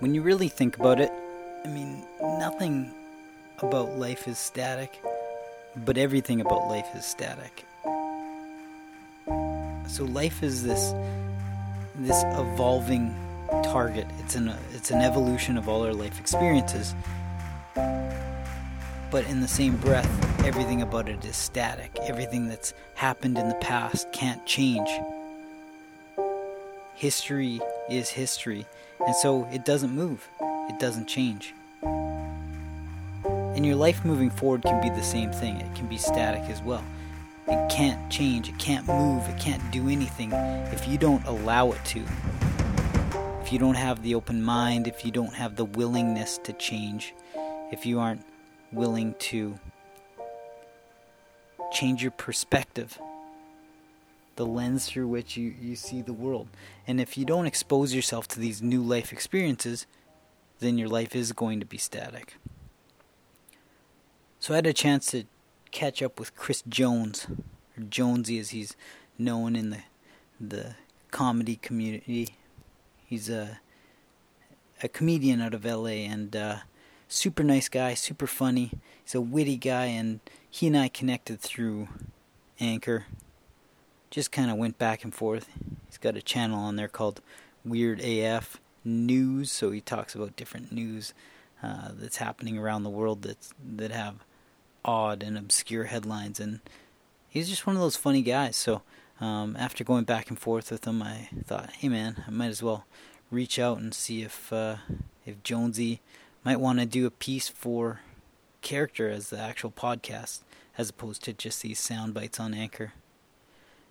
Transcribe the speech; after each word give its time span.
when 0.00 0.14
you 0.14 0.22
really 0.22 0.48
think 0.48 0.78
about 0.78 1.00
it, 1.00 1.10
I 1.64 1.68
mean, 1.68 2.02
nothing 2.20 2.92
about 3.58 3.96
life 3.96 4.28
is 4.28 4.38
static, 4.38 5.02
but 5.84 5.96
everything 5.96 6.40
about 6.40 6.68
life 6.68 6.86
is 6.94 7.04
static. 7.04 7.64
So 9.88 10.04
life 10.04 10.42
is 10.42 10.62
this 10.62 10.92
this 12.00 12.22
evolving 12.38 13.14
target. 13.64 14.06
It's 14.18 14.34
an 14.34 14.52
it's 14.74 14.90
an 14.90 15.00
evolution 15.00 15.56
of 15.56 15.68
all 15.68 15.82
our 15.86 15.94
life 15.94 16.20
experiences. 16.20 16.94
But 19.10 19.24
in 19.28 19.40
the 19.40 19.48
same 19.48 19.76
breath, 19.76 20.44
everything 20.44 20.82
about 20.82 21.08
it 21.08 21.24
is 21.24 21.36
static. 21.36 21.96
Everything 22.02 22.48
that's 22.48 22.74
happened 22.94 23.38
in 23.38 23.48
the 23.48 23.54
past 23.54 24.12
can't 24.12 24.44
change. 24.44 24.90
History 26.96 27.60
is 27.90 28.08
history, 28.08 28.66
and 29.04 29.14
so 29.14 29.48
it 29.52 29.64
doesn't 29.64 29.90
move. 29.90 30.28
It 30.68 30.78
doesn't 30.78 31.06
change. 31.06 31.54
And 31.82 33.64
your 33.64 33.76
life 33.76 34.04
moving 34.04 34.30
forward 34.30 34.62
can 34.62 34.82
be 34.82 34.90
the 34.90 35.02
same 35.02 35.32
thing. 35.32 35.56
It 35.56 35.74
can 35.74 35.86
be 35.86 35.96
static 35.96 36.42
as 36.50 36.60
well. 36.62 36.84
It 37.48 37.70
can't 37.70 38.10
change, 38.10 38.48
it 38.48 38.58
can't 38.58 38.86
move, 38.88 39.28
it 39.28 39.38
can't 39.38 39.62
do 39.70 39.88
anything 39.88 40.32
if 40.32 40.88
you 40.88 40.98
don't 40.98 41.24
allow 41.26 41.70
it 41.70 41.84
to. 41.86 42.02
If 43.40 43.52
you 43.52 43.60
don't 43.60 43.76
have 43.76 44.02
the 44.02 44.16
open 44.16 44.42
mind, 44.42 44.88
if 44.88 45.04
you 45.04 45.12
don't 45.12 45.32
have 45.34 45.54
the 45.54 45.64
willingness 45.64 46.38
to 46.38 46.52
change, 46.52 47.14
if 47.70 47.86
you 47.86 48.00
aren't 48.00 48.24
willing 48.72 49.14
to 49.20 49.58
change 51.72 52.02
your 52.02 52.10
perspective, 52.10 52.98
the 54.36 54.46
lens 54.46 54.86
through 54.86 55.08
which 55.08 55.36
you, 55.36 55.54
you 55.60 55.76
see 55.76 56.02
the 56.02 56.12
world. 56.12 56.48
And 56.86 57.00
if 57.00 57.18
you 57.18 57.24
don't 57.24 57.46
expose 57.46 57.94
yourself 57.94 58.28
to 58.28 58.40
these 58.40 58.62
new 58.62 58.82
life 58.82 59.12
experiences, 59.12 59.86
then 60.60 60.78
your 60.78 60.88
life 60.88 61.14
is 61.14 61.32
going 61.32 61.60
to 61.60 61.66
be 61.66 61.78
static. 61.78 62.34
So 64.38 64.54
I 64.54 64.56
had 64.56 64.66
a 64.66 64.72
chance 64.72 65.06
to 65.10 65.24
catch 65.70 66.02
up 66.02 66.18
with 66.18 66.36
Chris 66.36 66.62
Jones, 66.68 67.26
or 67.76 67.82
Jonesy 67.88 68.38
as 68.38 68.50
he's 68.50 68.76
known 69.18 69.56
in 69.56 69.70
the 69.70 69.78
the 70.38 70.74
comedy 71.10 71.56
community. 71.56 72.36
He's 73.04 73.28
a 73.28 73.60
a 74.82 74.88
comedian 74.88 75.40
out 75.40 75.54
of 75.54 75.64
LA 75.64 76.04
and 76.06 76.36
uh, 76.36 76.56
super 77.08 77.42
nice 77.42 77.68
guy, 77.68 77.94
super 77.94 78.26
funny. 78.26 78.72
He's 79.02 79.14
a 79.14 79.20
witty 79.20 79.56
guy, 79.56 79.86
and 79.86 80.20
he 80.48 80.66
and 80.66 80.76
I 80.76 80.88
connected 80.88 81.40
through 81.40 81.88
Anchor. 82.60 83.06
Just 84.10 84.32
kind 84.32 84.50
of 84.50 84.56
went 84.56 84.78
back 84.78 85.04
and 85.04 85.14
forth. 85.14 85.48
He's 85.86 85.98
got 85.98 86.16
a 86.16 86.22
channel 86.22 86.58
on 86.58 86.76
there 86.76 86.88
called 86.88 87.20
Weird 87.64 88.00
AF 88.00 88.60
News, 88.84 89.50
so 89.50 89.70
he 89.70 89.80
talks 89.80 90.14
about 90.14 90.36
different 90.36 90.72
news 90.72 91.12
uh, 91.62 91.88
that's 91.92 92.18
happening 92.18 92.56
around 92.58 92.82
the 92.82 92.90
world 92.90 93.22
that's 93.22 93.52
that 93.76 93.90
have 93.90 94.24
odd 94.84 95.22
and 95.22 95.36
obscure 95.36 95.84
headlines, 95.84 96.38
and 96.38 96.60
he's 97.28 97.48
just 97.48 97.66
one 97.66 97.76
of 97.76 97.82
those 97.82 97.96
funny 97.96 98.22
guys. 98.22 98.56
So 98.56 98.82
um, 99.20 99.56
after 99.58 99.82
going 99.82 100.04
back 100.04 100.28
and 100.28 100.38
forth 100.38 100.70
with 100.70 100.86
him, 100.86 101.02
I 101.02 101.28
thought, 101.44 101.70
hey 101.72 101.88
man, 101.88 102.24
I 102.26 102.30
might 102.30 102.48
as 102.48 102.62
well 102.62 102.84
reach 103.30 103.58
out 103.58 103.78
and 103.78 103.92
see 103.92 104.22
if 104.22 104.52
uh, 104.52 104.76
if 105.24 105.42
Jonesy 105.42 106.00
might 106.44 106.60
want 106.60 106.78
to 106.78 106.86
do 106.86 107.06
a 107.06 107.10
piece 107.10 107.48
for 107.48 108.00
character 108.62 109.08
as 109.08 109.30
the 109.30 109.38
actual 109.38 109.70
podcast, 109.70 110.40
as 110.78 110.90
opposed 110.90 111.24
to 111.24 111.32
just 111.32 111.62
these 111.62 111.80
sound 111.80 112.14
bites 112.14 112.38
on 112.38 112.54
Anchor. 112.54 112.92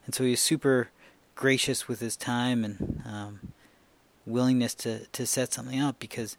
And 0.05 0.13
so 0.13 0.23
he's 0.23 0.41
super 0.41 0.89
gracious 1.35 1.87
with 1.87 1.99
his 1.99 2.15
time 2.15 2.63
and 2.63 3.01
um, 3.05 3.39
willingness 4.25 4.73
to, 4.75 5.05
to 5.07 5.25
set 5.25 5.53
something 5.53 5.79
up 5.79 5.99
because 5.99 6.37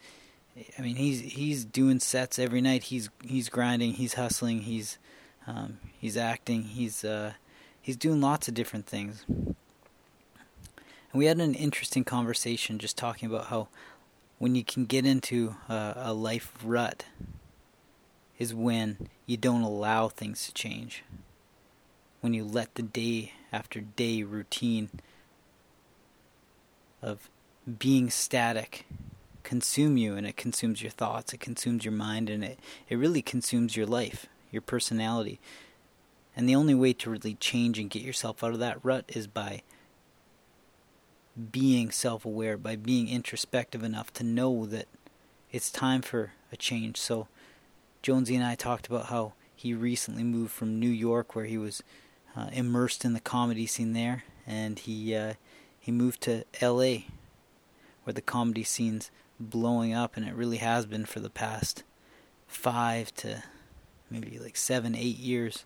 I 0.79 0.83
mean, 0.83 0.97
he's 0.97 1.21
he's 1.21 1.65
doing 1.65 2.01
sets 2.01 2.39
every 2.39 2.61
night. 2.61 2.85
He's 2.85 3.11
he's 3.23 3.49
grinding. 3.49 3.95
He's 3.95 4.15
hustling. 4.15 4.61
He's 4.61 4.99
um, 5.47 5.79
he's 5.99 6.17
acting. 6.17 6.63
He's 6.63 7.05
uh, 7.05 7.35
he's 7.81 7.97
doing 7.97 8.21
lots 8.21 8.49
of 8.49 8.55
different 8.55 8.87
things. 8.87 9.25
And 9.29 9.55
we 11.13 11.27
had 11.27 11.39
an 11.39 11.55
interesting 11.55 12.05
conversation 12.05 12.79
just 12.79 12.97
talking 12.97 13.29
about 13.29 13.47
how 13.47 13.69
when 14.39 14.55
you 14.55 14.65
can 14.65 14.87
get 14.87 15.05
into 15.05 15.57
a, 15.69 15.93
a 15.97 16.13
life 16.15 16.53
rut 16.65 17.05
is 18.39 18.55
when 18.55 19.09
you 19.27 19.37
don't 19.37 19.63
allow 19.63 20.09
things 20.09 20.47
to 20.47 20.55
change. 20.55 21.05
When 22.21 22.33
you 22.33 22.45
let 22.45 22.75
the 22.75 22.83
day 22.83 23.33
after 23.57 23.81
day 23.81 24.23
routine 24.23 24.91
of 27.01 27.31
being 27.79 28.11
static 28.11 28.85
consume 29.43 29.97
you 29.97 30.15
and 30.15 30.27
it 30.27 30.37
consumes 30.37 30.83
your 30.83 30.91
thoughts, 30.91 31.33
it 31.33 31.41
consumes 31.41 31.85
your 31.85 31.93
mind, 31.93 32.29
and 32.29 32.45
it, 32.45 32.59
it 32.89 32.97
really 32.97 33.23
consumes 33.23 33.77
your 33.77 33.87
life, 33.87 34.27
your 34.51 34.61
personality. 34.61 35.41
And 36.37 36.47
the 36.47 36.55
only 36.55 36.75
way 36.75 36.93
to 36.93 37.11
really 37.11 37.35
change 37.35 37.79
and 37.79 37.89
get 37.89 38.03
yourself 38.03 38.45
out 38.45 38.53
of 38.53 38.59
that 38.59 38.85
rut 38.85 39.07
is 39.09 39.27
by 39.27 39.63
being 41.51 41.91
self 41.91 42.27
aware, 42.27 42.59
by 42.59 42.77
being 42.77 43.09
introspective 43.09 43.83
enough 43.83 44.13
to 44.15 44.25
know 44.25 44.67
that 44.67 44.87
it's 45.51 45.71
time 45.71 46.03
for 46.03 46.33
a 46.53 46.57
change. 46.57 46.99
So, 46.99 47.29
Jonesy 48.03 48.37
and 48.37 48.45
I 48.45 48.55
talked 48.55 48.87
about 48.87 49.07
how 49.07 49.33
he 49.55 49.73
recently 49.73 50.25
moved 50.25 50.53
from 50.53 50.79
New 50.79 50.91
York, 50.91 51.35
where 51.35 51.47
he 51.47 51.57
was 51.57 51.83
uh, 52.37 52.49
immersed 52.53 53.05
in 53.05 53.15
the 53.15 53.21
comedy 53.21 53.67
scene 53.67 53.93
there, 53.93 54.25
and 54.47 54.79
he 54.79 55.15
uh, 55.15 55.35
he 55.79 55.91
moved 55.91 56.21
to 56.23 56.45
L.A., 56.61 57.07
where 58.05 58.15
the 58.15 58.21
comedy 58.21 58.65
scene's 58.65 59.11
blowing 59.41 59.93
up, 59.93 60.17
and 60.17 60.27
it 60.27 60.35
really 60.35 60.59
has 60.59 60.87
been 60.87 61.05
for 61.05 61.21
the 61.21 61.31
past 61.31 61.83
five 62.47 63.15
to 63.15 63.43
maybe 64.11 64.39
like 64.39 64.57
seven, 64.57 64.95
eight 64.95 65.19
years. 65.19 65.65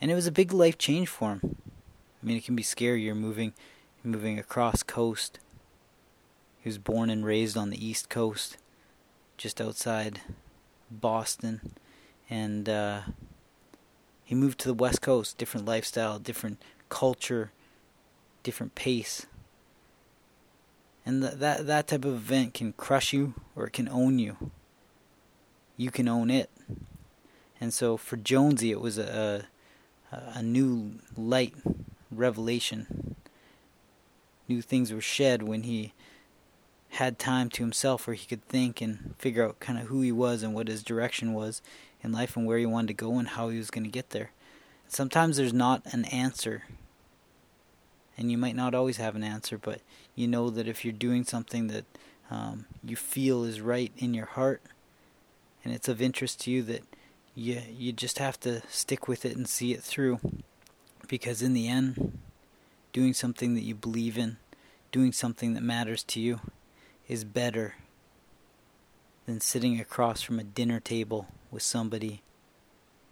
And 0.00 0.10
it 0.10 0.14
was 0.14 0.26
a 0.26 0.32
big 0.32 0.52
life 0.52 0.78
change 0.78 1.08
for 1.08 1.32
him. 1.32 1.56
I 2.22 2.26
mean, 2.26 2.36
it 2.36 2.44
can 2.44 2.56
be 2.56 2.62
scary. 2.62 3.02
You're 3.02 3.14
moving, 3.14 3.52
moving 4.04 4.38
across 4.38 4.82
coast. 4.82 5.38
He 6.60 6.68
was 6.68 6.78
born 6.78 7.10
and 7.10 7.24
raised 7.24 7.56
on 7.56 7.70
the 7.70 7.84
East 7.84 8.08
Coast, 8.08 8.56
just 9.36 9.60
outside 9.60 10.20
Boston, 10.90 11.74
and 12.28 12.68
uh, 12.68 13.00
he 14.28 14.34
moved 14.34 14.60
to 14.60 14.68
the 14.68 14.74
West 14.74 15.00
Coast. 15.00 15.38
Different 15.38 15.64
lifestyle, 15.66 16.18
different 16.18 16.60
culture, 16.90 17.50
different 18.42 18.74
pace 18.74 19.26
and 21.08 21.22
th- 21.22 21.34
that 21.36 21.66
that 21.66 21.86
type 21.86 22.04
of 22.04 22.12
event 22.14 22.52
can 22.52 22.74
crush 22.74 23.14
you 23.14 23.32
or 23.56 23.66
it 23.66 23.72
can 23.72 23.88
own 23.88 24.18
you. 24.18 24.36
You 25.78 25.90
can 25.90 26.06
own 26.06 26.28
it, 26.30 26.50
and 27.58 27.72
so 27.72 27.96
for 27.96 28.18
Jonesy, 28.18 28.70
it 28.70 28.80
was 28.80 28.98
a 28.98 29.46
a, 30.12 30.16
a 30.34 30.42
new 30.42 30.98
light 31.16 31.54
revelation. 32.10 33.16
New 34.48 34.60
things 34.60 34.92
were 34.92 35.00
shed 35.00 35.42
when 35.42 35.62
he 35.62 35.94
had 36.90 37.18
time 37.18 37.50
to 37.50 37.62
himself 37.62 38.06
where 38.06 38.14
he 38.14 38.26
could 38.26 38.44
think 38.48 38.80
and 38.80 39.14
figure 39.18 39.46
out 39.46 39.60
kind 39.60 39.78
of 39.78 39.86
who 39.86 40.00
he 40.00 40.12
was 40.12 40.42
and 40.42 40.54
what 40.54 40.68
his 40.68 40.82
direction 40.82 41.34
was 41.34 41.60
in 42.02 42.12
life 42.12 42.36
and 42.36 42.46
where 42.46 42.58
he 42.58 42.66
wanted 42.66 42.88
to 42.88 42.94
go 42.94 43.18
and 43.18 43.28
how 43.28 43.48
he 43.48 43.58
was 43.58 43.70
going 43.70 43.84
to 43.84 43.90
get 43.90 44.10
there. 44.10 44.30
Sometimes 44.88 45.36
there's 45.36 45.52
not 45.52 45.82
an 45.92 46.06
answer 46.06 46.64
and 48.18 48.32
you 48.32 48.36
might 48.36 48.56
not 48.56 48.74
always 48.74 48.96
have 48.96 49.14
an 49.14 49.22
answer, 49.22 49.56
but 49.56 49.80
you 50.16 50.26
know 50.26 50.50
that 50.50 50.66
if 50.66 50.84
you're 50.84 50.92
doing 50.92 51.22
something 51.22 51.68
that 51.68 51.84
um, 52.30 52.66
you 52.84 52.96
feel 52.96 53.44
is 53.44 53.60
right 53.60 53.92
in 53.96 54.12
your 54.12 54.26
heart 54.26 54.60
and 55.64 55.72
it's 55.72 55.88
of 55.88 56.02
interest 56.02 56.40
to 56.40 56.50
you, 56.50 56.62
that 56.64 56.82
you 57.36 57.62
you 57.70 57.92
just 57.92 58.18
have 58.18 58.38
to 58.40 58.62
stick 58.68 59.06
with 59.06 59.24
it 59.24 59.36
and 59.36 59.48
see 59.48 59.72
it 59.72 59.82
through, 59.82 60.18
because 61.06 61.40
in 61.40 61.54
the 61.54 61.68
end, 61.68 62.18
doing 62.92 63.14
something 63.14 63.54
that 63.54 63.62
you 63.62 63.76
believe 63.76 64.18
in, 64.18 64.38
doing 64.90 65.12
something 65.12 65.54
that 65.54 65.62
matters 65.62 66.02
to 66.02 66.20
you, 66.20 66.40
is 67.08 67.24
better 67.24 67.74
than 69.24 69.40
sitting 69.40 69.80
across 69.80 70.20
from 70.20 70.38
a 70.38 70.44
dinner 70.44 70.78
table 70.78 71.26
with 71.50 71.62
somebody 71.62 72.22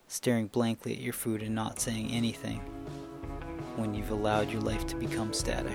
staring 0.07 0.47
blankly 0.47 0.93
at 0.93 1.01
your 1.01 1.15
food 1.15 1.43
and 1.43 1.55
not 1.55 1.81
saying 1.81 2.11
anything 2.11 2.59
when 3.77 3.95
you've 3.95 4.11
allowed 4.11 4.51
your 4.51 4.61
life 4.61 4.87
to 4.87 4.97
become 4.97 5.33
static. 5.33 5.73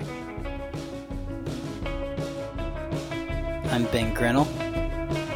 I'm 3.72 3.84
Ben 3.86 4.14
Grenell, 4.14 4.46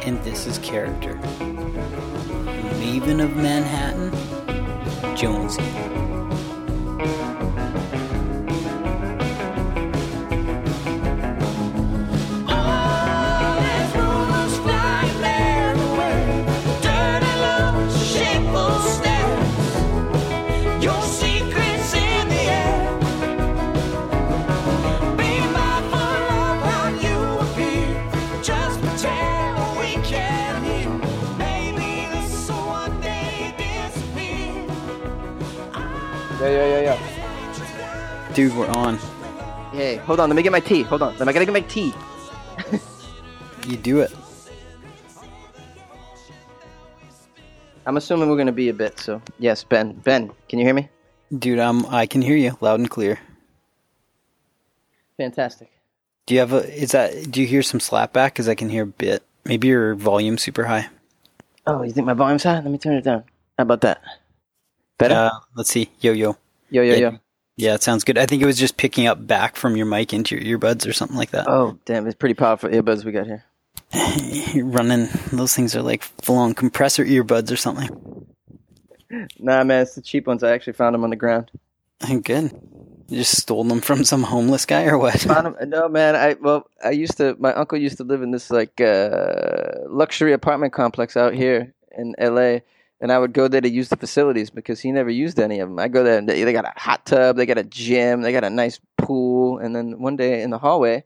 and 0.05 0.23
this 0.23 0.47
is 0.47 0.57
Character. 0.59 1.15
Maven 2.79 3.23
of 3.23 3.35
Manhattan, 3.35 4.11
Jonesy. 5.17 6.16
Dude, 38.37 38.55
we're 38.55 38.69
on. 38.69 38.97
Hey, 39.71 39.95
hold 39.95 40.19
on. 40.19 40.29
Let 40.29 40.35
me 40.35 40.43
get 40.43 40.51
my 40.51 40.59
tea. 40.59 40.83
Hold 40.83 41.01
on. 41.01 41.17
Let 41.17 41.25
me 41.25 41.33
gotta 41.33 41.45
get 41.45 41.53
my 41.53 41.61
tea. 41.61 41.91
You 43.65 43.77
do 43.77 44.01
it. 44.01 44.13
I'm 47.87 47.97
assuming 47.97 48.29
we're 48.29 48.37
gonna 48.37 48.51
be 48.51 48.69
a 48.69 48.75
bit. 48.75 48.99
So 48.99 49.23
yes, 49.39 49.63
Ben. 49.63 49.93
Ben, 49.93 50.29
can 50.49 50.59
you 50.59 50.65
hear 50.65 50.75
me? 50.75 50.87
Dude, 51.35 51.57
um, 51.57 51.83
I 51.89 52.05
can 52.05 52.21
hear 52.21 52.37
you 52.37 52.55
loud 52.61 52.79
and 52.79 52.87
clear. 52.87 53.17
Fantastic. 55.17 55.71
Do 56.27 56.35
you 56.35 56.39
have 56.41 56.53
a? 56.53 56.57
Is 56.79 56.91
that? 56.91 57.31
Do 57.31 57.41
you 57.41 57.47
hear 57.47 57.63
some 57.63 57.79
slapback? 57.79 58.27
Because 58.27 58.47
I 58.47 58.53
can 58.53 58.69
hear 58.69 58.83
a 58.83 58.85
bit. 58.85 59.23
Maybe 59.45 59.69
your 59.69 59.95
volume's 59.95 60.43
super 60.43 60.65
high. 60.65 60.89
Oh, 61.65 61.81
you 61.81 61.91
think 61.91 62.05
my 62.05 62.13
volume's 62.13 62.43
high? 62.43 62.59
Let 62.59 62.69
me 62.69 62.77
turn 62.77 62.97
it 62.97 63.03
down. 63.03 63.23
How 63.57 63.63
about 63.63 63.81
that? 63.81 63.99
Better? 64.99 65.15
Uh, 65.15 65.39
let's 65.55 65.71
see. 65.71 65.89
Yo 66.01 66.11
yo. 66.11 66.37
yo, 66.69 66.83
yo, 66.83 66.93
yeah. 66.93 66.99
yo. 66.99 67.19
Yeah, 67.57 67.73
it 67.73 67.81
sounds 67.81 68.03
good. 68.03 68.19
I 68.19 68.27
think 68.27 68.43
it 68.43 68.45
was 68.45 68.59
just 68.59 68.77
picking 68.77 69.07
up 69.07 69.25
back 69.25 69.55
from 69.55 69.75
your 69.75 69.87
mic 69.87 70.13
into 70.13 70.37
your 70.37 70.59
earbuds 70.59 70.87
or 70.87 70.93
something 70.93 71.17
like 71.17 71.31
that. 71.31 71.49
Oh, 71.49 71.77
damn! 71.85 72.05
It's 72.05 72.15
pretty 72.15 72.35
powerful 72.35 72.69
earbuds 72.69 73.03
we 73.03 73.11
got 73.11 73.25
here. 73.25 73.43
You're 74.53 74.65
running. 74.67 75.07
Those 75.31 75.55
things 75.55 75.75
are 75.75 75.81
like 75.81 76.03
full-on 76.03 76.53
compressor 76.53 77.03
earbuds 77.03 77.51
or 77.51 77.55
something. 77.55 77.89
Nah, 79.39 79.63
man, 79.63 79.81
it's 79.81 79.95
the 79.95 80.01
cheap 80.01 80.27
ones. 80.27 80.43
I 80.43 80.51
actually 80.51 80.73
found 80.73 80.93
them 80.93 81.03
on 81.03 81.09
the 81.09 81.15
ground. 81.15 81.49
Good. 82.23 82.51
You 83.09 83.19
just 83.19 83.37
stole 83.37 83.63
them 83.63 83.79
from 83.81 84.03
some 84.03 84.21
homeless 84.21 84.65
guy 84.65 84.85
or 84.85 84.97
what? 84.97 85.25
No, 85.65 85.87
man. 85.87 86.15
I 86.15 86.33
well, 86.33 86.69
I 86.83 86.91
used 86.91 87.17
to. 87.17 87.35
My 87.39 87.53
uncle 87.53 87.79
used 87.79 87.97
to 87.97 88.03
live 88.03 88.21
in 88.21 88.31
this 88.31 88.51
like 88.51 88.79
uh, 88.81 89.79
luxury 89.87 90.33
apartment 90.33 90.73
complex 90.73 91.17
out 91.17 91.33
here 91.33 91.73
in 91.97 92.13
L.A. 92.19 92.63
And 92.99 93.11
I 93.11 93.19
would 93.19 93.33
go 93.33 93.47
there 93.47 93.61
to 93.61 93.69
use 93.69 93.89
the 93.89 93.95
facilities 93.95 94.49
because 94.49 94.79
he 94.79 94.91
never 94.91 95.11
used 95.11 95.39
any 95.39 95.59
of 95.59 95.69
them. 95.69 95.77
I 95.77 95.87
go 95.87 96.03
there 96.03 96.17
and 96.17 96.27
they, 96.27 96.51
got 96.51 96.65
a 96.65 96.73
hot 96.75 97.05
tub, 97.05 97.37
they 97.37 97.45
got 97.45 97.59
a 97.59 97.63
gym, 97.63 98.21
they 98.21 98.31
got 98.31 98.43
a 98.43 98.49
nice 98.49 98.79
pool. 98.97 99.59
And 99.59 99.75
then 99.75 99.99
one 99.99 100.15
day 100.15 100.41
in 100.41 100.49
the 100.49 100.57
hallway, 100.57 101.03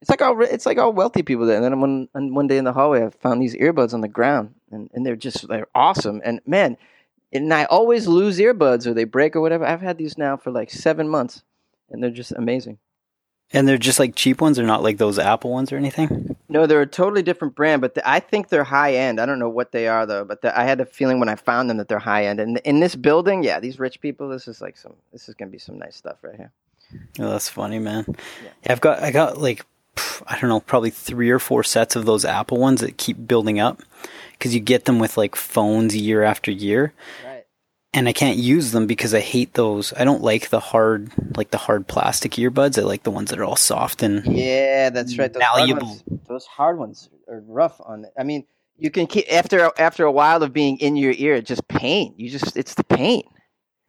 it's 0.00 0.10
like 0.10 0.20
all 0.20 0.42
it's 0.42 0.66
like 0.66 0.76
all 0.76 0.92
wealthy 0.92 1.22
people 1.22 1.46
there. 1.46 1.56
And 1.56 1.64
then 1.64 1.80
one 1.80 2.08
one 2.34 2.46
day 2.46 2.58
in 2.58 2.64
the 2.64 2.74
hallway, 2.74 3.06
I 3.06 3.10
found 3.10 3.40
these 3.40 3.56
earbuds 3.56 3.94
on 3.94 4.02
the 4.02 4.08
ground, 4.08 4.54
and, 4.70 4.90
and 4.92 5.04
they're 5.04 5.16
just 5.16 5.48
they're 5.48 5.66
awesome. 5.74 6.20
And 6.22 6.40
man, 6.46 6.76
and 7.32 7.52
I 7.54 7.64
always 7.64 8.06
lose 8.06 8.38
earbuds 8.38 8.86
or 8.86 8.92
they 8.92 9.04
break 9.04 9.34
or 9.34 9.40
whatever. 9.40 9.64
I've 9.64 9.80
had 9.80 9.96
these 9.96 10.18
now 10.18 10.36
for 10.36 10.50
like 10.50 10.70
seven 10.70 11.08
months, 11.08 11.42
and 11.90 12.02
they're 12.02 12.10
just 12.10 12.32
amazing. 12.32 12.78
And 13.50 13.66
they're 13.66 13.78
just 13.78 13.98
like 13.98 14.14
cheap 14.14 14.42
ones. 14.42 14.58
They're 14.58 14.66
not 14.66 14.82
like 14.82 14.98
those 14.98 15.18
Apple 15.18 15.50
ones 15.50 15.72
or 15.72 15.76
anything. 15.76 16.33
No, 16.54 16.68
they're 16.68 16.82
a 16.82 16.86
totally 16.86 17.24
different 17.24 17.56
brand, 17.56 17.82
but 17.82 17.96
the, 17.96 18.08
I 18.08 18.20
think 18.20 18.48
they're 18.48 18.62
high 18.62 18.94
end. 18.94 19.20
I 19.20 19.26
don't 19.26 19.40
know 19.40 19.48
what 19.48 19.72
they 19.72 19.88
are 19.88 20.06
though, 20.06 20.24
but 20.24 20.40
the, 20.40 20.56
I 20.56 20.62
had 20.62 20.78
the 20.78 20.86
feeling 20.86 21.18
when 21.18 21.28
I 21.28 21.34
found 21.34 21.68
them 21.68 21.78
that 21.78 21.88
they're 21.88 21.98
high 21.98 22.26
end. 22.26 22.38
And 22.38 22.58
in 22.58 22.78
this 22.78 22.94
building, 22.94 23.42
yeah, 23.42 23.58
these 23.58 23.80
rich 23.80 24.00
people, 24.00 24.28
this 24.28 24.46
is 24.46 24.60
like 24.60 24.76
some, 24.76 24.94
this 25.12 25.28
is 25.28 25.34
gonna 25.34 25.50
be 25.50 25.58
some 25.58 25.80
nice 25.80 25.96
stuff 25.96 26.18
right 26.22 26.36
here. 26.36 26.52
Oh, 27.18 27.30
that's 27.30 27.48
funny, 27.48 27.80
man. 27.80 28.04
Yeah, 28.08 28.50
I've 28.72 28.80
got 28.80 29.02
I 29.02 29.10
got 29.10 29.38
like 29.38 29.66
I 30.28 30.38
don't 30.38 30.48
know, 30.48 30.60
probably 30.60 30.90
three 30.90 31.28
or 31.28 31.40
four 31.40 31.64
sets 31.64 31.96
of 31.96 32.06
those 32.06 32.24
Apple 32.24 32.58
ones 32.58 32.80
that 32.82 32.98
keep 32.98 33.26
building 33.26 33.58
up 33.58 33.82
because 34.38 34.54
you 34.54 34.60
get 34.60 34.84
them 34.84 35.00
with 35.00 35.16
like 35.16 35.34
phones 35.34 35.96
year 35.96 36.22
after 36.22 36.52
year, 36.52 36.92
Right. 37.24 37.33
And 37.94 38.08
I 38.08 38.12
can't 38.12 38.36
use 38.36 38.72
them 38.72 38.86
because 38.86 39.14
I 39.14 39.20
hate 39.20 39.54
those. 39.54 39.92
I 39.96 40.04
don't 40.04 40.22
like 40.22 40.50
the 40.50 40.60
hard 40.60 41.12
like 41.36 41.50
the 41.50 41.58
hard 41.58 41.86
plastic 41.86 42.32
earbuds. 42.32 42.78
I 42.78 42.82
like 42.82 43.04
the 43.04 43.10
ones 43.10 43.30
that 43.30 43.38
are 43.38 43.44
all 43.44 43.56
soft 43.56 44.02
and 44.02 44.26
Yeah, 44.26 44.90
that's 44.90 45.16
right. 45.16 45.32
Those 45.32 45.42
hard, 45.42 45.82
ones, 45.82 46.04
those 46.28 46.46
hard 46.46 46.78
ones 46.78 47.08
are 47.28 47.42
rough 47.46 47.80
on 47.84 48.04
it. 48.04 48.12
I 48.18 48.24
mean, 48.24 48.44
you 48.76 48.90
can 48.90 49.06
keep 49.06 49.32
after 49.32 49.70
after 49.78 50.04
a 50.04 50.12
while 50.12 50.42
of 50.42 50.52
being 50.52 50.78
in 50.78 50.96
your 50.96 51.14
ear, 51.16 51.40
just 51.40 51.66
pain. 51.68 52.14
You 52.16 52.28
just 52.28 52.56
it's 52.56 52.74
the 52.74 52.84
pain. 52.84 53.22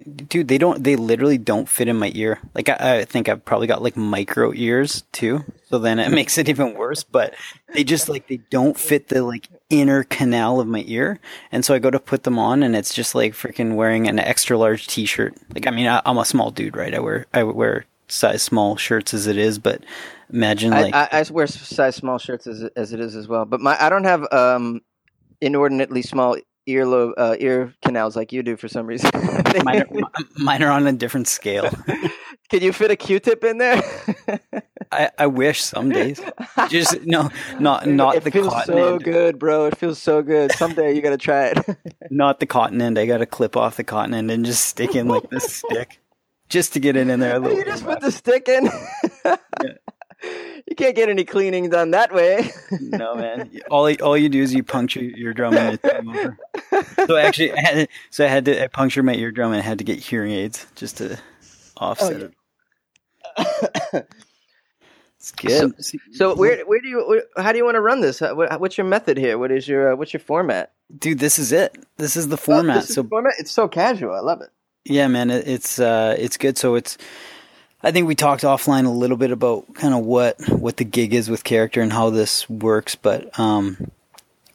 Dude, 0.04 0.48
they 0.48 0.58
don't. 0.58 0.84
They 0.84 0.96
literally 0.96 1.38
don't 1.38 1.70
fit 1.70 1.88
in 1.88 1.98
my 1.98 2.12
ear. 2.14 2.40
Like 2.54 2.70
I, 2.70 3.00
I 3.00 3.06
think 3.06 3.30
I've 3.30 3.46
probably 3.46 3.68
got 3.68 3.82
like 3.82 3.96
micro 3.96 4.54
ears 4.54 5.04
too. 5.12 5.44
So 5.70 5.80
then 5.80 6.00
it 6.00 6.10
makes 6.12 6.38
it 6.38 6.50
even 6.50 6.74
worse. 6.74 7.04
But 7.04 7.34
they 7.74 7.84
just 7.84 8.10
like 8.10 8.28
they 8.28 8.38
don't 8.50 8.78
fit 8.78 9.08
the 9.08 9.24
like 9.24 9.48
inner 9.70 10.04
canal 10.04 10.60
of 10.60 10.68
my 10.68 10.84
ear, 10.88 11.20
and 11.52 11.64
so 11.64 11.74
I 11.74 11.80
go 11.80 11.90
to 11.90 12.00
put 12.00 12.24
them 12.24 12.38
on, 12.38 12.64
and 12.64 12.76
it's 12.76 12.94
just 12.94 13.16
like 13.16 13.34
freaking 13.34 13.76
wearing 13.76 14.08
an 14.08 14.20
extra 14.20 14.58
large 14.58 14.88
T-shirt. 14.88 15.36
Like 15.54 15.68
I 15.68 15.72
mean, 15.72 15.88
I, 15.88 16.02
I'm 16.06 16.18
a 16.18 16.26
small 16.26 16.52
dude, 16.52 16.76
right? 16.76 16.94
I 16.94 17.00
wear 17.00 17.26
I 17.34 17.44
wear 17.44 17.86
size 18.08 18.44
small 18.44 18.76
shirts 18.76 19.14
as 19.14 19.28
it 19.28 19.38
is, 19.38 19.60
but 19.60 19.84
imagine 20.32 20.72
like 20.72 20.94
I, 20.94 21.08
I, 21.12 21.20
I 21.20 21.26
wear 21.32 21.48
size 21.48 21.96
small 21.96 22.18
shirts 22.18 22.48
as 22.48 22.64
as 22.76 22.94
it 22.94 23.00
is 23.00 23.16
as 23.16 23.28
well, 23.28 23.46
but 23.46 23.62
my 23.62 23.78
I 23.80 23.90
don't 23.90 24.06
have 24.06 24.32
um 24.32 24.82
inordinately 25.42 26.02
small 26.02 26.38
earlobe 26.68 27.14
uh, 27.18 27.36
ear 27.40 27.74
canals 27.84 28.16
like 28.16 28.32
you 28.32 28.44
do 28.44 28.58
for 28.58 28.68
some 28.68 28.88
reason. 28.88 29.10
mine, 29.64 29.82
are, 29.82 30.10
mine 30.38 30.64
are 30.64 30.72
on 30.72 30.88
a 30.88 30.94
different 30.94 31.28
scale. 31.28 31.70
Can 32.50 32.62
you 32.62 32.72
fit 32.72 32.92
a 32.92 32.96
Q-tip 32.96 33.44
in 33.44 33.58
there? 33.58 33.82
I, 34.92 35.10
I 35.18 35.28
wish 35.28 35.64
some 35.64 35.90
days. 35.90 36.22
Just 36.70 37.02
no, 37.04 37.30
not 37.60 37.88
not 37.88 38.16
it 38.16 38.24
the 38.24 38.32
feels 38.32 38.54
cotton 38.54 38.76
so 38.76 38.94
end. 38.94 39.04
good, 39.04 39.40
bro. 39.40 39.66
It 39.66 39.78
feels 39.78 40.00
so 40.00 40.22
good. 40.22 40.52
Someday 40.52 40.94
you 40.94 41.02
gotta 41.02 41.18
try 41.18 41.48
it. 41.48 41.78
Not 42.12 42.40
the 42.40 42.46
cotton 42.46 42.82
end. 42.82 43.00
I 43.00 43.08
got 43.08 43.18
to 43.18 43.26
clip 43.26 43.58
off 43.58 43.78
the 43.78 43.84
cotton 43.84 44.14
end 44.14 44.30
and 44.30 44.46
just 44.46 44.66
stick 44.66 44.96
in 44.96 45.08
like 45.08 45.30
this 45.32 45.56
stick, 45.56 46.00
just 46.48 46.74
to 46.74 46.80
get 46.80 46.96
it 46.96 47.08
in 47.10 47.20
there 47.20 47.38
a 47.38 47.40
little. 47.40 47.58
you 47.58 47.66
just 47.66 47.84
put 47.84 48.00
the 48.00 48.12
stick 48.12 48.48
in. 48.48 48.70
You 50.68 50.76
can't 50.76 50.96
get 50.96 51.10
any 51.10 51.24
cleaning 51.26 51.70
done 51.70 51.92
that 51.92 52.14
way. 52.14 52.50
No 52.80 53.16
man. 53.16 53.52
All 53.70 53.92
all 54.02 54.18
you 54.18 54.30
do 54.30 54.42
is 54.42 54.54
you 54.54 54.64
puncture 54.64 55.04
your 55.04 55.34
drum 55.34 55.56
and 55.56 55.76
it's 55.76 55.84
game 55.94 56.10
over. 56.10 56.38
So 57.06 57.16
actually, 57.18 57.54
I 57.54 57.60
had 57.62 57.90
so 58.10 58.26
I 58.26 58.28
had 58.28 58.46
to 58.46 58.64
I 58.64 58.68
puncture 58.68 59.04
my 59.04 59.14
eardrum 59.14 59.52
and 59.52 59.62
I 59.62 59.64
had 59.64 59.78
to 59.78 59.84
get 59.84 60.00
hearing 60.00 60.32
aids 60.32 60.66
just 60.76 60.98
to 60.98 61.20
offset 61.78 62.32
Oh, 63.38 63.46
it. 63.94 64.08
It's 65.20 65.32
good. 65.32 65.74
So 66.14 66.36
where 66.36 66.64
where 66.66 66.80
do 66.82 66.88
you 66.88 67.04
where, 67.08 67.24
how 67.44 67.52
do 67.52 67.58
you 67.58 67.66
want 67.66 67.76
to 67.76 67.82
run 67.82 68.02
this? 68.02 68.22
What's 68.22 68.78
your 68.78 68.86
method 68.86 69.18
here? 69.18 69.38
What 69.40 69.52
is 69.52 69.68
your 69.68 69.94
uh, 69.94 69.96
what's 69.96 70.14
your 70.14 70.20
format? 70.20 70.72
dude, 71.00 71.18
this 71.18 71.40
is 71.40 71.52
it. 71.52 71.76
This 71.98 72.16
is 72.16 72.28
the 72.28 72.36
Oh, 72.36 72.38
format. 72.38 72.76
this 72.82 72.90
is 72.90 72.96
so 72.96 73.02
the 73.02 73.10
format. 73.10 73.34
It's 73.40 73.52
so 73.52 73.68
casual. 73.68 74.14
I 74.14 74.20
love 74.20 74.42
it. 74.42 74.50
Yeah, 74.84 75.08
man, 75.08 75.32
it, 75.32 75.48
it's 75.48 75.80
uh, 75.80 76.16
it's 76.20 76.38
good. 76.38 76.58
So 76.60 76.76
it's. 76.76 76.98
I 77.86 77.92
think 77.92 78.08
we 78.08 78.16
talked 78.16 78.42
offline 78.42 78.88
a 78.88 78.90
little 78.90 79.16
bit 79.16 79.30
about 79.30 79.76
kind 79.76 79.94
of 79.94 80.04
what 80.04 80.42
what 80.50 80.78
the 80.78 80.84
gig 80.84 81.14
is 81.14 81.30
with 81.30 81.44
character 81.44 81.82
and 81.82 81.94
how 81.94 82.10
this 82.10 82.50
works, 82.50 82.96
but 82.96 83.38
um, 83.40 83.92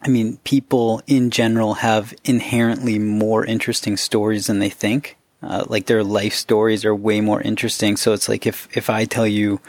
I 0.02 0.08
mean, 0.08 0.38
people 0.38 1.00
in 1.06 1.30
general 1.30 1.74
have 1.74 2.12
inherently 2.24 2.98
more 2.98 3.44
interesting 3.44 3.96
stories 3.96 4.48
than 4.48 4.58
they 4.58 4.68
think. 4.68 5.16
Uh, 5.44 5.64
like 5.68 5.86
their 5.86 6.02
life 6.02 6.34
stories 6.34 6.84
are 6.84 6.94
way 6.94 7.20
more 7.20 7.40
interesting. 7.40 7.96
So 7.96 8.12
it's 8.14 8.28
like 8.28 8.48
if 8.48 8.68
if 8.76 8.90
I 8.90 9.04
tell 9.04 9.28
you 9.28 9.60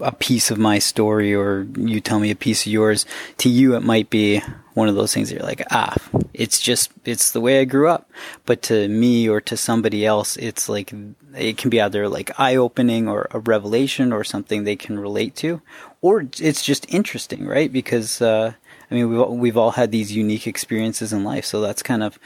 a 0.00 0.12
piece 0.12 0.52
of 0.52 0.58
my 0.58 0.78
story 0.78 1.34
or 1.34 1.66
you 1.76 2.00
tell 2.00 2.20
me 2.20 2.30
a 2.30 2.36
piece 2.36 2.64
of 2.64 2.72
yours 2.72 3.04
to 3.38 3.48
you 3.48 3.74
it 3.74 3.82
might 3.82 4.08
be 4.08 4.40
one 4.78 4.88
of 4.88 4.94
those 4.94 5.12
things 5.12 5.28
that 5.28 5.34
you're 5.34 5.50
like 5.52 5.64
ah 5.72 5.96
it's 6.32 6.60
just 6.60 6.92
it's 7.04 7.32
the 7.32 7.40
way 7.40 7.60
i 7.60 7.64
grew 7.64 7.88
up. 7.88 8.08
But 8.46 8.62
to 8.68 8.86
me 8.86 9.28
or 9.28 9.40
to 9.40 9.56
somebody 9.56 10.06
else 10.06 10.36
it's 10.36 10.68
like 10.68 10.94
it 11.34 11.58
can 11.58 11.68
be 11.68 11.80
either 11.80 12.08
like 12.08 12.38
eye-opening 12.38 13.08
or 13.08 13.26
a 13.32 13.40
revelation 13.40 14.12
or 14.12 14.22
something 14.22 14.62
they 14.62 14.76
can 14.76 14.98
relate 14.98 15.34
to. 15.36 15.60
Or 16.00 16.24
it's 16.38 16.64
just 16.64 16.86
interesting 16.94 17.44
right? 17.44 17.72
Because 17.72 18.22
uh 18.22 18.52
i 18.88 18.94
mean 18.94 19.08
we've 19.10 19.28
we've 19.42 19.56
all 19.56 19.72
had 19.72 19.90
these 19.90 20.12
unique 20.12 20.46
experiences 20.46 21.12
in 21.12 21.24
life. 21.24 21.44
So 21.44 21.60
that's 21.60 21.82
kind 21.82 22.04
of 22.04 22.18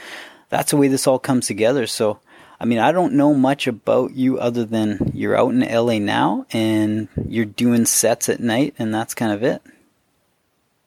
that's 0.49 0.69
the 0.69 0.77
way 0.77 0.89
this 0.89 1.07
all 1.07 1.19
comes 1.19 1.47
together. 1.47 1.87
So 1.87 2.19
I 2.59 2.65
mean, 2.65 2.79
I 2.79 2.91
don't 2.93 3.13
know 3.13 3.33
much 3.33 3.67
about 3.67 4.13
you 4.13 4.39
other 4.39 4.63
than 4.63 5.11
you're 5.13 5.35
out 5.35 5.51
in 5.51 5.59
LA 5.61 5.97
now 5.97 6.45
and 6.53 7.09
you're 7.27 7.43
doing 7.63 7.85
sets 7.85 8.29
at 8.29 8.39
night, 8.39 8.73
and 8.79 8.93
that's 8.93 9.13
kind 9.13 9.33
of 9.33 9.43
it. 9.43 9.61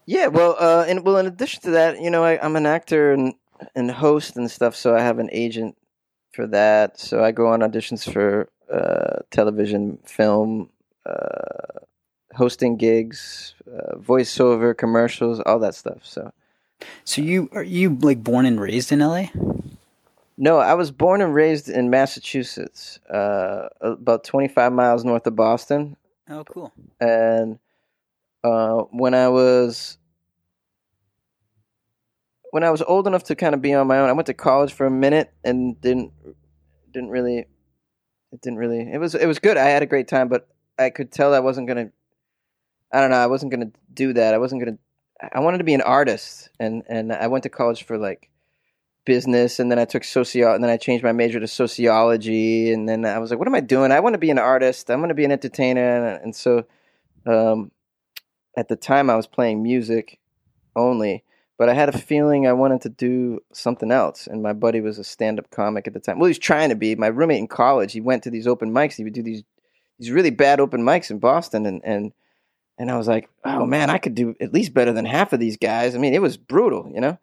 Yeah, 0.06 0.28
well, 0.28 0.56
uh, 0.58 0.84
and 0.88 1.04
well, 1.04 1.16
in 1.18 1.26
addition 1.26 1.62
to 1.62 1.70
that, 1.72 2.00
you 2.00 2.10
know, 2.10 2.24
I, 2.24 2.38
I'm 2.44 2.56
an 2.56 2.66
actor 2.66 3.12
and 3.12 3.34
and 3.74 3.90
host 3.90 4.36
and 4.36 4.50
stuff, 4.50 4.76
so 4.76 4.94
I 4.94 5.00
have 5.00 5.18
an 5.18 5.28
agent 5.32 5.76
for 6.32 6.46
that. 6.48 6.98
So 7.00 7.24
I 7.24 7.32
go 7.32 7.48
on 7.48 7.60
auditions 7.60 8.10
for 8.10 8.48
uh, 8.72 9.22
television, 9.30 9.98
film, 10.04 10.68
uh, 11.06 11.80
hosting 12.34 12.76
gigs, 12.76 13.54
uh, 13.66 13.96
voiceover, 13.96 14.76
commercials, 14.76 15.40
all 15.40 15.58
that 15.60 15.74
stuff. 15.74 16.00
So 16.04 16.32
So 17.04 17.22
you 17.22 17.48
are 17.52 17.62
you 17.64 17.96
like 18.00 18.22
born 18.22 18.46
and 18.46 18.60
raised 18.60 18.92
in 18.92 19.00
LA? 19.00 19.26
no, 20.38 20.58
I 20.58 20.74
was 20.74 20.90
born 20.90 21.22
and 21.22 21.34
raised 21.34 21.68
in 21.70 21.88
Massachusetts, 21.88 23.00
uh, 23.10 23.68
about 23.80 24.22
25 24.24 24.70
miles 24.72 25.02
north 25.04 25.26
of 25.26 25.34
Boston, 25.34 25.96
Oh, 26.28 26.44
cool. 26.44 26.72
and 27.00 27.58
uh, 28.46 28.84
when 28.90 29.14
I 29.14 29.28
was 29.28 29.98
when 32.50 32.62
I 32.62 32.70
was 32.70 32.80
old 32.82 33.06
enough 33.06 33.24
to 33.24 33.34
kind 33.34 33.54
of 33.54 33.60
be 33.60 33.74
on 33.74 33.86
my 33.86 33.98
own, 33.98 34.08
I 34.08 34.12
went 34.12 34.26
to 34.26 34.34
college 34.34 34.72
for 34.72 34.86
a 34.86 34.90
minute 34.90 35.32
and 35.44 35.80
didn't 35.80 36.12
didn't 36.92 37.10
really 37.10 37.38
it 37.38 38.40
didn't 38.40 38.58
really 38.58 38.90
it 38.92 38.98
was 38.98 39.14
it 39.14 39.26
was 39.26 39.38
good. 39.38 39.56
I 39.56 39.64
had 39.64 39.82
a 39.82 39.86
great 39.86 40.08
time, 40.08 40.28
but 40.28 40.48
I 40.78 40.90
could 40.90 41.10
tell 41.10 41.34
I 41.34 41.40
wasn't 41.40 41.68
gonna. 41.68 41.90
I 42.92 43.00
don't 43.00 43.10
know. 43.10 43.16
I 43.16 43.26
wasn't 43.26 43.50
gonna 43.50 43.72
do 43.92 44.12
that. 44.12 44.32
I 44.32 44.38
wasn't 44.38 44.62
gonna. 44.62 44.78
I 45.32 45.40
wanted 45.40 45.58
to 45.58 45.64
be 45.64 45.74
an 45.74 45.82
artist, 45.82 46.50
and 46.60 46.82
and 46.88 47.12
I 47.12 47.26
went 47.26 47.42
to 47.44 47.48
college 47.48 47.82
for 47.84 47.98
like 47.98 48.30
business, 49.04 49.58
and 49.58 49.70
then 49.70 49.78
I 49.78 49.86
took 49.86 50.04
socio, 50.04 50.54
and 50.54 50.62
then 50.62 50.70
I 50.70 50.76
changed 50.76 51.02
my 51.02 51.12
major 51.12 51.40
to 51.40 51.48
sociology, 51.48 52.72
and 52.72 52.88
then 52.88 53.04
I 53.04 53.18
was 53.18 53.30
like, 53.30 53.38
what 53.38 53.48
am 53.48 53.54
I 53.54 53.60
doing? 53.60 53.92
I 53.92 54.00
want 54.00 54.14
to 54.14 54.18
be 54.18 54.30
an 54.30 54.38
artist. 54.38 54.90
I'm 54.90 54.98
going 54.98 55.08
to 55.08 55.14
be 55.14 55.24
an 55.24 55.32
entertainer, 55.32 56.06
and, 56.06 56.24
and 56.24 56.36
so 56.36 56.66
um, 57.24 57.70
at 58.56 58.68
the 58.68 58.76
time 58.76 59.10
I 59.10 59.16
was 59.16 59.26
playing 59.26 59.62
music 59.62 60.18
only, 60.74 61.24
but 61.58 61.68
I 61.68 61.74
had 61.74 61.88
a 61.88 61.98
feeling 61.98 62.46
I 62.46 62.52
wanted 62.52 62.82
to 62.82 62.88
do 62.88 63.40
something 63.52 63.90
else. 63.90 64.26
And 64.26 64.42
my 64.42 64.52
buddy 64.52 64.80
was 64.80 64.98
a 64.98 65.04
stand-up 65.04 65.50
comic 65.50 65.86
at 65.86 65.94
the 65.94 66.00
time. 66.00 66.18
Well, 66.18 66.26
he 66.26 66.30
was 66.30 66.38
trying 66.38 66.68
to 66.70 66.74
be. 66.74 66.94
My 66.94 67.06
roommate 67.06 67.38
in 67.38 67.48
college, 67.48 67.92
he 67.92 68.00
went 68.00 68.22
to 68.24 68.30
these 68.30 68.46
open 68.46 68.72
mics. 68.72 68.94
He 68.94 69.04
would 69.04 69.12
do 69.12 69.22
these 69.22 69.42
these 69.98 70.10
really 70.10 70.30
bad 70.30 70.60
open 70.60 70.82
mics 70.82 71.10
in 71.10 71.18
Boston, 71.18 71.64
and 71.64 71.80
and 71.84 72.12
and 72.78 72.90
I 72.90 72.98
was 72.98 73.08
like, 73.08 73.30
oh 73.44 73.64
man, 73.64 73.88
I 73.88 73.98
could 73.98 74.14
do 74.14 74.34
at 74.40 74.52
least 74.52 74.74
better 74.74 74.92
than 74.92 75.06
half 75.06 75.32
of 75.32 75.40
these 75.40 75.56
guys. 75.56 75.94
I 75.94 75.98
mean, 75.98 76.12
it 76.12 76.22
was 76.22 76.36
brutal, 76.36 76.90
you 76.92 77.00
know. 77.00 77.18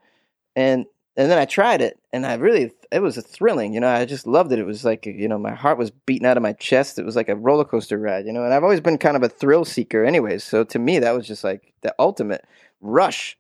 And 0.56 0.86
and 1.16 1.30
then 1.30 1.38
I 1.38 1.46
tried 1.46 1.82
it, 1.82 2.00
and 2.12 2.26
I 2.26 2.36
really 2.36 2.72
it 2.92 3.02
was 3.02 3.18
thrilling, 3.18 3.74
you 3.74 3.80
know. 3.80 3.90
I 3.90 4.06
just 4.06 4.26
loved 4.26 4.52
it. 4.52 4.60
It 4.60 4.66
was 4.66 4.84
like 4.84 5.06
you 5.06 5.28
know, 5.28 5.38
my 5.38 5.54
heart 5.54 5.78
was 5.78 5.92
beating 5.92 6.28
out 6.28 6.38
of 6.38 6.44
my 6.44 6.54
chest. 6.54 6.98
It 6.98 7.06
was 7.06 7.16
like 7.16 7.30
a 7.30 7.36
roller 7.36 7.66
coaster 7.66 7.98
ride, 7.98 8.26
you 8.26 8.34
know. 8.34 8.44
And 8.44 8.54
I've 8.54 8.64
always 8.64 8.82
been 8.82 8.98
kind 8.98 9.16
of 9.16 9.24
a 9.24 9.30
thrill 9.30 9.66
seeker, 9.66 10.04
anyways. 10.04 10.44
So 10.44 10.64
to 10.64 10.80
me, 10.80 11.00
that 11.00 11.12
was 11.12 11.28
just 11.28 11.44
like 11.44 11.74
the 11.82 11.94
ultimate 12.00 12.46
rush. 12.82 13.38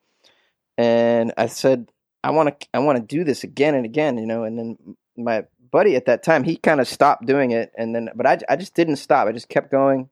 And 0.77 1.33
I 1.37 1.47
said, 1.47 1.89
I 2.23 2.31
want 2.31 2.59
to, 2.59 2.67
I 2.73 2.79
want 2.79 2.97
to 2.97 3.15
do 3.15 3.23
this 3.23 3.43
again 3.43 3.75
and 3.75 3.85
again, 3.85 4.17
you 4.17 4.25
know. 4.25 4.43
And 4.43 4.57
then 4.57 4.95
my 5.17 5.45
buddy 5.71 5.95
at 5.95 6.05
that 6.05 6.23
time, 6.23 6.43
he 6.43 6.55
kind 6.55 6.79
of 6.79 6.87
stopped 6.87 7.25
doing 7.25 7.51
it, 7.51 7.71
and 7.77 7.95
then, 7.95 8.09
but 8.15 8.27
I, 8.27 8.37
I 8.47 8.55
just 8.55 8.75
didn't 8.75 8.97
stop. 8.97 9.27
I 9.27 9.31
just 9.31 9.49
kept 9.49 9.71
going, 9.71 10.09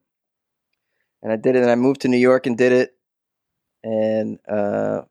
and 1.22 1.32
I 1.32 1.36
did 1.36 1.56
it. 1.56 1.62
And 1.62 1.70
I 1.70 1.76
moved 1.76 2.02
to 2.02 2.08
New 2.08 2.18
York 2.18 2.46
and 2.46 2.58
did 2.58 2.72
it, 2.72 2.94
and 3.84 4.38
uh, 4.48 5.02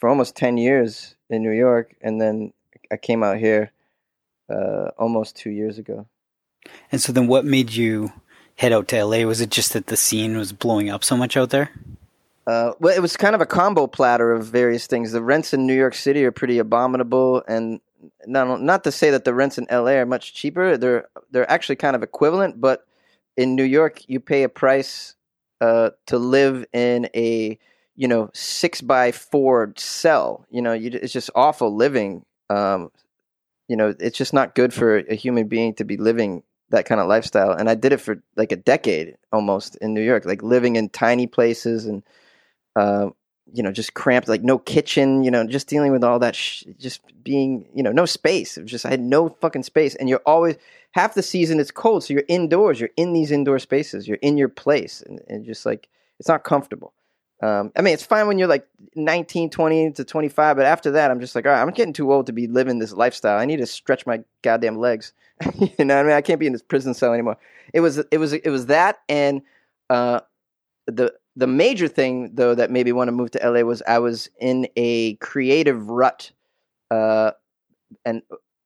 for 0.00 0.08
almost 0.08 0.36
ten 0.36 0.56
years 0.56 1.14
in 1.32 1.42
New 1.42 1.52
York, 1.52 1.94
and 2.00 2.20
then 2.20 2.52
I 2.90 2.96
came 2.96 3.22
out 3.22 3.38
here 3.38 3.72
uh, 4.48 4.90
almost 4.98 5.36
two 5.36 5.50
years 5.50 5.78
ago. 5.78 6.06
And 6.90 7.00
so 7.00 7.12
then, 7.12 7.26
what 7.26 7.44
made 7.44 7.72
you 7.72 8.12
head 8.56 8.72
out 8.72 8.88
to 8.88 9.04
LA? 9.04 9.24
Was 9.26 9.40
it 9.40 9.50
just 9.50 9.72
that 9.72 9.86
the 9.86 9.96
scene 9.96 10.36
was 10.36 10.52
blowing 10.52 10.90
up 10.90 11.02
so 11.02 11.16
much 11.16 11.36
out 11.36 11.50
there? 11.50 11.70
Uh, 12.46 12.72
well, 12.80 12.94
it 12.94 13.00
was 13.00 13.16
kind 13.16 13.34
of 13.34 13.40
a 13.40 13.46
combo 13.46 13.86
platter 13.86 14.32
of 14.32 14.46
various 14.46 14.86
things. 14.86 15.12
The 15.12 15.22
rents 15.22 15.54
in 15.54 15.66
New 15.66 15.74
York 15.74 15.94
City 15.94 16.24
are 16.24 16.32
pretty 16.32 16.58
abominable, 16.58 17.42
and 17.46 17.80
not 18.26 18.60
not 18.60 18.84
to 18.84 18.92
say 18.92 19.10
that 19.10 19.24
the 19.24 19.34
rents 19.34 19.58
in 19.58 19.66
LA 19.70 19.92
are 19.92 20.06
much 20.06 20.34
cheaper. 20.34 20.76
They're 20.76 21.08
they're 21.30 21.50
actually 21.50 21.76
kind 21.76 21.96
of 21.96 22.02
equivalent, 22.02 22.60
but 22.60 22.84
in 23.36 23.54
New 23.54 23.64
York, 23.64 24.08
you 24.08 24.20
pay 24.20 24.42
a 24.42 24.48
price 24.48 25.14
uh, 25.60 25.90
to 26.06 26.18
live 26.18 26.66
in 26.72 27.08
a 27.14 27.58
you 27.96 28.08
know 28.08 28.30
six 28.34 28.80
by 28.80 29.12
four 29.12 29.72
cell. 29.76 30.46
You 30.50 30.62
know, 30.62 30.72
you, 30.72 30.90
it's 30.92 31.12
just 31.12 31.30
awful 31.34 31.74
living. 31.74 32.24
Um, 32.50 32.90
you 33.68 33.76
know, 33.76 33.94
it's 33.98 34.18
just 34.18 34.32
not 34.32 34.54
good 34.54 34.74
for 34.74 34.98
a 34.98 35.14
human 35.14 35.48
being 35.48 35.74
to 35.74 35.84
be 35.84 35.96
living 35.96 36.42
that 36.70 36.86
kind 36.86 37.00
of 37.00 37.06
lifestyle. 37.06 37.52
And 37.52 37.68
I 37.70 37.74
did 37.74 37.92
it 37.92 38.00
for 38.00 38.22
like 38.36 38.52
a 38.52 38.56
decade 38.56 39.16
almost 39.32 39.76
in 39.76 39.94
New 39.94 40.02
York, 40.02 40.24
like 40.24 40.42
living 40.42 40.76
in 40.76 40.88
tiny 40.88 41.26
places 41.26 41.86
and 41.86 42.02
uh, 42.76 43.10
you 43.52 43.62
know, 43.62 43.72
just 43.72 43.94
cramped, 43.94 44.28
like 44.28 44.42
no 44.42 44.58
kitchen, 44.58 45.22
you 45.22 45.30
know, 45.30 45.46
just 45.46 45.68
dealing 45.68 45.92
with 45.92 46.04
all 46.04 46.18
that, 46.20 46.34
sh- 46.34 46.64
just 46.78 47.00
being, 47.22 47.68
you 47.74 47.82
know, 47.82 47.92
no 47.92 48.06
space. 48.06 48.56
It 48.56 48.62
was 48.62 48.70
just, 48.70 48.86
I 48.86 48.90
had 48.90 49.00
no 49.00 49.28
fucking 49.28 49.64
space. 49.64 49.94
And 49.94 50.08
you're 50.08 50.22
always, 50.24 50.56
half 50.92 51.14
the 51.14 51.22
season 51.22 51.60
it's 51.60 51.70
cold. 51.70 52.04
So 52.04 52.14
you're 52.14 52.24
indoors, 52.28 52.80
you're 52.80 52.90
in 52.96 53.12
these 53.12 53.30
indoor 53.30 53.58
spaces, 53.58 54.08
you're 54.08 54.18
in 54.22 54.38
your 54.38 54.48
place. 54.48 55.02
And, 55.02 55.20
and 55.28 55.44
just 55.44 55.66
like, 55.66 55.88
it's 56.18 56.28
not 56.28 56.44
comfortable. 56.44 56.94
Um, 57.42 57.72
I 57.76 57.82
mean, 57.82 57.92
it's 57.92 58.04
fine 58.04 58.28
when 58.28 58.38
you're 58.38 58.48
like 58.48 58.66
19, 58.94 59.50
20 59.50 59.92
to 59.92 60.04
25, 60.04 60.56
but 60.56 60.64
after 60.64 60.92
that, 60.92 61.10
I'm 61.10 61.20
just 61.20 61.34
like, 61.34 61.44
all 61.44 61.52
right, 61.52 61.60
I'm 61.60 61.70
getting 61.70 61.92
too 61.92 62.12
old 62.12 62.26
to 62.26 62.32
be 62.32 62.46
living 62.46 62.78
this 62.78 62.92
lifestyle. 62.92 63.38
I 63.38 63.44
need 63.44 63.56
to 63.56 63.66
stretch 63.66 64.06
my 64.06 64.20
goddamn 64.42 64.78
legs. 64.78 65.12
you 65.58 65.84
know 65.84 65.96
what 65.96 66.04
I 66.04 66.08
mean? 66.08 66.12
I 66.12 66.20
can't 66.20 66.38
be 66.38 66.46
in 66.46 66.52
this 66.52 66.62
prison 66.62 66.94
cell 66.94 67.12
anymore. 67.12 67.36
It 67.74 67.80
was, 67.80 67.98
it 67.98 68.18
was, 68.18 68.32
it 68.32 68.48
was 68.48 68.66
that. 68.66 69.00
And, 69.08 69.42
uh, 69.90 70.20
the, 70.86 71.12
the 71.36 71.46
major 71.46 71.88
thing 71.88 72.30
though 72.34 72.54
that 72.54 72.70
made 72.70 72.86
me 72.86 72.92
want 72.92 73.08
to 73.08 73.12
move 73.12 73.30
to 73.32 73.50
LA 73.50 73.60
was 73.60 73.82
I 73.86 73.98
was 73.98 74.28
in 74.38 74.68
a 74.76 75.14
creative 75.14 75.88
rut, 75.88 76.30
uh, 76.90 77.32
and 78.04 78.22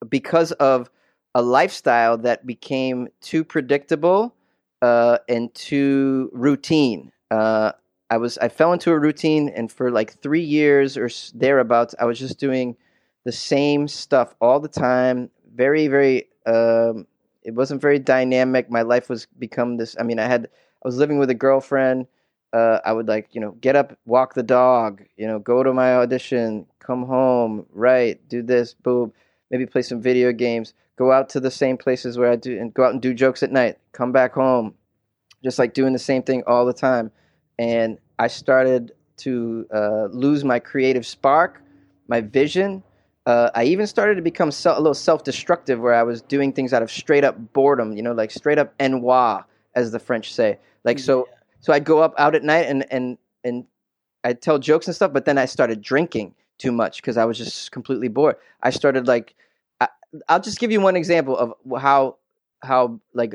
because 0.08 0.52
of 0.52 0.90
a 1.34 1.42
lifestyle 1.42 2.16
that 2.18 2.46
became 2.46 3.08
too 3.20 3.44
predictable 3.44 4.34
uh, 4.82 5.18
and 5.28 5.54
too 5.54 6.30
routine. 6.32 7.12
Uh, 7.30 7.72
I 8.10 8.18
was 8.18 8.38
I 8.38 8.48
fell 8.48 8.72
into 8.72 8.92
a 8.92 8.98
routine, 8.98 9.48
and 9.48 9.70
for 9.70 9.90
like 9.90 10.20
three 10.20 10.42
years 10.44 10.96
or 10.96 11.08
thereabouts, 11.34 11.94
I 11.98 12.04
was 12.04 12.18
just 12.18 12.38
doing 12.38 12.76
the 13.24 13.32
same 13.32 13.88
stuff 13.88 14.34
all 14.40 14.60
the 14.60 14.68
time. 14.68 15.30
Very 15.54 15.88
very. 15.88 16.28
Um, 16.46 17.06
it 17.42 17.54
wasn't 17.54 17.80
very 17.80 17.98
dynamic. 17.98 18.70
My 18.70 18.82
life 18.82 19.08
was 19.08 19.26
become 19.38 19.76
this. 19.76 19.96
I 19.98 20.02
mean, 20.02 20.18
I 20.18 20.26
had 20.26 20.44
I 20.84 20.88
was 20.88 20.96
living 20.96 21.18
with 21.18 21.30
a 21.30 21.34
girlfriend 21.34 22.06
uh, 22.56 22.80
I 22.84 22.92
would 22.92 23.06
like, 23.06 23.34
you 23.34 23.40
know, 23.40 23.52
get 23.60 23.76
up, 23.76 23.98
walk 24.06 24.32
the 24.34 24.42
dog, 24.42 25.02
you 25.16 25.26
know, 25.26 25.38
go 25.38 25.62
to 25.62 25.74
my 25.74 25.96
audition, 25.96 26.66
come 26.78 27.04
home, 27.04 27.66
write, 27.70 28.28
do 28.28 28.42
this, 28.42 28.72
boom, 28.72 29.12
maybe 29.50 29.66
play 29.66 29.82
some 29.82 30.00
video 30.00 30.32
games, 30.32 30.72
go 30.96 31.12
out 31.12 31.28
to 31.30 31.40
the 31.40 31.50
same 31.50 31.76
places 31.76 32.16
where 32.16 32.30
I 32.30 32.36
do, 32.36 32.58
and 32.58 32.72
go 32.72 32.84
out 32.84 32.92
and 32.92 33.02
do 33.02 33.12
jokes 33.12 33.42
at 33.42 33.52
night, 33.52 33.78
come 33.92 34.10
back 34.10 34.32
home, 34.32 34.74
just 35.44 35.58
like 35.58 35.74
doing 35.74 35.92
the 35.92 35.98
same 35.98 36.22
thing 36.22 36.44
all 36.46 36.64
the 36.64 36.72
time. 36.72 37.10
And 37.58 37.98
I 38.18 38.28
started 38.28 38.92
to 39.18 39.66
uh, 39.74 40.06
lose 40.10 40.44
my 40.44 40.58
creative 40.58 41.06
spark, 41.06 41.62
my 42.08 42.20
vision. 42.20 42.82
Uh, 43.24 43.50
I 43.54 43.64
even 43.64 43.86
started 43.86 44.16
to 44.16 44.22
become 44.22 44.50
a 44.50 44.78
little 44.78 44.94
self-destructive, 44.94 45.80
where 45.80 45.94
I 45.94 46.02
was 46.02 46.22
doing 46.22 46.52
things 46.52 46.72
out 46.72 46.82
of 46.82 46.90
straight 46.90 47.24
up 47.24 47.36
boredom, 47.52 47.96
you 47.96 48.02
know, 48.02 48.12
like 48.12 48.30
straight 48.30 48.58
up 48.58 48.74
ennui, 48.78 49.42
as 49.74 49.90
the 49.90 49.98
French 49.98 50.32
say. 50.32 50.58
Like 50.84 50.98
so, 50.98 51.28
so 51.60 51.72
I'd 51.72 51.84
go 51.84 52.00
up 52.00 52.14
out 52.18 52.34
at 52.34 52.44
night 52.44 52.66
and 52.66 52.86
and 52.92 53.18
and 53.42 53.64
I'd 54.22 54.42
tell 54.42 54.58
jokes 54.58 54.86
and 54.86 54.94
stuff, 54.94 55.12
but 55.12 55.24
then 55.24 55.38
I 55.38 55.46
started 55.46 55.80
drinking 55.80 56.34
too 56.58 56.72
much 56.72 57.02
because 57.02 57.16
I 57.16 57.24
was 57.24 57.38
just 57.38 57.72
completely 57.72 58.08
bored. 58.08 58.36
I 58.62 58.70
started 58.70 59.06
like 59.06 59.34
I, 59.80 59.88
I'll 60.28 60.40
just 60.40 60.58
give 60.58 60.70
you 60.70 60.80
one 60.80 60.96
example 60.96 61.36
of 61.36 61.54
how 61.80 62.16
how 62.62 63.00
like 63.14 63.34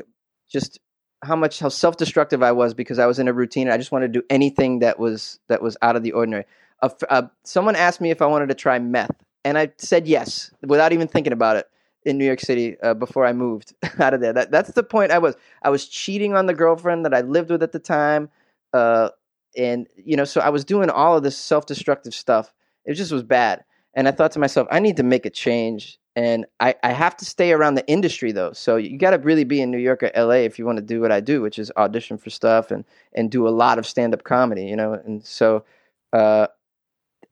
just 0.50 0.80
how 1.22 1.36
much 1.36 1.60
how 1.60 1.68
self-destructive 1.68 2.42
I 2.42 2.52
was 2.52 2.74
because 2.74 2.98
I 2.98 3.06
was 3.06 3.18
in 3.18 3.28
a 3.28 3.32
routine. 3.32 3.68
I 3.68 3.76
just 3.76 3.92
wanted 3.92 4.12
to 4.12 4.20
do 4.20 4.26
anything 4.28 4.80
that 4.80 4.98
was 4.98 5.38
that 5.48 5.62
was 5.62 5.76
out 5.82 5.96
of 5.96 6.02
the 6.02 6.12
ordinary. 6.12 6.44
Uh, 6.82 6.90
uh, 7.10 7.22
someone 7.44 7.76
asked 7.76 8.00
me 8.00 8.10
if 8.10 8.20
I 8.20 8.26
wanted 8.26 8.48
to 8.48 8.54
try 8.54 8.78
meth, 8.78 9.12
and 9.44 9.56
I 9.56 9.72
said 9.78 10.06
yes 10.06 10.50
without 10.62 10.92
even 10.92 11.08
thinking 11.08 11.32
about 11.32 11.56
it 11.56 11.66
in 12.04 12.18
New 12.18 12.24
York 12.24 12.40
City 12.40 12.76
uh, 12.82 12.94
before 12.94 13.24
I 13.24 13.32
moved 13.32 13.74
out 14.00 14.14
of 14.14 14.20
there. 14.20 14.32
That 14.32 14.50
that's 14.50 14.72
the 14.72 14.82
point 14.82 15.12
I 15.12 15.18
was. 15.18 15.36
I 15.62 15.70
was 15.70 15.86
cheating 15.86 16.34
on 16.34 16.46
the 16.46 16.54
girlfriend 16.54 17.04
that 17.04 17.14
I 17.14 17.20
lived 17.20 17.50
with 17.50 17.62
at 17.62 17.72
the 17.72 17.78
time, 17.78 18.28
uh, 18.72 19.10
and 19.56 19.86
you 19.96 20.16
know, 20.16 20.24
so 20.24 20.40
I 20.40 20.50
was 20.50 20.64
doing 20.64 20.90
all 20.90 21.16
of 21.16 21.22
this 21.22 21.36
self-destructive 21.36 22.14
stuff. 22.14 22.52
It 22.84 22.94
just 22.94 23.12
was 23.12 23.22
bad, 23.22 23.64
and 23.94 24.08
I 24.08 24.10
thought 24.10 24.32
to 24.32 24.40
myself, 24.40 24.66
I 24.70 24.80
need 24.80 24.96
to 24.96 25.04
make 25.04 25.24
a 25.24 25.30
change, 25.30 26.00
and 26.16 26.46
I 26.60 26.74
I 26.82 26.92
have 26.92 27.16
to 27.18 27.24
stay 27.24 27.52
around 27.52 27.74
the 27.74 27.86
industry 27.86 28.32
though. 28.32 28.52
So 28.52 28.76
you 28.76 28.98
got 28.98 29.10
to 29.10 29.18
really 29.18 29.44
be 29.44 29.60
in 29.60 29.70
New 29.70 29.78
York 29.78 30.02
or 30.02 30.10
L.A. 30.14 30.44
if 30.44 30.58
you 30.58 30.66
want 30.66 30.76
to 30.78 30.82
do 30.82 31.00
what 31.00 31.12
I 31.12 31.20
do, 31.20 31.42
which 31.42 31.58
is 31.58 31.72
audition 31.76 32.18
for 32.18 32.30
stuff 32.30 32.70
and 32.70 32.84
and 33.14 33.30
do 33.30 33.46
a 33.48 33.50
lot 33.50 33.78
of 33.78 33.86
stand-up 33.86 34.24
comedy, 34.24 34.64
you 34.64 34.76
know, 34.76 34.94
and 34.94 35.24
so. 35.24 35.64
Uh, 36.12 36.46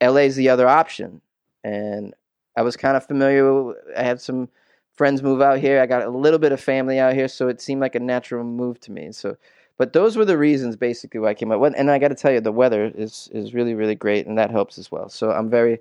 LA 0.03 0.21
is 0.23 0.37
the 0.37 0.49
other 0.49 0.69
option, 0.69 1.21
and 1.63 2.15
I 2.57 2.63
was 2.63 2.77
kind 2.77 2.97
of 2.97 3.07
familiar. 3.07 3.75
I 3.97 4.03
had 4.03 4.21
some 4.21 4.49
friends 4.95 5.23
move 5.23 5.43
out 5.43 5.59
here. 5.59 5.81
I 5.81 5.87
got 5.87 6.05
a 6.05 6.11
little 6.11 6.39
bit 6.39 6.53
of 6.53 6.61
family 6.61 6.99
out 6.99 7.15
here, 7.15 7.29
so 7.29 7.49
it 7.49 7.61
seemed 7.61 7.81
like 7.81 7.95
a 7.95 8.01
natural 8.01 8.45
move 8.45 8.81
to 8.81 8.93
me. 8.93 9.13
So, 9.13 9.37
but 9.79 9.93
those 9.93 10.17
were 10.17 10.25
the 10.25 10.39
reasons 10.39 10.77
basically 10.77 11.21
why 11.21 11.31
I 11.31 11.35
came 11.35 11.53
out. 11.53 11.63
And 11.77 11.91
I 11.91 11.99
got 11.99 12.09
to 12.09 12.15
tell 12.15 12.33
you, 12.33 12.41
the 12.41 12.53
weather 12.53 12.91
is 12.95 13.29
is 13.33 13.55
really 13.55 13.75
really 13.75 13.95
great, 13.95 14.27
and 14.27 14.39
that 14.39 14.51
helps 14.51 14.79
as 14.79 14.91
well. 14.91 15.09
So 15.09 15.31
I'm 15.31 15.51
very, 15.51 15.81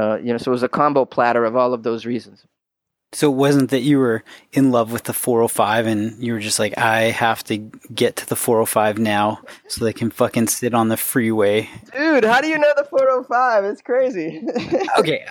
uh, 0.00 0.16
you 0.16 0.32
know, 0.32 0.38
so 0.38 0.50
it 0.50 0.52
was 0.52 0.62
a 0.62 0.68
combo 0.68 1.04
platter 1.04 1.44
of 1.44 1.56
all 1.56 1.74
of 1.74 1.82
those 1.82 2.06
reasons. 2.06 2.44
So 3.12 3.30
it 3.30 3.34
wasn't 3.34 3.70
that 3.70 3.80
you 3.80 3.98
were 3.98 4.22
in 4.52 4.70
love 4.70 4.92
with 4.92 5.04
the 5.04 5.12
405 5.12 5.86
and 5.86 6.22
you 6.22 6.32
were 6.32 6.38
just 6.38 6.60
like, 6.60 6.78
I 6.78 7.10
have 7.10 7.42
to 7.44 7.56
get 7.58 8.16
to 8.16 8.26
the 8.26 8.36
405 8.36 8.98
now 8.98 9.40
so 9.66 9.84
they 9.84 9.92
can 9.92 10.10
fucking 10.10 10.46
sit 10.46 10.74
on 10.74 10.88
the 10.88 10.96
freeway. 10.96 11.68
Dude, 11.92 12.24
how 12.24 12.40
do 12.40 12.46
you 12.46 12.56
know 12.56 12.72
the 12.76 12.84
405? 12.84 13.64
It's 13.64 13.82
crazy. 13.82 14.42
okay. 14.98 15.26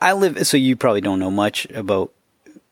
I 0.00 0.14
live, 0.14 0.46
so 0.46 0.56
you 0.56 0.74
probably 0.74 1.02
don't 1.02 1.20
know 1.20 1.30
much 1.30 1.66
about 1.66 2.12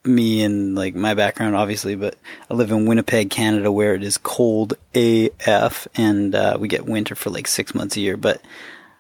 me 0.04 0.42
and 0.42 0.74
like 0.74 0.94
my 0.94 1.12
background, 1.12 1.54
obviously, 1.54 1.94
but 1.94 2.16
I 2.50 2.54
live 2.54 2.70
in 2.70 2.86
Winnipeg, 2.86 3.28
Canada, 3.28 3.70
where 3.70 3.94
it 3.94 4.02
is 4.02 4.16
cold 4.16 4.74
AF, 4.94 5.86
and 5.96 6.34
uh, 6.34 6.56
we 6.58 6.68
get 6.68 6.86
winter 6.86 7.14
for 7.14 7.30
like 7.30 7.46
six 7.46 7.74
months 7.74 7.96
a 7.96 8.00
year. 8.00 8.16
But 8.16 8.40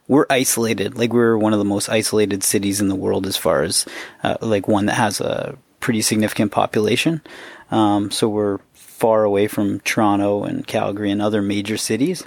we're 0.08 0.26
isolated. 0.30 0.96
Like 0.96 1.12
we're 1.12 1.36
one 1.36 1.52
of 1.52 1.58
the 1.58 1.64
most 1.64 1.88
isolated 1.88 2.42
cities 2.42 2.80
in 2.80 2.88
the 2.88 2.94
world, 2.94 3.26
as 3.26 3.36
far 3.36 3.62
as 3.62 3.86
uh, 4.22 4.36
like 4.40 4.68
one 4.68 4.86
that 4.86 4.94
has 4.94 5.20
a 5.20 5.56
pretty 5.80 6.02
significant 6.02 6.52
population. 6.52 7.20
Um, 7.70 8.10
so 8.10 8.28
we're 8.28 8.58
far 8.74 9.24
away 9.24 9.46
from 9.46 9.80
Toronto 9.80 10.44
and 10.44 10.66
Calgary 10.66 11.10
and 11.10 11.20
other 11.20 11.42
major 11.42 11.76
cities. 11.76 12.26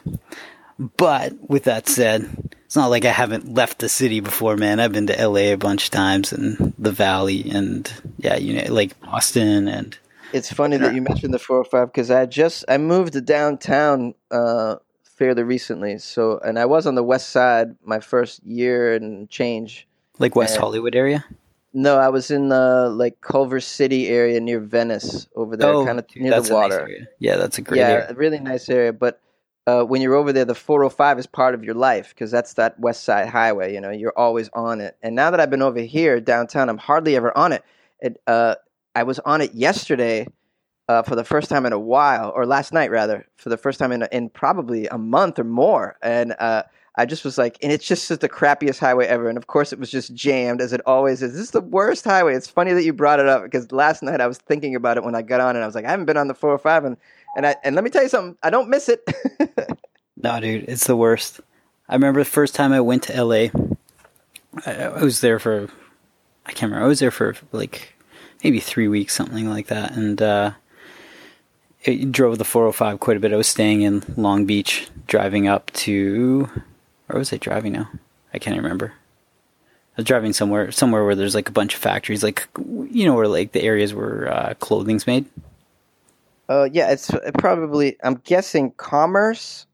But 0.97 1.33
with 1.49 1.65
that 1.65 1.87
said, 1.87 2.29
it's 2.65 2.75
not 2.75 2.89
like 2.89 3.03
I 3.03 3.11
haven't 3.11 3.53
left 3.53 3.79
the 3.79 3.89
city 3.89 4.19
before, 4.19 4.55
man. 4.55 4.79
I've 4.79 4.93
been 4.93 5.07
to 5.07 5.27
LA 5.27 5.51
a 5.51 5.55
bunch 5.55 5.85
of 5.85 5.91
times 5.91 6.31
and 6.31 6.73
the 6.77 6.91
Valley 6.91 7.49
and 7.49 7.91
yeah, 8.17 8.37
you 8.37 8.61
know, 8.61 8.73
like 8.73 8.99
Boston 9.01 9.67
and. 9.67 9.97
It's 10.31 10.53
funny 10.53 10.77
that 10.77 10.93
you 10.93 11.01
mentioned 11.01 11.33
the 11.33 11.39
405 11.39 11.91
because 11.91 12.11
I 12.11 12.27
just 12.27 12.63
I 12.69 12.77
moved 12.77 13.13
to 13.13 13.21
downtown 13.21 14.13
uh, 14.29 14.75
fairly 15.19 15.43
recently. 15.43 15.97
So 15.99 16.39
and 16.39 16.57
I 16.57 16.65
was 16.65 16.87
on 16.87 16.95
the 16.95 17.03
west 17.03 17.29
side 17.29 17.75
my 17.83 17.99
first 17.99 18.41
year 18.43 18.95
and 18.95 19.29
change. 19.29 19.85
Like 20.17 20.35
West 20.35 20.55
And- 20.55 20.61
Hollywood 20.63 20.95
area? 20.95 21.23
No, 21.71 21.99
I 21.99 22.09
was 22.09 22.31
in 22.31 22.49
the 22.49 22.89
like 22.89 23.21
Culver 23.21 23.59
City 23.59 24.07
area 24.09 24.39
near 24.39 24.59
Venice 24.59 25.27
over 25.35 25.55
there, 25.55 25.71
kind 25.85 25.99
of 25.99 26.05
Oh, 26.09 26.19
near 26.19 26.31
the 26.31 26.37
nice 26.39 26.49
water. 26.49 26.79
area. 26.79 27.07
yeah, 27.19 27.35
that's 27.35 27.59
a 27.59 27.61
great 27.61 27.77
yeah, 27.77 27.89
area. 27.89 28.13
really 28.15 28.39
nice 28.39 28.67
area. 28.69 28.91
But 28.91 29.21
uh, 29.67 29.83
when 29.83 30.01
you're 30.01 30.15
over 30.15 30.33
there, 30.33 30.45
the 30.45 30.55
405 30.55 31.19
is 31.19 31.27
part 31.27 31.53
of 31.53 31.63
your 31.63 31.75
life 31.75 32.09
because 32.09 32.31
that's 32.31 32.53
that 32.55 32.79
West 32.79 33.03
Side 33.03 33.27
Highway. 33.27 33.71
You 33.71 33.81
know, 33.81 33.91
you're 33.91 34.17
always 34.17 34.49
on 34.53 34.81
it. 34.81 34.97
And 35.03 35.13
now 35.15 35.29
that 35.29 35.39
I've 35.39 35.51
been 35.51 35.61
over 35.61 35.79
here 35.79 36.19
downtown, 36.19 36.69
I'm 36.69 36.79
hardly 36.79 37.15
ever 37.15 37.37
on 37.37 37.51
it. 37.51 37.63
it 37.99 38.19
uh, 38.25 38.55
I 38.95 39.03
was 39.03 39.19
on 39.19 39.41
it 39.41 39.53
yesterday 39.53 40.27
uh, 40.89 41.03
for 41.03 41.15
the 41.15 41.23
first 41.23 41.49
time 41.49 41.65
in 41.65 41.71
a 41.71 41.79
while, 41.79 42.33
or 42.35 42.45
last 42.45 42.73
night 42.73 42.91
rather, 42.91 43.25
for 43.37 43.49
the 43.49 43.57
first 43.57 43.79
time 43.79 43.91
in 43.91 44.07
in 44.11 44.29
probably 44.29 44.87
a 44.87 44.97
month 44.97 45.39
or 45.39 45.43
more. 45.45 45.97
And 46.01 46.35
uh, 46.39 46.63
I 46.95 47.05
just 47.05 47.23
was 47.23 47.37
like, 47.37 47.57
and 47.61 47.71
it's 47.71 47.87
just 47.87 48.07
just 48.07 48.21
the 48.21 48.27
crappiest 48.27 48.79
highway 48.79 49.05
ever. 49.05 49.29
And 49.29 49.37
of 49.37 49.47
course, 49.47 49.71
it 49.71 49.79
was 49.79 49.89
just 49.89 50.13
jammed 50.13 50.59
as 50.59 50.73
it 50.73 50.81
always 50.85 51.21
is. 51.21 51.33
This 51.33 51.41
is 51.41 51.51
the 51.51 51.61
worst 51.61 52.03
highway. 52.03 52.35
It's 52.35 52.47
funny 52.47 52.73
that 52.73 52.83
you 52.83 52.91
brought 52.91 53.19
it 53.19 53.27
up 53.27 53.43
because 53.43 53.71
last 53.71 54.03
night 54.03 54.19
I 54.19 54.27
was 54.27 54.39
thinking 54.39 54.75
about 54.75 54.97
it 54.97 55.03
when 55.03 55.15
I 55.15 55.21
got 55.21 55.39
on, 55.39 55.55
and 55.55 55.63
I 55.63 55.67
was 55.67 55.75
like, 55.75 55.85
I 55.85 55.91
haven't 55.91 56.07
been 56.07 56.17
on 56.17 56.27
the 56.27 56.33
405, 56.33 56.83
and 56.85 56.97
and 57.37 57.45
I 57.45 57.55
and 57.63 57.75
let 57.75 57.83
me 57.83 57.89
tell 57.89 58.03
you 58.03 58.09
something, 58.09 58.35
I 58.43 58.49
don't 58.49 58.67
miss 58.67 58.89
it. 58.89 59.07
No, 60.21 60.39
dude, 60.41 60.65
it's 60.67 60.85
the 60.85 60.97
worst. 60.97 61.39
I 61.87 61.93
remember 61.93 62.19
the 62.19 62.25
first 62.25 62.53
time 62.53 62.73
I 62.73 62.81
went 62.81 63.03
to 63.03 63.23
LA. 63.23 63.47
I, 64.65 64.73
I 64.73 65.01
was 65.01 65.21
there 65.21 65.39
for, 65.39 65.69
I 66.45 66.51
can't 66.51 66.69
remember. 66.69 66.83
I 66.83 66.87
was 66.89 66.99
there 66.99 67.11
for 67.11 67.35
like 67.53 67.93
maybe 68.43 68.59
three 68.59 68.89
weeks, 68.89 69.15
something 69.15 69.49
like 69.49 69.67
that, 69.67 69.95
and 69.95 70.21
uh, 70.21 70.51
it 71.83 72.11
drove 72.11 72.37
the 72.37 72.45
405 72.45 72.99
quite 72.99 73.17
a 73.17 73.19
bit. 73.19 73.33
I 73.33 73.37
was 73.37 73.47
staying 73.47 73.81
in 73.81 74.03
Long 74.17 74.45
Beach, 74.45 74.87
driving 75.07 75.47
up 75.47 75.71
to, 75.71 76.49
where 77.07 77.17
was 77.19 77.31
I 77.31 77.37
driving 77.37 77.73
now? 77.73 77.89
I 78.33 78.39
can't 78.39 78.57
remember. 78.57 78.93
I 79.97 80.01
was 80.01 80.05
driving 80.05 80.33
somewhere, 80.33 80.71
somewhere 80.71 81.05
where 81.05 81.15
there's 81.15 81.35
like 81.35 81.49
a 81.49 81.53
bunch 81.53 81.73
of 81.73 81.81
factories, 81.81 82.23
like 82.23 82.47
you 82.57 83.05
know, 83.05 83.15
where 83.15 83.27
like 83.27 83.51
the 83.51 83.63
areas 83.63 83.93
where 83.93 84.31
uh, 84.31 84.53
clothing's 84.59 85.07
made. 85.07 85.25
uh, 86.47 86.69
yeah, 86.71 86.91
it's 86.91 87.11
probably 87.37 87.97
I'm 88.03 88.15
guessing 88.15 88.71
Commerce, 88.71 89.65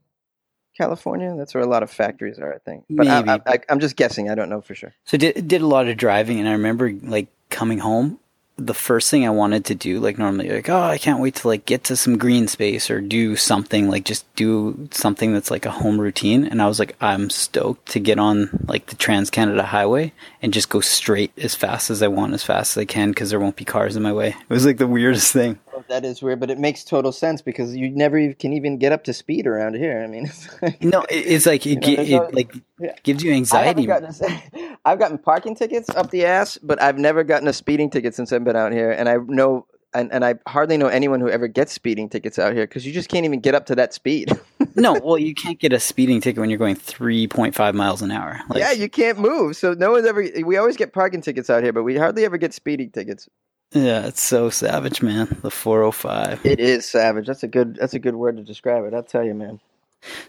California. 0.78 1.36
That's 1.36 1.54
where 1.54 1.64
a 1.64 1.68
lot 1.68 1.84
of 1.84 1.92
factories 1.92 2.40
are, 2.40 2.54
I 2.54 2.58
think. 2.60 2.86
But 2.90 3.08
Maybe. 3.08 3.30
I, 3.30 3.40
I, 3.46 3.60
I'm 3.70 3.80
just 3.80 3.96
guessing. 3.96 4.30
I 4.30 4.36
don't 4.36 4.50
know 4.50 4.62
for 4.62 4.76
sure. 4.76 4.94
So 5.06 5.18
did 5.18 5.48
did 5.48 5.62
a 5.62 5.68
lot 5.68 5.88
of 5.88 5.98
driving, 5.98 6.40
and 6.40 6.48
I 6.48 6.54
remember 6.54 6.92
like 6.92 7.28
coming 7.50 7.80
home. 7.80 8.20
The 8.58 8.74
first 8.74 9.12
thing 9.12 9.26
I 9.26 9.32
wanted 9.32 9.66
to 9.66 9.76
do, 9.76 10.00
like 10.00 10.18
normally, 10.18 10.50
like 10.50 10.70
oh, 10.70 10.82
I 10.82 10.98
can't 10.98 11.20
wait 11.20 11.36
to 11.36 11.48
like 11.48 11.66
get 11.66 11.84
to 11.86 11.96
some 11.96 12.18
green 12.18 12.48
space 12.48 12.90
or 12.90 13.02
do 13.02 13.36
something 13.36 13.90
like 13.90 14.06
just 14.06 14.26
do 14.36 14.88
something 14.92 15.34
that's 15.34 15.52
like 15.52 15.66
a 15.66 15.72
home 15.72 16.00
routine. 16.00 16.46
And 16.46 16.62
I 16.62 16.68
was 16.68 16.80
like, 16.80 16.96
I'm 17.02 17.30
stoked 17.30 17.88
to 17.90 18.00
get 18.00 18.18
on 18.18 18.66
like 18.68 18.88
the 18.88 18.96
Trans 18.96 19.30
Canada 19.30 19.64
Highway 19.64 20.14
and 20.42 20.54
just 20.54 20.70
go 20.70 20.80
straight 20.80 21.32
as 21.38 21.54
fast 21.54 21.90
as 21.90 22.02
I 22.02 22.08
want, 22.08 22.34
as 22.34 22.44
fast 22.44 22.78
as 22.78 22.82
I 22.82 22.86
can, 22.86 23.10
because 23.10 23.30
there 23.30 23.40
won't 23.40 23.58
be 23.58 23.66
cars 23.66 23.96
in 23.96 24.04
my 24.04 24.14
way. 24.14 24.30
It 24.30 24.54
was 24.54 24.66
like 24.66 24.78
the 24.78 24.88
weirdest 24.88 25.34
thing. 25.34 25.60
That 25.88 26.06
is 26.06 26.22
weird, 26.22 26.40
but 26.40 26.50
it 26.52 26.58
makes 26.60 26.84
total 26.84 27.12
sense 27.12 27.42
because 27.42 27.76
you 27.76 27.90
never 27.90 28.34
can 28.34 28.54
even 28.54 28.78
get 28.78 28.92
up 28.92 29.04
to 29.06 29.14
speed 29.14 29.48
around 29.48 29.76
here. 29.76 30.02
I 30.04 30.08
mean, 30.08 30.26
it's 30.28 30.62
like, 30.62 30.84
No, 30.84 31.06
it's 31.10 31.46
like 31.46 31.66
it, 31.66 31.76
know, 31.76 31.82
gi- 31.82 32.14
it 32.14 32.34
like 32.34 32.54
yeah. 32.80 32.94
gives 33.04 33.24
you 33.24 33.32
anxiety. 33.34 33.86
gotten 33.86 34.10
a, 34.10 34.78
I've 34.86 35.00
gotten 35.00 35.18
parking 35.18 35.56
tickets 35.56 35.90
up 35.90 36.12
the 36.12 36.26
ass, 36.26 36.58
but 36.62 36.82
I've 36.82 36.98
never 36.98 37.24
gotten 37.24 37.48
a 37.48 37.54
speeding 37.54 37.90
ticket 37.90 38.16
since 38.16 38.32
I've 38.32 38.44
been 38.44 38.56
out 38.56 38.72
here. 38.72 38.92
And 38.92 39.08
I 39.10 39.18
know, 39.28 39.66
and, 39.94 40.12
and 40.12 40.26
I 40.26 40.36
hardly 40.48 40.78
know 40.78 40.88
anyone 40.88 41.22
who 41.22 41.30
ever 41.30 41.48
gets 41.48 41.72
speeding 41.72 42.10
tickets 42.10 42.38
out 42.38 42.54
here 42.54 42.66
because 42.68 42.86
you 42.86 42.92
just 42.94 43.10
can't 43.10 43.26
even 43.26 43.40
get 43.40 43.56
up 43.56 43.66
to 43.68 43.76
that 43.76 43.94
speed. 43.94 44.32
no, 44.76 45.00
well, 45.04 45.18
you 45.18 45.34
can't 45.34 45.60
get 45.60 45.72
a 45.74 45.80
speeding 45.80 46.20
ticket 46.22 46.40
when 46.42 46.50
you're 46.50 46.60
going 46.60 46.76
3.5 46.76 47.74
miles 47.74 48.02
an 48.02 48.12
hour. 48.12 48.40
Like, 48.50 48.60
yeah, 48.60 48.72
you 48.72 48.90
can't 48.90 49.18
move. 49.20 49.56
So 49.56 49.74
no 49.74 49.92
one's 49.92 50.06
ever. 50.06 50.28
We 50.44 50.58
always 50.58 50.78
get 50.78 50.92
parking 50.94 51.22
tickets 51.22 51.50
out 51.50 51.64
here, 51.64 51.72
but 51.74 51.84
we 51.84 51.96
hardly 51.98 52.26
ever 52.26 52.38
get 52.38 52.54
speeding 52.54 52.92
tickets. 52.92 53.30
Yeah, 53.72 54.06
it's 54.08 54.22
so 54.22 54.50
savage, 54.50 55.02
man. 55.02 55.38
The 55.42 55.52
405. 55.52 56.46
It 56.46 56.60
is 56.60 56.86
savage. 56.88 57.28
That's 57.28 57.44
a 57.44 57.48
good. 57.48 57.76
That's 57.76 57.94
a 57.94 58.00
good 58.00 58.16
word 58.16 58.38
to 58.38 58.44
describe 58.44 58.86
it. 58.86 58.94
I'll 58.94 59.04
tell 59.04 59.24
you, 59.24 59.34
man. 59.34 59.60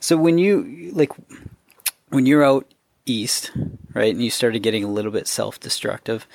So 0.01 0.17
when 0.17 0.39
you 0.39 0.91
like 0.95 1.13
when 2.09 2.27
you're 2.27 2.45
out 2.45 2.67
east, 3.05 3.53
right, 3.95 4.13
and 4.13 4.23
you 4.25 4.31
started 4.31 4.61
getting 4.63 4.83
a 4.83 4.89
little 4.91 5.13
bit 5.13 5.29
self-destructive, 5.29 6.27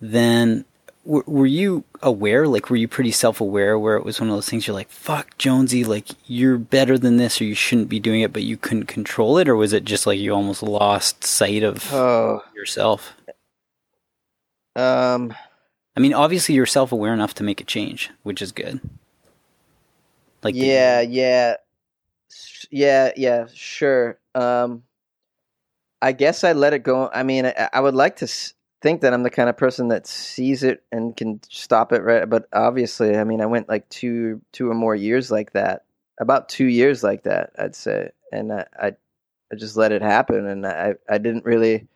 then 0.00 0.64
w- 1.06 1.22
were 1.26 1.46
you 1.46 1.84
aware? 2.02 2.46
Like, 2.46 2.68
were 2.68 2.76
you 2.76 2.88
pretty 2.88 3.12
self-aware 3.12 3.78
where 3.78 3.96
it 3.96 4.04
was 4.04 4.20
one 4.20 4.28
of 4.28 4.34
those 4.34 4.48
things 4.48 4.66
you're 4.66 4.74
like, 4.74 4.90
"Fuck, 4.90 5.38
Jonesy, 5.38 5.84
like 5.84 6.08
you're 6.26 6.58
better 6.58 6.98
than 6.98 7.16
this, 7.16 7.40
or 7.40 7.44
you 7.44 7.54
shouldn't 7.54 7.88
be 7.88 8.00
doing 8.00 8.20
it," 8.20 8.32
but 8.32 8.42
you 8.42 8.56
couldn't 8.58 8.86
control 8.86 9.38
it, 9.38 9.48
or 9.48 9.56
was 9.56 9.72
it 9.72 9.84
just 9.86 10.06
like 10.06 10.18
you 10.18 10.34
almost 10.34 10.62
lost 10.62 11.24
sight 11.24 11.62
of 11.62 11.90
Oh, 11.94 12.42
yourself? 12.54 13.14
um, 14.76 15.34
I 15.98 16.00
mean, 16.00 16.14
obviously 16.14 16.54
you're 16.54 16.64
self-aware 16.64 17.12
enough 17.12 17.34
to 17.34 17.42
make 17.42 17.60
a 17.60 17.64
change, 17.64 18.08
which 18.22 18.40
is 18.40 18.52
good. 18.52 18.78
Like, 20.44 20.54
yeah, 20.54 21.00
yeah, 21.00 21.56
yeah, 22.70 23.10
yeah. 23.16 23.46
Sure. 23.52 24.16
Um, 24.32 24.84
I 26.00 26.12
guess 26.12 26.44
I 26.44 26.52
let 26.52 26.72
it 26.72 26.84
go. 26.84 27.10
I 27.12 27.24
mean, 27.24 27.46
I, 27.46 27.68
I 27.72 27.80
would 27.80 27.96
like 27.96 28.14
to 28.18 28.26
s- 28.26 28.54
think 28.80 29.00
that 29.00 29.12
I'm 29.12 29.24
the 29.24 29.30
kind 29.30 29.48
of 29.48 29.56
person 29.56 29.88
that 29.88 30.06
sees 30.06 30.62
it 30.62 30.84
and 30.92 31.16
can 31.16 31.40
stop 31.50 31.92
it, 31.92 32.04
right? 32.04 32.30
But 32.30 32.46
obviously, 32.52 33.16
I 33.16 33.24
mean, 33.24 33.40
I 33.40 33.46
went 33.46 33.68
like 33.68 33.88
two, 33.88 34.40
two 34.52 34.70
or 34.70 34.74
more 34.74 34.94
years 34.94 35.32
like 35.32 35.54
that. 35.54 35.82
About 36.20 36.48
two 36.48 36.66
years 36.66 37.02
like 37.02 37.24
that, 37.24 37.50
I'd 37.58 37.74
say, 37.74 38.10
and 38.30 38.52
I, 38.52 38.66
I, 38.80 38.86
I 39.52 39.56
just 39.56 39.76
let 39.76 39.90
it 39.90 40.02
happen, 40.02 40.46
and 40.46 40.64
I, 40.64 40.94
I 41.10 41.18
didn't 41.18 41.44
really, 41.44 41.88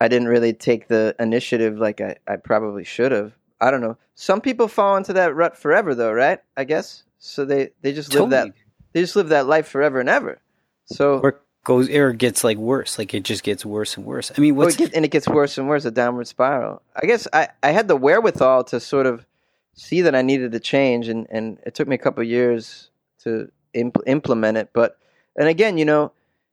I 0.00 0.08
didn't 0.08 0.28
really 0.28 0.52
take 0.52 0.88
the 0.88 1.14
initiative 1.18 1.78
like 1.78 2.00
I, 2.00 2.16
I 2.26 2.36
probably 2.36 2.84
should 2.84 3.12
have. 3.12 3.32
I 3.60 3.70
don't 3.70 3.80
know. 3.80 3.96
Some 4.14 4.40
people 4.40 4.68
fall 4.68 4.96
into 4.96 5.14
that 5.14 5.34
rut 5.34 5.56
forever, 5.56 5.94
though, 5.94 6.12
right? 6.12 6.40
I 6.56 6.64
guess 6.64 7.04
so. 7.18 7.44
They 7.44 7.70
they 7.82 7.92
just 7.92 8.12
live 8.14 8.30
that 8.30 8.48
they 8.92 9.00
just 9.00 9.16
live 9.16 9.30
that 9.30 9.46
life 9.46 9.68
forever 9.68 10.00
and 10.00 10.08
ever. 10.08 10.40
So 10.86 11.20
or 11.20 11.28
it 11.30 11.40
goes 11.64 11.88
or 11.90 12.12
gets 12.12 12.44
like 12.44 12.58
worse 12.58 12.98
like 12.98 13.12
it 13.12 13.24
just 13.24 13.42
gets 13.42 13.66
worse 13.66 13.96
and 13.96 14.06
worse 14.06 14.30
i 14.36 14.40
mean 14.40 14.52
Oh, 14.52 14.58
what's 14.58 14.76
it 14.76 14.78
get, 14.78 14.94
and 14.94 15.04
it 15.04 15.10
gets 15.10 15.26
worse 15.26 15.58
and 15.58 15.68
worse, 15.68 15.84
a 15.84 15.90
downward 15.90 16.28
spiral. 16.28 16.80
I 16.94 17.06
guess 17.06 17.26
I, 17.32 17.48
I 17.62 17.72
had 17.72 17.88
the 17.88 17.96
wherewithal 17.96 18.64
to 18.64 18.78
sort 18.78 19.06
of 19.06 19.26
see 19.74 20.02
that 20.02 20.14
I 20.14 20.22
needed 20.22 20.52
to 20.52 20.60
change, 20.60 21.08
and, 21.08 21.26
and 21.30 21.58
it 21.66 21.74
took 21.74 21.88
me 21.88 21.94
a 21.94 21.98
couple 21.98 22.22
of 22.22 22.28
years 22.28 22.90
to 23.24 23.50
impl- 23.74 24.02
implement 24.06 24.56
it. 24.58 24.70
But 24.72 24.98
and 25.36 25.48
again, 25.48 25.76
you 25.76 25.84
know, 25.84 26.12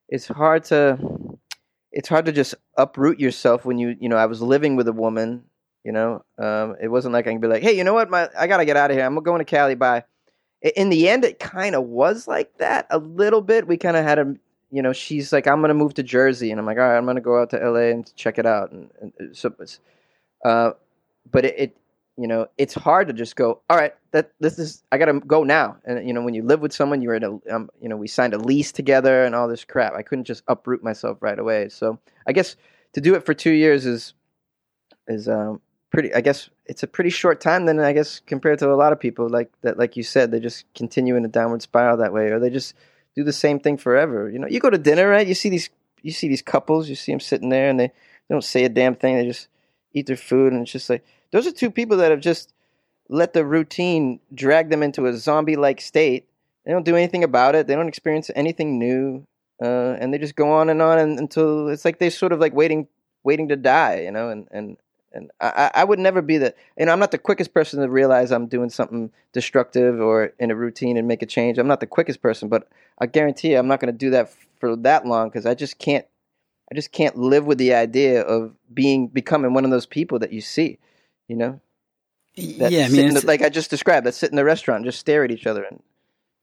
it's 0.09 0.27
hard 0.27 0.63
to 0.65 0.97
it's 1.93 2.09
hard 2.09 2.25
to 2.25 2.31
just 2.31 2.55
uproot 2.77 3.19
yourself 3.19 3.63
when 3.63 3.77
you 3.77 3.95
you 3.99 4.09
know 4.09 4.17
I 4.17 4.25
was 4.25 4.41
living 4.41 4.75
with 4.75 4.87
a 4.87 4.93
woman. 4.93 5.45
You 5.83 5.91
know, 5.91 6.23
um, 6.37 6.75
it 6.81 6.87
wasn't 6.87 7.13
like 7.13 7.27
I 7.27 7.31
can 7.31 7.41
be 7.41 7.47
like, 7.47 7.61
hey, 7.61 7.77
you 7.77 7.83
know 7.83 7.93
what, 7.93 8.09
my 8.09 8.29
I 8.37 8.47
gotta 8.47 8.65
get 8.65 8.77
out 8.77 8.91
of 8.91 8.97
here. 8.97 9.05
I'm 9.05 9.15
going 9.21 9.39
to 9.39 9.45
Cali. 9.45 9.75
Bye. 9.75 10.03
In 10.77 10.89
the 10.89 11.09
end, 11.09 11.25
it 11.25 11.39
kind 11.39 11.75
of 11.75 11.83
was 11.83 12.27
like 12.27 12.57
that 12.57 12.87
a 12.89 12.97
little 12.97 13.41
bit. 13.41 13.67
We 13.67 13.77
kind 13.77 13.97
of 13.97 14.03
had 14.03 14.17
a 14.19 14.35
you 14.71 14.81
know, 14.81 14.91
she's 14.91 15.31
like, 15.31 15.45
I'm 15.45 15.61
gonna 15.61 15.75
move 15.75 15.93
to 15.95 16.03
Jersey, 16.03 16.49
and 16.49 16.59
I'm 16.59 16.65
like, 16.65 16.77
all 16.77 16.83
right, 16.83 16.97
I'm 16.97 17.05
gonna 17.05 17.21
go 17.21 17.39
out 17.39 17.51
to 17.51 17.57
LA 17.57 17.91
and 17.91 18.15
check 18.15 18.39
it 18.39 18.45
out, 18.47 18.71
and, 18.71 18.89
and 18.99 19.37
so, 19.37 19.53
uh, 20.43 20.71
but 21.31 21.45
it, 21.45 21.55
it, 21.59 21.77
you 22.17 22.27
know, 22.27 22.47
it's 22.57 22.73
hard 22.73 23.07
to 23.07 23.13
just 23.13 23.35
go, 23.35 23.61
all 23.69 23.77
right, 23.77 23.93
that 24.11 24.31
this 24.39 24.59
is, 24.59 24.83
I 24.91 24.97
gotta 24.97 25.19
go 25.19 25.43
now, 25.43 25.77
and 25.85 26.07
you 26.07 26.13
know, 26.13 26.21
when 26.21 26.33
you 26.33 26.43
live 26.43 26.61
with 26.61 26.73
someone, 26.73 27.01
you're 27.01 27.15
in 27.15 27.23
a, 27.23 27.55
um, 27.55 27.69
you 27.81 27.89
know, 27.89 27.97
we 27.97 28.07
signed 28.07 28.33
a 28.33 28.37
lease 28.37 28.71
together 28.71 29.25
and 29.25 29.33
all 29.33 29.47
this 29.47 29.65
crap. 29.65 29.93
I 29.93 30.03
couldn't 30.03 30.25
just 30.25 30.43
uproot 30.47 30.83
myself 30.83 31.17
right 31.21 31.37
away. 31.37 31.69
So 31.69 31.99
I 32.27 32.33
guess 32.33 32.55
to 32.93 33.01
do 33.01 33.15
it 33.15 33.25
for 33.25 33.33
two 33.33 33.51
years 33.51 33.85
is, 33.85 34.13
is 35.07 35.27
um, 35.27 35.59
pretty. 35.91 36.13
I 36.13 36.21
guess 36.21 36.49
it's 36.65 36.83
a 36.83 36.87
pretty 36.87 37.09
short 37.09 37.41
time. 37.41 37.65
Then 37.65 37.79
I 37.79 37.93
guess 37.93 38.19
compared 38.19 38.59
to 38.59 38.71
a 38.71 38.75
lot 38.75 38.93
of 38.93 38.99
people, 38.99 39.29
like 39.29 39.51
that, 39.61 39.77
like 39.79 39.97
you 39.97 40.03
said, 40.03 40.31
they 40.31 40.39
just 40.39 40.65
continue 40.75 41.15
in 41.15 41.25
a 41.25 41.29
downward 41.29 41.61
spiral 41.61 41.97
that 41.97 42.13
way, 42.13 42.27
or 42.27 42.39
they 42.39 42.49
just 42.49 42.75
do 43.15 43.23
the 43.23 43.33
same 43.33 43.59
thing 43.59 43.77
forever. 43.77 44.29
You 44.29 44.39
know, 44.39 44.47
you 44.47 44.59
go 44.59 44.69
to 44.69 44.77
dinner, 44.77 45.07
right? 45.07 45.27
You 45.27 45.35
see 45.35 45.49
these 45.49 45.69
you 46.03 46.11
see 46.11 46.27
these 46.27 46.41
couples, 46.41 46.89
you 46.89 46.95
see 46.95 47.11
them 47.11 47.19
sitting 47.19 47.49
there 47.49 47.69
and 47.69 47.79
they, 47.79 47.87
they 47.87 48.33
don't 48.35 48.43
say 48.43 48.65
a 48.65 48.69
damn 48.69 48.95
thing. 48.95 49.15
They 49.15 49.25
just 49.25 49.47
eat 49.93 50.05
their 50.05 50.17
food 50.17 50.53
and 50.53 50.61
it's 50.61 50.71
just 50.71 50.89
like 50.89 51.03
those 51.33 51.47
are 51.47 51.51
two 51.51 51.71
people 51.71 51.97
that 51.97 52.11
have 52.11 52.21
just 52.21 52.53
let 53.09 53.33
the 53.33 53.43
routine 53.43 54.19
drag 54.33 54.69
them 54.69 54.83
into 54.83 55.07
a 55.07 55.17
zombie 55.17 55.55
like 55.55 55.81
state. 55.81 56.27
They 56.63 56.71
don't 56.71 56.85
do 56.85 56.95
anything 56.95 57.23
about 57.23 57.55
it. 57.55 57.67
They 57.67 57.75
don't 57.75 57.89
experience 57.89 58.31
anything 58.35 58.79
new. 58.79 59.25
Uh, 59.61 59.97
and 59.99 60.13
they 60.13 60.17
just 60.17 60.35
go 60.35 60.51
on 60.51 60.69
and 60.69 60.81
on 60.81 60.99
and, 60.99 61.19
until 61.19 61.67
it's 61.69 61.85
like 61.85 61.99
they're 61.99 62.11
sort 62.11 62.31
of 62.31 62.39
like 62.39 62.53
waiting 62.53 62.87
waiting 63.23 63.47
to 63.49 63.55
die, 63.55 64.01
you 64.01 64.11
know, 64.11 64.29
and, 64.29 64.47
and 64.51 64.77
and 65.13 65.31
I, 65.39 65.71
I 65.75 65.83
would 65.83 65.99
never 65.99 66.21
be 66.21 66.37
the 66.37 66.53
you 66.77 66.85
know 66.85 66.91
I'm 66.91 66.99
not 66.99 67.11
the 67.11 67.17
quickest 67.17 67.53
person 67.53 67.81
to 67.81 67.89
realize 67.89 68.31
I'm 68.31 68.47
doing 68.47 68.69
something 68.69 69.11
destructive 69.31 69.99
or 69.99 70.33
in 70.39 70.51
a 70.51 70.55
routine 70.55 70.97
and 70.97 71.07
make 71.07 71.21
a 71.21 71.27
change. 71.27 71.57
I'm 71.57 71.67
not 71.67 71.79
the 71.79 71.87
quickest 71.87 72.21
person, 72.21 72.49
but 72.49 72.67
I 72.99 73.05
guarantee 73.05 73.51
you 73.51 73.57
I'm 73.57 73.67
not 73.67 73.79
going 73.79 73.93
to 73.93 73.97
do 73.97 74.09
that 74.11 74.33
for 74.59 74.75
that 74.77 75.05
long 75.05 75.29
because 75.29 75.45
I 75.45 75.55
just 75.55 75.79
can't 75.79 76.05
I 76.71 76.75
just 76.75 76.91
can't 76.91 77.17
live 77.17 77.45
with 77.45 77.57
the 77.57 77.73
idea 77.73 78.21
of 78.21 78.53
being 78.73 79.07
becoming 79.07 79.53
one 79.53 79.65
of 79.65 79.71
those 79.71 79.85
people 79.85 80.19
that 80.19 80.33
you 80.33 80.41
see, 80.41 80.79
you 81.27 81.35
know. 81.35 81.59
That 82.57 82.71
yeah, 82.71 82.85
I 82.85 82.89
mean, 82.89 83.13
the- 83.13 83.27
like 83.27 83.41
I 83.41 83.49
just 83.49 83.69
described, 83.69 84.05
that 84.05 84.15
sit 84.15 84.29
in 84.31 84.35
the 84.35 84.45
restaurant, 84.45 84.77
and 84.79 84.85
just 84.85 84.99
stare 84.99 85.23
at 85.23 85.31
each 85.31 85.45
other, 85.45 85.63
and 85.63 85.81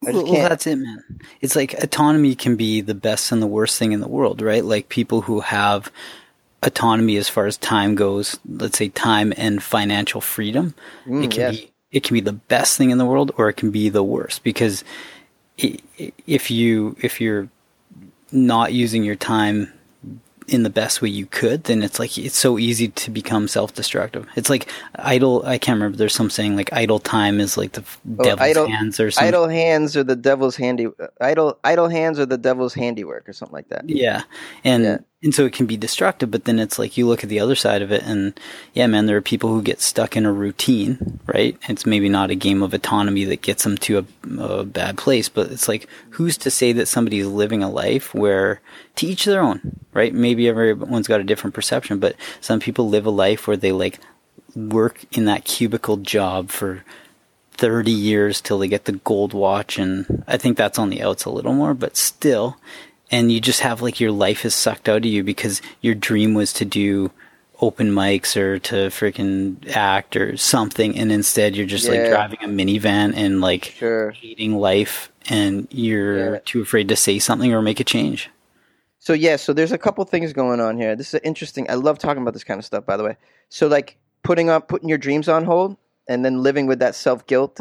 I 0.07 0.13
just 0.13 0.25
well, 0.27 0.49
that's 0.49 0.67
it, 0.67 0.77
man. 0.77 1.03
It's 1.41 1.57
like 1.57 1.75
autonomy 1.75 2.35
can 2.35 2.57
be 2.57 2.81
the 2.81 2.95
best 2.95 3.33
and 3.33 3.43
the 3.43 3.47
worst 3.47 3.79
thing 3.79 3.93
in 3.93 4.01
the 4.01 4.09
world, 4.09 4.41
right? 4.41 4.65
Like 4.65 4.89
people 4.89 5.23
who 5.23 5.41
have 5.41 5.91
autonomy 6.63 7.17
as 7.17 7.29
far 7.29 7.47
as 7.47 7.57
time 7.57 7.95
goes, 7.97 8.39
let's 8.49 8.79
say 8.79 8.89
time 8.89 9.33
and 9.37 9.63
financial 9.63 10.21
freedom, 10.21 10.75
Mm, 11.07 11.25
it 11.25 11.31
can 11.31 11.41
yes. 11.41 11.51
be 11.51 11.73
it 11.93 12.03
can 12.05 12.15
be 12.15 12.21
the 12.21 12.33
best 12.33 12.79
thing 12.79 12.91
in 12.91 12.99
the 12.99 13.07
world 13.07 13.33
or 13.37 13.49
it 13.49 13.55
can 13.55 13.71
be 13.73 13.89
the 13.89 14.03
worst 14.05 14.45
because 14.45 14.85
if 15.59 16.51
you 16.51 16.97
if 17.01 17.21
you're 17.21 17.49
not 18.33 18.73
using 18.73 19.03
your 19.03 19.17
time 19.17 19.73
in 20.51 20.63
the 20.65 20.71
best 20.71 21.01
way 21.01 21.09
you 21.09 21.27
could, 21.27 21.65
then 21.65 21.83
it's 21.83 21.99
like 21.99 22.19
it's 22.19 22.37
so 22.37 22.59
easy 22.59 22.89
to 22.89 23.11
become 23.11 23.49
self-destructive. 23.49 24.27
It's 24.37 24.51
like 24.51 24.69
idle. 24.97 25.43
I 25.47 25.59
can't 25.59 25.77
remember. 25.77 25.97
There's 25.97 26.15
some 26.15 26.31
saying 26.31 26.57
like 26.57 26.73
idle 26.73 26.99
time 26.99 27.41
is 27.41 27.57
like 27.57 27.73
the 27.73 27.85
Oh, 28.19 28.25
devil's 28.25 28.41
idle- 28.41 28.67
hands 28.67 29.01
or 29.01 29.11
something. 29.11 29.29
idle 29.29 29.49
hands 29.49 29.97
are 29.97 30.05
the 30.05 30.17
devil's 30.17 30.57
handy. 30.57 30.87
Uh, 30.87 31.07
idle 31.21 31.59
idle 31.65 31.89
hands 31.89 32.19
are 32.19 32.27
the 32.27 32.39
devil's 32.39 32.75
handiwork, 32.75 33.29
or 33.29 33.33
something 33.33 33.55
like 33.55 33.69
that. 33.69 33.89
Yeah, 33.89 34.23
and 34.65 34.83
Yeah. 34.85 34.99
And 35.23 35.35
so 35.35 35.45
it 35.45 35.53
can 35.53 35.67
be 35.67 35.77
destructive. 35.77 36.31
But 36.31 36.45
then 36.45 36.59
it's 36.59 36.79
like 36.79 36.97
you 36.97 37.07
look 37.07 37.23
at 37.23 37.29
the 37.29 37.41
other 37.41 37.55
side 37.55 37.83
of 37.83 37.93
it, 37.93 38.03
and 38.03 38.39
yeah, 38.73 38.87
man, 38.87 39.07
there 39.07 39.17
are 39.17 39.23
people 39.23 39.51
who 39.51 39.63
get 39.63 39.81
stuck 39.81 40.17
in 40.17 40.25
a 40.25 40.33
routine, 40.33 41.21
right? 41.27 41.57
It's 41.69 41.87
maybe 41.87 42.09
not 42.09 42.31
a 42.31 42.35
game 42.35 42.63
of 42.63 42.73
autonomy 42.73 43.25
that 43.25 43.43
gets 43.43 43.65
them 43.65 43.77
to 43.79 43.99
a, 43.99 44.41
a 44.43 44.65
bad 44.65 44.97
place, 44.99 45.29
but 45.29 45.51
it's 45.51 45.69
like 45.69 45.89
who's 46.11 46.37
to 46.39 46.51
say 46.51 46.73
that 46.73 46.87
somebody's 46.87 47.27
living 47.27 47.63
a 47.63 47.71
life 47.71 48.15
where 48.15 48.61
to 48.97 49.07
each 49.07 49.25
their 49.25 49.43
own, 49.43 49.79
right? 49.93 50.15
Maybe 50.15 50.49
everyone's 50.49 51.09
got 51.09 51.21
a 51.21 51.25
different 51.25 51.55
perception, 51.55 51.99
but 51.99 52.17
some 52.41 52.61
people 52.61 52.89
live 52.89 53.07
a 53.07 53.11
life 53.11 53.47
where 53.47 53.57
they 53.57 53.73
like 53.73 54.01
work 54.57 55.05
in 55.13 55.27
that 55.27 55.45
cubicle 55.45 55.99
job 55.99 56.51
for 56.51 56.85
30 57.53 57.93
years 57.93 58.41
till 58.41 58.59
they 58.59 58.69
get 58.69 58.87
the 58.87 58.93
gold 58.93 59.35
watch 59.35 59.79
and 59.79 60.25
I 60.27 60.39
think 60.39 60.57
that's 60.57 60.79
on 60.79 60.89
the 60.89 61.03
outs 61.03 61.27
a 61.27 61.31
little 61.31 61.53
more 61.53 61.75
but 61.75 61.95
still 61.95 62.57
and 63.11 63.31
you 63.33 63.41
just 63.41 63.61
have 63.61 63.83
like 63.83 64.01
your 64.01 64.13
life 64.13 64.45
is 64.45 64.55
sucked 64.55 64.89
out 64.89 64.99
of 64.99 65.05
you 65.07 65.23
because 65.25 65.61
your 65.81 65.95
dream 65.95 66.35
was 66.35 66.53
to 66.55 66.65
do 66.65 67.11
open 67.63 67.91
mics 67.91 68.37
or 68.37 68.59
to 68.59 68.75
freaking 68.89 69.69
act 69.77 70.17
or 70.17 70.37
something 70.37 70.97
and 70.99 71.13
instead 71.13 71.55
you're 71.55 71.67
just 71.67 71.89
like 71.89 72.07
driving 72.07 72.39
a 72.43 72.49
minivan 72.49 73.13
and 73.15 73.41
like 73.43 73.65
Sure. 73.77 74.13
hating 74.13 74.57
life 74.57 75.13
and 75.29 75.69
you're 75.71 76.35
Yeah. 76.35 76.41
too 76.47 76.63
afraid 76.63 76.89
to 76.89 76.97
say 76.97 77.19
something 77.19 77.53
or 77.53 77.61
make 77.61 77.79
a 77.81 77.85
change 77.85 78.31
So 78.99 79.13
yeah, 79.15 79.37
so 79.37 79.53
there's 79.55 79.73
a 79.73 79.79
couple 79.79 80.05
things 80.05 80.33
going 80.35 80.61
on 80.61 80.77
here. 80.77 80.95
This 80.95 81.15
is 81.15 81.21
interesting. 81.25 81.71
I 81.71 81.75
love 81.75 81.99
talking 81.99 82.21
about 82.23 82.35
this 82.35 82.45
kind 82.45 82.59
of 82.59 82.67
stuff, 82.67 82.85
by 82.85 82.97
the 82.99 83.03
way. 83.05 83.17
So 83.49 83.67
like 83.67 83.97
putting 84.23 84.51
up, 84.51 84.69
putting 84.69 84.91
your 84.91 84.99
dreams 84.99 85.27
on 85.27 85.45
hold, 85.45 85.77
and 86.07 86.23
then 86.23 86.43
living 86.43 86.67
with 86.67 86.81
that 86.81 86.95
self 86.95 87.27
guilt 87.27 87.61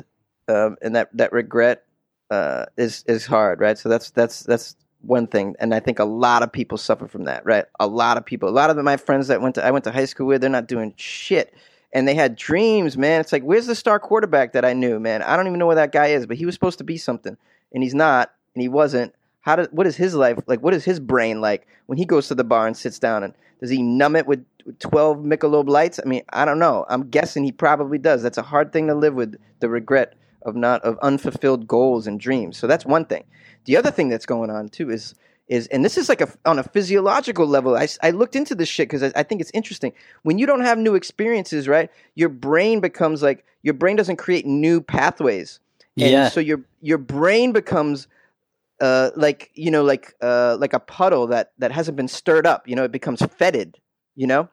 um, 0.49 0.75
and 0.81 0.93
that 0.97 1.07
that 1.15 1.31
regret 1.31 1.85
uh, 2.29 2.65
is 2.75 3.03
is 3.07 3.25
hard, 3.25 3.61
right? 3.61 3.77
So 3.77 3.87
that's 3.87 4.11
that's 4.11 4.43
that's 4.43 4.75
one 5.01 5.27
thing, 5.27 5.55
and 5.59 5.73
I 5.73 5.79
think 5.79 5.99
a 5.99 6.05
lot 6.05 6.43
of 6.43 6.51
people 6.51 6.77
suffer 6.77 7.07
from 7.07 7.23
that, 7.25 7.45
right? 7.45 7.65
A 7.79 7.87
lot 7.87 8.17
of 8.17 8.25
people, 8.25 8.49
a 8.49 8.51
lot 8.51 8.69
of 8.69 8.77
my 8.77 8.97
friends 8.97 9.27
that 9.27 9.41
went 9.41 9.55
to 9.55 9.65
I 9.65 9.71
went 9.71 9.85
to 9.85 9.91
high 9.91 10.05
school 10.05 10.27
with, 10.27 10.41
they're 10.41 10.49
not 10.49 10.67
doing 10.67 10.93
shit. 10.97 11.53
And 11.91 12.07
they 12.07 12.13
had 12.13 12.35
dreams, 12.35 12.97
man. 12.97 13.19
It's 13.19 13.31
like, 13.31 13.41
where's 13.41 13.65
the 13.65 13.73
star 13.73 13.99
quarterback 13.99 14.53
that 14.53 14.63
I 14.63 14.73
knew, 14.73 14.99
man? 14.99 15.23
I 15.23 15.35
don't 15.35 15.47
even 15.47 15.57
know 15.57 15.65
where 15.65 15.75
that 15.75 15.91
guy 15.91 16.07
is, 16.07 16.27
but 16.27 16.37
he 16.37 16.45
was 16.45 16.53
supposed 16.53 16.77
to 16.77 16.83
be 16.83 16.97
something, 16.97 17.35
and 17.73 17.83
he's 17.83 17.95
not, 17.95 18.31
and 18.53 18.61
he 18.61 18.69
wasn't 18.69 19.13
how 19.41 19.55
does 19.55 19.67
what 19.71 19.87
is 19.87 19.95
his 19.95 20.13
life 20.15 20.37
like 20.47 20.61
what 20.61 20.73
is 20.73 20.83
his 20.85 20.99
brain 20.99 21.41
like 21.41 21.67
when 21.87 21.97
he 21.97 22.05
goes 22.05 22.27
to 22.27 22.35
the 22.35 22.43
bar 22.43 22.67
and 22.67 22.77
sits 22.77 22.99
down 22.99 23.23
and 23.23 23.33
does 23.59 23.69
he 23.69 23.81
numb 23.81 24.15
it 24.15 24.27
with 24.27 24.45
12 24.79 25.17
michelob 25.19 25.67
lights 25.67 25.99
i 26.03 26.07
mean 26.07 26.21
i 26.29 26.45
don't 26.45 26.59
know 26.59 26.85
i'm 26.89 27.09
guessing 27.09 27.43
he 27.43 27.51
probably 27.51 27.97
does 27.97 28.21
that's 28.21 28.37
a 28.37 28.43
hard 28.43 28.71
thing 28.71 28.87
to 28.87 28.95
live 28.95 29.13
with 29.13 29.39
the 29.59 29.69
regret 29.69 30.15
of 30.43 30.55
not 30.55 30.81
of 30.83 30.97
unfulfilled 31.01 31.67
goals 31.67 32.07
and 32.07 32.19
dreams 32.19 32.57
so 32.57 32.67
that's 32.67 32.85
one 32.85 33.05
thing 33.05 33.23
the 33.65 33.77
other 33.77 33.91
thing 33.91 34.09
that's 34.09 34.25
going 34.25 34.49
on 34.49 34.69
too 34.69 34.89
is 34.89 35.15
is 35.47 35.67
and 35.67 35.83
this 35.83 35.97
is 35.97 36.09
like 36.09 36.21
a 36.21 36.29
on 36.45 36.59
a 36.59 36.63
physiological 36.63 37.47
level 37.47 37.75
i, 37.75 37.87
I 38.03 38.11
looked 38.11 38.35
into 38.35 38.55
this 38.55 38.69
shit 38.69 38.87
because 38.89 39.03
I, 39.03 39.11
I 39.15 39.23
think 39.23 39.41
it's 39.41 39.51
interesting 39.53 39.93
when 40.23 40.37
you 40.37 40.45
don't 40.45 40.61
have 40.61 40.77
new 40.77 40.95
experiences 40.95 41.67
right 41.67 41.89
your 42.15 42.29
brain 42.29 42.79
becomes 42.79 43.21
like 43.23 43.45
your 43.63 43.73
brain 43.73 43.95
doesn't 43.95 44.17
create 44.17 44.45
new 44.45 44.81
pathways 44.81 45.59
and 45.99 46.11
Yeah. 46.11 46.29
so 46.29 46.39
your 46.39 46.61
your 46.81 46.97
brain 46.97 47.51
becomes 47.51 48.07
uh, 48.81 49.09
like 49.17 49.51
you 49.55 49.69
know, 49.69 49.83
like 49.83 50.13
uh, 50.21 50.55
like 50.59 50.71
a 50.73 50.79
puddle 50.79 51.27
that 51.27 51.51
that 51.57 51.71
hasn't 51.71 51.97
been 51.97 52.07
stirred 52.07 52.47
up. 52.47 52.67
You 52.67 52.75
know, 52.77 52.85
it 52.85 52.91
becomes 52.93 53.21
fetid. 53.21 53.77
You 54.15 54.27
know, 54.27 54.49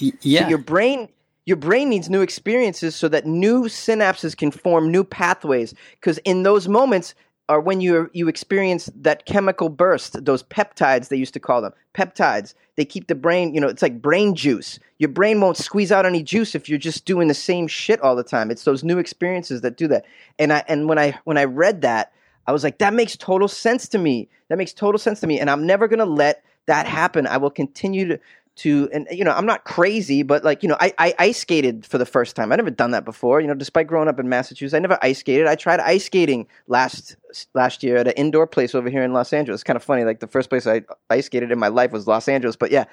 Y- 0.00 0.12
So 0.18 0.18
yeah 0.22 0.48
your 0.48 0.58
brain 0.58 1.08
your 1.44 1.56
brain 1.58 1.90
needs 1.90 2.08
new 2.08 2.22
experiences 2.22 2.94
so 2.94 3.08
that 3.08 3.26
new 3.26 3.64
synapses 3.64 4.36
can 4.36 4.50
form 4.50 4.90
new 4.90 5.04
pathways. 5.04 5.74
Because 5.96 6.18
in 6.18 6.42
those 6.42 6.68
moments 6.68 7.14
are 7.50 7.60
when 7.60 7.80
you 7.80 8.08
you 8.12 8.28
experience 8.28 8.88
that 8.94 9.26
chemical 9.26 9.68
burst, 9.68 10.24
those 10.24 10.44
peptides 10.44 11.08
they 11.08 11.16
used 11.16 11.34
to 11.34 11.40
call 11.40 11.60
them 11.60 11.72
peptides. 11.94 12.54
They 12.76 12.84
keep 12.84 13.08
the 13.08 13.16
brain. 13.16 13.52
You 13.52 13.60
know, 13.60 13.66
it's 13.66 13.82
like 13.82 14.00
brain 14.00 14.36
juice. 14.36 14.78
Your 14.98 15.08
brain 15.08 15.40
won't 15.40 15.56
squeeze 15.56 15.90
out 15.90 16.06
any 16.06 16.22
juice 16.22 16.54
if 16.54 16.68
you're 16.68 16.78
just 16.78 17.04
doing 17.04 17.26
the 17.26 17.34
same 17.34 17.66
shit 17.66 18.00
all 18.00 18.14
the 18.14 18.22
time. 18.22 18.52
It's 18.52 18.62
those 18.62 18.84
new 18.84 18.98
experiences 18.98 19.62
that 19.62 19.76
do 19.76 19.88
that. 19.88 20.04
And 20.38 20.52
I 20.52 20.62
and 20.68 20.88
when 20.88 20.98
I 20.98 21.18
when 21.24 21.36
I 21.36 21.44
read 21.44 21.82
that. 21.82 22.12
I 22.46 22.52
was 22.52 22.64
like, 22.64 22.78
that 22.78 22.94
makes 22.94 23.16
total 23.16 23.48
sense 23.48 23.86
to 23.88 23.98
me. 23.98 24.28
That 24.48 24.58
makes 24.58 24.72
total 24.72 24.98
sense 24.98 25.20
to 25.20 25.26
me. 25.26 25.38
And 25.38 25.50
I'm 25.50 25.66
never 25.66 25.86
to 25.88 26.04
let 26.04 26.42
that 26.66 26.86
happen. 26.86 27.26
I 27.26 27.36
will 27.36 27.50
continue 27.50 28.08
to, 28.08 28.20
to, 28.60 28.90
and 28.92 29.06
you 29.10 29.24
know, 29.24 29.32
I'm 29.32 29.46
not 29.46 29.64
crazy, 29.64 30.22
but 30.22 30.44
like, 30.44 30.62
you 30.62 30.68
know, 30.68 30.76
I, 30.80 30.92
I 30.98 31.14
ice 31.18 31.38
skated 31.38 31.86
for 31.86 31.96
the 31.96 32.04
first 32.04 32.36
time. 32.36 32.52
I 32.52 32.56
never 32.56 32.70
done 32.70 32.90
that 32.90 33.06
before. 33.06 33.40
You 33.40 33.46
know, 33.46 33.54
despite 33.54 33.86
growing 33.86 34.06
up 34.06 34.20
in 34.20 34.28
Massachusetts, 34.28 34.74
I 34.74 34.80
never 34.80 34.98
ice 35.00 35.20
skated. 35.20 35.46
I 35.46 35.54
tried 35.54 35.80
ice 35.80 36.04
skating 36.04 36.46
last, 36.66 37.16
last 37.54 37.82
year 37.82 37.96
at 37.96 38.06
an 38.06 38.12
indoor 38.14 38.46
place 38.46 38.74
over 38.74 38.90
here 38.90 39.02
in 39.02 39.14
Los 39.14 39.32
Angeles. 39.32 39.64
Kind 39.64 39.78
of 39.78 39.82
funny. 39.82 40.04
Like 40.04 40.20
the 40.20 40.26
first 40.26 40.50
place 40.50 40.66
I 40.66 40.82
ice 41.08 41.26
skated 41.26 41.50
in 41.50 41.58
my 41.58 41.68
life 41.68 41.90
was 41.90 42.06
Los 42.06 42.28
Angeles, 42.28 42.54
but 42.54 42.70
yeah. 42.70 42.84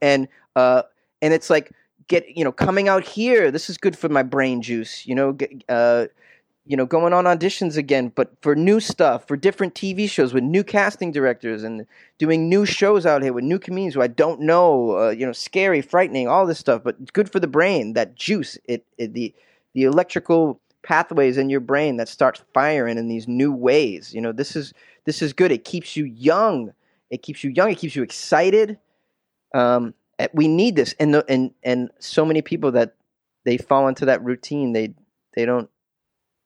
And, 0.00 0.28
uh, 0.54 0.82
and 1.20 1.34
it's 1.34 1.50
like, 1.50 1.72
get, 2.06 2.24
you 2.36 2.44
know, 2.44 2.52
coming 2.52 2.88
out 2.88 3.02
here, 3.02 3.50
this 3.50 3.68
is 3.68 3.78
good 3.78 3.98
for 3.98 4.08
my 4.08 4.22
brain 4.22 4.62
juice, 4.62 5.08
you 5.08 5.14
know, 5.16 5.32
get, 5.32 5.50
uh, 5.68 6.06
you 6.66 6.76
know, 6.76 6.84
going 6.84 7.12
on 7.12 7.24
auditions 7.24 7.76
again, 7.76 8.12
but 8.14 8.32
for 8.42 8.56
new 8.56 8.80
stuff, 8.80 9.26
for 9.28 9.36
different 9.36 9.74
TV 9.74 10.10
shows 10.10 10.34
with 10.34 10.42
new 10.42 10.64
casting 10.64 11.12
directors 11.12 11.62
and 11.62 11.86
doing 12.18 12.48
new 12.48 12.66
shows 12.66 13.06
out 13.06 13.22
here 13.22 13.32
with 13.32 13.44
new 13.44 13.58
comedians 13.58 13.94
who 13.94 14.02
I 14.02 14.08
don't 14.08 14.40
know, 14.40 14.98
uh, 14.98 15.10
you 15.10 15.24
know, 15.24 15.32
scary, 15.32 15.80
frightening, 15.80 16.26
all 16.26 16.44
this 16.44 16.58
stuff, 16.58 16.82
but 16.82 17.12
good 17.12 17.30
for 17.30 17.38
the 17.38 17.46
brain, 17.46 17.92
that 17.92 18.16
juice, 18.16 18.58
it, 18.64 18.84
it 18.98 19.14
the 19.14 19.32
the 19.74 19.84
electrical 19.84 20.60
pathways 20.82 21.36
in 21.36 21.50
your 21.50 21.60
brain 21.60 21.98
that 21.98 22.08
starts 22.08 22.42
firing 22.54 22.98
in 22.98 23.08
these 23.08 23.28
new 23.28 23.52
ways. 23.52 24.12
You 24.12 24.20
know, 24.20 24.32
this 24.32 24.56
is 24.56 24.72
this 25.04 25.22
is 25.22 25.32
good. 25.32 25.52
It 25.52 25.64
keeps 25.64 25.96
you 25.96 26.04
young. 26.04 26.72
It 27.10 27.22
keeps 27.22 27.44
you 27.44 27.50
young. 27.50 27.70
It 27.70 27.78
keeps 27.78 27.94
you 27.94 28.02
excited. 28.02 28.78
Um, 29.54 29.94
eh, 30.18 30.28
we 30.32 30.48
need 30.48 30.74
this, 30.74 30.94
and 30.98 31.14
the, 31.14 31.24
and 31.28 31.52
and 31.62 31.90
so 32.00 32.24
many 32.24 32.42
people 32.42 32.72
that 32.72 32.94
they 33.44 33.56
fall 33.56 33.86
into 33.86 34.06
that 34.06 34.24
routine. 34.24 34.72
They 34.72 34.94
they 35.34 35.44
don't 35.44 35.70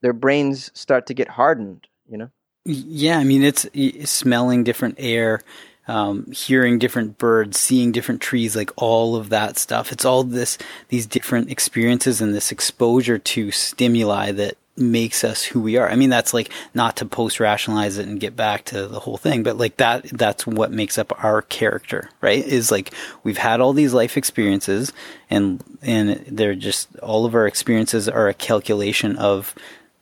their 0.02 0.12
brains 0.12 0.70
start 0.74 1.06
to 1.06 1.14
get 1.14 1.28
hardened 1.28 1.86
you 2.08 2.18
know 2.18 2.30
Yeah, 2.64 3.18
I 3.18 3.24
mean 3.24 3.42
it's, 3.42 3.66
it's 3.72 4.10
smelling 4.10 4.64
different 4.64 4.96
air, 4.98 5.40
um, 5.88 6.30
hearing 6.30 6.78
different 6.78 7.18
birds, 7.18 7.58
seeing 7.58 7.90
different 7.90 8.20
trees, 8.20 8.54
like 8.54 8.70
all 8.76 9.16
of 9.16 9.30
that 9.30 9.56
stuff. 9.58 9.92
It's 9.92 10.04
all 10.04 10.24
this 10.24 10.58
these 10.88 11.06
different 11.06 11.50
experiences 11.50 12.20
and 12.20 12.34
this 12.34 12.52
exposure 12.52 13.18
to 13.18 13.50
stimuli 13.50 14.32
that 14.32 14.56
makes 14.76 15.24
us 15.24 15.42
who 15.42 15.60
we 15.60 15.76
are. 15.76 15.88
I 15.88 15.96
mean 15.96 16.10
that's 16.10 16.32
like 16.32 16.50
not 16.74 16.96
to 16.96 17.06
post 17.06 17.40
rationalize 17.40 17.98
it 17.98 18.06
and 18.06 18.20
get 18.20 18.36
back 18.36 18.64
to 18.66 18.86
the 18.86 19.00
whole 19.00 19.16
thing, 19.16 19.42
but 19.42 19.56
like 19.56 19.76
that 19.78 20.04
that's 20.04 20.46
what 20.46 20.70
makes 20.70 20.96
up 20.98 21.12
our 21.24 21.42
character, 21.42 22.10
right? 22.20 22.44
Is 22.44 22.70
like 22.70 22.92
we've 23.24 23.38
had 23.38 23.60
all 23.60 23.72
these 23.72 23.94
life 23.94 24.16
experiences 24.16 24.92
and 25.28 25.62
and 25.82 26.24
they're 26.28 26.54
just 26.54 26.98
all 27.00 27.24
of 27.24 27.34
our 27.34 27.46
experiences 27.46 28.08
are 28.08 28.28
a 28.28 28.34
calculation 28.34 29.16
of 29.16 29.54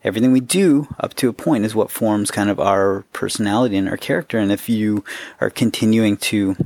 everything 0.05 0.33
we 0.33 0.41
do 0.41 0.89
up 1.01 1.15
to 1.15 1.29
a 1.29 1.33
point 1.33 1.65
is 1.65 1.75
what 1.75 1.91
forms 1.91 2.31
kind 2.31 2.51
of 2.51 2.61
our 2.61 3.05
personality 3.13 3.77
and 3.77 3.89
our 3.89 3.97
character. 3.97 4.39
And 4.39 4.53
if 4.53 4.69
you 4.69 5.05
are 5.41 5.51
continuing 5.51 6.17
to 6.19 6.57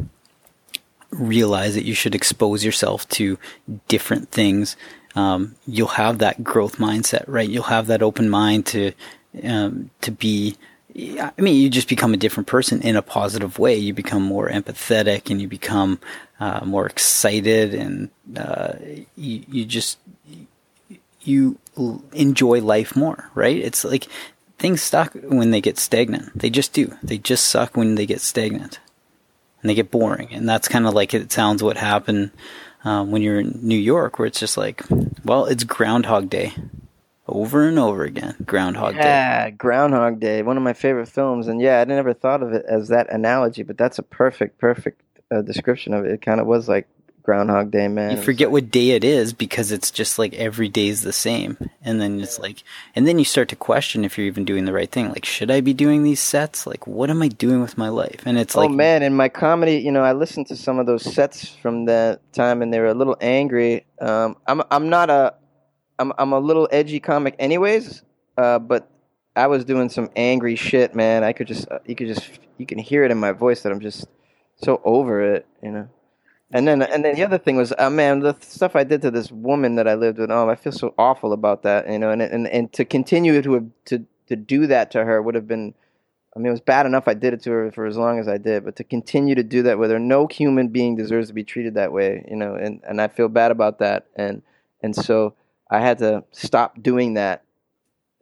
realize 1.10 1.74
that 1.74 1.84
you 1.84 1.94
should 1.94 2.14
expose 2.14 2.64
yourself 2.64 3.08
to 3.10 3.38
different 3.88 4.30
things, 4.30 4.76
um, 5.14 5.56
you'll 5.66 5.88
have 5.88 6.18
that 6.18 6.42
growth 6.42 6.76
mindset, 6.76 7.24
right? 7.26 7.48
You'll 7.48 7.64
have 7.64 7.86
that 7.86 8.02
open 8.02 8.30
mind 8.30 8.66
to 8.66 8.92
um, 9.44 9.90
to 10.02 10.10
be. 10.10 10.56
I 10.94 11.32
mean, 11.38 11.56
you 11.56 11.70
just 11.70 11.88
become 11.88 12.12
a 12.12 12.18
different 12.18 12.46
person 12.46 12.82
in 12.82 12.96
a 12.96 13.02
positive 13.02 13.58
way. 13.58 13.76
You 13.76 13.94
become 13.94 14.22
more 14.22 14.50
empathetic, 14.50 15.30
and 15.30 15.40
you 15.40 15.48
become 15.48 15.98
uh, 16.38 16.60
more 16.66 16.84
excited, 16.84 17.72
and 17.72 18.10
uh, 18.36 18.74
you, 19.16 19.42
you 19.48 19.64
just 19.64 19.98
you 21.22 21.58
enjoy 22.12 22.60
life 22.60 22.94
more, 22.96 23.30
right? 23.34 23.56
It's 23.56 23.84
like 23.84 24.06
things 24.58 24.82
suck 24.82 25.14
when 25.14 25.50
they 25.50 25.60
get 25.60 25.78
stagnant. 25.78 26.38
They 26.38 26.50
just 26.50 26.72
do. 26.72 26.94
They 27.02 27.18
just 27.18 27.46
suck 27.46 27.76
when 27.76 27.94
they 27.94 28.06
get 28.06 28.20
stagnant. 28.20 28.78
and 29.62 29.70
they 29.70 29.74
get 29.74 29.90
boring. 29.90 30.28
And 30.32 30.48
that's 30.48 30.68
kind 30.68 30.86
of 30.86 30.94
like 30.94 31.14
it 31.14 31.32
sounds 31.32 31.62
what 31.62 31.76
happened 31.76 32.32
um, 32.84 33.10
when 33.10 33.22
you're 33.22 33.40
in 33.40 33.60
New 33.62 33.78
York, 33.78 34.18
where 34.18 34.26
it's 34.26 34.40
just 34.40 34.56
like, 34.56 34.82
well, 35.24 35.46
it's 35.46 35.64
Groundhog 35.64 36.28
Day 36.28 36.52
over 37.28 37.66
and 37.68 37.78
over 37.78 38.02
again. 38.02 38.34
Groundhog 38.44 38.96
yeah, 38.96 39.02
Day. 39.02 39.08
Yeah, 39.08 39.50
Groundhog 39.50 40.20
Day, 40.20 40.42
one 40.42 40.56
of 40.56 40.62
my 40.64 40.72
favorite 40.72 41.08
films. 41.08 41.46
And 41.46 41.60
yeah, 41.60 41.80
I 41.80 41.84
never 41.84 42.12
thought 42.12 42.42
of 42.42 42.52
it 42.52 42.64
as 42.68 42.88
that 42.88 43.10
analogy, 43.12 43.62
but 43.62 43.78
that's 43.78 43.98
a 43.98 44.02
perfect, 44.02 44.58
perfect 44.58 45.00
uh, 45.30 45.42
description 45.42 45.94
of 45.94 46.04
it. 46.04 46.10
It 46.10 46.22
kind 46.22 46.40
of 46.40 46.46
was 46.46 46.68
like 46.68 46.88
Groundhog 47.22 47.70
Day, 47.70 47.86
man. 47.88 48.16
You 48.16 48.22
forget 48.22 48.48
like, 48.48 48.52
what 48.52 48.70
day 48.70 48.90
it 48.90 49.04
is 49.04 49.32
because 49.32 49.70
it's 49.70 49.90
just 49.90 50.18
like 50.18 50.34
every 50.34 50.68
day 50.68 50.88
is 50.88 51.02
the 51.02 51.12
same. 51.12 51.56
And 51.82 52.00
then 52.00 52.20
it's 52.20 52.38
like, 52.38 52.62
and 52.96 53.06
then 53.06 53.18
you 53.18 53.24
start 53.24 53.48
to 53.50 53.56
question 53.56 54.04
if 54.04 54.18
you're 54.18 54.26
even 54.26 54.44
doing 54.44 54.64
the 54.64 54.72
right 54.72 54.90
thing. 54.90 55.08
Like, 55.10 55.24
should 55.24 55.50
I 55.50 55.60
be 55.60 55.72
doing 55.72 56.02
these 56.02 56.20
sets? 56.20 56.66
Like, 56.66 56.86
what 56.86 57.10
am 57.10 57.22
I 57.22 57.28
doing 57.28 57.60
with 57.60 57.78
my 57.78 57.88
life? 57.88 58.22
And 58.26 58.38
it's 58.38 58.56
oh, 58.56 58.60
like, 58.60 58.70
oh 58.70 58.72
man, 58.72 59.02
in 59.02 59.14
my 59.14 59.28
comedy, 59.28 59.76
you 59.76 59.92
know, 59.92 60.02
I 60.02 60.12
listened 60.12 60.48
to 60.48 60.56
some 60.56 60.78
of 60.78 60.86
those 60.86 61.02
sets 61.02 61.48
from 61.48 61.84
that 61.84 62.20
time 62.32 62.60
and 62.60 62.74
they 62.74 62.80
were 62.80 62.86
a 62.86 62.94
little 62.94 63.16
angry. 63.20 63.86
Um, 64.00 64.36
I'm, 64.46 64.62
I'm 64.70 64.88
not 64.88 65.08
a, 65.08 65.34
I'm, 65.98 66.12
I'm 66.18 66.32
a 66.32 66.40
little 66.40 66.68
edgy 66.72 66.98
comic 66.98 67.36
anyways, 67.38 68.02
uh, 68.36 68.58
but 68.58 68.90
I 69.36 69.46
was 69.46 69.64
doing 69.64 69.88
some 69.88 70.10
angry 70.16 70.56
shit, 70.56 70.94
man. 70.94 71.22
I 71.22 71.32
could 71.32 71.46
just, 71.46 71.70
uh, 71.70 71.78
you 71.86 71.94
could 71.94 72.08
just, 72.08 72.28
you 72.58 72.66
can 72.66 72.78
hear 72.78 73.04
it 73.04 73.12
in 73.12 73.18
my 73.18 73.30
voice 73.30 73.62
that 73.62 73.70
I'm 73.70 73.80
just 73.80 74.06
so 74.56 74.80
over 74.84 75.34
it, 75.34 75.46
you 75.62 75.70
know. 75.70 75.88
And 76.52 76.68
then, 76.68 76.82
and 76.82 77.04
then 77.04 77.14
the 77.14 77.24
other 77.24 77.38
thing 77.38 77.56
was, 77.56 77.72
uh, 77.78 77.88
man, 77.88 78.20
the 78.20 78.36
stuff 78.40 78.76
I 78.76 78.84
did 78.84 79.00
to 79.02 79.10
this 79.10 79.32
woman 79.32 79.76
that 79.76 79.88
I 79.88 79.94
lived 79.94 80.18
with. 80.18 80.30
Oh, 80.30 80.50
I 80.50 80.54
feel 80.54 80.72
so 80.72 80.94
awful 80.98 81.32
about 81.32 81.62
that, 81.62 81.88
you 81.90 81.98
know. 81.98 82.10
And 82.10 82.20
and 82.20 82.46
and 82.46 82.72
to 82.74 82.84
continue 82.84 83.40
to 83.40 83.72
to 83.86 84.06
to 84.28 84.36
do 84.36 84.66
that 84.66 84.90
to 84.90 85.04
her 85.04 85.22
would 85.22 85.34
have 85.34 85.48
been, 85.48 85.74
I 86.36 86.38
mean, 86.38 86.48
it 86.48 86.50
was 86.50 86.60
bad 86.60 86.84
enough 86.84 87.08
I 87.08 87.14
did 87.14 87.32
it 87.32 87.42
to 87.44 87.50
her 87.50 87.72
for 87.72 87.86
as 87.86 87.96
long 87.96 88.18
as 88.18 88.28
I 88.28 88.36
did, 88.36 88.64
but 88.64 88.76
to 88.76 88.84
continue 88.84 89.34
to 89.34 89.42
do 89.42 89.62
that 89.62 89.78
with 89.78 89.90
her, 89.90 89.98
no 89.98 90.26
human 90.26 90.68
being 90.68 90.94
deserves 90.94 91.28
to 91.28 91.34
be 91.34 91.44
treated 91.44 91.74
that 91.74 91.92
way, 91.92 92.24
you 92.28 92.36
know. 92.36 92.54
And 92.54 92.82
and 92.86 93.00
I 93.00 93.08
feel 93.08 93.28
bad 93.28 93.50
about 93.50 93.78
that, 93.78 94.06
and 94.14 94.42
and 94.82 94.94
so 94.94 95.34
I 95.70 95.80
had 95.80 95.98
to 95.98 96.24
stop 96.32 96.82
doing 96.82 97.14
that 97.14 97.44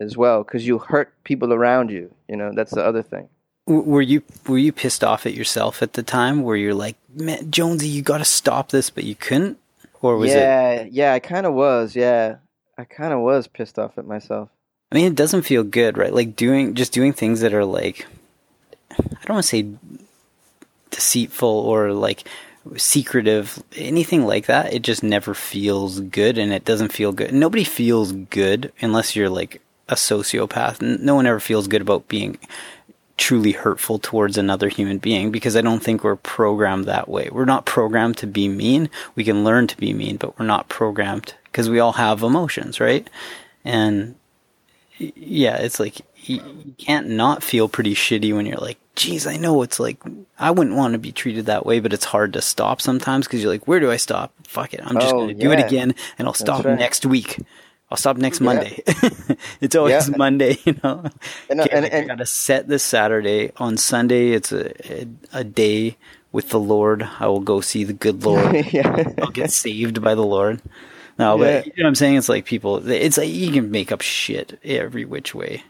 as 0.00 0.16
well 0.16 0.44
because 0.44 0.66
you 0.66 0.78
hurt 0.78 1.12
people 1.24 1.52
around 1.52 1.90
you, 1.90 2.14
you 2.28 2.36
know. 2.36 2.52
That's 2.54 2.72
the 2.72 2.84
other 2.84 3.02
thing. 3.02 3.28
Were 3.66 4.02
you 4.02 4.22
were 4.46 4.58
you 4.58 4.72
pissed 4.72 5.02
off 5.02 5.26
at 5.26 5.34
yourself 5.34 5.82
at 5.82 5.94
the 5.94 6.02
time? 6.02 6.42
Where 6.42 6.56
you're 6.56 6.74
like, 6.74 6.96
man, 7.14 7.50
Jonesy, 7.50 7.88
you 7.88 8.02
got 8.02 8.18
to 8.18 8.24
stop 8.24 8.70
this, 8.70 8.90
but 8.90 9.04
you 9.04 9.14
couldn't, 9.14 9.58
or 10.02 10.16
was 10.16 10.30
yeah, 10.30 10.72
it? 10.72 10.92
Yeah, 10.92 11.12
I 11.12 11.18
kind 11.18 11.46
of 11.46 11.54
was. 11.54 11.94
Yeah, 11.94 12.36
I 12.78 12.84
kind 12.84 13.12
of 13.12 13.20
was 13.20 13.46
pissed 13.46 13.78
off 13.78 13.98
at 13.98 14.06
myself. 14.06 14.48
I 14.92 14.96
mean, 14.96 15.06
it 15.06 15.14
doesn't 15.14 15.42
feel 15.42 15.62
good, 15.62 15.96
right? 15.96 16.12
Like 16.12 16.34
doing 16.34 16.74
just 16.74 16.92
doing 16.92 17.12
things 17.12 17.40
that 17.40 17.54
are 17.54 17.64
like, 17.64 18.06
I 18.90 19.24
don't 19.24 19.36
want 19.36 19.44
to 19.44 19.48
say 19.48 19.68
deceitful 20.90 21.48
or 21.48 21.92
like 21.92 22.24
secretive, 22.76 23.62
anything 23.76 24.26
like 24.26 24.46
that. 24.46 24.72
It 24.72 24.82
just 24.82 25.02
never 25.02 25.34
feels 25.34 26.00
good, 26.00 26.38
and 26.38 26.52
it 26.52 26.64
doesn't 26.64 26.92
feel 26.92 27.12
good. 27.12 27.32
Nobody 27.32 27.64
feels 27.64 28.12
good 28.12 28.72
unless 28.80 29.14
you're 29.14 29.30
like 29.30 29.60
a 29.88 29.94
sociopath. 29.94 30.80
No 31.00 31.14
one 31.14 31.26
ever 31.26 31.40
feels 31.40 31.68
good 31.68 31.82
about 31.82 32.08
being 32.08 32.38
truly 33.20 33.52
hurtful 33.52 33.98
towards 33.98 34.38
another 34.38 34.68
human 34.70 34.96
being 34.96 35.30
because 35.30 35.54
I 35.54 35.60
don't 35.60 35.82
think 35.82 36.02
we're 36.02 36.16
programmed 36.16 36.86
that 36.86 37.06
way. 37.06 37.28
We're 37.30 37.44
not 37.44 37.66
programmed 37.66 38.16
to 38.18 38.26
be 38.26 38.48
mean. 38.48 38.88
We 39.14 39.24
can 39.24 39.44
learn 39.44 39.66
to 39.66 39.76
be 39.76 39.92
mean, 39.92 40.16
but 40.16 40.38
we're 40.38 40.46
not 40.46 40.70
programmed 40.70 41.34
because 41.44 41.68
we 41.68 41.80
all 41.80 41.92
have 41.92 42.22
emotions, 42.22 42.80
right? 42.80 43.08
And 43.62 44.14
yeah, 44.96 45.58
it's 45.58 45.78
like 45.78 46.00
you, 46.16 46.40
can't 46.78 47.08
not 47.10 47.44
feel 47.44 47.68
pretty 47.68 47.94
shitty 47.94 48.34
when 48.34 48.46
you're 48.46 48.56
like, 48.56 48.78
geez, 48.96 49.26
I 49.26 49.36
know 49.36 49.60
it's 49.62 49.78
like, 49.78 50.02
I 50.38 50.50
wouldn't 50.50 50.76
want 50.76 50.94
to 50.94 50.98
be 50.98 51.12
treated 51.12 51.44
that 51.44 51.66
way, 51.66 51.78
but 51.80 51.92
it's 51.92 52.06
hard 52.06 52.32
to 52.32 52.40
stop 52.40 52.80
sometimes 52.80 53.26
because 53.26 53.42
you're 53.42 53.52
like, 53.52 53.68
where 53.68 53.80
do 53.80 53.90
I 53.90 53.96
stop? 53.96 54.32
Fuck 54.44 54.72
it. 54.72 54.80
I'm 54.82 54.98
just 54.98 55.14
oh, 55.14 55.26
going 55.26 55.28
to 55.28 55.34
do 55.34 55.52
it 55.52 55.60
again 55.60 55.94
and 56.18 56.26
I'll 56.26 56.32
stop 56.32 56.64
right. 56.64 56.78
next 56.78 57.04
week. 57.04 57.38
I'll 57.90 57.96
stop 57.96 58.16
next 58.16 58.40
Monday. 58.40 58.82
Yeah. 58.86 59.10
it's 59.60 59.74
always 59.74 60.08
yeah. 60.08 60.16
Monday, 60.16 60.58
you 60.64 60.78
know. 60.82 61.04
And, 61.48 61.60
okay, 61.60 61.70
and, 61.72 61.86
and, 61.86 62.04
I 62.04 62.06
gotta 62.06 62.26
set 62.26 62.68
this 62.68 62.84
Saturday. 62.84 63.50
On 63.56 63.76
Sunday, 63.76 64.30
it's 64.30 64.52
a, 64.52 65.02
a, 65.02 65.08
a 65.32 65.44
day 65.44 65.96
with 66.30 66.50
the 66.50 66.60
Lord. 66.60 67.08
I 67.18 67.26
will 67.26 67.40
go 67.40 67.60
see 67.60 67.82
the 67.82 67.92
good 67.92 68.24
Lord. 68.24 68.66
yeah. 68.72 69.12
I'll 69.20 69.30
get 69.30 69.50
saved 69.50 70.00
by 70.00 70.14
the 70.14 70.24
Lord. 70.24 70.62
No, 71.18 71.36
but 71.36 71.66
you 71.66 71.72
know 71.76 71.84
what 71.84 71.88
I'm 71.88 71.94
saying? 71.96 72.16
It's 72.16 72.28
like 72.28 72.44
people. 72.44 72.88
It's 72.88 73.18
like 73.18 73.28
you 73.28 73.52
can 73.52 73.70
make 73.70 73.92
up 73.92 74.00
shit 74.00 74.58
every 74.64 75.04
which 75.04 75.34
way. 75.34 75.62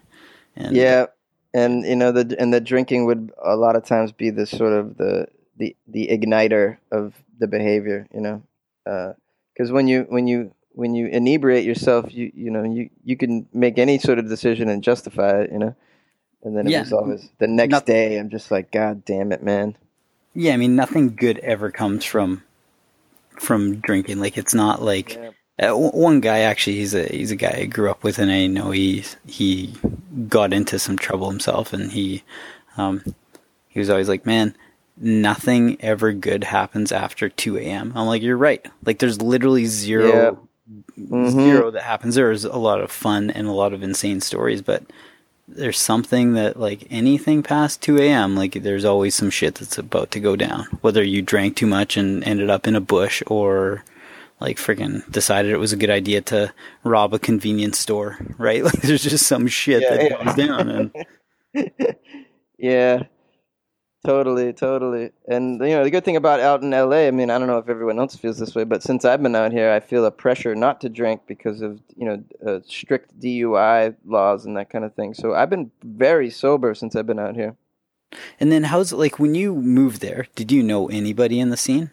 And, 0.54 0.76
yeah, 0.76 1.06
and 1.52 1.84
you 1.84 1.96
know 1.96 2.12
the 2.12 2.36
and 2.38 2.52
the 2.52 2.60
drinking 2.60 3.06
would 3.06 3.32
a 3.42 3.56
lot 3.56 3.74
of 3.74 3.84
times 3.84 4.12
be 4.12 4.30
the 4.30 4.46
sort 4.46 4.72
of 4.72 4.96
the 4.96 5.26
the 5.56 5.74
the 5.88 6.08
igniter 6.08 6.76
of 6.92 7.14
the 7.38 7.48
behavior. 7.48 8.06
You 8.14 8.20
know, 8.20 8.42
because 8.84 9.70
uh, 9.70 9.74
when 9.74 9.88
you 9.88 10.06
when 10.08 10.28
you 10.28 10.54
when 10.80 10.94
you 10.94 11.08
inebriate 11.08 11.66
yourself, 11.66 12.10
you 12.10 12.32
you 12.34 12.50
know 12.50 12.64
you 12.64 12.88
you 13.04 13.14
can 13.14 13.46
make 13.52 13.76
any 13.76 13.98
sort 13.98 14.18
of 14.18 14.30
decision 14.30 14.70
and 14.70 14.82
justify 14.82 15.42
it, 15.42 15.52
you 15.52 15.58
know. 15.58 15.74
And 16.42 16.56
then 16.56 16.66
it 16.66 16.70
yeah. 16.70 16.80
was 16.80 16.92
always 16.94 17.28
the 17.38 17.46
next 17.46 17.70
nothing, 17.70 17.94
day. 17.94 18.18
I'm 18.18 18.30
just 18.30 18.50
like, 18.50 18.72
God 18.72 19.04
damn 19.04 19.30
it, 19.30 19.42
man. 19.42 19.76
Yeah, 20.32 20.54
I 20.54 20.56
mean, 20.56 20.74
nothing 20.76 21.14
good 21.14 21.38
ever 21.40 21.70
comes 21.70 22.06
from 22.06 22.42
from 23.38 23.76
drinking. 23.80 24.20
Like, 24.20 24.38
it's 24.38 24.54
not 24.54 24.80
like 24.80 25.16
yeah. 25.58 25.72
uh, 25.72 25.76
one 25.76 26.20
guy 26.20 26.40
actually. 26.40 26.76
He's 26.76 26.94
a 26.94 27.04
he's 27.04 27.30
a 27.30 27.36
guy 27.36 27.58
I 27.58 27.64
grew 27.66 27.90
up 27.90 28.02
with, 28.02 28.18
and 28.18 28.32
I 28.32 28.46
know 28.46 28.70
he 28.70 29.04
he 29.26 29.74
got 30.28 30.54
into 30.54 30.78
some 30.78 30.96
trouble 30.96 31.28
himself, 31.28 31.74
and 31.74 31.92
he 31.92 32.22
um 32.78 33.04
he 33.68 33.78
was 33.78 33.90
always 33.90 34.08
like, 34.08 34.24
man 34.24 34.56
nothing 35.02 35.78
ever 35.80 36.12
good 36.12 36.44
happens 36.44 36.92
after 36.92 37.30
2 37.30 37.56
a.m. 37.56 37.90
I'm 37.96 38.06
like, 38.06 38.20
you're 38.20 38.36
right. 38.36 38.62
Like, 38.84 38.98
there's 38.98 39.22
literally 39.22 39.64
zero 39.64 40.46
mm-hmm. 40.98 41.30
zero 41.30 41.70
that 41.70 41.82
happens. 41.82 42.14
There's 42.14 42.44
a 42.44 42.58
lot 42.58 42.80
of 42.80 42.90
fun 42.90 43.30
and 43.30 43.46
a 43.46 43.52
lot 43.52 43.72
of 43.72 43.82
insane 43.82 44.20
stories, 44.20 44.62
but 44.62 44.84
there's 45.48 45.78
something 45.78 46.34
that 46.34 46.58
like 46.58 46.86
anything 46.90 47.42
past 47.42 47.82
2 47.82 47.98
a.m. 47.98 48.36
like 48.36 48.62
there's 48.62 48.84
always 48.84 49.14
some 49.14 49.30
shit 49.30 49.56
that's 49.56 49.78
about 49.78 50.10
to 50.12 50.20
go 50.20 50.36
down. 50.36 50.64
Whether 50.80 51.02
you 51.02 51.22
drank 51.22 51.56
too 51.56 51.66
much 51.66 51.96
and 51.96 52.22
ended 52.24 52.50
up 52.50 52.66
in 52.66 52.76
a 52.76 52.80
bush 52.80 53.22
or 53.26 53.84
like 54.38 54.56
freaking 54.56 55.08
decided 55.10 55.50
it 55.50 55.58
was 55.58 55.72
a 55.72 55.76
good 55.76 55.90
idea 55.90 56.20
to 56.22 56.52
rob 56.84 57.12
a 57.12 57.18
convenience 57.18 57.78
store, 57.78 58.18
right? 58.38 58.64
Like 58.70 58.80
there's 58.82 59.02
just 59.02 59.26
some 59.26 59.46
shit 59.46 59.82
yeah, 59.82 59.90
that 59.90 60.10
yeah. 60.10 60.24
goes 60.24 60.34
down 60.34 60.68
and 61.54 61.74
yeah. 62.58 63.02
Totally, 64.04 64.54
totally. 64.54 65.10
And 65.28 65.60
you 65.60 65.74
know, 65.74 65.84
the 65.84 65.90
good 65.90 66.04
thing 66.04 66.16
about 66.16 66.40
out 66.40 66.62
in 66.62 66.70
LA, 66.70 67.06
I 67.06 67.10
mean, 67.10 67.30
I 67.30 67.38
don't 67.38 67.48
know 67.48 67.58
if 67.58 67.68
everyone 67.68 67.98
else 67.98 68.16
feels 68.16 68.38
this 68.38 68.54
way, 68.54 68.64
but 68.64 68.82
since 68.82 69.04
I've 69.04 69.22
been 69.22 69.36
out 69.36 69.52
here, 69.52 69.70
I 69.70 69.80
feel 69.80 70.06
a 70.06 70.10
pressure 70.10 70.54
not 70.54 70.80
to 70.80 70.88
drink 70.88 71.22
because 71.26 71.60
of, 71.60 71.80
you 71.96 72.06
know, 72.06 72.24
uh, 72.46 72.60
strict 72.66 73.20
DUI 73.20 73.94
laws 74.06 74.46
and 74.46 74.56
that 74.56 74.70
kind 74.70 74.84
of 74.86 74.94
thing. 74.94 75.12
So 75.12 75.34
I've 75.34 75.50
been 75.50 75.70
very 75.82 76.30
sober 76.30 76.74
since 76.74 76.96
I've 76.96 77.06
been 77.06 77.18
out 77.18 77.34
here. 77.34 77.56
And 78.40 78.50
then 78.50 78.64
how's 78.64 78.90
it 78.90 78.96
like 78.96 79.18
when 79.18 79.34
you 79.34 79.54
moved 79.54 80.00
there? 80.00 80.26
Did 80.34 80.50
you 80.50 80.62
know 80.62 80.88
anybody 80.88 81.38
in 81.38 81.50
the 81.50 81.56
scene? 81.58 81.90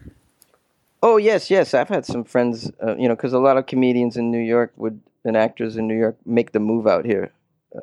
Oh, 1.03 1.17
yes, 1.17 1.51
yes. 1.51 1.73
I've 1.73 1.89
had 1.89 2.05
some 2.05 2.23
friends, 2.23 2.71
uh, 2.81 2.95
you 2.95 3.09
know, 3.09 3.15
because 3.15 3.33
a 3.33 3.39
lot 3.39 3.57
of 3.57 3.65
comedians 3.65 4.15
in 4.15 4.31
New 4.31 4.39
York 4.39 4.71
would 4.77 5.01
and 5.25 5.35
actors 5.35 5.75
in 5.75 5.87
New 5.87 5.97
York 5.97 6.17
make 6.25 6.53
the 6.53 6.59
move 6.59 6.87
out 6.87 7.05
here. 7.05 7.31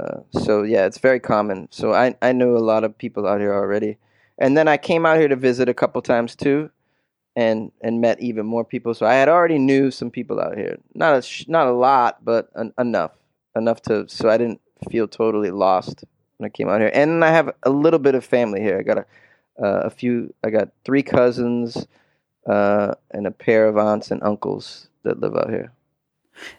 Uh, 0.01 0.21
so 0.33 0.63
yeah, 0.63 0.87
it's 0.87 0.99
very 0.99 1.21
common. 1.21 1.69
So 1.71 1.93
I 1.93 2.17
I 2.23 2.33
know 2.33 2.57
a 2.57 2.59
lot 2.59 2.85
of 2.85 2.97
people 2.97 3.27
out 3.29 3.41
here 3.41 3.55
already 3.55 3.99
and 4.39 4.57
then 4.57 4.69
I 4.69 4.77
came 4.77 5.07
out 5.07 5.19
here 5.19 5.29
to 5.29 5.37
visit 5.37 5.69
a 5.69 5.75
couple 5.75 6.01
times 6.03 6.35
too, 6.37 6.71
and 7.37 7.73
and 7.81 8.01
met 8.01 8.21
even 8.21 8.47
more 8.47 8.65
people. 8.65 8.95
So 8.95 9.07
I 9.07 9.15
had 9.15 9.29
already 9.29 9.59
knew 9.59 9.91
some 9.91 10.11
people 10.11 10.41
out 10.41 10.57
here, 10.57 10.79
not 10.95 11.25
a 11.25 11.51
not 11.51 11.67
a 11.67 11.73
lot, 11.73 12.25
but 12.25 12.51
enough 12.79 13.13
enough 13.57 13.83
to 13.83 14.09
so 14.09 14.29
I 14.29 14.39
didn't 14.39 14.61
feel 14.91 15.09
totally 15.09 15.51
lost 15.51 16.05
when 16.39 16.47
I 16.47 16.51
came 16.51 16.69
out 16.69 16.81
here. 16.81 16.91
And 16.93 17.25
I 17.25 17.31
have 17.31 17.51
a 17.63 17.71
little 17.71 18.01
bit 18.01 18.15
of 18.15 18.25
family 18.25 18.61
here. 18.61 18.79
I 18.79 18.83
got 18.83 18.99
a 18.99 19.07
uh, 19.63 19.83
a 19.85 19.91
few. 19.91 20.35
I 20.43 20.51
got 20.51 20.71
three 20.85 21.03
cousins 21.03 21.87
uh, 22.47 22.95
and 23.11 23.27
a 23.27 23.31
pair 23.31 23.69
of 23.69 23.79
aunts 23.79 24.11
and 24.11 24.23
uncles 24.23 24.89
that 25.03 25.21
live 25.21 25.37
out 25.37 25.51
here. 25.51 25.73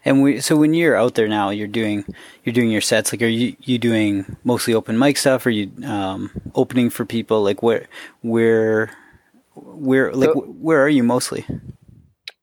And 0.04 0.22
we, 0.22 0.40
so 0.40 0.56
when 0.56 0.74
you're 0.74 0.96
out 0.96 1.14
there 1.14 1.28
now, 1.28 1.50
you're 1.50 1.68
doing 1.68 2.04
you're 2.44 2.52
doing 2.52 2.70
your 2.70 2.80
sets. 2.80 3.12
Like, 3.12 3.22
are 3.22 3.26
you 3.26 3.56
you 3.60 3.78
doing 3.78 4.36
mostly 4.44 4.74
open 4.74 4.98
mic 4.98 5.16
stuff? 5.16 5.46
Are 5.46 5.50
you 5.50 5.70
um, 5.84 6.30
opening 6.54 6.90
for 6.90 7.04
people? 7.04 7.42
Like, 7.42 7.62
where 7.62 7.86
where 8.22 8.90
where 9.54 10.12
like 10.12 10.30
so, 10.32 10.40
where 10.40 10.82
are 10.82 10.88
you 10.88 11.02
mostly? 11.02 11.44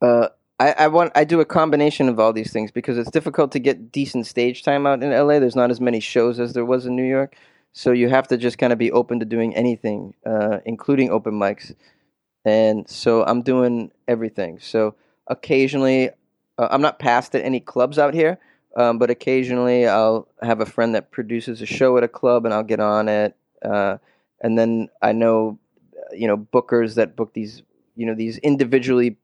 Uh, 0.02 0.30
I, 0.60 0.76
I 0.80 0.88
want 0.88 1.12
I 1.16 1.24
do 1.24 1.40
a 1.40 1.46
combination 1.46 2.10
of 2.10 2.20
all 2.20 2.34
these 2.34 2.52
things 2.52 2.72
because 2.72 2.98
it's 2.98 3.12
difficult 3.12 3.52
to 3.54 3.60
get 3.60 3.92
decent 3.92 4.28
stage 4.28 4.64
time 4.64 4.86
out 4.86 5.04
in 5.04 5.12
LA. 5.12 5.40
There's 5.40 5.56
not 5.56 5.72
as 5.72 5.82
many 5.82 6.00
shows 6.00 6.40
as 6.40 6.54
there 6.54 6.66
was 6.66 6.86
in 6.86 6.96
New 6.96 7.04
York, 7.04 7.36
so 7.72 7.92
you 7.92 8.10
have 8.10 8.28
to 8.28 8.38
just 8.38 8.58
kind 8.58 8.72
of 8.72 8.80
be 8.80 8.92
open 8.92 9.20
to 9.20 9.26
doing 9.26 9.56
anything, 9.56 10.14
uh, 10.26 10.60
including 10.66 11.10
open 11.10 11.34
mics. 11.34 11.74
And 12.46 12.88
so 12.90 13.24
I'm 13.24 13.42
doing 13.42 13.92
everything. 14.08 14.60
So 14.60 14.96
occasionally 15.28 16.12
uh, 16.58 16.68
I'm 16.72 16.82
not 16.82 17.00
passed 17.00 17.36
at 17.36 17.44
any 17.44 17.60
clubs 17.60 17.98
out 18.00 18.14
here, 18.14 18.40
um, 18.76 19.00
but 19.00 19.10
occasionally 19.10 19.88
I'll 19.88 20.28
have 20.42 20.60
a 20.60 20.66
friend 20.66 20.96
that 20.96 21.12
produces 21.12 21.62
a 21.62 21.66
show 21.66 21.98
at 21.98 22.04
a 22.04 22.08
club 22.08 22.46
and 22.46 22.54
I'll 22.54 22.64
get 22.64 22.80
on 22.80 23.10
it. 23.10 23.36
Uh, 23.64 23.98
and 24.42 24.58
then 24.58 24.90
I 25.02 25.14
know, 25.14 25.60
you 26.12 26.28
know 26.28 26.38
bookers 26.38 26.96
that 26.96 27.16
book 27.16 27.34
these 27.34 27.64
you 27.96 28.06
know 28.06 28.16
these 28.16 28.38
individually 28.40 29.18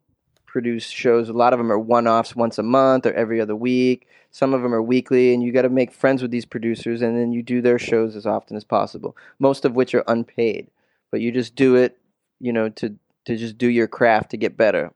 produced 0.46 0.94
shows. 0.94 1.30
A 1.30 1.34
lot 1.34 1.54
of 1.54 1.60
them 1.60 1.72
are 1.72 1.80
one 1.80 2.08
offs 2.08 2.36
once 2.36 2.58
a 2.58 2.63
month 2.63 3.06
or 3.06 3.13
every 3.13 3.39
other 3.39 3.56
week. 3.56 4.08
Some 4.32 4.54
of 4.54 4.62
them 4.62 4.74
are 4.74 4.82
weekly, 4.82 5.34
and 5.34 5.44
you 5.44 5.52
got 5.52 5.63
to 5.63 5.70
make 5.70 5.92
friends 5.92 6.22
with 6.22 6.32
these 6.32 6.46
producers, 6.46 7.02
and 7.02 7.18
then 7.18 7.32
you 7.32 7.42
do 7.42 7.62
their 7.62 7.80
shows 7.80 8.15
as 8.15 8.26
often 8.26 8.58
as 8.58 8.63
possible. 8.63 9.15
Most 9.39 9.65
of 9.65 9.76
which 9.76 9.94
are 9.94 10.04
unpaid, 10.08 10.70
but 11.12 11.22
you 11.22 11.32
just 11.32 11.56
do 11.56 11.76
it, 11.76 11.98
you 12.39 12.54
know, 12.54 12.70
to 12.70 12.96
to 13.26 13.38
just 13.38 13.58
do 13.58 13.68
your 13.68 13.88
craft 13.88 14.32
to 14.32 14.38
get 14.38 14.58
better. 14.58 14.92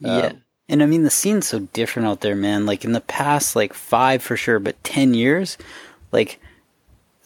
Yeah. 0.00 0.26
Um, 0.26 0.42
and 0.70 0.84
I 0.84 0.86
mean, 0.86 1.02
the 1.02 1.10
scene's 1.10 1.48
so 1.48 1.58
different 1.58 2.08
out 2.08 2.20
there, 2.20 2.36
man. 2.36 2.64
Like 2.64 2.84
in 2.84 2.92
the 2.92 3.00
past, 3.00 3.56
like 3.56 3.74
five 3.74 4.22
for 4.22 4.36
sure, 4.36 4.60
but 4.60 4.82
10 4.84 5.14
years, 5.14 5.58
like 6.12 6.40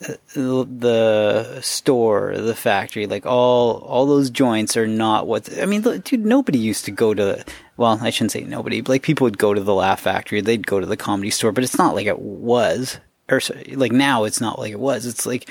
uh, 0.09 0.15
the 0.35 1.61
store, 1.61 2.37
the 2.39 2.55
factory, 2.55 3.07
like 3.07 3.27
all 3.27 3.79
all 3.81 4.07
those 4.07 4.31
joints 4.31 4.79
are 4.79 4.87
not 4.87 5.27
what 5.27 5.61
I 5.61 5.67
mean. 5.67 5.83
Dude, 5.83 6.25
nobody 6.25 6.59
used 6.59 6.87
to 6.87 6.91
go 6.91 7.13
to. 7.13 7.45
Well, 7.77 7.99
I 8.01 8.09
shouldn't 8.09 8.33
say 8.33 8.45
nobody. 8.45 8.81
But 8.81 8.89
like 8.89 9.03
people 9.03 9.27
would 9.27 9.39
go 9.39 9.53
to 9.53 9.61
the 9.61 9.75
Laugh 9.75 10.01
Factory, 10.01 10.41
they'd 10.41 10.67
go 10.67 10.81
to 10.81 10.87
the 10.87 10.97
Comedy 10.97 11.31
Store, 11.31 11.53
but 11.53 11.65
it's 11.65 11.79
not 11.79 11.95
like 11.95 12.07
it 12.07 12.19
was, 12.21 12.99
or 13.29 13.43
like 13.73 13.93
now 13.93 14.25
it's 14.25 14.41
not 14.41 14.59
like 14.59 14.73
it 14.73 14.81
was. 14.81 15.05
It's 15.05 15.27
like 15.27 15.51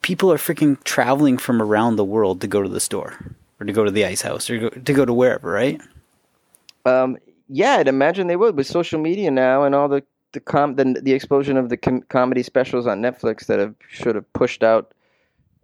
people 0.00 0.32
are 0.32 0.38
freaking 0.38 0.82
traveling 0.84 1.36
from 1.36 1.60
around 1.60 1.96
the 1.96 2.04
world 2.04 2.40
to 2.40 2.46
go 2.46 2.62
to 2.62 2.68
the 2.68 2.80
store 2.80 3.14
or 3.60 3.66
to 3.66 3.72
go 3.72 3.84
to 3.84 3.90
the 3.90 4.06
Ice 4.06 4.22
House 4.22 4.48
or 4.48 4.70
to, 4.70 4.92
go 4.92 5.04
to 5.04 5.12
wherever, 5.12 5.50
right? 5.50 5.80
Um, 6.84 7.18
yeah, 7.48 7.74
I'd 7.74 7.88
imagine 7.88 8.26
they 8.26 8.36
would 8.36 8.56
with 8.56 8.66
social 8.66 9.00
media 9.00 9.30
now 9.30 9.64
and 9.64 9.74
all 9.74 9.88
the 9.88 10.02
the 10.32 10.40
com 10.40 10.76
the, 10.76 11.00
the 11.02 11.12
explosion 11.12 11.56
of 11.56 11.68
the 11.68 11.76
com- 11.76 12.02
comedy 12.02 12.42
specials 12.42 12.86
on 12.86 13.02
Netflix 13.02 13.46
that 13.46 13.58
have 13.58 13.74
should 13.88 14.14
have 14.14 14.32
pushed 14.32 14.62
out 14.62 14.92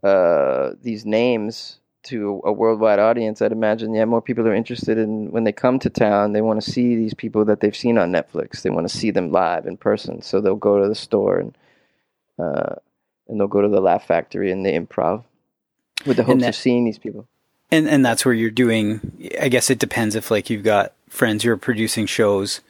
uh, 0.03 0.73
these 0.83 1.07
names 1.07 1.79
to 2.05 2.41
a 2.45 2.53
worldwide 2.53 2.99
audience. 2.99 3.43
I'd 3.43 3.53
imagine 3.53 3.95
yeah, 3.95 4.05
more 4.05 4.23
people 4.23 4.47
are 4.47 4.55
interested 4.55 4.99
in 4.99 5.31
when 5.31 5.45
they 5.45 5.53
come 5.53 5.79
to 5.81 5.91
town. 5.91 6.33
They 6.33 6.41
want 6.41 6.63
to 6.63 6.71
see 6.71 6.97
these 6.97 7.15
people 7.15 7.45
that 7.47 7.61
they've 7.61 7.77
seen 7.77 7.99
on 7.99 8.13
Netflix. 8.13 8.63
They 8.63 8.71
want 8.71 8.89
to 8.89 8.97
see 8.97 9.11
them 9.11 9.33
live 9.33 9.67
in 9.67 9.77
person, 9.77 10.23
so 10.23 10.41
they'll 10.41 10.57
go 10.57 10.81
to 10.81 10.89
the 10.89 10.95
store 10.95 11.39
and 11.39 11.59
uh, 12.39 12.77
and 13.29 13.41
they'll 13.41 13.47
go 13.49 13.63
to 13.63 13.69
the 13.69 13.81
Laugh 13.81 14.07
Factory 14.07 14.51
and 14.51 14.65
the 14.65 14.73
Improv 14.73 15.25
with 16.05 16.17
the 16.17 16.25
hopes 16.25 16.43
that, 16.43 16.51
of 16.51 16.55
seeing 16.55 16.85
these 16.85 16.99
people. 16.99 17.27
And 17.71 17.89
and 17.89 18.05
that's 18.05 18.25
where 18.25 18.35
you're 18.35 18.51
doing. 18.51 19.31
I 19.41 19.49
guess 19.49 19.71
it 19.71 19.79
depends 19.79 20.15
if 20.15 20.31
like 20.31 20.51
you've 20.51 20.65
got 20.65 20.93
friends 21.09 21.45
who 21.45 21.51
are 21.51 21.57
producing 21.57 22.07
shows 22.07 22.61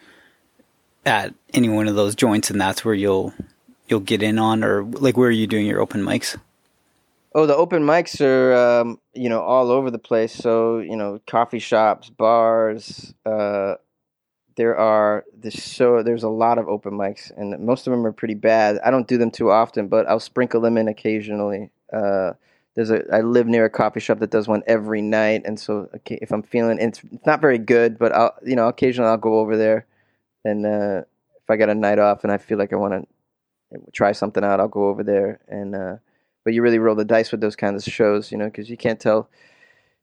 at 1.05 1.35
any 1.55 1.68
one 1.68 1.88
of 1.88 1.94
those 1.94 2.14
joints, 2.14 2.51
and 2.51 2.61
that's 2.61 2.85
where 2.85 2.94
you'll 2.94 3.33
you'll 3.88 4.01
get 4.01 4.22
in 4.22 4.38
on, 4.38 4.64
or 4.64 4.83
like 4.85 5.16
where 5.16 5.29
are 5.29 5.33
you 5.33 5.46
doing 5.46 5.66
your 5.66 5.81
open 5.81 6.03
mics? 6.03 6.37
Oh, 7.35 7.46
the 7.46 7.57
open 7.57 7.83
mics 7.83 8.20
are 8.20 8.81
um, 8.81 8.99
you 9.14 9.29
know 9.29 9.40
all 9.40 9.70
over 9.70 9.90
the 9.90 9.99
place. 9.99 10.33
So 10.33 10.79
you 10.79 10.96
know, 10.96 11.20
coffee 11.27 11.59
shops, 11.59 12.11
bars. 12.11 13.14
Uh, 13.25 13.75
there 14.57 14.77
are 14.77 15.25
this 15.37 15.62
so 15.62 16.03
there's 16.03 16.22
a 16.22 16.29
lot 16.29 16.59
of 16.59 16.66
open 16.68 16.94
mics, 16.94 17.31
and 17.37 17.59
most 17.64 17.87
of 17.87 17.90
them 17.90 18.07
are 18.07 18.12
pretty 18.12 18.35
bad. 18.35 18.79
I 18.85 18.90
don't 18.90 19.07
do 19.07 19.18
them 19.18 19.31
too 19.31 19.51
often, 19.51 19.88
but 19.88 20.09
I'll 20.09 20.20
sprinkle 20.20 20.61
them 20.61 20.77
in 20.77 20.88
occasionally. 20.88 21.70
Uh, 21.92 22.33
there's 22.77 22.91
a 22.91 23.03
I 23.12 23.23
live 23.23 23.49
near 23.49 23.65
a 23.65 23.71
coffee 23.71 24.01
shop 24.01 24.21
that 24.21 24.31
does 24.31 24.47
one 24.47 24.62
every 24.67 25.03
night, 25.03 25.43
and 25.45 25.59
so 25.59 25.89
okay, 25.97 26.19
if 26.23 26.31
I'm 26.31 26.45
feeling 26.45 26.79
it's, 26.79 27.01
it's 27.11 27.27
not 27.27 27.41
very 27.41 27.59
good, 27.59 27.99
but 27.99 28.12
I'll 28.12 28.35
you 28.45 28.55
know 28.55 28.69
occasionally 28.69 29.11
I'll 29.11 29.17
go 29.17 29.41
over 29.41 29.57
there 29.57 29.87
and 30.47 30.65
uh, 30.65 31.03
if 31.47 31.51
I 31.51 31.57
got 31.57 31.69
a 31.69 31.75
night 31.75 31.99
off 31.99 32.23
and 32.23 32.33
I 32.33 32.39
feel 32.39 32.57
like 32.57 32.73
I 32.73 32.77
want 32.77 33.09
to 33.73 33.79
try 33.93 34.12
something 34.12 34.45
out, 34.45 34.61
I'll 34.61 34.69
go 34.69 34.89
over 34.89 35.03
there. 35.03 35.41
And 35.49 35.75
uh, 35.75 35.97
but 36.45 36.55
you 36.55 36.62
really 36.62 36.79
roll 36.79 36.95
the 36.95 37.05
dice 37.05 37.33
with 37.33 37.41
those 37.41 37.57
kinds 37.57 37.87
of 37.87 37.93
shows, 37.93 38.31
you 38.31 38.39
know, 38.39 38.47
because 38.47 38.71
you 38.71 38.77
can't 38.77 39.01
tell 39.01 39.29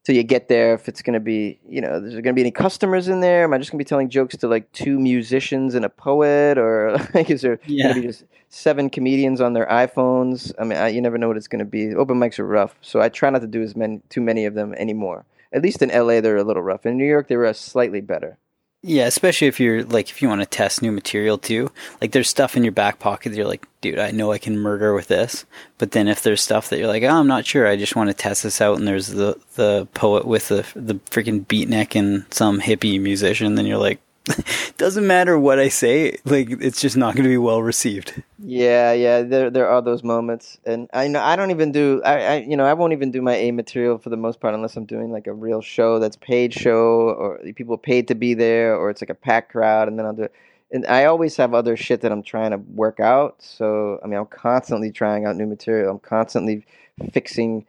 till 0.04 0.14
you 0.14 0.22
get 0.22 0.48
there 0.48 0.74
if 0.74 0.86
it's 0.86 1.02
going 1.02 1.14
to 1.14 1.20
be, 1.20 1.58
you 1.66 1.80
know, 1.80 1.98
there's 1.98 2.12
going 2.12 2.24
to 2.24 2.32
be 2.34 2.42
any 2.42 2.50
customers 2.50 3.08
in 3.08 3.20
there. 3.20 3.44
Am 3.44 3.54
I 3.54 3.58
just 3.58 3.70
going 3.70 3.78
to 3.78 3.84
be 3.84 3.88
telling 3.88 4.10
jokes 4.10 4.36
to 4.36 4.48
like 4.48 4.70
two 4.72 5.00
musicians 5.00 5.74
and 5.74 5.84
a 5.84 5.88
poet, 5.88 6.58
or 6.58 6.98
like 7.14 7.30
is 7.30 7.42
there 7.42 7.58
yeah. 7.66 7.84
going 7.84 7.94
to 7.94 8.00
be 8.02 8.06
just 8.06 8.24
seven 8.50 8.90
comedians 8.90 9.40
on 9.40 9.54
their 9.54 9.66
iPhones? 9.66 10.52
I 10.58 10.64
mean, 10.64 10.78
I, 10.78 10.88
you 10.88 11.00
never 11.00 11.18
know 11.18 11.28
what 11.28 11.38
it's 11.38 11.48
going 11.48 11.60
to 11.60 11.64
be. 11.64 11.94
Open 11.94 12.18
mics 12.18 12.38
are 12.38 12.46
rough, 12.46 12.76
so 12.82 13.00
I 13.00 13.08
try 13.08 13.30
not 13.30 13.40
to 13.40 13.48
do 13.48 13.62
as 13.62 13.74
many, 13.74 14.00
too 14.10 14.20
many 14.20 14.44
of 14.44 14.54
them 14.54 14.74
anymore. 14.74 15.24
At 15.52 15.62
least 15.62 15.82
in 15.82 15.88
LA, 15.88 16.20
they're 16.20 16.36
a 16.36 16.44
little 16.44 16.62
rough. 16.62 16.84
In 16.84 16.98
New 16.98 17.06
York, 17.06 17.28
they 17.28 17.36
were 17.36 17.52
slightly 17.54 18.00
better. 18.00 18.38
Yeah, 18.86 19.06
especially 19.06 19.46
if 19.46 19.60
you're 19.60 19.82
like 19.82 20.10
if 20.10 20.20
you 20.20 20.28
want 20.28 20.42
to 20.42 20.46
test 20.46 20.82
new 20.82 20.92
material 20.92 21.38
too. 21.38 21.72
Like 22.02 22.12
there's 22.12 22.28
stuff 22.28 22.54
in 22.54 22.64
your 22.64 22.72
back 22.72 22.98
pocket 22.98 23.30
that 23.30 23.36
you're 23.36 23.48
like, 23.48 23.66
dude, 23.80 23.98
I 23.98 24.10
know 24.10 24.30
I 24.30 24.36
can 24.36 24.58
murder 24.58 24.92
with 24.92 25.08
this. 25.08 25.46
But 25.78 25.92
then 25.92 26.06
if 26.06 26.22
there's 26.22 26.42
stuff 26.42 26.68
that 26.68 26.78
you're 26.78 26.86
like, 26.86 27.02
oh, 27.02 27.08
I'm 27.08 27.26
not 27.26 27.46
sure, 27.46 27.66
I 27.66 27.76
just 27.76 27.96
want 27.96 28.10
to 28.10 28.14
test 28.14 28.42
this 28.42 28.60
out, 28.60 28.76
and 28.76 28.86
there's 28.86 29.06
the 29.08 29.40
the 29.54 29.88
poet 29.94 30.26
with 30.26 30.48
the 30.48 30.66
the 30.76 30.96
freaking 31.10 31.46
beatnik 31.46 31.98
and 31.98 32.26
some 32.30 32.60
hippie 32.60 33.00
musician, 33.00 33.54
then 33.54 33.64
you're 33.64 33.78
like, 33.78 34.02
doesn't 34.78 35.06
matter 35.06 35.38
what 35.38 35.58
I 35.58 35.68
say, 35.68 36.18
like 36.24 36.48
it's 36.50 36.80
just 36.80 36.96
not 36.96 37.14
going 37.14 37.24
to 37.24 37.30
be 37.30 37.36
well 37.36 37.62
received. 37.62 38.22
Yeah, 38.38 38.92
yeah, 38.92 39.22
there 39.22 39.50
there 39.50 39.68
are 39.68 39.82
those 39.82 40.02
moments, 40.02 40.58
and 40.64 40.88
I 40.94 41.08
know 41.08 41.20
I 41.20 41.36
don't 41.36 41.50
even 41.50 41.72
do 41.72 42.00
I, 42.04 42.20
I 42.20 42.36
you 42.36 42.56
know 42.56 42.64
I 42.64 42.72
won't 42.72 42.94
even 42.94 43.10
do 43.10 43.20
my 43.20 43.34
A 43.34 43.50
material 43.50 43.98
for 43.98 44.08
the 44.08 44.16
most 44.16 44.40
part 44.40 44.54
unless 44.54 44.76
I'm 44.76 44.86
doing 44.86 45.12
like 45.12 45.26
a 45.26 45.32
real 45.32 45.60
show 45.60 45.98
that's 45.98 46.16
paid 46.16 46.54
show 46.54 47.10
or 47.10 47.38
people 47.54 47.76
paid 47.76 48.08
to 48.08 48.14
be 48.14 48.32
there 48.34 48.74
or 48.76 48.88
it's 48.88 49.02
like 49.02 49.10
a 49.10 49.14
packed 49.14 49.52
crowd, 49.52 49.88
and 49.88 49.98
then 49.98 50.06
I'll 50.06 50.14
do 50.14 50.22
it. 50.22 50.34
And 50.70 50.86
I 50.86 51.04
always 51.04 51.36
have 51.36 51.52
other 51.52 51.76
shit 51.76 52.00
that 52.00 52.10
I'm 52.10 52.22
trying 52.22 52.52
to 52.52 52.58
work 52.58 53.00
out. 53.00 53.36
So 53.40 54.00
I 54.02 54.06
mean, 54.06 54.18
I'm 54.18 54.26
constantly 54.26 54.90
trying 54.90 55.26
out 55.26 55.36
new 55.36 55.46
material. 55.46 55.90
I'm 55.90 55.98
constantly 55.98 56.64
fixing 57.12 57.66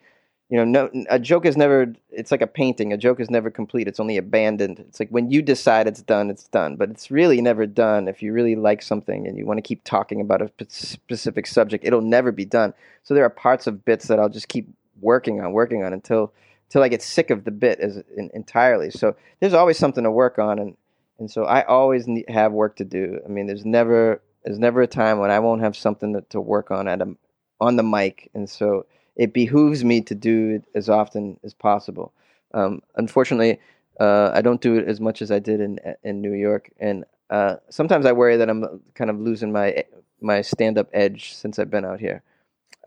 you 0.49 0.63
know, 0.63 0.65
no, 0.65 1.05
a 1.09 1.17
joke 1.17 1.45
is 1.45 1.57
never. 1.57 1.93
It's 2.11 2.29
like 2.29 2.41
a 2.41 2.47
painting. 2.47 2.93
A 2.93 2.97
joke 2.97 3.19
is 3.19 3.31
never 3.31 3.49
complete. 3.49 3.87
It's 3.87 3.99
only 3.99 4.17
abandoned. 4.17 4.79
It's 4.79 4.99
like 4.99 5.09
when 5.09 5.31
you 5.31 5.41
decide 5.41 5.87
it's 5.87 6.03
done, 6.03 6.29
it's 6.29 6.47
done. 6.47 6.75
But 6.75 6.91
it's 6.91 7.09
really 7.09 7.41
never 7.41 7.65
done. 7.65 8.07
If 8.07 8.21
you 8.21 8.31
really 8.31 8.55
like 8.55 8.83
something 8.83 9.27
and 9.27 9.37
you 9.37 9.45
want 9.47 9.57
to 9.57 9.63
keep 9.63 9.83
talking 9.83 10.21
about 10.21 10.43
a 10.43 10.51
specific 10.69 11.47
subject, 11.47 11.83
it'll 11.83 12.01
never 12.01 12.31
be 12.31 12.45
done. 12.45 12.75
So 13.01 13.15
there 13.15 13.25
are 13.25 13.29
parts 13.29 13.65
of 13.65 13.83
bits 13.85 14.07
that 14.07 14.19
I'll 14.19 14.29
just 14.29 14.47
keep 14.47 14.67
working 15.01 15.41
on, 15.41 15.51
working 15.51 15.83
on 15.83 15.93
until 15.93 16.31
until 16.67 16.83
I 16.83 16.89
get 16.89 17.01
sick 17.01 17.29
of 17.29 17.43
the 17.43 17.51
bit 17.51 17.79
as 17.79 18.03
in, 18.15 18.29
entirely. 18.33 18.91
So 18.91 19.15
there's 19.39 19.53
always 19.53 19.79
something 19.79 20.03
to 20.03 20.11
work 20.11 20.37
on, 20.37 20.59
and 20.59 20.77
and 21.17 21.31
so 21.31 21.45
I 21.45 21.63
always 21.63 22.07
need, 22.07 22.29
have 22.29 22.51
work 22.51 22.75
to 22.75 22.85
do. 22.85 23.19
I 23.25 23.29
mean, 23.29 23.47
there's 23.47 23.65
never 23.65 24.21
there's 24.43 24.59
never 24.59 24.83
a 24.83 24.87
time 24.87 25.17
when 25.17 25.31
I 25.31 25.39
won't 25.39 25.61
have 25.61 25.75
something 25.75 26.13
to, 26.13 26.21
to 26.29 26.39
work 26.39 26.69
on 26.69 26.87
at 26.87 27.01
a, 27.01 27.15
on 27.59 27.77
the 27.77 27.83
mic, 27.83 28.29
and 28.35 28.47
so 28.47 28.85
it 29.15 29.33
behooves 29.33 29.83
me 29.83 30.01
to 30.01 30.15
do 30.15 30.55
it 30.55 30.63
as 30.75 30.89
often 30.89 31.39
as 31.43 31.53
possible. 31.53 32.13
Um, 32.53 32.81
unfortunately, 32.95 33.59
uh, 33.99 34.31
I 34.33 34.41
don't 34.41 34.61
do 34.61 34.75
it 34.75 34.87
as 34.87 34.99
much 34.99 35.21
as 35.21 35.31
I 35.31 35.39
did 35.39 35.59
in 35.61 35.79
in 36.03 36.21
New 36.21 36.33
York, 36.33 36.69
and 36.79 37.05
uh, 37.29 37.55
sometimes 37.69 38.05
I 38.05 38.11
worry 38.11 38.37
that 38.37 38.49
I'm 38.49 38.81
kind 38.93 39.09
of 39.09 39.19
losing 39.19 39.51
my 39.51 39.83
my 40.21 40.41
stand 40.41 40.77
up 40.77 40.89
edge 40.93 41.33
since 41.33 41.59
I've 41.59 41.69
been 41.69 41.85
out 41.85 41.99
here. 41.99 42.21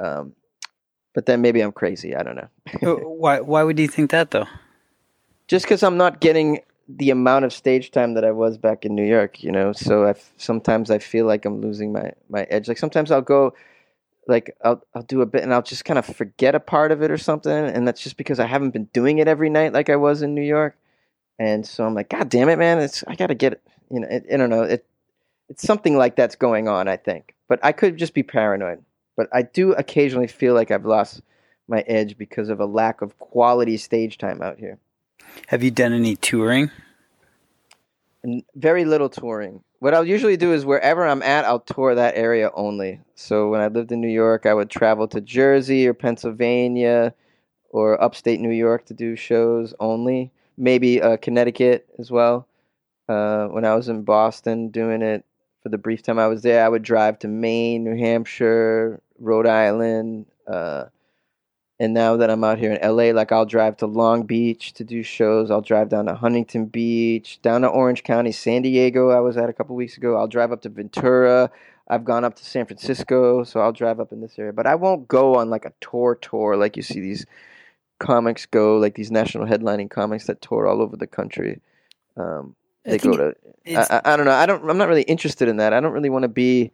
Um, 0.01 0.35
but 1.15 1.27
then 1.27 1.41
maybe 1.41 1.61
I'm 1.61 1.73
crazy. 1.73 2.15
I 2.15 2.23
don't 2.23 2.37
know. 2.37 2.49
why 3.05 3.41
Why 3.41 3.63
would 3.63 3.79
you 3.79 3.89
think 3.89 4.11
that 4.11 4.31
though? 4.31 4.47
Just 5.47 5.65
because 5.65 5.83
I'm 5.83 5.97
not 5.97 6.21
getting 6.21 6.61
the 6.89 7.11
amount 7.11 7.45
of 7.45 7.53
stage 7.53 7.91
time 7.91 8.15
that 8.15 8.25
I 8.25 8.31
was 8.31 8.57
back 8.57 8.85
in 8.85 8.95
New 8.95 9.05
York, 9.05 9.43
you 9.43 9.51
know. 9.51 9.73
So 9.73 10.07
I 10.07 10.15
sometimes 10.37 10.91
I 10.91 10.99
feel 10.99 11.27
like 11.27 11.45
I'm 11.45 11.61
losing 11.61 11.93
my 11.93 12.13
my 12.29 12.43
edge. 12.45 12.69
Like 12.69 12.79
sometimes 12.79 13.11
I'll 13.11 13.23
go 13.23 13.55
like 14.29 14.55
I'll 14.63 14.85
I'll 14.95 15.03
do 15.03 15.23
a 15.23 15.27
bit 15.27 15.43
and 15.43 15.53
I'll 15.53 15.63
just 15.63 15.85
kind 15.85 15.99
of 15.99 16.07
forget 16.07 16.55
a 16.55 16.61
part 16.61 16.93
of 16.93 17.03
it 17.03 17.11
or 17.11 17.19
something, 17.19 17.53
and 17.53 17.89
that's 17.89 18.03
just 18.03 18.17
because 18.17 18.39
I 18.39 18.47
haven't 18.47 18.71
been 18.71 18.85
doing 18.93 19.19
it 19.19 19.27
every 19.27 19.51
night 19.51 19.73
like 19.73 19.89
I 19.89 19.97
was 19.97 20.23
in 20.23 20.35
New 20.35 20.43
York, 20.43 20.77
and 21.39 21.67
so 21.67 21.85
I'm 21.85 21.95
like, 21.95 22.11
God 22.11 22.29
damn 22.29 22.49
it, 22.49 22.59
man! 22.59 22.79
It's 22.79 23.03
I 23.09 23.17
gotta 23.17 23.35
get 23.35 23.55
it. 23.55 23.63
You 23.91 24.01
know, 24.01 24.09
it, 24.09 24.27
I 24.33 24.37
don't 24.37 24.51
know. 24.51 24.63
It 24.63 24.87
it's 25.49 25.63
something 25.63 25.97
like 25.97 26.15
that's 26.15 26.37
going 26.37 26.69
on, 26.69 26.87
I 26.87 26.99
think, 26.99 27.35
but 27.49 27.59
I 27.63 27.73
could 27.73 27.97
just 27.97 28.15
be 28.15 28.23
paranoid. 28.23 28.85
But 29.17 29.29
I 29.33 29.43
do 29.43 29.73
occasionally 29.73 30.29
feel 30.29 30.55
like 30.55 30.71
I've 30.71 30.85
lost 30.85 31.23
my 31.67 31.81
edge 31.81 32.17
because 32.17 32.51
of 32.51 32.61
a 32.61 32.67
lack 32.67 33.03
of 33.03 33.19
quality 33.19 33.77
stage 33.77 34.19
time 34.19 34.43
out 34.43 34.59
here. 34.59 34.79
Have 35.49 35.63
you 35.63 35.71
done 35.71 35.93
any 35.93 36.17
touring? 36.17 36.71
And 38.23 38.43
very 38.55 38.85
little 38.85 39.09
touring 39.09 39.63
what 39.81 39.95
I'll 39.95 40.05
usually 40.05 40.37
do 40.37 40.53
is 40.53 40.65
wherever 40.65 41.07
I'm 41.07 41.23
at, 41.23 41.45
I'll 41.45 41.61
tour 41.61 41.95
that 41.95 42.17
area 42.17 42.51
only. 42.55 43.01
So 43.15 43.49
when 43.49 43.61
I 43.61 43.69
lived 43.69 43.93
in 43.93 44.01
New 44.01 44.09
York, 44.09 44.47
I 44.47 44.55
would 44.55 44.71
travel 44.71 45.07
to 45.09 45.21
Jersey 45.21 45.87
or 45.87 45.95
Pennsylvania 45.95 47.15
or 47.71 48.03
upstate 48.03 48.41
New 48.41 48.51
York 48.51 48.87
to 48.87 48.95
do 48.95 49.15
shows 49.15 49.75
only. 49.79 50.33
Maybe 50.57 51.01
uh, 51.01 51.17
Connecticut 51.19 51.87
as 51.99 52.11
well. 52.11 52.49
Uh, 53.09 53.47
when 53.47 53.65
I 53.65 53.75
was 53.75 53.89
in 53.89 54.03
Boston 54.03 54.69
doing 54.71 55.03
it 55.03 55.25
for 55.63 55.69
the 55.69 55.79
brief 55.79 56.03
time 56.03 56.19
I 56.19 56.27
was 56.27 56.43
there, 56.43 56.65
I 56.65 56.69
would 56.69 56.83
drive 56.83 57.19
to 57.21 57.29
Maine, 57.29 57.85
New 57.85 57.97
Hampshire, 57.97 59.01
Rhode 59.19 59.47
Island, 59.47 60.27
uh, 60.47 60.87
and 61.81 61.95
now 61.95 62.17
that 62.17 62.31
I'm 62.31 62.43
out 62.43 62.59
here 62.59 62.73
in 62.73 62.97
LA, 62.97 63.13
like 63.13 63.31
I'll 63.31 63.47
drive 63.47 63.77
to 63.79 63.87
Long 63.87 64.25
Beach 64.25 64.73
to 64.75 64.85
do 64.85 65.03
shows. 65.03 65.51
I'll 65.51 65.61
drive 65.61 65.89
down 65.89 66.07
to 66.07 66.15
Huntington 66.15 66.67
Beach, 66.67 67.41
down 67.43 67.63
to 67.63 67.69
Orange 67.69 68.03
County, 68.03 68.33
San 68.33 68.63
Diego. 68.63 69.11
I 69.11 69.21
was 69.21 69.37
at 69.37 69.49
a 69.49 69.53
couple 69.53 69.77
weeks 69.77 69.97
ago. 69.97 70.17
I'll 70.17 70.27
drive 70.27 70.51
up 70.51 70.63
to 70.63 70.69
Ventura. 70.69 71.51
I've 71.89 72.05
gone 72.05 72.25
up 72.25 72.35
to 72.37 72.45
San 72.45 72.67
Francisco, 72.67 73.45
so 73.45 73.61
I'll 73.61 73.73
drive 73.73 74.01
up 74.01 74.13
in 74.13 74.21
this 74.21 74.39
area. 74.39 74.53
But 74.53 74.67
I 74.67 74.75
won't 74.75 75.07
go 75.09 75.37
on 75.37 75.51
like 75.51 75.65
a 75.65 75.73
tour 75.81 76.17
tour 76.17 76.57
like 76.57 76.77
you 76.77 76.83
see 76.83 77.01
these 77.01 77.25
comics 78.01 78.45
go, 78.47 78.77
like 78.77 78.95
these 78.95 79.11
national 79.11 79.47
headlining 79.47 79.91
comics 79.91 80.27
that 80.27 80.43
tour 80.43 80.67
all 80.67 80.83
over 80.83 80.97
the 80.97 81.07
country. 81.07 81.61
Um, 82.17 82.57
they 82.85 82.99
go 82.99 83.17
to. 83.17 83.35
I, 83.69 83.87
I, 83.91 84.15
I 84.15 84.17
don't 84.17 84.27
know. 84.27 84.33
I 84.33 84.47
don't. 84.47 84.69
I'm 84.69 84.79
not 84.79 84.89
really 84.89 85.03
interested 85.03 85.49
in 85.49 85.59
that. 85.59 85.73
I 85.73 85.81
don't 85.81 85.93
really 85.93 86.11
want 86.11 86.25
to 86.25 86.29
be 86.29 86.73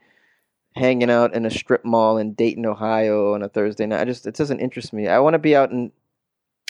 hanging 0.75 1.11
out 1.11 1.35
in 1.35 1.47
a 1.47 1.51
strip 1.51 1.85
mall 1.85 2.19
in 2.19 2.35
Dayton, 2.35 2.67
Ohio, 2.67 3.35
on 3.35 3.43
a 3.43 3.49
Thursday 3.49 3.87
night. 3.87 4.01
I 4.01 4.05
just 4.05 4.27
it 4.27 4.35
doesn't 4.35 4.61
interest 4.61 4.93
me. 4.93 5.09
I 5.09 5.19
want 5.19 5.35
to 5.35 5.39
be 5.39 5.57
out 5.57 5.71
in. 5.71 5.93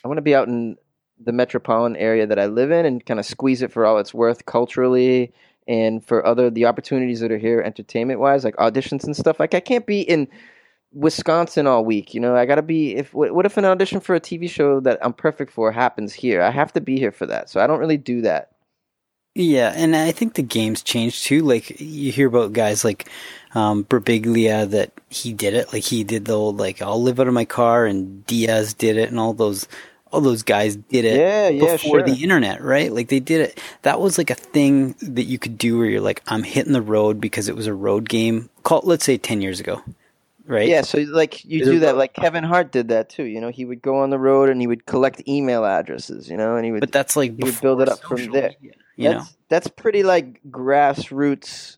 I 0.04 0.08
want 0.08 0.18
to 0.18 0.22
be 0.22 0.34
out 0.34 0.48
in 0.48 0.76
the 1.18 1.32
metropolitan 1.32 1.96
area 1.96 2.26
that 2.26 2.38
I 2.38 2.46
live 2.46 2.70
in 2.70 2.84
and 2.84 3.04
kind 3.04 3.20
of 3.20 3.26
squeeze 3.26 3.62
it 3.62 3.72
for 3.72 3.86
all 3.86 3.98
it's 3.98 4.12
worth 4.12 4.44
culturally 4.46 5.32
and 5.66 6.04
for 6.04 6.26
other 6.26 6.50
the 6.50 6.66
opportunities 6.66 7.20
that 7.20 7.32
are 7.32 7.38
here 7.38 7.60
entertainment 7.60 8.20
wise, 8.20 8.44
like 8.44 8.56
auditions 8.56 9.04
and 9.04 9.16
stuff. 9.16 9.40
Like 9.40 9.54
I 9.54 9.60
can't 9.60 9.86
be 9.86 10.02
in 10.02 10.28
Wisconsin 10.92 11.66
all 11.66 11.84
week. 11.84 12.14
You 12.14 12.20
know, 12.20 12.36
I 12.36 12.46
gotta 12.46 12.62
be. 12.62 12.96
If 12.96 13.14
what 13.14 13.46
if 13.46 13.56
an 13.56 13.64
audition 13.64 14.00
for 14.00 14.14
a 14.14 14.20
TV 14.20 14.48
show 14.48 14.80
that 14.80 14.98
I'm 15.02 15.12
perfect 15.12 15.52
for 15.52 15.72
happens 15.72 16.12
here? 16.12 16.42
I 16.42 16.50
have 16.50 16.72
to 16.74 16.80
be 16.80 16.98
here 16.98 17.12
for 17.12 17.26
that. 17.26 17.48
So 17.48 17.60
I 17.60 17.66
don't 17.66 17.80
really 17.80 17.96
do 17.96 18.20
that. 18.22 18.53
Yeah, 19.34 19.72
and 19.74 19.96
I 19.96 20.12
think 20.12 20.34
the 20.34 20.42
game's 20.42 20.82
changed 20.82 21.24
too. 21.24 21.42
Like 21.42 21.80
you 21.80 22.12
hear 22.12 22.28
about 22.28 22.52
guys 22.52 22.84
like 22.84 23.08
um, 23.54 23.84
Birbiglia 23.84 24.70
that 24.70 24.92
he 25.10 25.32
did 25.32 25.54
it. 25.54 25.72
Like 25.72 25.82
he 25.82 26.04
did 26.04 26.26
the 26.26 26.34
old 26.34 26.58
like 26.58 26.80
I'll 26.80 27.02
live 27.02 27.18
out 27.18 27.26
of 27.26 27.34
my 27.34 27.44
car, 27.44 27.84
and 27.84 28.24
Diaz 28.26 28.74
did 28.74 28.96
it, 28.96 29.10
and 29.10 29.18
all 29.18 29.32
those 29.32 29.66
all 30.12 30.20
those 30.20 30.44
guys 30.44 30.76
did 30.76 31.04
it 31.04 31.16
Yeah, 31.18 31.48
yeah, 31.48 31.72
before 31.72 31.98
sure. 31.98 32.02
the 32.02 32.22
internet, 32.22 32.62
right? 32.62 32.92
Like 32.92 33.08
they 33.08 33.18
did 33.18 33.40
it. 33.40 33.60
That 33.82 34.00
was 34.00 34.18
like 34.18 34.30
a 34.30 34.36
thing 34.36 34.94
that 35.02 35.24
you 35.24 35.40
could 35.40 35.58
do 35.58 35.76
where 35.78 35.86
you're 35.86 36.00
like, 36.00 36.22
I'm 36.28 36.44
hitting 36.44 36.72
the 36.72 36.80
road 36.82 37.20
because 37.20 37.48
it 37.48 37.56
was 37.56 37.66
a 37.66 37.74
road 37.74 38.08
game. 38.08 38.48
Call 38.62 38.82
let's 38.84 39.04
say 39.04 39.18
ten 39.18 39.40
years 39.42 39.58
ago, 39.58 39.82
right? 40.46 40.68
Yeah, 40.68 40.82
so 40.82 40.98
like 40.98 41.44
you 41.44 41.62
Is 41.62 41.66
do 41.66 41.80
that, 41.80 41.96
like 41.96 42.12
Kevin 42.14 42.44
Hart 42.44 42.70
did 42.70 42.86
that 42.88 43.08
too. 43.08 43.24
You 43.24 43.40
know, 43.40 43.50
he 43.50 43.64
would 43.64 43.82
go 43.82 43.98
on 43.98 44.10
the 44.10 44.18
road 44.18 44.48
and 44.48 44.60
he 44.60 44.68
would 44.68 44.86
collect 44.86 45.26
email 45.26 45.64
addresses. 45.64 46.30
You 46.30 46.36
know, 46.36 46.54
and 46.54 46.64
he 46.64 46.70
would. 46.70 46.78
But 46.80 46.92
that's 46.92 47.16
like 47.16 47.32
would 47.38 47.60
build 47.60 47.82
it 47.82 47.88
up 47.88 47.98
from 48.00 48.30
there. 48.30 48.54
media, 48.60 48.74
you 48.96 49.10
know, 49.10 49.18
that's 49.18 49.36
that's 49.48 49.68
pretty 49.68 50.02
like 50.02 50.40
grassroots. 50.50 51.76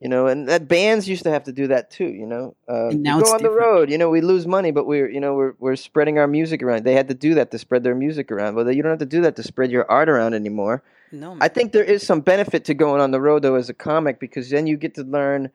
You 0.00 0.08
know, 0.08 0.26
and 0.26 0.48
that 0.48 0.66
bands 0.66 1.08
used 1.08 1.22
to 1.22 1.30
have 1.30 1.44
to 1.44 1.52
do 1.52 1.68
that 1.68 1.92
too. 1.92 2.08
You 2.08 2.26
know, 2.26 2.56
uh, 2.68 2.88
And 2.88 3.04
now 3.04 3.18
we 3.18 3.22
go 3.22 3.34
on 3.34 3.42
the 3.42 3.50
road. 3.50 3.88
You 3.88 3.98
know, 3.98 4.10
we 4.10 4.20
lose 4.20 4.48
money, 4.48 4.72
but 4.72 4.84
we're 4.84 5.08
you 5.08 5.20
know 5.20 5.34
we're 5.34 5.54
we're 5.60 5.76
spreading 5.76 6.18
our 6.18 6.26
music 6.26 6.60
around. 6.60 6.82
They 6.82 6.94
had 6.94 7.06
to 7.08 7.14
do 7.14 7.34
that 7.34 7.52
to 7.52 7.58
spread 7.58 7.84
their 7.84 7.94
music 7.94 8.32
around. 8.32 8.56
Well, 8.56 8.68
you 8.72 8.82
don't 8.82 8.90
have 8.90 8.98
to 8.98 9.06
do 9.06 9.20
that 9.22 9.36
to 9.36 9.44
spread 9.44 9.70
your 9.70 9.88
art 9.88 10.08
around 10.08 10.34
anymore. 10.34 10.82
no, 11.12 11.38
I 11.40 11.46
think 11.46 11.70
there 11.70 11.84
is 11.84 12.04
some 12.04 12.20
benefit 12.20 12.64
to 12.64 12.74
going 12.74 13.00
on 13.00 13.12
the 13.12 13.20
road 13.20 13.42
though 13.42 13.54
as 13.54 13.68
a 13.68 13.74
comic 13.74 14.18
because 14.18 14.50
then 14.50 14.66
you 14.66 14.76
get 14.76 14.96
to 14.96 15.04
learn. 15.04 15.52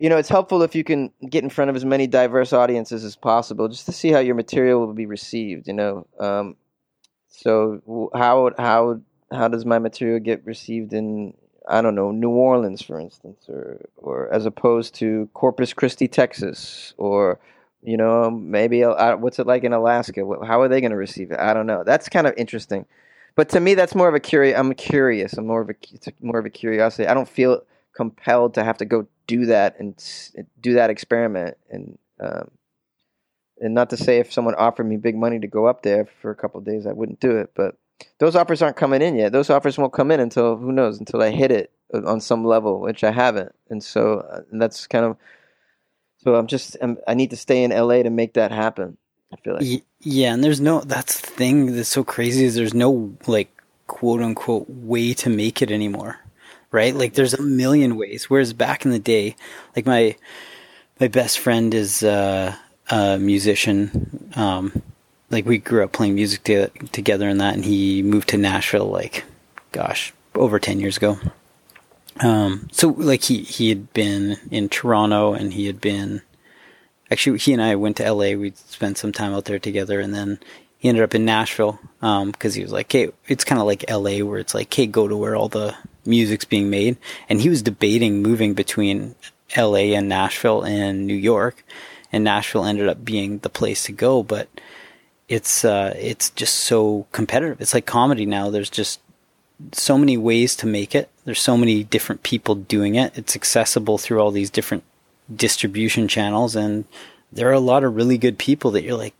You 0.00 0.08
know, 0.08 0.16
it's 0.16 0.28
helpful 0.28 0.62
if 0.62 0.74
you 0.74 0.82
can 0.82 1.12
get 1.30 1.44
in 1.44 1.50
front 1.50 1.70
of 1.70 1.76
as 1.76 1.84
many 1.84 2.08
diverse 2.08 2.52
audiences 2.52 3.04
as 3.04 3.14
possible, 3.14 3.68
just 3.68 3.86
to 3.86 3.92
see 3.92 4.10
how 4.10 4.18
your 4.18 4.34
material 4.34 4.80
will 4.80 4.94
be 4.94 5.06
received. 5.06 5.68
You 5.68 5.74
know, 5.74 6.08
um, 6.18 6.56
so 7.28 8.10
how 8.12 8.50
how 8.58 9.00
how 9.32 9.48
does 9.48 9.64
my 9.64 9.78
material 9.78 10.20
get 10.20 10.44
received 10.44 10.92
in 10.92 11.34
I 11.68 11.80
don't 11.80 11.94
know 11.94 12.10
New 12.10 12.30
Orleans, 12.30 12.82
for 12.82 12.98
instance, 12.98 13.46
or 13.48 13.80
or 13.96 14.32
as 14.32 14.46
opposed 14.46 14.94
to 14.96 15.28
Corpus 15.34 15.72
Christi, 15.72 16.08
Texas, 16.08 16.94
or 16.96 17.38
you 17.82 17.96
know 17.96 18.30
maybe 18.30 18.84
uh, 18.84 19.16
what's 19.16 19.38
it 19.38 19.46
like 19.46 19.64
in 19.64 19.72
Alaska? 19.72 20.22
How 20.44 20.60
are 20.60 20.68
they 20.68 20.80
going 20.80 20.90
to 20.90 20.96
receive 20.96 21.30
it? 21.30 21.38
I 21.38 21.54
don't 21.54 21.66
know. 21.66 21.84
That's 21.84 22.08
kind 22.08 22.26
of 22.26 22.34
interesting. 22.36 22.86
But 23.34 23.48
to 23.50 23.60
me, 23.60 23.74
that's 23.74 23.94
more 23.94 24.08
of 24.08 24.14
a 24.14 24.20
curious. 24.20 24.58
I'm 24.58 24.74
curious. 24.74 25.34
I'm 25.34 25.46
more 25.46 25.62
of 25.62 25.70
a 25.70 25.74
more 26.20 26.38
of 26.38 26.46
a 26.46 26.50
curiosity. 26.50 27.06
I 27.06 27.14
don't 27.14 27.28
feel 27.28 27.62
compelled 27.96 28.54
to 28.54 28.64
have 28.64 28.78
to 28.78 28.84
go 28.84 29.06
do 29.26 29.46
that 29.46 29.78
and 29.78 29.94
do 30.60 30.74
that 30.74 30.90
experiment. 30.90 31.56
And 31.70 31.98
um, 32.20 32.50
and 33.60 33.74
not 33.74 33.90
to 33.90 33.96
say 33.96 34.18
if 34.18 34.32
someone 34.32 34.54
offered 34.56 34.84
me 34.84 34.96
big 34.96 35.16
money 35.16 35.38
to 35.38 35.46
go 35.46 35.66
up 35.66 35.82
there 35.82 36.08
for 36.20 36.30
a 36.30 36.36
couple 36.36 36.58
of 36.58 36.66
days, 36.66 36.86
I 36.86 36.92
wouldn't 36.92 37.20
do 37.20 37.36
it. 37.38 37.52
But 37.54 37.76
those 38.18 38.36
offers 38.36 38.62
aren't 38.62 38.76
coming 38.76 39.02
in 39.02 39.16
yet. 39.16 39.32
Those 39.32 39.50
offers 39.50 39.78
won't 39.78 39.92
come 39.92 40.10
in 40.10 40.20
until 40.20 40.56
who 40.56 40.72
knows 40.72 40.98
until 40.98 41.22
I 41.22 41.30
hit 41.30 41.50
it 41.50 41.70
on 41.92 42.20
some 42.20 42.44
level, 42.44 42.80
which 42.80 43.04
I 43.04 43.10
haven't. 43.10 43.54
And 43.70 43.82
so 43.82 44.20
uh, 44.20 44.40
that's 44.52 44.86
kind 44.86 45.04
of 45.04 45.16
so 46.22 46.36
I'm 46.36 46.46
just 46.46 46.76
I'm, 46.80 46.98
I 47.06 47.14
need 47.14 47.30
to 47.30 47.36
stay 47.36 47.64
in 47.64 47.70
LA 47.70 48.02
to 48.02 48.10
make 48.10 48.34
that 48.34 48.52
happen. 48.52 48.96
I 49.32 49.36
feel 49.36 49.54
like. 49.54 49.82
Yeah, 50.00 50.34
and 50.34 50.44
there's 50.44 50.60
no. 50.60 50.80
That's 50.80 51.20
the 51.20 51.26
thing 51.26 51.74
that's 51.74 51.88
so 51.88 52.04
crazy 52.04 52.44
is 52.44 52.54
there's 52.54 52.74
no 52.74 53.14
like 53.26 53.50
quote 53.86 54.20
unquote 54.20 54.68
way 54.68 55.14
to 55.14 55.30
make 55.30 55.62
it 55.62 55.70
anymore, 55.70 56.18
right? 56.70 56.94
Like 56.94 57.14
there's 57.14 57.34
a 57.34 57.42
million 57.42 57.96
ways. 57.96 58.28
Whereas 58.28 58.52
back 58.52 58.84
in 58.84 58.90
the 58.90 58.98
day, 58.98 59.36
like 59.74 59.86
my 59.86 60.16
my 61.00 61.08
best 61.08 61.38
friend 61.38 61.72
is 61.74 62.02
uh, 62.02 62.54
a 62.90 63.18
musician. 63.18 64.30
Um, 64.36 64.82
like 65.32 65.46
we 65.46 65.58
grew 65.58 65.82
up 65.82 65.92
playing 65.92 66.14
music 66.14 66.44
to, 66.44 66.68
together 66.92 67.28
and 67.28 67.40
that, 67.40 67.54
and 67.54 67.64
he 67.64 68.02
moved 68.02 68.28
to 68.28 68.36
Nashville 68.36 68.86
like, 68.86 69.24
gosh, 69.72 70.12
over 70.34 70.58
ten 70.58 70.78
years 70.78 70.96
ago. 70.96 71.18
Um, 72.20 72.68
so 72.70 72.88
like 72.88 73.22
he 73.22 73.38
he 73.38 73.70
had 73.70 73.92
been 73.92 74.36
in 74.50 74.68
Toronto 74.68 75.32
and 75.32 75.52
he 75.52 75.66
had 75.66 75.80
been 75.80 76.22
actually 77.10 77.38
he 77.38 77.52
and 77.52 77.62
I 77.62 77.74
went 77.76 77.96
to 77.96 78.12
LA. 78.12 78.34
We 78.36 78.52
spent 78.54 78.98
some 78.98 79.12
time 79.12 79.34
out 79.34 79.46
there 79.46 79.58
together, 79.58 80.00
and 80.00 80.14
then 80.14 80.38
he 80.78 80.88
ended 80.88 81.04
up 81.04 81.14
in 81.14 81.24
Nashville 81.24 81.78
because 82.00 82.54
he 82.54 82.62
was 82.62 82.72
like, 82.72 82.92
"Hey, 82.92 83.10
it's 83.28 83.44
kind 83.44 83.60
of 83.60 83.66
like 83.66 83.88
LA, 83.90 84.18
where 84.18 84.38
it's 84.38 84.54
like, 84.54 84.72
hey, 84.72 84.86
go 84.86 85.08
to 85.08 85.16
where 85.16 85.34
all 85.34 85.48
the 85.48 85.74
music's 86.04 86.44
being 86.44 86.70
made." 86.70 86.96
And 87.28 87.40
he 87.40 87.48
was 87.48 87.62
debating 87.62 88.22
moving 88.22 88.54
between 88.54 89.14
LA 89.56 89.94
and 89.96 90.08
Nashville 90.08 90.62
and 90.62 91.06
New 91.06 91.14
York, 91.14 91.64
and 92.12 92.24
Nashville 92.24 92.64
ended 92.64 92.88
up 92.88 93.04
being 93.04 93.38
the 93.38 93.50
place 93.50 93.84
to 93.84 93.92
go. 93.92 94.22
But 94.22 94.48
it's 95.32 95.64
uh, 95.64 95.94
it's 95.98 96.30
just 96.30 96.54
so 96.54 97.06
competitive. 97.12 97.60
It's 97.60 97.74
like 97.74 97.86
comedy 97.86 98.26
now. 98.26 98.50
There's 98.50 98.70
just 98.70 99.00
so 99.72 99.96
many 99.96 100.16
ways 100.16 100.54
to 100.56 100.66
make 100.66 100.94
it. 100.94 101.08
There's 101.24 101.40
so 101.40 101.56
many 101.56 101.84
different 101.84 102.22
people 102.22 102.54
doing 102.54 102.96
it. 102.96 103.16
It's 103.16 103.34
accessible 103.34 103.96
through 103.96 104.20
all 104.20 104.30
these 104.30 104.50
different 104.50 104.84
distribution 105.34 106.08
channels 106.08 106.56
and 106.56 106.84
there 107.32 107.48
are 107.48 107.54
a 107.54 107.60
lot 107.60 107.84
of 107.84 107.96
really 107.96 108.18
good 108.18 108.38
people 108.38 108.72
that 108.72 108.82
you're 108.82 108.98
like 108.98 109.14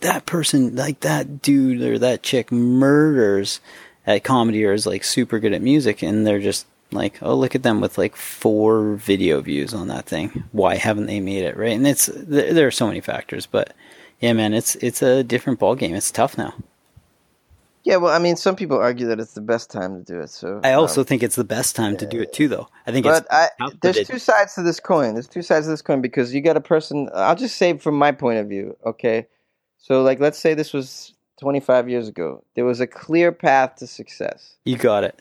that 0.00 0.26
person 0.26 0.74
like 0.74 1.00
that 1.00 1.42
dude 1.42 1.82
or 1.82 1.98
that 1.98 2.22
chick 2.22 2.50
murders 2.50 3.60
at 4.06 4.24
comedy 4.24 4.64
or 4.64 4.72
is 4.72 4.86
like 4.86 5.04
super 5.04 5.38
good 5.38 5.52
at 5.52 5.62
music 5.62 6.02
and 6.02 6.26
they're 6.26 6.40
just 6.40 6.66
like 6.90 7.18
oh 7.22 7.34
look 7.34 7.54
at 7.54 7.62
them 7.62 7.80
with 7.80 7.96
like 7.96 8.16
four 8.16 8.94
video 8.94 9.40
views 9.40 9.72
on 9.72 9.88
that 9.88 10.06
thing 10.06 10.42
why 10.52 10.74
haven't 10.74 11.06
they 11.06 11.20
made 11.20 11.44
it 11.44 11.56
right 11.56 11.76
and 11.76 11.86
it's 11.86 12.06
there, 12.06 12.52
there 12.52 12.66
are 12.66 12.72
so 12.72 12.88
many 12.88 13.00
factors 13.00 13.46
but 13.46 13.74
yeah 14.22 14.32
man 14.32 14.54
it's 14.54 14.74
it's 14.76 15.02
a 15.02 15.22
different 15.22 15.58
ball 15.58 15.74
game 15.74 15.94
it's 15.94 16.10
tough 16.10 16.38
now 16.38 16.54
Yeah, 17.84 17.96
well, 17.96 18.14
I 18.14 18.20
mean, 18.20 18.36
some 18.36 18.54
people 18.54 18.78
argue 18.78 19.08
that 19.08 19.18
it's 19.18 19.34
the 19.34 19.40
best 19.40 19.68
time 19.68 19.92
to 19.98 20.04
do 20.12 20.20
it. 20.20 20.30
So 20.30 20.60
i 20.62 20.72
also 20.72 21.00
um, 21.00 21.04
think 21.04 21.22
it's 21.22 21.34
the 21.34 21.50
best 21.56 21.74
time 21.74 21.96
to 21.96 22.06
do 22.06 22.20
it 22.22 22.32
too 22.32 22.46
though 22.48 22.68
i 22.86 22.92
think 22.92 23.04
but 23.04 23.26
I, 23.28 23.48
there's 23.82 24.06
two 24.06 24.20
sides 24.20 24.54
to 24.54 24.62
this 24.62 24.78
coin. 24.80 25.14
There's 25.14 25.26
two 25.26 25.42
sides 25.42 25.66
to 25.66 25.70
this 25.70 25.82
coin 25.82 26.00
because 26.00 26.32
you 26.32 26.40
got 26.40 26.56
a 26.56 26.60
person. 26.60 27.08
I'll 27.12 27.34
just 27.34 27.56
say 27.56 27.76
from 27.78 27.96
my 27.98 28.12
point 28.12 28.38
of 28.38 28.48
view. 28.48 28.76
Okay, 28.86 29.26
so 29.78 30.02
like, 30.02 30.20
let's 30.20 30.38
say 30.38 30.54
this 30.54 30.72
was 30.72 31.14
25 31.40 31.88
years 31.88 32.06
ago. 32.08 32.44
There 32.54 32.64
was 32.64 32.78
a 32.80 32.86
clear 32.86 33.32
path 33.32 33.76
to 33.76 33.86
success. 33.88 34.56
you 34.64 34.76
got 34.76 35.02
it 35.02 35.18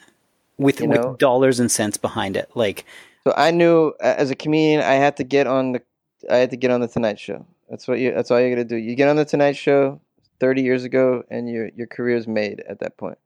with 0.60 0.80
You 0.80 0.88
know? 0.88 1.10
with 1.10 1.18
dollars 1.18 1.60
and 1.60 1.72
cents 1.72 1.98
behind 1.98 2.38
it 2.38 2.48
like 2.54 2.86
So 3.26 3.34
I 3.36 3.50
knew 3.50 3.94
as 4.00 4.30
a 4.30 4.36
comedian, 4.36 4.82
I 4.82 4.94
had 5.06 5.18
to 5.18 5.24
get 5.24 5.48
on 5.48 5.72
the, 5.74 5.82
I 6.30 6.38
had 6.38 6.52
to 6.52 6.58
get 6.58 6.70
on 6.70 6.82
the 6.82 6.88
Tonight 6.88 7.20
Show. 7.20 7.44
That's 7.72 7.88
what 7.88 8.00
you. 8.00 8.14
That's 8.14 8.30
all 8.30 8.40
you 8.40 8.50
got 8.50 8.62
to 8.62 8.66
do. 8.66 8.76
You 8.76 8.96
get 8.96 9.08
on 9.08 9.16
the 9.16 9.24
Tonight 9.24 9.56
Show 9.56 10.02
30 10.42 10.62
years 10.62 10.84
ago, 10.84 11.24
and 11.32 11.50
your 11.50 11.70
your 11.70 11.88
career's 11.88 12.28
made 12.28 12.62
at 12.68 12.80
that 12.82 12.98
point. 12.98 13.18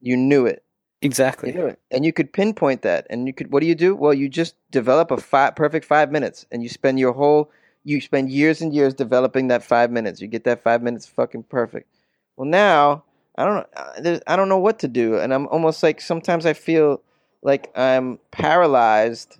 You 0.00 0.16
knew 0.16 0.46
it. 0.46 0.62
exactly 1.02 1.50
You 1.50 1.58
knew 1.58 1.66
it, 1.66 1.80
and 1.90 2.04
you 2.04 2.12
could 2.12 2.32
pinpoint 2.32 2.82
that. 2.82 3.08
And 3.10 3.26
you 3.26 3.34
could. 3.34 3.52
What 3.52 3.60
do 3.60 3.66
you 3.66 3.74
do? 3.74 3.96
Well, 3.96 4.14
you 4.14 4.28
just 4.28 4.54
develop 4.70 5.10
a 5.10 5.16
five, 5.16 5.56
perfect 5.56 5.84
five 5.84 6.12
minutes, 6.12 6.46
and 6.52 6.62
you 6.62 6.68
spend 6.68 7.00
your 7.00 7.12
whole. 7.12 7.50
You 7.82 8.00
spend 8.00 8.30
years 8.30 8.62
and 8.62 8.72
years 8.72 8.94
developing 8.94 9.48
that 9.48 9.64
five 9.64 9.90
minutes. 9.90 10.20
You 10.20 10.28
get 10.28 10.44
that 10.44 10.62
five 10.62 10.80
minutes 10.80 11.06
fucking 11.06 11.42
perfect. 11.44 11.88
Well, 12.36 12.48
now 12.48 13.02
I 13.36 13.44
don't 13.44 13.54
know. 13.56 13.66
uh, 14.12 14.20
I 14.28 14.36
don't 14.36 14.48
know 14.48 14.58
what 14.58 14.78
to 14.78 14.88
do, 14.88 15.18
and 15.18 15.34
I'm 15.34 15.48
almost 15.48 15.82
like 15.82 16.00
sometimes 16.00 16.46
I 16.46 16.52
feel 16.52 17.02
like 17.42 17.76
I'm 17.76 18.20
paralyzed 18.30 19.38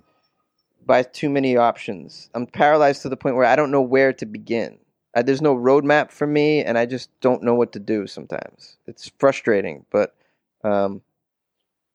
by 0.88 1.02
too 1.02 1.28
many 1.28 1.56
options. 1.56 2.30
I'm 2.34 2.46
paralyzed 2.46 3.02
to 3.02 3.10
the 3.10 3.16
point 3.16 3.36
where 3.36 3.44
I 3.44 3.54
don't 3.54 3.70
know 3.70 3.82
where 3.82 4.12
to 4.14 4.26
begin. 4.26 4.78
Uh, 5.14 5.22
there's 5.22 5.42
no 5.42 5.54
roadmap 5.54 6.10
for 6.10 6.26
me, 6.26 6.64
and 6.64 6.78
I 6.78 6.86
just 6.86 7.10
don't 7.20 7.42
know 7.42 7.54
what 7.54 7.72
to 7.72 7.78
do. 7.78 8.06
Sometimes 8.06 8.78
it's 8.86 9.12
frustrating, 9.18 9.84
but 9.90 10.16
um, 10.64 11.02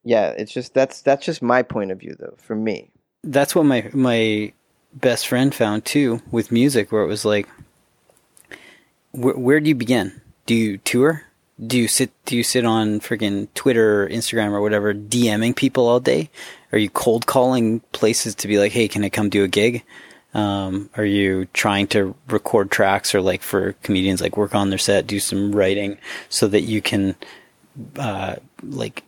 yeah, 0.03 0.29
it's 0.29 0.53
just 0.53 0.73
that's 0.73 1.01
that's 1.01 1.25
just 1.25 1.41
my 1.41 1.63
point 1.63 1.91
of 1.91 1.99
view, 1.99 2.15
though. 2.17 2.35
For 2.37 2.55
me, 2.55 2.91
that's 3.23 3.55
what 3.55 3.65
my 3.65 3.89
my 3.93 4.53
best 4.93 5.27
friend 5.27 5.55
found 5.55 5.85
too 5.85 6.21
with 6.29 6.51
music 6.51 6.91
where 6.91 7.01
it 7.01 7.07
was 7.07 7.25
like 7.25 7.49
where, 9.11 9.35
where 9.35 9.59
do 9.59 9.69
you 9.69 9.75
begin 9.75 10.21
do 10.45 10.53
you 10.53 10.77
tour 10.77 11.23
do 11.65 11.79
you 11.79 11.87
sit 11.87 12.11
do 12.25 12.37
you 12.37 12.43
sit 12.43 12.63
on 12.63 12.99
freaking 12.99 13.47
twitter 13.55 14.03
or 14.03 14.09
instagram 14.09 14.51
or 14.51 14.61
whatever 14.61 14.93
dming 14.93 15.55
people 15.55 15.87
all 15.87 15.99
day 15.99 16.29
are 16.73 16.77
you 16.79 16.89
cold 16.89 17.25
calling 17.27 17.79
places 17.93 18.35
to 18.35 18.47
be 18.49 18.57
like 18.59 18.71
hey 18.73 18.87
can 18.89 19.03
i 19.05 19.09
come 19.09 19.29
do 19.29 19.43
a 19.45 19.47
gig 19.47 19.83
Um, 20.33 20.89
are 20.97 21.05
you 21.05 21.45
trying 21.53 21.85
to 21.93 22.15
record 22.27 22.71
tracks 22.71 23.13
or 23.13 23.21
like 23.21 23.43
for 23.43 23.73
comedians 23.83 24.19
like 24.19 24.35
work 24.35 24.55
on 24.55 24.71
their 24.71 24.79
set, 24.79 25.05
do 25.05 25.19
some 25.19 25.53
writing 25.55 25.99
so 26.29 26.47
that 26.47 26.61
you 26.61 26.81
can 26.81 27.13
uh, 27.99 28.37
like 28.63 29.03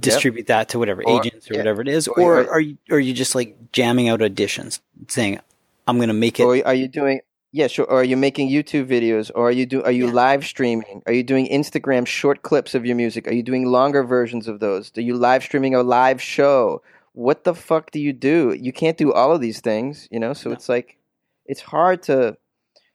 distribute 0.00 0.46
that 0.48 0.70
to 0.70 0.78
whatever 0.80 1.02
Or- 1.06 1.20
agents 1.20 1.48
or 1.48 1.54
yeah. 1.54 1.60
whatever 1.60 1.80
it 1.82 1.88
is, 1.88 2.08
Or- 2.08 2.20
or 2.20 2.38
or- 2.40 2.50
are 2.54 2.60
you 2.60 2.76
are 2.90 2.98
you 2.98 3.12
just 3.14 3.34
like 3.34 3.54
jamming 3.72 4.08
out 4.08 4.20
auditions, 4.20 4.80
saying 5.08 5.38
I'm 5.86 5.98
going 5.98 6.08
to 6.08 6.14
make 6.14 6.40
it? 6.40 6.44
Or 6.44 6.56
are 6.66 6.74
you 6.74 6.88
doing? 6.88 7.20
Yeah, 7.54 7.68
sure. 7.68 7.84
Or 7.84 8.00
are 8.00 8.04
you 8.04 8.16
making 8.16 8.50
YouTube 8.50 8.88
videos? 8.88 9.30
Or 9.32 9.46
are 9.46 9.52
you 9.52 9.64
do? 9.64 9.80
Are 9.84 9.92
you 9.92 10.06
Yeah. 10.06 10.12
live 10.24 10.44
streaming? 10.44 11.02
Are 11.06 11.12
you 11.12 11.22
doing 11.22 11.46
Instagram 11.46 12.04
short 12.04 12.42
clips 12.42 12.74
of 12.74 12.84
your 12.84 12.96
music? 12.96 13.28
Are 13.28 13.32
you 13.32 13.44
doing 13.44 13.64
longer 13.66 14.02
versions 14.02 14.48
of 14.48 14.58
those? 14.58 14.90
Are 14.96 15.00
you 15.00 15.14
live 15.14 15.44
streaming 15.44 15.72
a 15.72 15.84
live 15.84 16.20
show? 16.20 16.82
What 17.12 17.44
the 17.44 17.54
fuck 17.54 17.92
do 17.92 18.00
you 18.00 18.12
do? 18.12 18.56
You 18.60 18.72
can't 18.72 18.96
do 18.96 19.12
all 19.12 19.30
of 19.30 19.40
these 19.40 19.60
things, 19.60 20.08
you 20.10 20.18
know. 20.18 20.32
So 20.32 20.50
No. 20.50 20.54
it's 20.56 20.68
like, 20.68 20.98
it's 21.46 21.60
hard 21.60 22.02
to, 22.08 22.36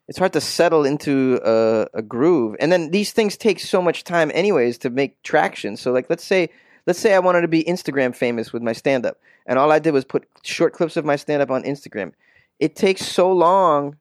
it's 0.09 0.17
hard 0.17 0.33
to 0.33 0.41
settle 0.41 0.83
into 0.83 1.39
a, 1.45 1.87
a 1.93 2.01
groove. 2.01 2.57
And 2.59 2.69
then 2.69 2.91
these 2.91 3.13
things 3.13 3.37
take 3.37 3.61
so 3.61 3.81
much 3.81 4.03
time, 4.03 4.29
anyways, 4.33 4.77
to 4.79 4.89
make 4.89 5.23
traction. 5.23 5.77
So 5.77 5.93
like, 5.93 6.09
let's 6.09 6.25
say, 6.25 6.49
let's 6.85 6.99
say 6.99 7.13
I 7.13 7.19
wanted 7.19 7.43
to 7.43 7.47
be 7.47 7.63
Instagram 7.63 8.13
famous 8.13 8.51
with 8.51 8.61
my 8.61 8.73
stand 8.73 9.05
up, 9.05 9.19
and 9.45 9.57
all 9.57 9.71
I 9.71 9.79
did 9.79 9.93
was 9.93 10.03
put 10.03 10.27
short 10.43 10.73
clips 10.73 10.97
of 10.97 11.05
my 11.05 11.15
stand 11.15 11.41
up 11.41 11.49
on 11.49 11.63
Instagram. 11.63 12.11
It 12.59 12.75
takes 12.75 13.05
so 13.05 13.31
long 13.31 13.95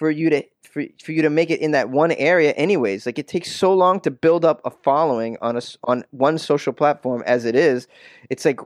for 0.00 0.10
you 0.10 0.30
to 0.30 0.42
for, 0.62 0.82
for 1.04 1.12
you 1.12 1.20
to 1.20 1.28
make 1.28 1.50
it 1.50 1.60
in 1.60 1.72
that 1.72 1.90
one 1.90 2.12
area 2.12 2.52
anyways. 2.52 3.04
Like 3.04 3.18
it 3.18 3.28
takes 3.28 3.54
so 3.54 3.74
long 3.74 4.00
to 4.00 4.10
build 4.10 4.46
up 4.46 4.62
a 4.64 4.70
following 4.70 5.36
on 5.42 5.58
a 5.58 5.60
on 5.84 6.04
one 6.10 6.38
social 6.38 6.72
platform 6.72 7.22
as 7.26 7.44
it 7.44 7.54
is. 7.54 7.86
It's 8.30 8.46
like 8.46 8.60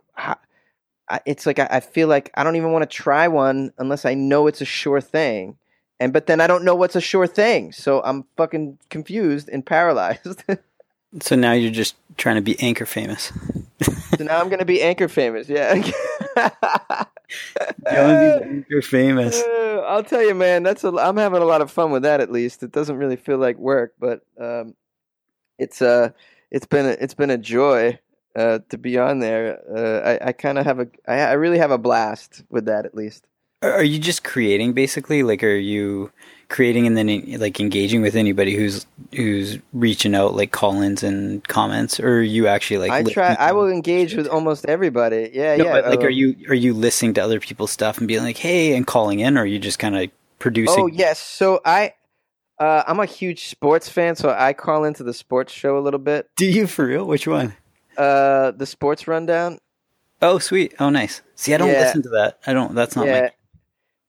it's 1.27 1.45
like 1.45 1.59
I, 1.59 1.67
I 1.71 1.81
feel 1.81 2.09
like 2.09 2.31
i 2.35 2.43
don't 2.43 2.57
even 2.57 2.73
want 2.73 2.89
to 2.89 2.97
try 2.97 3.29
one 3.29 3.73
unless 3.77 4.07
i 4.07 4.15
know 4.15 4.47
it's 4.47 4.63
a 4.63 4.65
sure 4.65 5.03
thing. 5.03 5.59
And 6.01 6.13
but 6.13 6.27
then 6.27 6.41
i 6.41 6.47
don't 6.47 6.65
know 6.65 6.77
what's 6.77 6.97
a 6.97 7.01
sure 7.01 7.27
thing 7.27 7.73
so 7.73 8.01
i'm 8.03 8.25
fucking 8.37 8.79
confused 8.89 9.49
and 9.49 9.67
paralyzed. 9.67 10.45
So 11.21 11.37
now 11.37 11.53
you're 11.53 11.71
just 11.71 11.95
trying 12.17 12.35
to 12.35 12.43
be 12.43 12.61
anchor 12.61 12.87
famous. 12.87 13.33
so 14.19 14.25
now 14.25 14.41
i'm 14.41 14.49
gonna 14.49 14.65
be 14.65 14.83
anchor 14.83 15.07
famous 15.07 15.49
yeah 15.49 15.81
Jonesy's 17.91 18.43
anchor 18.43 18.83
famous. 18.83 19.43
Uh, 19.43 19.85
I'll 19.87 20.05
tell 20.05 20.23
you, 20.23 20.35
man. 20.35 20.63
That's 20.63 20.85
a. 20.85 20.89
I'm 20.89 21.17
having 21.17 21.43
a 21.43 21.47
lot 21.47 21.61
of 21.61 21.71
fun 21.71 21.91
with 21.91 22.03
that. 22.03 22.21
At 22.21 22.33
least 22.33 22.63
it 22.63 22.73
doesn't 22.73 22.97
really 22.97 23.17
feel 23.17 23.39
like 23.39 23.57
work, 23.59 23.95
but 23.99 24.21
um, 24.41 24.75
it's 25.59 25.83
uh, 25.83 26.11
it's 26.51 26.67
been 26.67 26.87
a, 26.87 26.91
it's 26.91 27.15
been 27.15 27.31
a 27.31 27.39
joy 27.39 27.99
uh, 28.37 28.61
to 28.69 28.79
be 28.79 28.99
on 28.99 29.19
there. 29.19 29.61
Uh, 29.75 30.19
I, 30.23 30.29
I 30.29 30.33
kind 30.33 30.59
of 30.59 30.65
have 30.65 30.81
a. 30.81 30.89
I, 31.07 31.21
I 31.21 31.33
really 31.33 31.59
have 31.59 31.71
a 31.71 31.79
blast 31.79 32.43
with 32.51 32.67
that. 32.67 32.87
At 32.87 32.95
least. 32.95 33.27
Are 33.63 33.73
are 33.73 33.85
you 33.85 33.99
just 33.99 34.25
creating 34.25 34.73
basically? 34.73 35.23
Like, 35.23 35.43
are 35.43 35.55
you 35.57 36.11
creating 36.55 36.87
and 36.87 36.97
then 36.97 37.09
like 37.41 37.59
engaging 37.59 38.01
with 38.01 38.15
anybody 38.15 38.55
who's 38.55 38.87
who's 39.13 39.59
reaching 39.73 40.15
out, 40.15 40.35
like 40.35 40.53
call-ins 40.53 41.03
and 41.03 41.43
comments, 41.49 41.99
or 41.99 42.19
are 42.19 42.23
you 42.23 42.47
actually 42.47 42.79
like? 42.79 42.93
I 42.93 43.03
try. 43.03 43.35
I 43.35 43.51
will 43.51 43.69
engage 43.69 44.15
with 44.15 44.29
almost 44.29 44.65
everybody. 44.67 45.33
Yeah, 45.35 45.57
No, 45.57 45.65
yeah. 45.65 45.73
but, 45.73 45.87
like, 45.87 46.05
are 46.05 46.11
you 46.11 46.37
are 46.49 46.55
you 46.55 46.73
listening 46.73 47.13
to 47.15 47.25
other 47.25 47.41
people's 47.41 47.73
stuff 47.73 47.99
and 47.99 48.07
being 48.07 48.23
like, 48.23 48.37
hey, 48.37 48.77
and 48.77 48.87
calling 48.87 49.19
in, 49.19 49.37
or 49.37 49.43
are 49.43 49.47
you 49.47 49.59
just 49.59 49.81
kind 49.81 49.97
of 49.97 50.11
producing? 50.39 50.85
Oh 50.85 50.87
yes. 50.87 51.19
So 51.19 51.61
I. 51.65 51.95
Uh, 52.57 52.85
I'm 52.87 53.01
a 53.01 53.05
huge 53.05 53.49
sports 53.49 53.89
fan, 53.89 54.15
so 54.15 54.31
I 54.31 54.53
call 54.53 54.85
into 54.85 55.03
the 55.03 55.13
sports 55.13 55.53
show 55.53 55.77
a 55.77 55.81
little 55.81 55.99
bit. 55.99 56.31
Do 56.37 56.47
you 56.47 56.69
for 56.69 56.87
real? 56.87 57.05
Which 57.05 57.27
one? 57.27 57.53
Uh, 57.99 58.53
the 58.53 58.65
sports 58.65 59.09
rundown. 59.09 59.59
Oh, 60.23 60.39
sweet. 60.39 60.73
Oh, 60.79 60.89
nice. 60.89 61.21
See, 61.35 61.53
I 61.53 61.57
don't 61.57 61.69
Yeah. 61.69 61.81
listen 61.81 62.03
to 62.03 62.11
that. 62.11 62.39
I 62.47 62.53
don't. 62.53 62.77
That's 62.77 62.95
not 62.95 63.07
yeah. 63.09 63.21
my. 63.23 63.31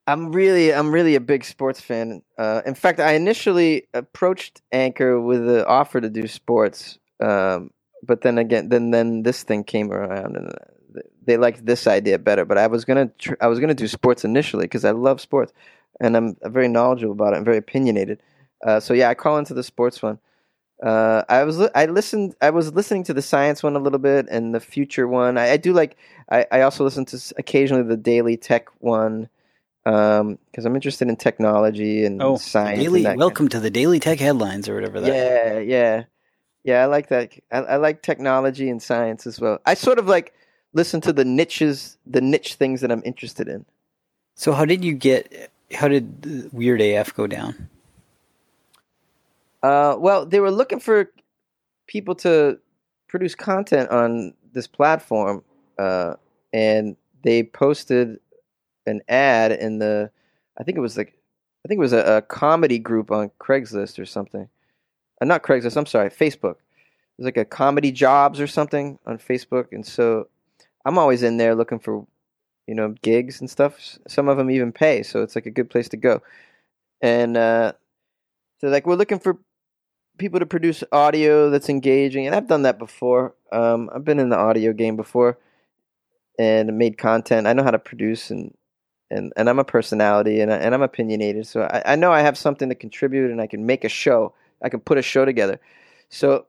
I'm 0.08 0.32
really, 0.32 0.74
I'm 0.74 0.92
really 0.94 1.16
a 1.16 1.20
big 1.20 1.44
sports 1.44 1.82
fan. 1.82 2.22
Uh, 2.38 2.62
in 2.66 2.76
fact, 2.76 3.00
I 3.00 3.14
initially 3.14 3.88
approached 3.94 4.62
Anchor 4.72 5.20
with 5.20 5.46
the 5.46 5.66
offer 5.68 6.00
to 6.00 6.10
do 6.10 6.28
sports, 6.28 7.00
um, 7.20 7.72
but 8.04 8.22
then 8.22 8.38
again, 8.38 8.70
then 8.70 8.92
then 8.92 9.24
this 9.24 9.42
thing 9.44 9.64
came 9.64 9.92
around, 9.92 10.38
and 10.38 10.50
uh, 10.50 11.02
they 11.26 11.38
liked 11.38 11.66
this 11.66 11.88
idea 11.88 12.20
better. 12.20 12.46
But 12.46 12.60
I 12.60 12.68
was 12.68 12.86
gonna, 12.86 13.08
tr- 13.18 13.34
I 13.42 13.48
was 13.48 13.60
gonna 13.60 13.74
do 13.74 13.88
sports 13.88 14.24
initially 14.24 14.66
because 14.66 14.86
I 14.86 14.92
love 14.92 15.20
sports, 15.20 15.54
and 16.00 16.16
I'm 16.16 16.38
very 16.44 16.68
knowledgeable 16.68 17.14
about 17.14 17.34
it 17.34 17.38
and 17.38 17.46
very 17.46 17.58
opinionated. 17.58 18.22
Uh, 18.64 18.80
so 18.80 18.94
yeah, 18.94 19.10
I 19.10 19.16
call 19.16 19.40
into 19.40 19.56
the 19.56 19.64
sports 19.64 20.04
one. 20.04 20.20
Uh, 20.84 21.24
I 21.30 21.44
was 21.46 21.58
li- 21.58 21.70
I 21.74 21.86
listened 21.86 22.36
I 22.42 22.52
was 22.52 22.74
listening 22.74 23.04
to 23.06 23.14
the 23.14 23.22
science 23.24 23.64
one 23.64 23.76
a 23.76 23.80
little 23.80 24.00
bit 24.00 24.28
and 24.30 24.54
the 24.54 24.60
future 24.60 25.08
one. 25.08 25.38
I, 25.38 25.52
I 25.54 25.58
do 25.58 25.74
like 25.74 25.98
I, 26.30 26.46
I 26.52 26.62
also 26.62 26.84
listen 26.84 27.06
to 27.06 27.34
occasionally 27.38 27.84
the 27.84 27.98
daily 27.98 28.38
tech 28.38 28.68
one 28.80 29.30
because 29.86 30.66
I'm 30.66 30.76
interested 30.76 31.08
in 31.08 31.16
technology 31.16 32.06
and 32.06 32.22
Oh, 32.22 32.38
science. 32.38 32.80
daily. 32.82 33.00
and 33.00 33.06
that 33.06 33.10
kind- 33.12 33.20
welcome 33.20 33.48
to 33.50 33.60
the 33.60 33.70
Daily 33.70 34.00
Tech 34.00 34.20
headlines 34.20 34.68
or 34.68 34.74
whatever 34.76 35.00
that. 35.00 35.08
Yeah, 35.14 35.60
yeah, 35.60 36.04
yeah. 36.64 36.82
I 36.82 36.86
like 36.86 37.10
that. 37.10 37.32
I, 37.52 37.58
I 37.60 37.76
like 37.78 38.02
technology 38.02 38.70
and 38.70 38.82
science 38.82 39.28
as 39.28 39.40
well. 39.40 39.60
I 39.66 39.76
sort 39.76 40.00
of 40.00 40.08
like 40.08 40.34
listen 40.74 41.02
to 41.02 41.14
the 41.14 41.24
niches, 41.24 41.98
the 42.08 42.20
niche 42.20 42.56
things 42.56 42.82
that 42.82 42.92
I'm 42.92 43.04
interested 43.06 43.48
in. 43.48 43.64
So 44.34 44.52
how 44.54 44.66
did 44.66 44.84
you 44.84 44.94
get? 44.94 45.52
How 45.74 45.88
did 45.88 46.52
Weird 46.52 46.82
AF 46.82 47.14
go 47.16 47.28
down? 47.28 47.70
Uh, 49.64 49.96
well, 49.98 50.26
they 50.26 50.40
were 50.40 50.52
looking 50.52 50.80
for 50.80 51.10
people 51.88 52.16
to 52.16 52.60
produce 53.08 53.36
content 53.36 53.90
on 53.90 54.34
this 54.54 54.68
platform, 54.68 55.44
uh, 55.80 56.16
and 56.54 56.96
they 57.24 57.44
posted 57.44 58.20
an 58.86 59.02
ad 59.08 59.52
in 59.52 59.80
the. 59.80 60.12
I 60.58 60.64
think 60.64 60.78
it 60.78 60.82
was 60.82 60.98
like, 60.98 61.18
I 61.66 61.68
think 61.68 61.80
it 61.80 61.82
was 61.82 61.94
a, 61.94 62.18
a 62.18 62.22
comedy 62.22 62.80
group 62.80 63.12
on 63.12 63.32
Craigslist 63.40 64.00
or 64.00 64.06
something. 64.06 64.48
Uh, 65.22 65.26
not 65.26 65.44
Craigslist. 65.44 65.78
I'm 65.78 65.86
sorry, 65.86 66.10
Facebook. 66.10 66.56
It 66.56 67.20
was 67.20 67.26
like 67.26 67.38
a 67.38 67.46
comedy 67.46 67.92
jobs 67.92 68.40
or 68.40 68.48
something 68.48 69.00
on 69.06 69.18
Facebook, 69.18 69.72
and 69.72 69.86
so 69.86 70.28
I'm 70.86 70.98
always 70.98 71.24
in 71.24 71.38
there 71.38 71.56
looking 71.56 71.80
for, 71.80 72.06
you 72.68 72.76
know, 72.76 72.96
gigs 73.02 73.40
and 73.40 73.50
stuff. 73.50 73.98
Some 74.08 74.28
of 74.28 74.38
them 74.38 74.52
even 74.52 74.72
pay, 74.72 75.02
so 75.04 75.24
it's 75.24 75.36
like 75.36 75.46
a 75.46 75.52
good 75.52 75.70
place 75.70 75.90
to 75.90 75.98
go. 75.98 76.22
And 77.02 77.38
uh, 77.38 77.74
so, 78.60 78.68
like, 78.68 78.86
we're 78.86 78.96
looking 78.96 79.20
for 79.20 79.38
people 80.18 80.40
to 80.40 80.46
produce 80.46 80.84
audio 80.92 81.50
that's 81.50 81.70
engaging, 81.70 82.26
and 82.26 82.36
I've 82.36 82.48
done 82.48 82.64
that 82.64 82.80
before. 82.80 83.34
Um, 83.52 83.90
I've 83.94 84.06
been 84.06 84.20
in 84.20 84.30
the 84.30 84.38
audio 84.38 84.74
game 84.74 84.96
before 84.96 85.38
and 86.38 86.78
made 86.78 86.98
content. 86.98 87.48
I 87.48 87.54
know 87.54 87.64
how 87.64 87.72
to 87.72 87.80
produce, 87.80 88.30
and 88.30 88.54
and, 89.12 89.32
and 89.38 89.50
I'm 89.50 89.60
a 89.60 89.64
personality, 89.64 90.42
and 90.42 90.52
I, 90.52 90.58
and 90.58 90.74
I'm 90.74 90.82
opinionated, 90.82 91.48
so 91.48 91.64
I, 91.64 91.94
I 91.94 91.96
know 91.96 92.12
I 92.12 92.22
have 92.22 92.38
something 92.38 92.70
to 92.70 92.76
contribute, 92.76 93.32
and 93.32 93.42
I 93.42 93.48
can 93.48 93.66
make 93.66 93.84
a 93.84 93.90
show. 93.90 94.34
I 94.62 94.70
can 94.70 94.80
put 94.80 94.98
a 94.98 95.02
show 95.02 95.26
together. 95.26 95.60
So 96.10 96.48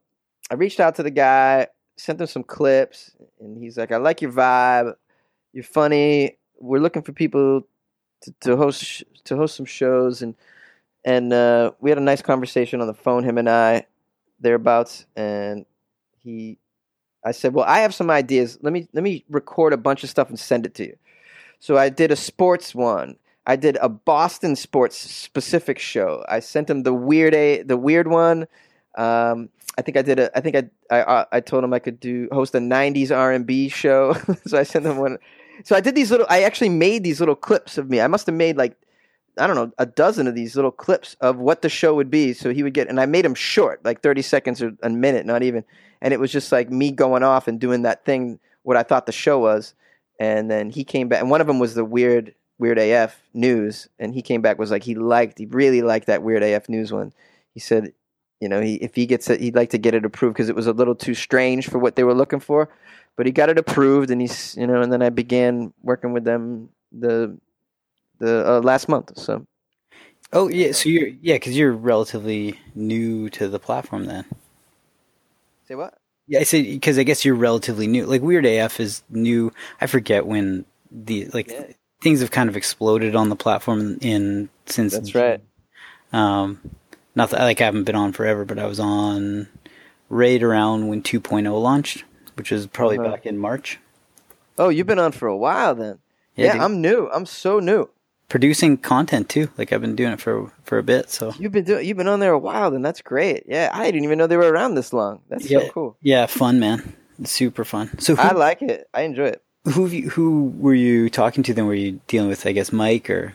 I 0.50 0.54
reached 0.54 0.80
out 0.80 0.94
to 0.96 1.02
the 1.02 1.11
guy, 1.11 1.68
sent 1.96 2.20
him 2.20 2.26
some 2.26 2.44
clips, 2.44 3.14
and 3.40 3.59
he's 3.59 3.76
like, 3.76 3.92
"I 3.92 3.98
like 3.98 4.22
your 4.22 4.32
vibe. 4.32 4.94
You're 5.52 5.64
funny. 5.64 6.38
We're 6.59 6.80
looking 6.80 7.02
for 7.02 7.12
people 7.12 7.62
to, 8.22 8.34
to 8.40 8.57
host 8.57 9.04
to 9.24 9.36
host 9.36 9.57
some 9.57 9.66
shows 9.66 10.22
and." 10.22 10.34
and 11.07 11.32
uh, 11.32 11.70
we 11.80 11.88
had 11.88 11.98
a 11.98 12.02
nice 12.02 12.20
conversation 12.20 12.80
on 12.80 12.88
the 12.88 12.94
phone, 12.94 13.22
him 13.22 13.38
and 13.38 13.48
I, 13.48 13.86
thereabouts. 14.40 15.07
And 15.14 15.64
he, 16.18 16.59
I 17.24 17.30
said, 17.30 17.54
"Well, 17.54 17.64
I 17.64 17.78
have 17.78 17.94
some 17.94 18.11
ideas. 18.11 18.59
Let 18.61 18.72
me 18.72 18.88
let 18.92 19.04
me 19.04 19.24
record 19.30 19.72
a 19.72 19.76
bunch 19.76 20.02
of 20.02 20.11
stuff 20.11 20.28
and 20.28 20.38
send 20.38 20.66
it 20.66 20.74
to 20.74 20.84
you." 20.84 20.96
So 21.61 21.76
I 21.76 21.88
did 21.88 22.11
a 22.11 22.16
sports 22.16 22.74
one. 22.74 23.16
I 23.46 23.57
did 23.57 23.78
a 23.80 23.88
Boston 23.88 24.57
sports 24.57 24.96
specific 24.96 25.78
show. 25.78 26.24
I 26.28 26.40
sent 26.40 26.68
him 26.68 26.82
the 26.82 26.94
weird 26.94 27.34
a 27.34 27.62
the 27.62 27.76
weird 27.76 28.09
one. 28.09 28.46
Um, 28.96 29.50
I 29.78 29.82
think 29.82 29.96
I 29.96 30.02
did 30.02 30.18
a. 30.18 30.36
I 30.36 30.40
think 30.40 30.57
I 30.57 30.64
I 30.90 31.00
uh, 31.02 31.24
I 31.32 31.40
told 31.40 31.62
him 31.62 31.72
I 31.72 31.78
could 31.78 32.00
do 32.00 32.28
host 32.32 32.54
a 32.54 32.59
'90s 32.59 33.16
R&B 33.16 33.68
show. 33.68 34.14
so 34.46 34.59
I 34.59 34.64
sent 34.64 34.86
him 34.86 34.96
one. 34.98 35.18
So 35.64 35.76
I 35.76 35.80
did 35.80 35.94
these 35.94 36.11
little. 36.11 36.26
I 36.28 36.42
actually 36.42 36.70
made 36.70 37.04
these 37.04 37.20
little 37.20 37.36
clips 37.36 37.78
of 37.78 37.88
me. 37.88 38.00
I 38.00 38.09
must 38.09 38.26
have 38.26 38.34
made 38.34 38.57
like 38.57 38.76
I 39.38 39.46
don't 39.46 39.57
know, 39.57 39.72
a 39.78 39.86
dozen 39.86 40.26
of 40.26 40.34
these 40.34 40.57
little 40.57 40.70
clips 40.70 41.14
of 41.20 41.36
what 41.36 41.61
the 41.62 41.68
show 41.68 41.94
would 41.94 42.11
be. 42.11 42.32
So 42.32 42.52
he 42.52 42.62
would 42.62 42.72
get, 42.72 42.88
and 42.88 42.98
I 42.98 43.07
made 43.07 43.24
them 43.24 43.34
short, 43.34 43.84
like 43.84 44.00
30 44.00 44.22
seconds 44.22 44.62
or 44.62 44.72
a 44.82 44.88
minute, 44.88 45.26
not 45.26 45.42
even. 45.42 45.64
And 46.00 46.14
it 46.14 46.20
was 46.20 46.32
just 46.32 46.52
like 46.52 46.70
me 46.70 46.90
going 46.90 47.22
off 47.22 47.46
and 47.46 47.61
doing 47.61 47.82
that 47.82 48.04
thing, 48.04 48.38
what 48.62 48.76
I 48.76 48.82
thought 48.82 49.07
the 49.07 49.12
show 49.12 49.38
was. 49.38 49.74
And 50.19 50.51
then 50.51 50.71
he 50.71 50.85
came 50.85 51.09
back, 51.09 51.21
and 51.21 51.31
one 51.31 51.41
of 51.41 51.47
them 51.47 51.59
was 51.59 51.75
the 51.75 51.85
weird, 51.85 52.35
weird 52.59 52.79
AF 52.79 53.21
news. 53.35 53.89
And 53.99 54.14
he 54.14 54.23
came 54.23 54.41
back, 54.41 54.59
was 54.59 54.71
like, 54.71 54.83
he 54.83 54.95
liked, 54.95 55.39
he 55.39 55.47
really 55.47 55.83
liked 55.83 56.07
that 56.07 56.23
weird 56.23 56.43
AF 56.43 56.69
news 56.69 56.93
one. 56.93 57.12
He 57.53 57.61
said, 57.61 57.93
you 58.41 58.49
know, 58.49 58.61
he, 58.61 58.77
if 58.77 58.95
he 58.95 59.07
gets 59.07 59.29
it, 59.31 59.41
he'd 59.41 59.55
like 59.55 59.71
to 59.71 59.79
get 59.79 59.95
it 59.95 60.05
approved 60.05 60.35
because 60.35 60.49
it 60.49 60.57
was 60.57 60.67
a 60.67 60.73
little 60.73 60.95
too 60.95 61.14
strange 61.14 61.69
for 61.69 61.79
what 61.79 61.97
they 61.97 62.05
were 62.05 62.14
looking 62.14 62.41
for. 62.41 62.69
But 63.17 63.27
he 63.27 63.33
got 63.33 63.49
it 63.49 63.59
approved, 63.59 64.11
and 64.11 64.21
he's, 64.21 64.55
you 64.57 64.67
know, 64.67 64.83
and 64.83 64.93
then 64.93 65.01
I 65.03 65.09
began 65.09 65.73
working 65.83 66.12
with 66.12 66.25
them 66.25 66.69
the 66.93 67.39
the 68.19 68.47
uh, 68.47 68.61
last 68.61 68.89
month. 68.89 69.19
So 69.19 69.47
Oh 70.33 70.49
yeah, 70.49 70.73
so 70.73 70.89
you're 70.89 71.09
yeah, 71.23 71.37
because 71.37 71.57
you're 71.57 71.73
relatively 71.73 72.59
new 72.75 73.31
to 73.31 73.49
the 73.49 73.59
platform 73.59 74.07
then. 74.07 74.25
say 75.69 75.75
what? 75.77 75.99
Yeah, 76.29 76.41
I 76.41 76.43
say 76.43 76.62
because 76.62 76.99
I 76.99 77.03
guess 77.05 77.24
you're 77.24 77.35
relatively 77.37 77.87
new. 77.87 78.05
Like 78.07 78.22
Weird 78.22 78.45
AF 78.47 78.81
is 78.81 79.03
new. 79.11 79.53
I 79.81 79.87
forget 79.87 80.27
when 80.27 80.64
the 80.91 81.27
like 81.33 81.51
Yeah. 81.51 81.66
things 82.01 82.20
have 82.20 82.31
kind 82.31 82.49
of 82.49 82.57
exploded 82.57 83.14
on 83.14 83.29
the 83.29 83.37
platform 83.37 83.99
in 84.01 84.49
since. 84.66 84.93
That's 84.95 85.14
right. 85.14 85.41
Um, 86.12 86.61
not 87.14 87.31
that 87.31 87.41
like 87.41 87.61
I 87.61 87.64
haven't 87.64 87.85
been 87.85 87.95
on 87.97 88.12
forever, 88.12 88.45
but 88.45 88.59
I 88.59 88.66
was 88.66 88.81
on 88.81 89.49
right 90.09 90.43
around 90.43 90.89
when 90.89 91.03
2.0 91.03 91.61
launched, 91.62 92.05
which 92.35 92.51
is 92.53 92.66
probably 92.66 92.99
Uh-huh. 92.99 93.11
back 93.11 93.27
in 93.27 93.39
March. 93.39 93.79
Oh, 94.59 94.68
you've 94.68 94.87
been 94.87 94.99
on 94.99 95.12
for 95.12 95.29
a 95.29 95.37
while 95.37 95.74
then. 95.74 95.99
Yeah, 96.35 96.53
dude. 96.53 96.62
I'm 96.62 96.81
new. 96.81 97.09
I'm 97.12 97.27
so 97.27 97.61
new. 97.61 97.89
Producing 98.29 98.77
content 98.77 99.29
too. 99.29 99.49
Like 99.59 99.72
I've 99.72 99.81
been 99.81 99.97
doing 99.97 100.12
it 100.12 100.20
for 100.20 100.53
for 100.64 100.79
a 100.79 100.83
bit. 100.83 101.11
So 101.11 101.33
You've 101.39 101.53
been 101.53 101.64
doing. 101.64 101.87
You've 101.87 101.97
been 101.97 102.09
on 102.09 102.20
there 102.20 102.33
a 102.33 102.39
while, 102.39 102.70
then 102.70 102.83
that's 102.83 103.03
great. 103.03 103.45
Yeah, 103.47 103.70
I 103.72 103.87
didn't 103.91 104.05
even 104.05 104.18
know 104.18 104.27
they 104.27 104.37
were 104.37 104.53
around 104.53 104.74
this 104.74 104.93
long. 104.93 105.20
That's 105.29 105.49
yeah, 105.51 105.61
so 105.61 105.70
cool. 105.70 105.97
Yeah, 106.03 106.27
fun 106.27 106.59
man, 106.61 106.95
It's 107.20 107.31
super 107.33 107.64
fun. 107.64 107.99
So 107.99 108.16
who, 108.16 108.22
I 108.22 108.33
like 108.33 108.62
it. 108.62 108.89
I 108.95 109.03
enjoy 109.03 109.27
it. 109.27 109.43
who 109.64 109.85
have 109.85 109.93
you, 109.93 110.11
who 110.11 110.53
were 110.59 110.74
you 110.74 111.09
talking 111.11 111.43
to 111.45 111.55
then? 111.55 111.66
Were 111.66 111.74
you 111.74 112.01
dealing 112.09 112.29
with? 112.29 112.47
I 112.47 112.53
guess 112.53 112.72
Mike 112.72 113.09
or 113.11 113.33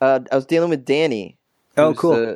Uh, 0.00 0.20
I 0.32 0.34
was 0.36 0.46
dealing 0.46 0.70
with 0.70 0.84
Danny. 0.84 1.36
oh 1.76 1.94
cool. 1.94 2.14
uh, 2.32 2.34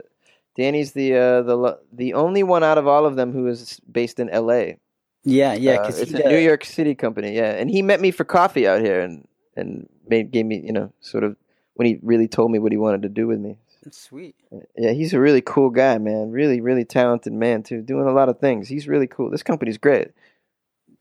Danny's 0.57 0.93
the 0.93 1.15
uh, 1.17 1.43
the 1.43 1.79
the 1.93 2.15
only 2.15 2.43
one 2.43 2.63
out 2.63 2.79
of 2.79 2.87
all 2.87 3.07
of 3.07 3.17
them 3.17 3.33
who 3.33 3.47
is 3.49 3.81
based 3.91 4.21
in 4.21 4.29
L.A. 4.31 4.79
yeah, 5.25 5.55
yeah. 5.55 5.73
Uh, 5.73 5.81
Because 5.83 6.01
it's 6.01 6.13
a 6.13 6.29
New 6.29 6.39
York 6.39 6.65
City 6.65 6.95
company. 6.95 7.35
Yeah, 7.35 7.51
and 7.53 7.69
he 7.71 7.83
met 7.83 8.01
me 8.01 8.11
for 8.13 8.25
coffee 8.25 8.69
out 8.69 8.81
here, 8.81 9.01
and 9.01 9.27
and 9.57 9.89
made 10.09 10.31
gave 10.31 10.47
me 10.47 10.61
you 10.65 10.73
know 10.73 10.93
sort 11.01 11.25
of 11.25 11.37
when 11.75 11.87
he 11.87 11.99
really 12.03 12.29
told 12.29 12.51
me 12.51 12.59
what 12.59 12.73
he 12.73 12.79
wanted 12.79 13.03
to 13.03 13.09
do 13.09 13.27
with 13.27 13.39
me. 13.39 13.57
sweet. 13.91 14.35
Yeah, 14.77 14.93
he's 14.93 15.13
a 15.13 15.21
really 15.21 15.43
cool 15.43 15.71
guy, 15.71 15.99
man. 15.99 16.31
Really, 16.31 16.61
really 16.61 16.85
talented 16.85 17.33
man 17.33 17.63
too. 17.63 17.83
Doing 17.83 18.07
a 18.07 18.13
lot 18.13 18.29
of 18.29 18.39
things. 18.39 18.69
He's 18.69 18.89
really 18.89 19.07
cool. 19.07 19.31
This 19.31 19.43
company's 19.43 19.79
great. 19.79 20.09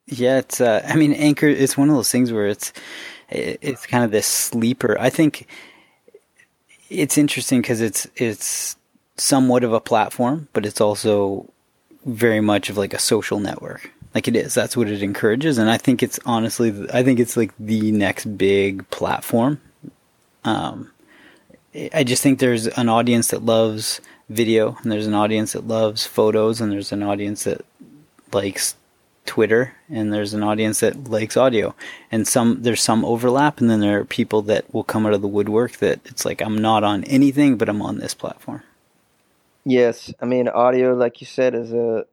Yeah, 0.07 0.39
it's. 0.39 0.59
Uh, 0.59 0.85
I 0.85 0.95
mean, 0.95 1.13
Anchor. 1.13 1.47
It's 1.47 1.77
one 1.77 1.89
of 1.89 1.95
those 1.95 2.11
things 2.11 2.31
where 2.31 2.47
it's 2.47 2.73
it's 3.29 3.85
kind 3.85 4.03
of 4.03 4.11
this 4.11 4.27
sleeper. 4.27 4.97
I 4.99 5.09
think 5.09 5.47
it's 6.89 7.17
interesting 7.17 7.61
because 7.61 7.81
it's 7.81 8.07
it's 8.15 8.75
somewhat 9.17 9.63
of 9.63 9.73
a 9.73 9.79
platform, 9.79 10.47
but 10.53 10.65
it's 10.65 10.81
also 10.81 11.49
very 12.05 12.41
much 12.41 12.69
of 12.69 12.77
like 12.77 12.93
a 12.93 12.99
social 12.99 13.39
network. 13.39 13.91
Like 14.13 14.27
it 14.27 14.35
is. 14.35 14.53
That's 14.53 14.77
what 14.77 14.89
it 14.89 15.01
encourages, 15.01 15.57
and 15.57 15.69
I 15.69 15.77
think 15.77 16.03
it's 16.03 16.19
honestly. 16.25 16.87
I 16.93 17.03
think 17.03 17.19
it's 17.19 17.37
like 17.37 17.53
the 17.59 17.91
next 17.91 18.37
big 18.37 18.87
platform. 18.89 19.59
Um, 20.43 20.91
I 21.93 22.03
just 22.03 22.21
think 22.21 22.39
there's 22.39 22.67
an 22.67 22.89
audience 22.89 23.29
that 23.29 23.43
loves 23.43 23.99
video, 24.29 24.77
and 24.83 24.91
there's 24.91 25.07
an 25.07 25.13
audience 25.13 25.53
that 25.53 25.67
loves 25.67 26.05
photos, 26.05 26.61
and 26.61 26.71
there's 26.71 26.91
an 26.91 27.03
audience 27.03 27.45
that 27.45 27.65
likes 28.31 28.75
Twitter, 29.25 29.73
and 29.89 30.13
there's 30.13 30.33
an 30.33 30.43
audience 30.43 30.81
that 30.81 31.09
likes 31.09 31.35
audio, 31.37 31.73
and 32.11 32.27
some 32.27 32.61
there's 32.61 32.81
some 32.81 33.03
overlap, 33.05 33.59
and 33.59 33.69
then 33.69 33.79
there 33.79 33.99
are 33.99 34.05
people 34.05 34.41
that 34.43 34.71
will 34.73 34.83
come 34.83 35.05
out 35.05 35.13
of 35.13 35.21
the 35.21 35.27
woodwork 35.27 35.77
that 35.77 35.99
it's 36.05 36.25
like 36.25 36.41
I'm 36.41 36.57
not 36.57 36.83
on 36.83 37.03
anything, 37.05 37.57
but 37.57 37.69
I'm 37.69 37.81
on 37.81 37.97
this 37.97 38.13
platform. 38.13 38.61
Yes, 39.65 40.13
I 40.21 40.25
mean 40.25 40.47
audio, 40.47 40.93
like 40.93 41.21
you 41.21 41.27
said, 41.27 41.55
is 41.55 41.71
a 41.73 42.05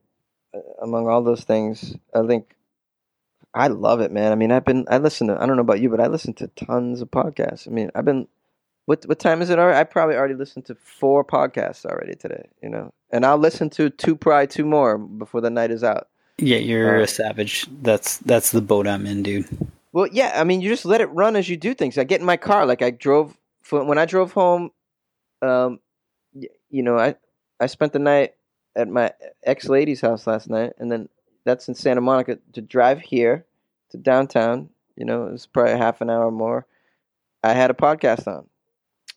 among 0.80 1.08
all 1.08 1.22
those 1.22 1.44
things. 1.44 1.96
I 2.14 2.26
think 2.26 2.54
I 3.54 3.66
love 3.66 4.00
it, 4.00 4.12
man. 4.12 4.32
I 4.32 4.34
mean, 4.36 4.52
I've 4.52 4.64
been 4.64 4.86
I 4.90 4.98
listen 4.98 5.26
to 5.28 5.40
I 5.40 5.46
don't 5.46 5.56
know 5.56 5.62
about 5.62 5.80
you, 5.80 5.88
but 5.90 6.00
I 6.00 6.06
listen 6.06 6.34
to 6.34 6.48
tons 6.48 7.00
of 7.00 7.10
podcasts. 7.10 7.66
I 7.66 7.70
mean, 7.70 7.90
I've 7.94 8.04
been 8.04 8.28
what 8.86 9.04
what 9.06 9.18
time 9.18 9.42
is 9.42 9.50
it 9.50 9.58
already? 9.58 9.78
I 9.78 9.84
probably 9.84 10.16
already 10.16 10.34
listened 10.34 10.66
to 10.66 10.74
four 10.76 11.24
podcasts 11.24 11.84
already 11.84 12.14
today. 12.14 12.48
You 12.62 12.68
know, 12.68 12.92
and 13.10 13.26
I'll 13.26 13.38
listen 13.38 13.70
to 13.70 13.90
two, 13.90 14.14
probably 14.16 14.46
two 14.46 14.64
more 14.64 14.98
before 14.98 15.40
the 15.40 15.50
night 15.50 15.70
is 15.70 15.82
out. 15.84 16.08
Yeah, 16.38 16.58
you're 16.58 17.00
Uh, 17.00 17.02
a 17.02 17.06
savage. 17.06 17.66
That's 17.82 18.18
that's 18.18 18.50
the 18.52 18.62
boat 18.62 18.86
I'm 18.86 19.06
in, 19.06 19.22
dude. 19.22 19.46
Well, 19.92 20.06
yeah, 20.06 20.32
I 20.36 20.44
mean, 20.44 20.60
you 20.60 20.70
just 20.70 20.84
let 20.84 21.00
it 21.00 21.06
run 21.06 21.34
as 21.34 21.48
you 21.48 21.56
do 21.56 21.74
things. 21.74 21.98
I 21.98 22.04
get 22.04 22.20
in 22.20 22.26
my 22.26 22.36
car, 22.36 22.64
like 22.64 22.82
I 22.82 22.90
drove 22.90 23.36
when 23.70 23.98
I 23.98 24.06
drove 24.06 24.32
home. 24.32 24.70
Um, 25.42 25.80
you 26.32 26.82
know, 26.82 26.96
I 26.98 27.16
I 27.58 27.66
spent 27.66 27.92
the 27.92 27.98
night 27.98 28.34
at 28.76 28.88
my 28.88 29.12
ex 29.42 29.68
lady's 29.68 30.00
house 30.00 30.26
last 30.26 30.48
night, 30.48 30.74
and 30.78 30.90
then 30.90 31.08
that's 31.44 31.68
in 31.68 31.74
Santa 31.74 32.00
Monica. 32.00 32.38
To 32.52 32.60
drive 32.60 33.00
here 33.00 33.46
to 33.90 33.96
downtown, 33.96 34.70
you 34.96 35.04
know, 35.04 35.26
it 35.26 35.32
was 35.32 35.46
probably 35.46 35.76
half 35.76 36.00
an 36.00 36.10
hour 36.10 36.30
more. 36.30 36.66
I 37.42 37.52
had 37.52 37.70
a 37.70 37.74
podcast 37.74 38.26
on. 38.26 38.46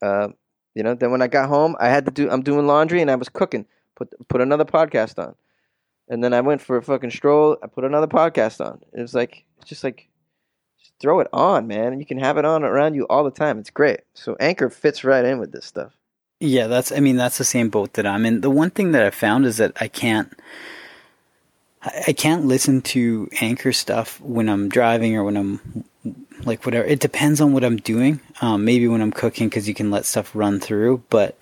Um, 0.01 0.35
you 0.75 0.83
know, 0.83 0.95
then 0.95 1.11
when 1.11 1.21
I 1.21 1.27
got 1.27 1.49
home, 1.49 1.75
I 1.79 1.89
had 1.89 2.05
to 2.05 2.11
do. 2.11 2.29
I'm 2.29 2.41
doing 2.41 2.67
laundry, 2.67 3.01
and 3.01 3.11
I 3.11 3.15
was 3.15 3.29
cooking. 3.29 3.65
Put 3.95 4.09
put 4.27 4.41
another 4.41 4.65
podcast 4.65 5.19
on, 5.19 5.35
and 6.09 6.23
then 6.23 6.33
I 6.33 6.41
went 6.41 6.61
for 6.61 6.77
a 6.77 6.83
fucking 6.83 7.11
stroll. 7.11 7.57
I 7.61 7.67
put 7.67 7.83
another 7.83 8.07
podcast 8.07 8.65
on. 8.65 8.81
It 8.93 9.01
was 9.01 9.13
like 9.13 9.45
it's 9.59 9.69
just 9.69 9.83
like 9.83 10.09
just 10.79 10.93
throw 10.99 11.19
it 11.19 11.27
on, 11.31 11.67
man. 11.67 11.99
You 11.99 12.05
can 12.05 12.17
have 12.17 12.37
it 12.37 12.45
on 12.45 12.63
around 12.63 12.95
you 12.95 13.05
all 13.07 13.23
the 13.23 13.31
time. 13.31 13.59
It's 13.59 13.69
great. 13.69 14.01
So 14.13 14.35
Anchor 14.39 14.69
fits 14.69 15.03
right 15.03 15.23
in 15.23 15.39
with 15.39 15.51
this 15.51 15.65
stuff. 15.65 15.93
Yeah, 16.39 16.67
that's. 16.67 16.91
I 16.91 16.99
mean, 16.99 17.17
that's 17.17 17.37
the 17.37 17.45
same 17.45 17.69
boat 17.69 17.93
that 17.93 18.07
I'm 18.07 18.25
in. 18.25 18.41
The 18.41 18.49
one 18.49 18.71
thing 18.71 18.91
that 18.93 19.05
I 19.05 19.11
found 19.11 19.45
is 19.45 19.57
that 19.57 19.73
I 19.79 19.87
can't. 19.87 20.33
I 22.07 22.13
can't 22.13 22.45
listen 22.45 22.81
to 22.81 23.29
anchor 23.41 23.73
stuff 23.73 24.19
when 24.21 24.47
I'm 24.49 24.69
driving 24.69 25.15
or 25.17 25.23
when 25.23 25.35
I'm 25.37 25.83
like 26.45 26.65
whatever. 26.65 26.85
It 26.85 26.99
depends 26.99 27.41
on 27.41 27.51
what 27.53 27.63
I'm 27.63 27.77
doing. 27.77 28.19
Um, 28.41 28.63
maybe 28.65 28.87
when 28.87 29.01
I'm 29.01 29.11
cooking 29.11 29.49
because 29.49 29.67
you 29.67 29.73
can 29.73 29.91
let 29.91 30.05
stuff 30.05 30.33
run 30.35 30.59
through. 30.59 31.03
But 31.09 31.37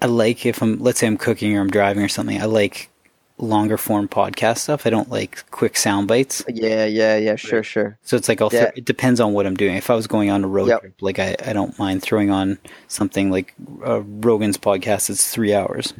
I 0.00 0.06
like 0.06 0.46
if 0.46 0.62
I'm, 0.62 0.78
let's 0.78 0.98
say 1.00 1.06
I'm 1.06 1.18
cooking 1.18 1.56
or 1.56 1.60
I'm 1.60 1.70
driving 1.70 2.02
or 2.02 2.08
something. 2.08 2.40
I 2.40 2.46
like 2.46 2.88
longer 3.36 3.76
form 3.78 4.06
podcast 4.08 4.58
stuff. 4.58 4.86
I 4.86 4.90
don't 4.90 5.10
like 5.10 5.50
quick 5.50 5.76
sound 5.76 6.08
bites. 6.08 6.44
Yeah, 6.48 6.84
yeah, 6.86 7.16
yeah. 7.16 7.36
Sure, 7.36 7.62
sure. 7.62 7.98
So 8.02 8.16
it's 8.16 8.28
like 8.28 8.40
I'll 8.40 8.50
Yeah. 8.52 8.60
throw, 8.66 8.70
it 8.76 8.84
depends 8.86 9.20
on 9.20 9.32
what 9.34 9.46
I'm 9.46 9.56
doing. 9.56 9.76
If 9.76 9.90
I 9.90 9.94
was 9.94 10.06
going 10.06 10.30
on 10.30 10.44
a 10.44 10.48
road 10.48 10.68
Yep. 10.68 10.80
trip, 10.80 10.94
like 11.02 11.18
I, 11.18 11.36
I 11.46 11.52
don't 11.52 11.78
mind 11.78 12.02
throwing 12.02 12.30
on 12.30 12.58
something 12.88 13.30
like 13.30 13.54
uh, 13.86 14.00
Rogan's 14.02 14.56
podcast. 14.58 15.08
It's 15.10 15.30
three 15.30 15.54
hours, 15.54 15.92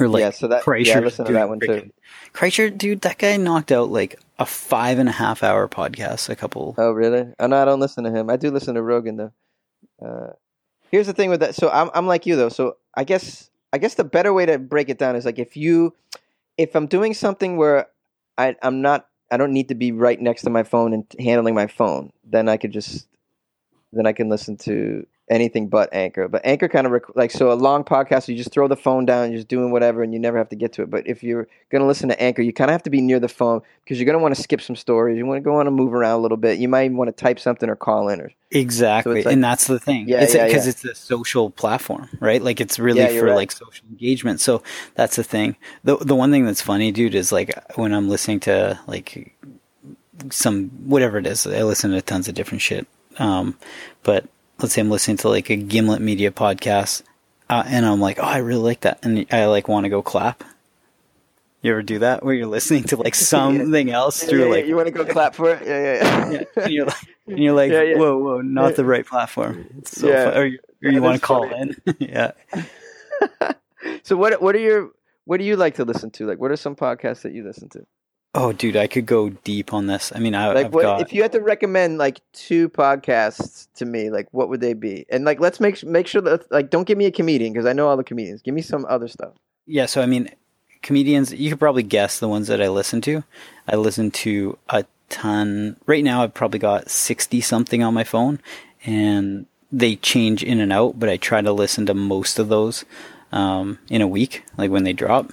or 0.00 0.08
like 0.08 0.20
Yeah, 0.20 0.30
so 0.30 0.48
that- 0.48 0.62
yeah, 0.66 0.72
I 0.72 0.76
Kreischer's 0.78 1.04
listen 1.04 1.24
to 1.26 1.32
that 1.32 1.48
one 1.48 1.60
too. 1.60 1.90
Kreischer, 2.32 2.76
dude, 2.76 3.02
that 3.02 3.18
guy 3.18 3.36
knocked 3.36 3.70
out 3.72 3.90
like 3.90 4.18
a 4.38 4.46
five 4.46 4.98
and 4.98 5.08
a 5.08 5.12
half 5.12 5.42
hour 5.42 5.68
podcast. 5.68 6.28
A 6.28 6.36
couple. 6.36 6.74
Oh, 6.78 6.92
really? 6.92 7.32
Oh, 7.38 7.46
no, 7.46 7.60
I 7.60 7.64
don't 7.64 7.80
listen 7.80 8.04
to 8.04 8.10
him. 8.10 8.30
I 8.30 8.36
do 8.36 8.50
listen 8.50 8.74
to 8.76 8.82
Rogan 8.82 9.16
though. 9.16 9.32
Uh, 10.00 10.32
here's 10.90 11.06
the 11.06 11.12
thing 11.12 11.30
with 11.30 11.40
that. 11.40 11.54
So 11.54 11.68
I'm 11.70 11.90
I'm 11.94 12.06
like 12.06 12.26
you 12.26 12.36
though. 12.36 12.48
So 12.48 12.76
I 12.94 13.04
guess 13.04 13.50
I 13.72 13.78
guess 13.78 13.94
the 13.94 14.04
better 14.04 14.32
way 14.32 14.46
to 14.46 14.58
break 14.58 14.88
it 14.88 14.98
down 14.98 15.16
is 15.16 15.24
like 15.24 15.38
if 15.38 15.56
you 15.56 15.94
if 16.56 16.74
I'm 16.74 16.86
doing 16.86 17.14
something 17.14 17.56
where 17.56 17.86
I 18.38 18.56
I'm 18.62 18.80
not 18.80 19.06
I 19.30 19.36
don't 19.36 19.52
need 19.52 19.68
to 19.68 19.74
be 19.74 19.92
right 19.92 20.20
next 20.20 20.42
to 20.42 20.50
my 20.50 20.62
phone 20.62 20.92
and 20.92 21.04
handling 21.18 21.54
my 21.54 21.66
phone, 21.66 22.12
then 22.24 22.48
I 22.48 22.56
could 22.56 22.72
just 22.72 23.06
then 23.92 24.06
I 24.06 24.12
can 24.12 24.28
listen 24.28 24.56
to 24.58 25.06
anything 25.30 25.68
but 25.68 25.88
Anchor. 25.94 26.28
But 26.28 26.44
Anchor 26.44 26.68
kind 26.68 26.86
of 26.86 26.92
rec- 26.92 27.14
like 27.16 27.30
so 27.30 27.52
a 27.52 27.54
long 27.54 27.84
podcast, 27.84 28.28
you 28.28 28.36
just 28.36 28.50
throw 28.52 28.68
the 28.68 28.76
phone 28.76 29.06
down, 29.06 29.30
you're 29.30 29.38
just 29.38 29.48
doing 29.48 29.70
whatever, 29.70 30.02
and 30.02 30.12
you 30.12 30.18
never 30.18 30.36
have 30.36 30.48
to 30.50 30.56
get 30.56 30.72
to 30.74 30.82
it. 30.82 30.90
But 30.90 31.06
if 31.06 31.22
you're 31.22 31.46
gonna 31.70 31.86
listen 31.86 32.08
to 32.10 32.20
Anchor, 32.22 32.42
you 32.42 32.52
kind 32.52 32.68
of 32.68 32.72
have 32.72 32.82
to 32.82 32.90
be 32.90 33.00
near 33.00 33.20
the 33.20 33.28
phone 33.28 33.62
because 33.84 33.98
you're 33.98 34.06
gonna 34.06 34.18
want 34.18 34.34
to 34.34 34.42
skip 34.42 34.60
some 34.60 34.76
stories. 34.76 35.16
You 35.16 35.24
want 35.24 35.38
to 35.38 35.42
go 35.42 35.54
on 35.56 35.66
and 35.66 35.74
move 35.74 35.94
around 35.94 36.18
a 36.18 36.22
little 36.22 36.36
bit. 36.36 36.58
You 36.58 36.68
might 36.68 36.84
even 36.86 36.96
want 36.96 37.08
to 37.08 37.12
type 37.24 37.38
something 37.38 37.68
or 37.70 37.76
call 37.76 38.08
in 38.08 38.20
or 38.20 38.32
Exactly, 38.52 39.22
So 39.22 39.28
like- 39.28 39.32
and 39.34 39.44
that's 39.44 39.68
the 39.68 39.78
thing. 39.78 40.08
Yeah, 40.08 40.22
it's 40.22 40.34
yeah, 40.34 40.46
because 40.46 40.66
yeah. 40.66 40.70
it's 40.70 40.84
a 40.84 40.94
social 40.96 41.50
platform, 41.50 42.08
right? 42.18 42.42
Like 42.42 42.60
it's 42.60 42.80
really 42.80 42.98
Yeah, 42.98 43.16
for 43.20 43.26
right. 43.26 43.36
like 43.36 43.52
social 43.52 43.86
engagement. 43.88 44.40
So 44.40 44.62
that's 44.96 45.14
the 45.16 45.22
thing. 45.22 45.56
The 45.84 45.96
the 45.96 46.16
one 46.16 46.32
thing 46.32 46.44
that's 46.44 46.60
funny, 46.60 46.90
dude, 46.90 47.14
is 47.14 47.30
like 47.30 47.52
when 47.78 47.94
I'm 47.94 48.08
listening 48.08 48.40
to 48.40 48.80
like 48.88 49.32
some 50.30 50.68
whatever 50.86 51.18
it 51.18 51.26
is. 51.26 51.46
I 51.46 51.62
listen 51.62 51.92
to 51.92 52.02
tons 52.02 52.28
of 52.28 52.34
different 52.34 52.62
shit. 52.62 52.86
Um, 53.18 53.56
but 54.02 54.26
let's 54.60 54.74
say 54.74 54.80
I'm 54.80 54.90
listening 54.90 55.16
to 55.18 55.28
like 55.28 55.50
a 55.50 55.56
Gimlet 55.56 56.00
Media 56.00 56.30
podcast, 56.30 57.02
uh, 57.48 57.62
and 57.66 57.84
I'm 57.86 58.00
like, 58.00 58.18
oh, 58.18 58.24
I 58.24 58.38
really 58.38 58.62
like 58.62 58.80
that, 58.80 58.98
and 59.04 59.26
I 59.32 59.46
like 59.46 59.68
want 59.68 59.84
to 59.84 59.90
go 59.90 60.02
clap. 60.02 60.44
You 61.62 61.72
ever 61.72 61.82
do 61.82 61.98
that 61.98 62.24
where 62.24 62.32
you're 62.34 62.46
listening 62.46 62.84
to 62.84 62.96
like 62.96 63.14
something 63.34 63.90
else 63.90 64.22
through 64.22 64.38
Yeah, 64.40 64.44
yeah, 64.46 64.50
like 64.50 64.66
you 64.66 64.76
want 64.76 64.86
to 64.88 64.92
go 64.92 65.04
clap 65.04 65.34
for 65.34 65.50
it? 65.50 65.66
Yeah, 65.66 65.82
yeah, 65.82 66.30
yeah, 66.56 66.64
and 66.64 66.72
you're 66.72 66.86
like, 66.86 66.96
and 67.26 67.38
you're 67.38 67.54
like 67.54 67.70
Yeah, 67.72 67.82
yeah. 67.82 67.96
whoa, 67.98 68.16
whoa, 68.16 68.40
not 68.40 68.76
the 68.76 68.84
right 68.84 69.06
platform. 69.06 69.66
It's 69.78 70.00
so 70.00 70.08
Yeah. 70.08 70.24
fun. 70.30 70.38
Or 70.38 70.46
you, 70.46 70.58
or 70.84 70.90
you 70.90 71.02
want 71.02 71.20
to 71.20 71.26
call 71.26 71.48
funny. 71.48 71.74
in. 71.86 71.96
yeah. 71.98 72.32
so 74.02 74.16
what 74.16 74.40
what 74.40 74.54
are 74.54 74.58
your 74.60 74.90
what 75.24 75.38
do 75.38 75.44
you 75.44 75.56
like 75.56 75.74
to 75.76 75.84
listen 75.84 76.10
to? 76.12 76.26
Like, 76.26 76.38
what 76.40 76.50
are 76.50 76.56
some 76.56 76.74
podcasts 76.74 77.22
that 77.22 77.32
you 77.32 77.44
listen 77.44 77.68
to? 77.70 77.86
Oh, 78.32 78.52
dude, 78.52 78.76
I 78.76 78.86
could 78.86 79.06
go 79.06 79.30
deep 79.30 79.72
on 79.74 79.86
this. 79.86 80.12
I 80.14 80.20
mean, 80.20 80.36
I, 80.36 80.52
Like, 80.52 80.66
I've 80.66 80.74
what 80.74 80.82
got. 80.82 81.00
if 81.00 81.12
you 81.12 81.22
had 81.22 81.32
to 81.32 81.40
recommend 81.40 81.98
like 81.98 82.20
two 82.32 82.68
podcasts 82.68 83.66
to 83.74 83.84
me? 83.84 84.08
Like, 84.08 84.28
what 84.30 84.48
would 84.48 84.60
they 84.60 84.74
be? 84.74 85.04
And 85.10 85.24
like, 85.24 85.40
let's 85.40 85.58
make 85.58 85.82
make 85.84 86.06
sure 86.06 86.22
that 86.22 86.50
like, 86.52 86.70
don't 86.70 86.86
give 86.86 86.96
me 86.96 87.06
a 87.06 87.10
comedian 87.10 87.52
because 87.52 87.66
I 87.66 87.72
know 87.72 87.88
all 87.88 87.96
the 87.96 88.04
comedians. 88.04 88.40
Give 88.42 88.54
me 88.54 88.62
some 88.62 88.86
other 88.88 89.08
stuff. 89.08 89.32
Yeah, 89.66 89.86
so 89.86 90.00
I 90.00 90.06
mean, 90.06 90.30
comedians, 90.82 91.32
you 91.32 91.50
could 91.50 91.58
probably 91.58 91.82
guess 91.82 92.20
the 92.20 92.28
ones 92.28 92.46
that 92.46 92.62
I 92.62 92.68
listen 92.68 93.00
to. 93.02 93.24
I 93.66 93.76
listen 93.76 94.12
to 94.12 94.56
a 94.68 94.84
ton. 95.08 95.76
Right 95.86 96.04
now, 96.04 96.22
I've 96.22 96.34
probably 96.34 96.60
got 96.60 96.88
60 96.88 97.40
something 97.40 97.82
on 97.82 97.94
my 97.94 98.04
phone, 98.04 98.40
and 98.84 99.46
they 99.72 99.96
change 99.96 100.42
in 100.44 100.60
and 100.60 100.72
out, 100.72 100.98
but 100.98 101.08
I 101.08 101.16
try 101.16 101.40
to 101.40 101.52
listen 101.52 101.86
to 101.86 101.94
most 101.94 102.38
of 102.38 102.48
those 102.48 102.84
um, 103.32 103.78
in 103.88 104.02
a 104.02 104.08
week, 104.08 104.44
like 104.56 104.70
when 104.70 104.84
they 104.84 104.92
drop. 104.92 105.32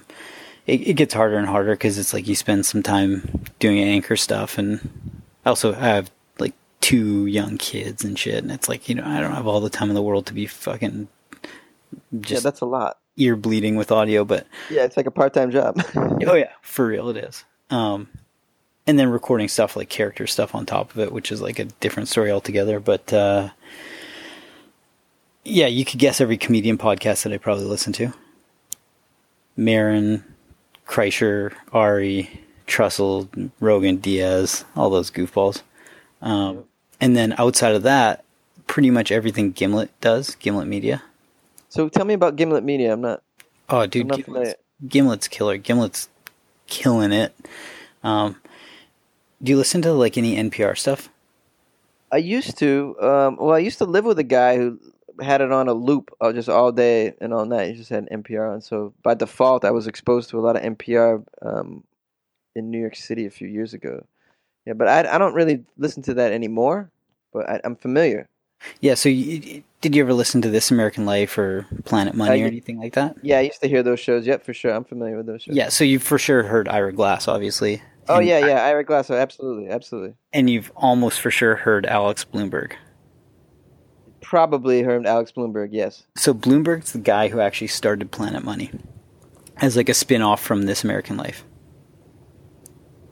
It, 0.68 0.86
it 0.88 0.94
gets 0.94 1.14
harder 1.14 1.36
and 1.36 1.48
harder 1.48 1.72
because 1.72 1.98
it's 1.98 2.12
like 2.12 2.28
you 2.28 2.36
spend 2.36 2.64
some 2.66 2.82
time 2.84 3.44
doing 3.58 3.80
anchor 3.80 4.16
stuff, 4.16 4.58
and 4.58 5.22
I 5.44 5.48
also 5.48 5.72
have 5.72 6.10
like 6.38 6.54
two 6.80 7.26
young 7.26 7.58
kids 7.58 8.04
and 8.04 8.16
shit, 8.18 8.42
and 8.42 8.52
it's 8.52 8.68
like 8.68 8.88
you 8.88 8.94
know 8.94 9.04
I 9.04 9.18
don't 9.18 9.32
have 9.32 9.46
all 9.46 9.60
the 9.60 9.70
time 9.70 9.88
in 9.88 9.94
the 9.94 10.02
world 10.02 10.26
to 10.26 10.34
be 10.34 10.46
fucking 10.46 11.08
yeah, 11.42 12.20
just 12.20 12.42
that's 12.42 12.60
a 12.60 12.66
lot. 12.66 12.98
ear 13.16 13.34
bleeding 13.34 13.76
with 13.76 13.90
audio, 13.90 14.24
but 14.24 14.46
Yeah, 14.70 14.84
it's 14.84 14.96
like 14.96 15.06
a 15.06 15.10
part-time 15.10 15.50
job. 15.50 15.82
oh 15.96 16.34
yeah, 16.34 16.52
for 16.62 16.86
real 16.86 17.08
it 17.08 17.16
is. 17.16 17.44
Um, 17.70 18.08
and 18.86 18.98
then 18.98 19.10
recording 19.10 19.48
stuff 19.48 19.76
like 19.76 19.88
character 19.88 20.26
stuff 20.26 20.54
on 20.54 20.64
top 20.66 20.90
of 20.92 20.98
it, 20.98 21.12
which 21.12 21.32
is 21.32 21.42
like 21.42 21.58
a 21.58 21.64
different 21.64 22.08
story 22.08 22.30
altogether. 22.30 22.80
But 22.80 23.12
uh, 23.12 23.50
yeah, 25.44 25.66
you 25.66 25.84
could 25.84 25.98
guess 25.98 26.20
every 26.20 26.36
comedian 26.36 26.78
podcast 26.78 27.22
that 27.24 27.32
I 27.32 27.38
probably 27.38 27.64
listen 27.64 27.92
to. 27.94 28.12
Marin, 29.56 30.24
Kreischer, 30.88 31.52
Ari, 31.72 32.40
Trussell, 32.66 33.50
Rogan, 33.60 33.96
Diaz, 33.96 34.64
all 34.74 34.90
those 34.90 35.10
goofballs. 35.10 35.62
Um, 36.22 36.64
and 37.00 37.16
then 37.16 37.34
outside 37.38 37.74
of 37.74 37.82
that, 37.84 38.24
pretty 38.66 38.90
much 38.90 39.12
everything 39.12 39.52
Gimlet 39.52 39.90
does, 40.00 40.34
Gimlet 40.36 40.66
Media. 40.66 41.02
so 41.68 41.88
tell 41.88 42.04
me 42.04 42.14
about 42.14 42.36
Gimlet 42.36 42.64
Media. 42.64 42.92
I'm 42.92 43.02
not. 43.02 43.22
Oh, 43.68 43.86
dude, 43.86 44.06
not 44.06 44.24
Gimlet's. 44.24 44.54
Gimlet's 44.86 45.28
killer. 45.28 45.58
Gimlet's 45.58 46.08
killing 46.66 47.12
it. 47.12 47.34
Um, 48.02 48.36
do 49.42 49.50
you 49.50 49.56
listen 49.56 49.82
to 49.82 49.92
like 49.92 50.16
any 50.16 50.36
NPR 50.36 50.76
stuff? 50.76 51.08
I 52.10 52.16
used 52.16 52.58
to. 52.58 52.96
Um, 53.00 53.36
well, 53.36 53.54
I 53.54 53.58
used 53.58 53.78
to 53.78 53.84
live 53.84 54.04
with 54.04 54.18
a 54.18 54.24
guy 54.24 54.56
who 54.56 54.78
had 55.20 55.40
it 55.40 55.52
on 55.52 55.68
a 55.68 55.72
loop 55.72 56.10
uh, 56.20 56.32
just 56.32 56.48
all 56.48 56.72
day 56.72 57.14
and 57.20 57.32
all 57.34 57.44
night. 57.44 57.70
You 57.70 57.74
just 57.76 57.90
had 57.90 58.08
NPR 58.10 58.52
on. 58.54 58.60
So 58.60 58.92
by 59.02 59.14
default, 59.14 59.64
I 59.64 59.70
was 59.70 59.86
exposed 59.86 60.30
to 60.30 60.38
a 60.38 60.42
lot 60.42 60.56
of 60.56 60.62
NPR 60.62 61.24
um, 61.42 61.84
in 62.54 62.70
New 62.70 62.78
York 62.80 62.96
City 62.96 63.26
a 63.26 63.30
few 63.30 63.48
years 63.48 63.74
ago. 63.74 64.04
Yeah, 64.66 64.74
but 64.74 64.88
I, 64.88 65.14
I 65.14 65.18
don't 65.18 65.34
really 65.34 65.64
listen 65.76 66.02
to 66.04 66.14
that 66.14 66.32
anymore. 66.32 66.90
But 67.32 67.48
I, 67.48 67.60
I'm 67.64 67.76
familiar. 67.76 68.28
Yeah. 68.80 68.94
So, 68.94 69.08
you, 69.08 69.62
did 69.80 69.94
you 69.94 70.02
ever 70.02 70.12
listen 70.12 70.42
to 70.42 70.50
This 70.50 70.70
American 70.70 71.06
Life 71.06 71.38
or 71.38 71.66
Planet 71.84 72.14
Money 72.14 72.42
or 72.42 72.46
anything 72.46 72.78
like 72.78 72.94
that? 72.94 73.16
Yeah, 73.22 73.38
I 73.38 73.42
used 73.42 73.60
to 73.60 73.68
hear 73.68 73.82
those 73.82 74.00
shows. 74.00 74.26
Yep, 74.26 74.44
for 74.44 74.52
sure. 74.54 74.72
I'm 74.74 74.84
familiar 74.84 75.16
with 75.16 75.26
those 75.26 75.42
shows. 75.42 75.54
Yeah. 75.54 75.68
So 75.68 75.84
you've 75.84 76.02
for 76.02 76.18
sure 76.18 76.42
heard 76.42 76.68
Ira 76.68 76.92
Glass, 76.92 77.28
obviously. 77.28 77.82
Oh 78.08 78.16
And- 78.18 78.26
yeah, 78.26 78.44
yeah. 78.46 78.64
Ira 78.64 78.84
Glass. 78.84 79.10
oh, 79.10 79.14
Absolutely, 79.14 79.68
absolutely. 79.68 80.14
And 80.32 80.48
you've 80.50 80.72
almost 80.74 81.20
for 81.20 81.30
sure 81.30 81.54
heard 81.56 81.86
Alex 81.86 82.24
Blumberg. 82.24 82.72
Probably 84.20 84.82
heard 84.82 85.06
Alex 85.06 85.32
Blumberg. 85.32 85.70
Yes. 85.72 86.04
So 86.16 86.34
Blumberg's 86.34 86.92
the 86.92 86.98
guy 86.98 87.28
who 87.28 87.40
actually 87.40 87.68
started 87.68 88.10
Planet 88.10 88.44
Money 88.44 88.70
as 89.58 89.76
like 89.76 89.88
a 89.88 89.94
spin-off 89.94 90.42
from 90.42 90.62
This 90.62 90.84
American 90.84 91.16
Life. 91.16 91.44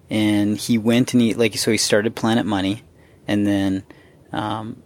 And 0.08 0.56
he 0.56 0.78
went 0.78 1.14
and 1.14 1.20
he 1.20 1.34
like 1.34 1.56
so 1.56 1.70
he 1.70 1.78
started 1.78 2.14
Planet 2.14 2.46
Money 2.46 2.82
and 3.26 3.46
then 3.46 3.84
um, 4.32 4.82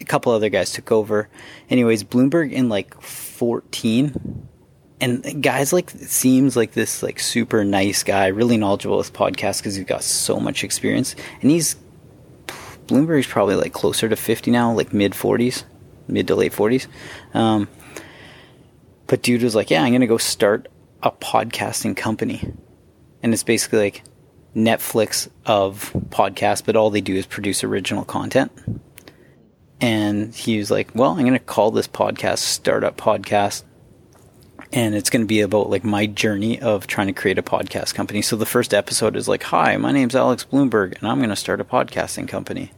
a 0.00 0.04
couple 0.04 0.32
other 0.32 0.48
guys 0.48 0.72
took 0.72 0.92
over. 0.92 1.28
Anyways, 1.70 2.04
Blumberg 2.04 2.52
in 2.52 2.68
like 2.68 3.00
14 3.00 4.48
and 5.00 5.42
guys 5.42 5.72
like 5.72 5.90
seems 5.90 6.56
like 6.56 6.72
this 6.72 7.02
like 7.02 7.20
super 7.20 7.64
nice 7.64 8.02
guy, 8.02 8.28
really 8.28 8.56
knowledgeable 8.56 8.98
with 8.98 9.12
podcasts 9.12 9.58
because 9.58 9.74
he's 9.74 9.86
got 9.86 10.02
so 10.02 10.38
much 10.38 10.64
experience 10.64 11.14
and 11.42 11.50
he's 11.50 11.76
Blumberg's 12.86 13.26
probably 13.26 13.56
like 13.56 13.72
closer 13.72 14.08
to 14.08 14.16
50 14.16 14.50
now, 14.50 14.72
like 14.72 14.92
mid 14.92 15.12
40s, 15.12 15.64
mid 16.08 16.26
to 16.28 16.34
late 16.34 16.52
40s. 16.52 16.86
Um, 17.34 17.68
but 19.06 19.22
dude 19.22 19.42
was 19.42 19.54
like, 19.54 19.70
yeah, 19.70 19.82
I'm 19.82 19.90
going 19.90 20.00
to 20.00 20.06
go 20.06 20.18
start 20.18 20.68
a 21.02 21.10
podcasting 21.10 21.96
company. 21.96 22.52
And 23.22 23.32
it's 23.32 23.42
basically 23.42 23.78
like 23.78 24.02
Netflix 24.54 25.28
of 25.44 25.92
podcasts, 26.08 26.64
but 26.64 26.76
all 26.76 26.90
they 26.90 27.00
do 27.00 27.14
is 27.14 27.26
produce 27.26 27.62
original 27.62 28.04
content. 28.04 28.50
And 29.80 30.34
he 30.34 30.58
was 30.58 30.70
like, 30.70 30.94
well, 30.94 31.10
I'm 31.12 31.20
going 31.20 31.32
to 31.34 31.38
call 31.38 31.70
this 31.70 31.86
podcast 31.86 32.38
Startup 32.38 32.96
Podcast. 32.96 33.62
And 34.72 34.94
it's 34.94 35.10
going 35.10 35.22
to 35.22 35.26
be 35.26 35.40
about 35.40 35.70
like 35.70 35.84
my 35.84 36.06
journey 36.06 36.60
of 36.60 36.86
trying 36.86 37.06
to 37.06 37.12
create 37.12 37.38
a 37.38 37.42
podcast 37.42 37.94
company. 37.94 38.22
So 38.22 38.36
the 38.36 38.46
first 38.46 38.74
episode 38.74 39.16
is 39.16 39.28
like, 39.28 39.44
hi, 39.44 39.76
my 39.76 39.92
name's 39.92 40.16
Alex 40.16 40.44
Blumberg, 40.44 40.98
and 40.98 41.08
I'm 41.08 41.18
going 41.18 41.30
to 41.30 41.36
start 41.36 41.60
a 41.60 41.64
podcasting 41.64 42.28
company. 42.28 42.72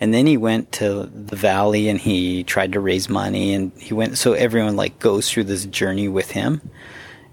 And 0.00 0.14
then 0.14 0.26
he 0.26 0.38
went 0.38 0.72
to 0.72 1.04
the 1.04 1.36
valley 1.36 1.88
and 1.90 2.00
he 2.00 2.42
tried 2.42 2.72
to 2.72 2.80
raise 2.80 3.10
money 3.10 3.52
and 3.52 3.70
he 3.74 3.92
went 3.92 4.16
so 4.16 4.32
everyone 4.32 4.74
like 4.74 4.98
goes 4.98 5.30
through 5.30 5.44
this 5.44 5.66
journey 5.66 6.08
with 6.08 6.30
him 6.30 6.62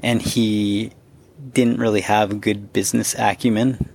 and 0.03 0.21
he 0.21 0.91
didn't 1.53 1.79
really 1.79 2.01
have 2.01 2.41
good 2.41 2.73
business 2.73 3.15
acumen. 3.17 3.89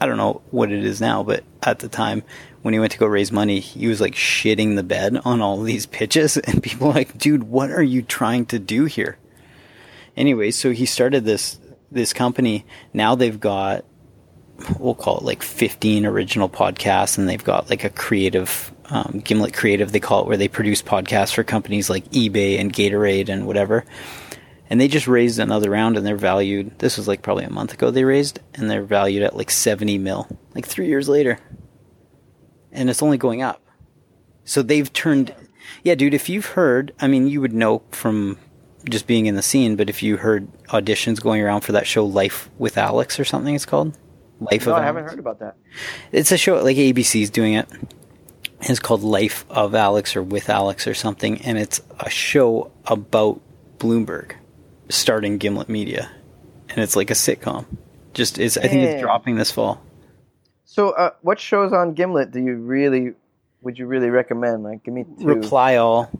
I 0.00 0.06
don't 0.06 0.16
know 0.16 0.40
what 0.50 0.72
it 0.72 0.82
is 0.82 0.98
now, 0.98 1.22
but 1.22 1.44
at 1.62 1.80
the 1.80 1.88
time 1.88 2.22
when 2.62 2.74
he 2.74 2.80
went 2.80 2.92
to 2.92 2.98
go 2.98 3.06
raise 3.06 3.30
money, 3.30 3.60
he 3.60 3.86
was 3.86 4.00
like 4.00 4.14
shitting 4.14 4.76
the 4.76 4.82
bed 4.82 5.20
on 5.24 5.40
all 5.40 5.60
these 5.60 5.86
pitches 5.86 6.36
and 6.36 6.62
people 6.62 6.88
like, 6.88 7.18
"Dude, 7.18 7.44
what 7.44 7.70
are 7.70 7.82
you 7.82 8.02
trying 8.02 8.46
to 8.46 8.58
do 8.58 8.86
here?" 8.86 9.18
Anyway, 10.16 10.50
so 10.50 10.72
he 10.72 10.86
started 10.86 11.24
this 11.24 11.58
this 11.90 12.12
company. 12.12 12.66
Now 12.92 13.14
they've 13.14 13.38
got 13.38 13.84
we'll 14.78 14.94
call 14.94 15.18
it 15.18 15.24
like 15.24 15.42
15 15.42 16.06
original 16.06 16.48
podcasts 16.48 17.18
and 17.18 17.28
they've 17.28 17.44
got 17.44 17.68
like 17.68 17.84
a 17.84 17.90
creative 17.90 18.72
um, 18.86 19.20
gimlet 19.22 19.52
creative 19.52 19.92
they 19.92 20.00
call 20.00 20.22
it 20.22 20.26
where 20.26 20.38
they 20.38 20.48
produce 20.48 20.80
podcasts 20.80 21.34
for 21.34 21.44
companies 21.44 21.90
like 21.90 22.04
ebay 22.12 22.58
and 22.58 22.72
gatorade 22.72 23.28
and 23.28 23.46
whatever. 23.46 23.84
And 24.68 24.80
they 24.80 24.88
just 24.88 25.06
raised 25.06 25.38
another 25.38 25.70
round 25.70 25.96
and 25.96 26.06
they're 26.06 26.16
valued 26.16 26.78
this 26.78 26.96
was 26.96 27.06
like 27.06 27.22
probably 27.22 27.44
a 27.44 27.50
month 27.50 27.74
ago 27.74 27.90
they 27.90 28.04
raised 28.04 28.40
and 28.54 28.70
they're 28.70 28.82
valued 28.82 29.22
at 29.22 29.36
like 29.36 29.50
70 29.50 29.98
mil 29.98 30.26
like 30.54 30.66
three 30.66 30.86
years 30.86 31.08
later. 31.08 31.38
And 32.72 32.90
it's 32.90 33.02
only 33.02 33.18
going 33.18 33.42
up. 33.42 33.62
So 34.44 34.62
they've 34.62 34.90
turned 34.92 35.34
yeah 35.82 35.94
dude 35.94 36.14
if 36.14 36.28
you've 36.28 36.46
heard 36.46 36.94
i 37.00 37.08
mean 37.08 37.26
you 37.26 37.40
would 37.40 37.52
know 37.52 37.82
from 37.90 38.38
just 38.88 39.06
being 39.06 39.26
in 39.26 39.34
the 39.34 39.42
scene 39.42 39.76
but 39.76 39.88
if 39.88 40.02
you 40.02 40.16
heard 40.16 40.46
auditions 40.68 41.20
going 41.20 41.42
around 41.42 41.60
for 41.60 41.72
that 41.72 41.86
show 41.86 42.04
life 42.04 42.48
with 42.58 42.78
alex 42.78 43.18
or 43.18 43.24
something 43.24 43.54
it's 43.54 43.66
called 43.66 43.96
life 44.40 44.66
No, 44.66 44.74
of 44.74 44.78
I 44.78 44.84
haven't 44.84 45.04
heard 45.04 45.18
about 45.18 45.40
that. 45.40 45.56
It's 46.12 46.32
a 46.32 46.36
show 46.38 46.62
like 46.62 46.76
ABC's 46.76 47.30
doing 47.30 47.54
it. 47.54 47.68
It's 48.60 48.80
called 48.80 49.02
Life 49.02 49.44
of 49.50 49.74
Alex 49.74 50.16
or 50.16 50.22
with 50.22 50.48
Alex 50.48 50.86
or 50.86 50.94
something, 50.94 51.40
and 51.42 51.58
it's 51.58 51.80
a 52.00 52.08
show 52.08 52.70
about 52.86 53.40
Blumberg 53.78 54.34
starting 54.88 55.38
Gimlet 55.38 55.68
Media, 55.68 56.10
and 56.70 56.78
it's 56.78 56.96
like 56.96 57.10
a 57.10 57.14
sitcom. 57.14 57.66
Just 58.14 58.38
it's 58.38 58.56
I 58.56 58.62
think 58.68 58.82
it's 58.82 59.02
dropping 59.02 59.36
this 59.36 59.50
fall. 59.50 59.82
So, 60.64 60.90
uh, 60.90 61.10
what 61.22 61.38
shows 61.38 61.72
on 61.72 61.92
Gimlet 61.92 62.30
do 62.32 62.40
you 62.40 62.56
really 62.56 63.12
would 63.60 63.78
you 63.78 63.86
really 63.86 64.10
recommend? 64.10 64.62
Like, 64.62 64.84
give 64.84 64.94
me 64.94 65.04
two. 65.04 65.26
Reply 65.26 65.76
All, 65.76 66.10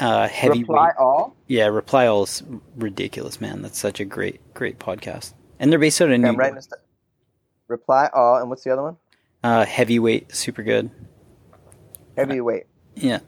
uh, 0.00 0.28
heavy 0.28 0.60
Reply 0.60 0.90
all. 0.98 1.36
yeah, 1.46 1.66
Reply 1.66 2.06
All 2.06 2.22
is 2.24 2.42
ridiculous, 2.76 3.40
man. 3.40 3.62
That's 3.62 3.78
such 3.78 4.00
a 4.00 4.04
great 4.04 4.40
great 4.54 4.78
podcast, 4.78 5.34
and 5.58 5.70
they're 5.72 5.78
based 5.78 6.00
out 6.00 6.08
of 6.08 6.12
Okay, 6.12 6.22
New 6.22 6.28
I'm 6.28 6.34
York. 6.34 6.54
down. 6.54 6.78
Reply 7.68 8.08
all, 8.14 8.36
and 8.36 8.48
what's 8.48 8.64
the 8.64 8.70
other 8.72 8.82
one? 8.82 8.96
Uh, 9.42 9.64
heavyweight, 9.64 10.34
super 10.34 10.62
good. 10.62 10.90
Heavyweight. 12.16 12.64
Yeah, 12.94 13.20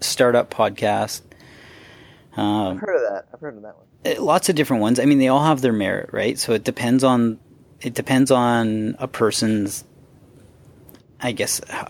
startup 0.00 0.50
podcast. 0.50 1.22
Um, 2.36 2.74
I've 2.76 2.80
heard 2.80 2.96
of 2.96 3.12
that. 3.12 3.28
I've 3.32 3.40
heard 3.40 3.56
of 3.56 3.62
that 3.62 3.74
one. 3.76 3.86
Uh, 4.18 4.22
lots 4.22 4.48
of 4.48 4.54
different 4.56 4.82
ones. 4.82 4.98
I 5.00 5.04
mean, 5.04 5.18
they 5.18 5.28
all 5.28 5.42
have 5.44 5.60
their 5.62 5.72
merit, 5.72 6.10
right? 6.12 6.38
So 6.38 6.52
it 6.52 6.64
depends 6.64 7.02
on 7.04 7.38
it 7.80 7.94
depends 7.94 8.30
on 8.30 8.96
a 8.98 9.08
person's, 9.08 9.84
I 11.20 11.32
guess, 11.32 11.60
uh, 11.68 11.88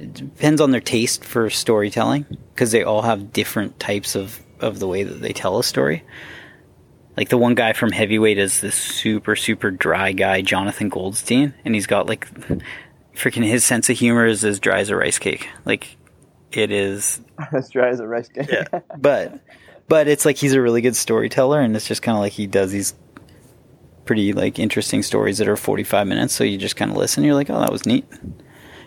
it 0.00 0.14
depends 0.14 0.60
on 0.60 0.70
their 0.70 0.80
taste 0.80 1.24
for 1.24 1.50
storytelling 1.50 2.24
because 2.54 2.72
they 2.72 2.82
all 2.82 3.02
have 3.02 3.32
different 3.32 3.78
types 3.78 4.14
of 4.14 4.40
of 4.60 4.78
the 4.78 4.86
way 4.86 5.02
that 5.02 5.20
they 5.20 5.32
tell 5.32 5.58
a 5.58 5.64
story. 5.64 6.04
Like 7.16 7.28
the 7.28 7.38
one 7.38 7.54
guy 7.54 7.72
from 7.72 7.92
Heavyweight 7.92 8.38
is 8.38 8.60
this 8.60 8.74
super 8.74 9.36
super 9.36 9.70
dry 9.70 10.12
guy, 10.12 10.40
Jonathan 10.40 10.88
Goldstein, 10.88 11.54
and 11.64 11.74
he's 11.74 11.86
got 11.86 12.06
like 12.06 12.28
freaking 13.14 13.44
his 13.44 13.64
sense 13.64 13.90
of 13.90 13.98
humor 13.98 14.26
is 14.26 14.44
as 14.44 14.58
dry 14.58 14.80
as 14.80 14.88
a 14.88 14.96
rice 14.96 15.18
cake. 15.18 15.48
Like 15.66 15.96
it 16.52 16.70
is 16.70 17.20
as 17.52 17.68
dry 17.70 17.88
as 17.88 18.00
a 18.00 18.06
rice 18.06 18.28
cake. 18.28 18.50
yeah. 18.50 18.80
but 18.98 19.38
but 19.88 20.08
it's 20.08 20.24
like 20.24 20.36
he's 20.36 20.54
a 20.54 20.62
really 20.62 20.80
good 20.80 20.96
storyteller 20.96 21.60
and 21.60 21.76
it's 21.76 21.86
just 21.86 22.00
kind 22.00 22.16
of 22.16 22.22
like 22.22 22.32
he 22.32 22.46
does 22.46 22.70
these 22.70 22.94
pretty 24.06 24.32
like 24.32 24.58
interesting 24.58 25.02
stories 25.02 25.38
that 25.38 25.46
are 25.48 25.56
45 25.56 26.06
minutes 26.06 26.34
so 26.34 26.42
you 26.42 26.58
just 26.58 26.74
kind 26.74 26.90
of 26.90 26.96
listen 26.96 27.22
you're 27.22 27.34
like 27.34 27.48
oh 27.50 27.60
that 27.60 27.70
was 27.70 27.86
neat 27.86 28.04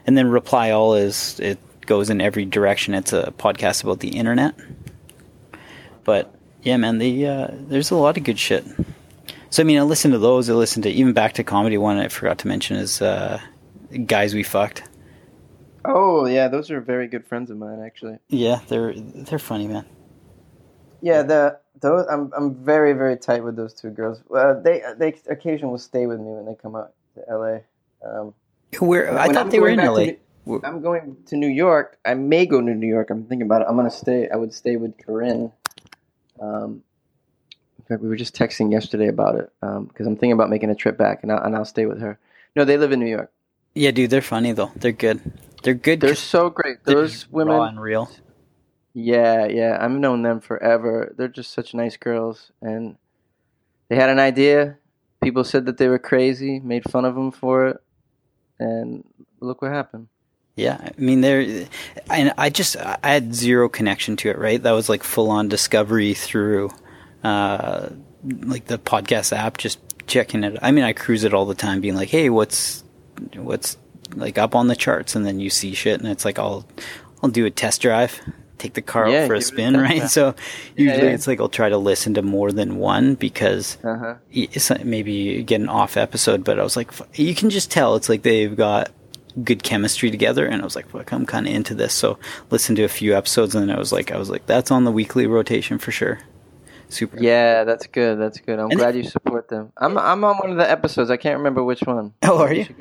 and 0.06 0.18
then 0.18 0.30
reply 0.30 0.72
all 0.72 0.96
is 0.96 1.40
it 1.40 1.60
goes 1.86 2.10
in 2.10 2.22
every 2.22 2.46
direction. 2.46 2.94
It's 2.94 3.14
a 3.14 3.34
podcast 3.38 3.84
about 3.84 4.00
the 4.00 4.10
internet. 4.10 4.56
But 6.04 6.34
yeah 6.62 6.78
man 6.78 6.98
the 6.98 7.28
uh, 7.28 7.48
there's 7.52 7.92
a 7.92 7.96
lot 7.96 8.18
of 8.18 8.24
good 8.24 8.40
shit. 8.40 8.66
So 9.50 9.62
i 9.62 9.66
mean 9.66 9.78
i 9.78 9.84
listen 9.84 10.12
to 10.12 10.18
those. 10.18 10.50
I 10.50 10.54
listen 10.54 10.82
to 10.84 10.90
even 10.90 11.14
back 11.14 11.34
to 11.34 11.44
comedy. 11.44 11.78
One 11.78 11.98
i 11.98 12.08
forgot 12.08 12.40
to 12.40 12.48
mention 12.48 12.78
is 12.78 13.02
uh 13.02 13.40
guys 14.06 14.34
we 14.34 14.44
fucked. 14.44 14.84
Oh 15.86 16.26
yeah, 16.26 16.48
those 16.48 16.72
are 16.72 16.80
very 16.80 17.08
good 17.08 17.26
friends 17.26 17.50
of 17.52 17.58
mine 17.58 17.82
actually. 17.86 18.18
yeah 18.30 18.62
they're 18.68 18.94
they're 18.96 19.40
funny 19.40 19.68
man. 19.68 19.86
Yeah, 21.02 21.22
the 21.24 21.60
those 21.82 22.06
I'm 22.10 22.32
I'm 22.36 22.56
very 22.56 22.94
very 22.94 23.18
tight 23.18 23.44
with 23.44 23.56
those 23.58 23.74
two 23.74 23.90
girls. 23.90 24.24
Uh, 24.34 24.54
they 24.54 24.82
they 24.98 25.16
occasionally 25.30 25.72
will 25.72 25.78
stay 25.78 26.06
with 26.06 26.20
me 26.20 26.28
when 26.28 26.46
they 26.46 26.56
come 26.56 26.76
out 26.76 26.94
to 27.16 27.36
LA. 27.36 27.58
Um, 28.08 28.34
Where 28.82 29.12
I 29.18 29.28
When 29.28 29.36
thought 29.36 29.46
I'm 29.46 29.50
they 29.52 29.60
were 29.60 29.70
in 29.70 29.80
LA. 29.80 30.06
New- 30.46 30.62
I'm 30.64 30.82
going 30.82 31.18
to 31.28 31.38
New 31.38 31.48
York. 31.48 31.98
I 32.06 32.16
may 32.16 32.46
go 32.46 32.60
to 32.60 32.74
New 32.74 32.88
York. 32.88 33.10
I'm 33.10 33.24
thinking 33.26 33.46
about 33.46 33.62
it. 33.62 33.68
I'm 33.70 33.76
gonna 33.78 33.90
stay. 33.90 34.28
I 34.30 34.36
would 34.36 34.54
stay 34.54 34.76
with 34.76 34.98
Corinne. 34.98 35.52
Um, 36.42 36.84
in 37.80 37.86
fact, 37.86 38.02
we 38.02 38.10
were 38.10 38.16
just 38.16 38.36
texting 38.36 38.72
yesterday 38.72 39.08
about 39.08 39.36
it 39.36 39.50
because 39.62 40.06
I'm 40.08 40.16
thinking 40.16 40.34
about 40.34 40.50
making 40.50 40.70
a 40.70 40.76
trip 40.76 40.98
back, 40.98 41.24
and 41.24 41.32
I'll, 41.32 41.44
and 41.44 41.56
I'll 41.56 41.66
stay 41.66 41.86
with 41.86 42.02
her. 42.02 42.20
No, 42.56 42.66
they 42.66 42.78
live 42.78 42.92
in 42.92 43.00
New 43.00 43.08
York. 43.10 43.32
Yeah, 43.76 43.92
dude, 43.92 44.10
they're 44.10 44.22
funny 44.22 44.52
though. 44.52 44.72
They're 44.76 44.92
good. 44.92 45.22
They're 45.64 45.74
good. 45.74 46.02
They're 46.02 46.16
so 46.16 46.50
great. 46.50 46.84
Those 46.84 47.28
women. 47.32 47.56
raw 47.56 47.64
and 47.64 47.80
real. 47.82 48.10
Yeah, 48.94 49.48
yeah. 49.48 49.78
I've 49.80 49.92
known 49.92 50.22
them 50.22 50.40
forever. 50.42 51.14
They're 51.18 51.28
just 51.30 51.52
such 51.54 51.74
nice 51.74 51.98
girls, 51.98 52.52
and 52.62 52.98
they 53.90 53.96
had 53.96 54.10
an 54.10 54.20
idea. 54.20 54.78
People 55.24 55.44
said 55.46 55.66
that 55.66 55.78
they 55.78 55.88
were 55.88 56.00
crazy, 56.00 56.60
made 56.60 56.84
fun 56.92 57.06
of 57.06 57.16
them 57.16 57.32
for 57.32 57.68
it, 57.70 57.78
and 58.60 59.04
look 59.40 59.62
what 59.62 59.72
happened. 59.72 60.08
Yeah, 60.56 60.78
I 60.80 60.92
mean, 60.98 61.22
they're, 61.22 61.68
and 62.12 62.34
I 62.38 62.50
just 62.50 62.78
I 62.78 63.00
had 63.02 63.34
zero 63.34 63.70
connection 63.70 64.16
to 64.18 64.30
it. 64.30 64.38
Right, 64.38 64.62
that 64.62 64.72
was 64.72 64.88
like 64.88 65.04
full 65.04 65.32
on 65.32 65.50
discovery 65.50 66.14
through, 66.14 66.70
uh, 67.24 67.90
like 68.24 68.66
the 68.66 68.78
podcast 68.78 69.36
app. 69.36 69.58
Just 69.58 69.80
checking 70.06 70.44
it. 70.44 70.60
I 70.62 70.72
mean, 70.72 70.84
I 70.84 70.94
cruise 70.94 71.24
it 71.24 71.34
all 71.34 71.46
the 71.46 71.56
time, 71.56 71.82
being 71.82 71.96
like, 71.96 72.10
hey, 72.10 72.30
what's 72.30 72.84
what's 73.36 73.78
like 74.16 74.38
up 74.38 74.56
on 74.56 74.68
the 74.68 74.76
charts, 74.76 75.16
and 75.16 75.26
then 75.26 75.40
you 75.40 75.50
see 75.50 75.74
shit, 75.74 76.00
and 76.00 76.10
it's 76.10 76.26
like 76.26 76.38
I'll 76.38 76.68
I'll 77.24 77.30
do 77.30 77.46
a 77.46 77.52
test 77.52 77.82
drive, 77.82 78.22
take 78.58 78.74
the 78.74 78.82
car 78.82 79.10
Yeah, 79.10 79.24
out 79.24 79.28
for 79.28 79.36
a 79.36 79.42
spin, 79.42 79.76
right? 79.78 80.04
So 80.10 80.36
usually 80.76 81.08
yeah. 81.08 81.14
it's 81.14 81.28
like 81.28 81.40
I'll 81.40 81.50
try 81.50 81.70
to 81.70 81.78
listen 81.78 82.14
to 82.16 82.22
more 82.22 82.52
than 82.52 82.78
one 82.78 83.16
because 83.16 83.78
Uh 83.84 83.98
huh. 83.98 84.16
it's 84.32 84.72
maybe 84.84 85.12
you 85.12 85.44
get 85.44 85.62
an 85.62 85.70
off 85.70 85.98
episode, 85.98 86.44
but 86.44 86.60
I 86.60 86.64
was 86.64 86.76
like, 86.78 86.92
you 87.18 87.34
can 87.36 87.50
just 87.50 87.72
tell 87.72 87.96
it's 87.96 88.10
like 88.10 88.22
they've 88.24 88.56
got 88.56 88.92
good 89.44 89.64
chemistry 89.64 90.12
together, 90.12 90.46
and 90.46 90.62
I 90.62 90.64
was 90.64 90.76
like, 90.76 90.90
fuck, 90.90 91.12
I'm 91.12 91.26
kind 91.26 91.48
of 91.48 91.54
into 91.54 91.74
this. 91.74 91.94
So 91.94 92.20
listen 92.52 92.76
to 92.76 92.84
a 92.84 92.88
few 92.90 93.16
episodes, 93.18 93.56
and 93.56 93.68
then 93.68 93.76
I 93.76 93.80
was 93.80 93.92
like, 93.92 94.12
I 94.12 94.18
was 94.18 94.30
like, 94.30 94.46
that's 94.46 94.70
on 94.72 94.84
the 94.84 94.92
weekly 94.92 95.26
rotation 95.26 95.80
for 95.80 95.92
sure. 95.92 96.20
Super. 96.90 97.18
Yeah, 97.20 97.64
that's 97.64 97.88
good. 97.88 98.20
That's 98.20 98.40
good. 98.40 98.60
I'm 98.60 98.70
And 98.70 98.80
glad 98.80 98.96
you 98.96 99.04
support 99.04 99.50
them. 99.50 99.72
I'm 99.78 99.98
I'm 99.98 100.24
on 100.24 100.38
one 100.38 100.52
of 100.52 100.58
the 100.58 100.70
episodes. 100.70 101.10
I 101.10 101.18
can't 101.18 101.38
remember 101.40 101.64
which 101.64 101.82
one. 101.82 102.14
Oh, 102.22 102.38
are 102.44 102.54
you? 102.54 102.68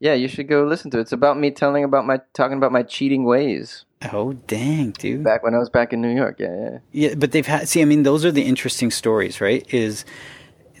yeah, 0.00 0.14
you 0.14 0.28
should 0.28 0.48
go 0.48 0.64
listen 0.64 0.90
to 0.92 0.98
it. 0.98 1.02
It's 1.02 1.12
about 1.12 1.38
me 1.38 1.50
telling 1.50 1.84
about 1.84 2.06
my 2.06 2.20
talking 2.34 2.56
about 2.56 2.72
my 2.72 2.82
cheating 2.82 3.24
ways 3.24 3.84
Oh, 4.12 4.34
dang, 4.34 4.90
dude. 4.90 5.24
back 5.24 5.42
when 5.42 5.54
I 5.54 5.58
was 5.58 5.70
back 5.70 5.92
in 5.92 6.00
New 6.02 6.14
York. 6.14 6.36
Yeah, 6.38 6.54
yeah. 6.54 6.78
Yeah, 6.92 7.14
but 7.16 7.32
they've 7.32 7.46
had. 7.46 7.68
See, 7.68 7.80
I 7.80 7.86
mean, 7.86 8.02
those 8.02 8.24
are 8.24 8.30
the 8.32 8.42
interesting 8.42 8.90
stories, 8.90 9.40
right? 9.40 9.66
Is 9.72 10.04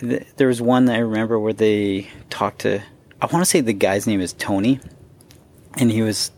th- 0.00 0.26
there 0.36 0.48
was 0.48 0.60
one 0.60 0.84
that 0.84 0.96
I 0.96 0.98
remember 0.98 1.38
where 1.38 1.54
they 1.54 2.08
talked 2.30 2.60
to. 2.60 2.82
I 3.20 3.26
want 3.26 3.42
to 3.44 3.50
say 3.50 3.62
the 3.62 3.72
guy's 3.72 4.06
name 4.06 4.20
is 4.20 4.34
Tony, 4.34 4.80
and 5.78 5.90
he 5.90 6.02
was 6.02 6.30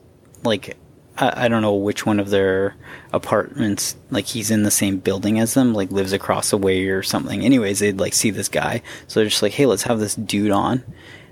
like, 0.44 0.76
I, 1.16 1.46
I 1.46 1.48
don't 1.48 1.62
know 1.62 1.74
which 1.74 2.06
one 2.06 2.20
of 2.20 2.30
their 2.30 2.76
apartments. 3.12 3.96
Like 4.10 4.26
he's 4.26 4.50
in 4.52 4.62
the 4.62 4.70
same 4.70 4.98
building 4.98 5.40
as 5.40 5.54
them, 5.54 5.74
like 5.74 5.90
lives 5.90 6.12
across 6.12 6.50
the 6.50 6.58
way 6.58 6.86
or 6.86 7.02
something. 7.02 7.42
Anyways, 7.42 7.80
they'd 7.80 7.98
like 7.98 8.14
see 8.14 8.30
this 8.30 8.48
guy, 8.48 8.82
so 9.08 9.18
they're 9.20 9.28
just 9.28 9.42
like, 9.42 9.52
hey, 9.52 9.66
let's 9.66 9.82
have 9.82 9.98
this 9.98 10.14
dude 10.14 10.52
on. 10.52 10.84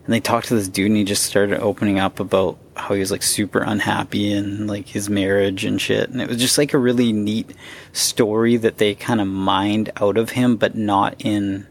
And 0.06 0.14
they 0.14 0.20
talked 0.20 0.46
to 0.48 0.54
this 0.54 0.68
dude, 0.68 0.86
and 0.86 0.96
he 0.96 1.02
just 1.02 1.24
started 1.24 1.60
opening 1.60 1.98
up 1.98 2.20
about 2.20 2.58
how 2.76 2.94
he 2.94 3.00
was 3.00 3.10
like 3.10 3.24
super 3.24 3.58
unhappy 3.58 4.32
and 4.32 4.68
like 4.68 4.86
his 4.86 5.10
marriage 5.10 5.64
and 5.64 5.80
shit. 5.80 6.10
And 6.10 6.22
it 6.22 6.28
was 6.28 6.38
just 6.38 6.58
like 6.58 6.72
a 6.72 6.78
really 6.78 7.12
neat 7.12 7.50
story 7.92 8.56
that 8.56 8.78
they 8.78 8.94
kind 8.94 9.20
of 9.20 9.26
mined 9.26 9.90
out 10.00 10.16
of 10.16 10.30
him, 10.30 10.56
but 10.56 10.76
not 10.76 11.16
in 11.18 11.66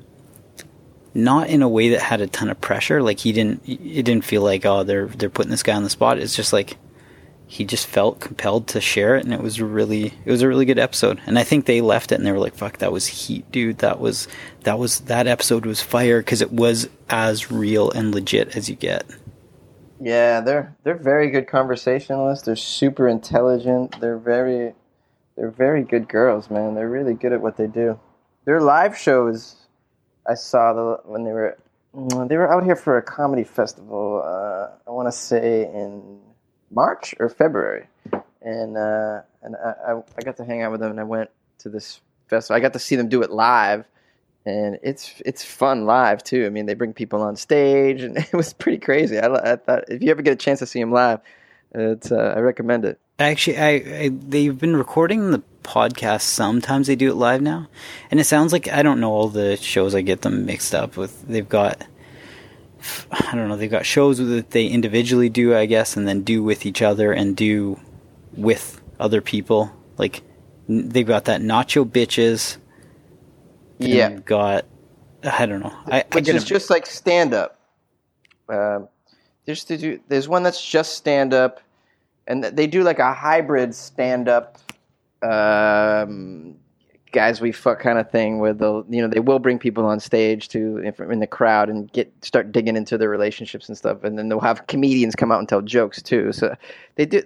not 1.14 1.48
in 1.48 1.62
a 1.62 1.70
way 1.70 1.88
that 1.90 2.02
had 2.02 2.20
a 2.20 2.28
ton 2.28 2.50
of 2.50 2.60
pressure. 2.60 3.02
Like 3.02 3.20
he 3.20 3.32
didn't, 3.32 3.62
it 3.66 4.04
didn't 4.04 4.26
feel 4.26 4.42
like 4.42 4.66
oh 4.66 4.84
they're 4.84 5.08
they're 5.08 5.30
putting 5.30 5.52
this 5.52 5.64
guy 5.64 5.76
on 5.76 5.84
the 5.84 5.90
spot. 5.90 6.18
It's 6.18 6.36
just 6.36 6.52
like 6.52 6.76
he 7.48 7.64
just 7.64 7.86
felt 7.86 8.20
compelled 8.20 8.68
to 8.68 8.82
share 8.82 9.16
it, 9.16 9.24
and 9.24 9.34
it 9.34 9.42
was 9.42 9.62
really 9.62 10.14
it 10.26 10.32
was 10.32 10.42
a 10.42 10.48
really 10.48 10.66
good 10.66 10.80
episode. 10.80 11.22
And 11.26 11.38
I 11.38 11.44
think 11.44 11.66
they 11.66 11.82
left 11.82 12.12
it 12.12 12.16
and 12.16 12.26
they 12.26 12.32
were 12.32 12.40
like, 12.40 12.56
"Fuck, 12.56 12.80
that 12.80 12.92
was 12.92 13.08
heat, 13.08 13.50
dude. 13.52 13.80
That 13.80 14.00
was 14.00 14.28
that 14.64 14.80
was 14.80 15.02
that 15.02 15.28
episode 15.28 15.66
was 15.66 15.82
fire 15.82 16.20
because 16.20 16.42
it 16.42 16.52
was 16.52 16.90
as 17.10 17.52
real 17.52 17.92
and 17.92 18.14
legit 18.14 18.56
as 18.56 18.70
you 18.70 18.76
get." 18.76 19.06
Yeah, 20.00 20.42
they're 20.42 20.76
they're 20.84 20.96
very 20.98 21.30
good 21.30 21.48
conversationalists. 21.48 22.46
They're 22.46 22.56
super 22.56 23.08
intelligent. 23.08 24.00
They're 24.02 24.18
very 24.18 24.74
they're 25.36 25.52
very 25.52 25.84
good 25.84 26.08
girls, 26.08 26.50
man. 26.50 26.76
They're 26.76 26.90
really 26.90 27.14
good 27.14 27.34
at 27.34 27.42
what 27.42 27.58
they 27.58 27.68
do. 27.68 28.00
Their 28.46 28.62
live 28.62 28.98
shows, 28.98 29.56
I 30.28 30.34
saw 30.34 30.74
the 30.74 31.10
when 31.10 31.24
they 31.24 31.32
were 31.32 31.58
they 31.94 32.38
were 32.38 32.52
out 32.52 32.64
here 32.64 32.76
for 32.76 32.98
a 32.98 33.02
comedy 33.02 33.44
festival. 33.44 34.22
Uh, 34.26 34.76
I 34.88 34.92
want 34.92 35.08
to 35.08 35.12
say 35.12 35.64
in 35.64 36.20
March 36.76 37.16
or 37.20 37.30
February, 37.30 37.88
and 38.42 38.78
uh, 38.78 39.22
and 39.42 39.56
I, 39.56 40.02
I 40.18 40.22
got 40.22 40.38
to 40.38 40.46
hang 40.46 40.62
out 40.62 40.72
with 40.72 40.82
them, 40.82 40.92
and 40.92 41.00
I 41.00 41.04
went 41.04 41.30
to 41.60 41.70
this 41.70 42.02
festival. 42.28 42.58
I 42.58 42.60
got 42.60 42.74
to 42.74 42.80
see 42.80 42.96
them 42.96 43.10
do 43.10 43.24
it 43.24 43.32
live, 43.32 43.86
and 44.46 44.78
it's 44.84 45.22
it's 45.26 45.44
fun 45.44 45.86
live 45.86 46.24
too. 46.24 46.46
I 46.46 46.50
mean, 46.50 46.66
they 46.66 46.74
bring 46.74 46.94
people 46.94 47.22
on 47.22 47.36
stage, 47.36 48.02
and 48.02 48.18
it 48.18 48.34
was 48.34 48.54
pretty 48.54 48.80
crazy. 48.80 49.18
I, 49.18 49.34
I 49.34 49.56
thought 49.56 49.86
if 49.90 50.04
you 50.04 50.12
ever 50.12 50.22
get 50.22 50.34
a 50.34 50.38
chance 50.38 50.60
to 50.60 50.66
see 50.66 50.80
them 50.80 50.92
live, 50.92 51.22
it's 51.74 52.12
uh, 52.12 52.34
I 52.36 52.40
recommend 52.40 52.86
it. 52.86 53.00
Actually, 53.18 53.58
I, 53.58 53.70
I 53.70 54.12
they've 54.12 54.58
been 54.58 54.76
recording 54.76 55.32
the 55.32 55.44
podcast. 55.64 56.22
Sometimes 56.22 56.88
they 56.88 56.96
do 56.96 57.10
it 57.10 57.16
live 57.16 57.42
now, 57.42 57.68
and 58.12 58.20
it 58.20 58.26
sounds 58.26 58.52
like 58.52 58.68
I 58.68 58.84
don't 58.84 59.00
know 59.00 59.12
all 59.12 59.30
the 59.30 59.58
shows. 59.58 59.96
I 59.96 60.02
get 60.02 60.22
them 60.22 60.46
mixed 60.46 60.76
up 60.76 60.98
with. 60.98 61.26
They've 61.28 61.48
got 61.48 61.86
I 63.12 63.36
don't 63.36 63.48
know. 63.48 63.56
They've 63.56 63.72
got 63.72 63.86
shows 63.86 64.18
that 64.18 64.52
they 64.52 64.68
individually 64.68 65.30
do, 65.30 65.56
I 65.56 65.66
guess, 65.66 65.96
and 65.98 66.08
then 66.08 66.22
do 66.22 66.44
with 66.44 66.66
each 66.66 66.82
other 66.82 67.12
and 67.12 67.36
do 67.36 67.80
with 68.34 68.82
other 69.00 69.22
people. 69.22 69.72
Like 69.98 70.22
they've 70.68 71.08
got 71.08 71.26
that 71.26 71.42
Nacho 71.42 71.86
Bitches. 71.86 72.58
Yeah, 73.78 74.10
got 74.26 74.66
I 75.26 75.46
don't 75.46 75.62
know. 75.62 75.74
I, 75.88 76.02
I 76.02 76.06
which 76.12 76.26
get 76.26 76.36
is 76.36 76.44
just 76.44 76.70
like 76.70 76.86
stand 76.86 77.34
up. 77.34 77.60
Um, 78.50 78.88
there's 79.46 79.64
to 79.66 79.78
do. 79.78 80.00
There's 80.08 80.28
one 80.28 80.44
that's 80.44 80.64
just 80.64 80.94
stand 80.94 81.34
up, 81.34 81.62
and 82.28 82.44
they 82.44 82.68
do 82.68 82.84
like 82.84 83.00
a 83.00 83.14
hybrid 83.14 83.74
stand 83.74 84.30
up. 84.30 84.58
Um, 85.22 86.58
guys 87.16 87.40
we 87.40 87.52
fuck 87.52 87.80
kind 87.80 87.98
of 87.98 88.12
thing 88.12 88.40
where 88.40 88.54
they'll 88.54 88.86
you 88.90 89.02
know 89.02 89.08
they 89.08 89.22
will 89.22 89.40
bring 89.40 89.58
people 89.58 89.86
on 89.86 90.00
stage 90.00 90.50
to 90.50 90.78
in 90.78 91.20
the 91.20 91.28
crowd 91.28 91.70
and 91.70 91.92
get 91.94 92.12
start 92.24 92.52
digging 92.52 92.76
into 92.76 92.98
their 92.98 93.10
relationships 93.10 93.70
and 93.70 93.78
stuff 93.78 94.04
and 94.04 94.20
then 94.20 94.28
they'll 94.28 94.42
have 94.42 94.68
comedians 94.68 95.16
come 95.16 95.32
out 95.32 95.40
and 95.40 95.48
tell 95.48 95.62
jokes 95.62 96.02
too. 96.02 96.32
So 96.34 96.56
they 96.96 97.06
do 97.06 97.24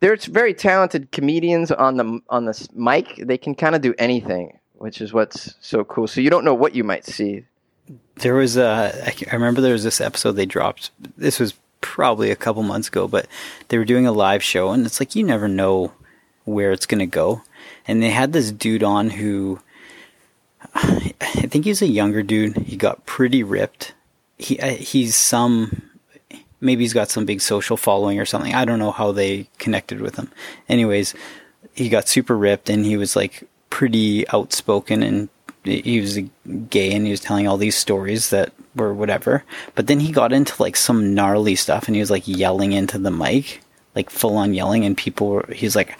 there's 0.00 0.26
very 0.26 0.52
talented 0.52 1.12
comedians 1.12 1.70
on 1.70 1.96
the 1.96 2.20
on 2.28 2.44
the 2.44 2.68
mic. 2.74 3.14
They 3.16 3.38
can 3.38 3.54
kind 3.54 3.74
of 3.74 3.80
do 3.80 3.94
anything 3.98 4.58
which 4.74 5.00
is 5.00 5.12
what's 5.12 5.54
so 5.60 5.84
cool. 5.84 6.06
So 6.06 6.20
you 6.20 6.30
don't 6.30 6.44
know 6.44 6.54
what 6.54 6.74
you 6.74 6.84
might 6.84 7.04
see. 7.04 7.44
There 8.16 8.34
was 8.34 8.56
a 8.56 8.92
I 9.30 9.34
remember 9.34 9.60
there 9.60 9.72
was 9.72 9.84
this 9.84 10.00
episode 10.00 10.32
they 10.32 10.46
dropped 10.46 10.90
this 11.16 11.38
was 11.38 11.54
probably 11.80 12.32
a 12.32 12.36
couple 12.36 12.64
months 12.64 12.88
ago 12.88 13.06
but 13.06 13.28
they 13.68 13.78
were 13.78 13.84
doing 13.84 14.04
a 14.04 14.10
live 14.10 14.42
show 14.42 14.70
and 14.70 14.84
it's 14.84 14.98
like 14.98 15.14
you 15.14 15.22
never 15.22 15.46
know 15.46 15.92
where 16.44 16.72
it's 16.72 16.86
going 16.86 16.98
to 16.98 17.06
go 17.06 17.42
and 17.88 18.02
they 18.02 18.10
had 18.10 18.32
this 18.32 18.52
dude 18.52 18.84
on 18.84 19.10
who 19.10 19.60
I 20.74 21.46
think 21.48 21.64
he's 21.64 21.82
a 21.82 21.86
younger 21.86 22.22
dude. 22.22 22.56
He 22.58 22.76
got 22.76 23.06
pretty 23.06 23.42
ripped. 23.42 23.94
He 24.36 24.60
uh, 24.60 24.74
he's 24.74 25.16
some 25.16 25.82
maybe 26.60 26.84
he's 26.84 26.92
got 26.92 27.10
some 27.10 27.24
big 27.24 27.40
social 27.40 27.76
following 27.76 28.20
or 28.20 28.24
something. 28.24 28.54
I 28.54 28.64
don't 28.64 28.78
know 28.78 28.92
how 28.92 29.12
they 29.12 29.48
connected 29.58 30.00
with 30.00 30.16
him. 30.16 30.30
Anyways 30.68 31.14
he 31.74 31.88
got 31.88 32.08
super 32.08 32.36
ripped 32.36 32.68
and 32.68 32.84
he 32.84 32.96
was 32.96 33.16
like 33.16 33.44
pretty 33.70 34.28
outspoken 34.28 35.02
and 35.02 35.28
he 35.64 36.00
was 36.00 36.18
gay 36.70 36.92
and 36.92 37.04
he 37.04 37.10
was 37.10 37.20
telling 37.20 37.46
all 37.46 37.56
these 37.56 37.76
stories 37.76 38.30
that 38.30 38.52
were 38.74 38.94
whatever. 38.94 39.44
But 39.74 39.86
then 39.86 40.00
he 40.00 40.12
got 40.12 40.32
into 40.32 40.60
like 40.62 40.76
some 40.76 41.14
gnarly 41.14 41.56
stuff 41.56 41.86
and 41.86 41.94
he 41.94 42.00
was 42.00 42.10
like 42.10 42.26
yelling 42.26 42.72
into 42.72 42.98
the 42.98 43.10
mic 43.10 43.60
like 43.94 44.10
full 44.10 44.36
on 44.36 44.54
yelling 44.54 44.84
and 44.84 44.96
people 44.96 45.28
were 45.28 45.48
he's 45.52 45.74
like 45.74 45.98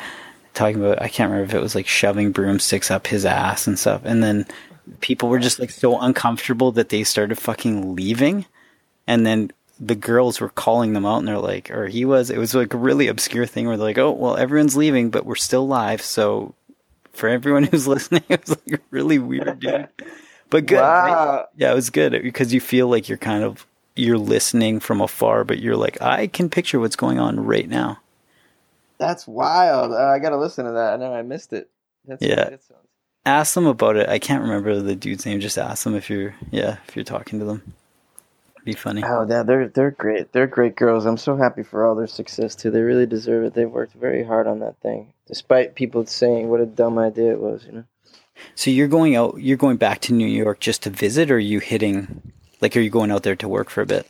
talking 0.55 0.77
about 0.77 1.01
I 1.03 1.09
can't 1.09 1.31
remember 1.31 1.51
if 1.51 1.55
it 1.55 1.63
was 1.63 1.75
like 1.75 1.87
shoving 1.87 2.33
broomsticks 2.33 2.91
up 2.91 3.07
his 3.07 3.25
ass 3.25 3.67
and 3.67 3.79
stuff. 3.79 4.03
And 4.05 4.23
then 4.23 4.47
people 5.01 5.29
were 5.29 5.39
just 5.39 5.59
like 5.59 5.71
so 5.71 5.99
uncomfortable 5.99 6.73
that 6.73 6.89
they 6.89 7.05
started 7.05 7.39
fucking 7.39 7.95
leaving. 7.95 8.47
And 9.07 9.27
then 9.27 9.53
the 9.81 9.95
girls 9.95 10.41
were 10.41 10.49
calling 10.49 10.93
them 10.93 11.07
out 11.07 11.19
and 11.19 11.29
they're 11.29 11.39
like 11.39 11.71
or 11.71 11.87
he 11.87 12.05
was 12.05 12.31
it 12.31 12.39
was 12.39 12.55
like 12.55 12.75
a 12.75 12.79
really 12.79 13.07
obscure 13.07 13.47
thing 13.47 13.67
where 13.67 13.77
they're 13.77 13.87
like 13.87 13.99
oh 13.99 14.11
well 14.11 14.37
everyone's 14.37 14.77
leaving 14.77 15.11
but 15.11 15.27
we're 15.27 15.37
still 15.37 15.67
live. 15.67 16.03
So 16.03 16.55
for 17.13 17.29
everyone 17.29 17.63
who's 17.65 17.87
listening 17.87 18.25
it 18.29 18.41
was 18.41 18.51
like 18.51 18.81
a 18.81 18.83
really 18.91 19.19
weird 19.19 19.61
dude. 19.61 19.89
But 20.51 20.67
good 20.67 20.81
right? 20.81 21.45
Yeah 21.57 21.73
it 21.73 21.75
was 21.75 21.91
good 21.91 22.21
because 22.23 22.53
you 22.53 22.61
feel 22.61 22.89
like 22.89 23.09
you're 23.09 23.19
kind 23.19 23.45
of 23.45 23.67
you're 23.99 24.19
listening 24.19 24.79
from 24.81 25.01
afar 25.01 25.45
but 25.45 25.59
you're 25.59 25.77
like 25.77 26.01
i 26.01 26.29
can 26.29 26.49
picture 26.49 26.79
what's 26.79 26.95
going 26.95 27.19
on 27.19 27.45
right 27.45 27.69
now 27.69 27.99
That's 28.99 29.27
wild. 29.27 29.93
Uh, 29.93 30.07
I 30.07 30.19
gotta 30.19 30.37
listen 30.37 30.65
to 30.67 30.73
that. 30.73 30.95
I 30.95 30.97
know 30.97 31.13
I 31.15 31.23
missed 31.23 31.53
it. 31.53 31.71
That's 32.05 32.23
Yeah. 32.23 32.35
that 32.37 32.61
ask 33.27 33.55
them 33.55 33.67
about 33.67 33.97
it 33.97 34.09
i 34.09 34.19
can't 34.19 34.41
remember 34.43 34.81
the 34.81 34.95
dude's 34.97 35.27
name 35.27 35.39
just 35.39 35.59
ask 35.59 35.85
them 35.85 35.95
if 35.95 36.09
you're 36.09 36.35
yeah 36.51 36.79
if 36.89 36.97
you're 36.97 37.05
talking 37.05 37.39
to 37.39 37.45
them 37.45 37.75
Be 38.65 38.73
funny. 38.73 39.03
Oh, 39.05 39.27
yeah, 39.29 39.43
they're 39.43 39.69
they're 39.69 39.91
great. 39.91 40.33
They're 40.33 40.47
great 40.47 40.77
girls. 40.77 41.07
I'm 41.07 41.17
so 41.17 41.37
happy 41.37 41.63
for 41.63 41.87
all 41.87 41.95
their 41.95 42.07
success 42.07 42.55
too. 42.55 42.71
They 42.71 42.81
really 42.83 43.07
deserve 43.07 43.45
it. 43.45 43.55
They've 43.55 43.71
worked 43.71 43.95
very 43.95 44.25
hard 44.25 44.47
on 44.47 44.59
that 44.61 44.77
thing, 44.83 45.13
despite 45.27 45.75
people 45.75 46.05
saying 46.07 46.49
what 46.49 46.61
a 46.61 46.67
dumb 46.67 46.99
idea 46.99 47.33
it 47.33 47.41
was. 47.41 47.65
You 47.65 47.73
know. 47.73 47.85
So 48.55 48.71
you're 48.71 48.89
going 48.89 49.17
out. 49.17 49.37
You're 49.39 49.57
going 49.57 49.79
back 49.79 50.01
to 50.03 50.13
New 50.13 50.27
York 50.27 50.61
just 50.61 50.83
to 50.83 50.91
visit, 50.91 51.31
or 51.31 51.37
are 51.37 51.39
you 51.39 51.61
hitting? 51.61 52.33
Like, 52.61 52.77
are 52.77 52.81
you 52.81 52.91
going 52.91 53.11
out 53.11 53.23
there 53.23 53.37
to 53.37 53.49
work 53.49 53.71
for 53.71 53.81
a 53.81 53.87
bit? 53.87 54.07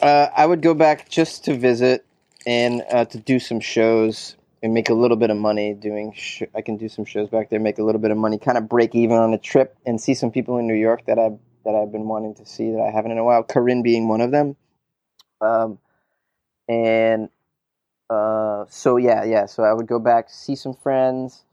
Uh, 0.00 0.28
I 0.34 0.46
would 0.46 0.62
go 0.62 0.72
back 0.72 1.08
just 1.10 1.44
to 1.44 1.54
visit 1.54 2.06
and 2.46 2.82
uh, 2.90 3.04
to 3.06 3.18
do 3.18 3.38
some 3.38 3.60
shows 3.60 4.36
and 4.62 4.72
make 4.72 4.88
a 4.88 4.94
little 4.94 5.16
bit 5.16 5.30
of 5.30 5.36
money 5.36 5.74
doing. 5.74 6.12
Sh- 6.14 6.42
I 6.54 6.62
can 6.62 6.76
do 6.76 6.88
some 6.88 7.04
shows 7.04 7.28
back 7.28 7.50
there, 7.50 7.60
make 7.60 7.78
a 7.78 7.82
little 7.82 8.00
bit 8.00 8.10
of 8.10 8.16
money, 8.16 8.38
kind 8.38 8.58
of 8.58 8.68
break 8.68 8.94
even 8.94 9.16
on 9.16 9.34
a 9.34 9.38
trip, 9.38 9.76
and 9.86 10.00
see 10.00 10.14
some 10.14 10.30
people 10.30 10.58
in 10.58 10.66
New 10.66 10.74
York 10.74 11.06
that 11.06 11.18
I 11.18 11.30
that 11.64 11.74
I've 11.74 11.92
been 11.92 12.08
wanting 12.08 12.34
to 12.36 12.46
see 12.46 12.70
that 12.70 12.80
I 12.80 12.90
haven't 12.90 13.12
in 13.12 13.18
a 13.18 13.24
while. 13.24 13.42
Corinne 13.42 13.82
being 13.82 14.08
one 14.08 14.20
of 14.20 14.30
them. 14.30 14.56
Um, 15.40 15.78
and 16.68 17.28
uh, 18.10 18.64
so 18.68 18.96
yeah, 18.96 19.24
yeah. 19.24 19.46
So 19.46 19.62
I 19.62 19.72
would 19.72 19.86
go 19.86 19.98
back, 19.98 20.30
see 20.30 20.56
some 20.56 20.74
friends, 20.74 21.44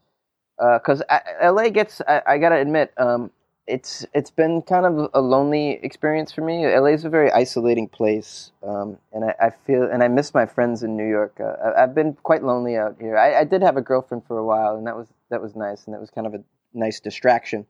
because 0.58 1.02
uh, 1.08 1.20
LA 1.42 1.68
gets. 1.70 2.00
I, 2.06 2.22
I 2.26 2.38
gotta 2.38 2.56
admit, 2.56 2.92
um, 2.96 3.30
it's 3.66 4.04
it's 4.12 4.30
been 4.30 4.62
kind 4.62 4.86
of 4.86 5.10
a 5.14 5.20
lonely 5.20 5.78
experience 5.82 6.32
for 6.32 6.42
me. 6.42 6.66
LA 6.66 6.88
is 6.88 7.04
a 7.04 7.08
very 7.08 7.30
isolating 7.30 7.88
place, 7.88 8.50
um, 8.66 8.98
and 9.12 9.24
I, 9.24 9.34
I, 9.40 9.50
feel 9.50 9.84
and 9.84 10.02
I 10.02 10.08
miss 10.08 10.34
my 10.34 10.46
friends 10.46 10.82
in 10.82 10.96
New 10.96 11.08
York. 11.08 11.40
Uh, 11.40 11.72
I've 11.76 11.94
been 11.94 12.14
quite 12.22 12.42
lonely 12.42 12.76
out 12.76 12.96
here. 13.00 13.16
I, 13.16 13.40
I 13.40 13.44
did 13.44 13.62
have 13.62 13.76
a 13.76 13.82
girlfriend 13.82 14.24
for 14.26 14.36
a 14.36 14.44
while, 14.44 14.76
and 14.76 14.86
that 14.86 14.96
was 14.96 15.08
that 15.30 15.40
was 15.40 15.54
nice, 15.54 15.84
and 15.84 15.94
that 15.94 16.00
was 16.00 16.10
kind 16.10 16.26
of 16.26 16.34
a 16.34 16.42
nice 16.74 16.98
distraction. 16.98 17.66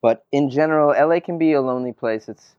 But 0.00 0.24
in 0.30 0.50
general, 0.50 0.90
LA 0.90 1.20
can 1.20 1.38
be 1.38 1.52
a 1.54 1.60
lonely 1.60 1.92
place. 1.92 2.28
It's 2.28 2.54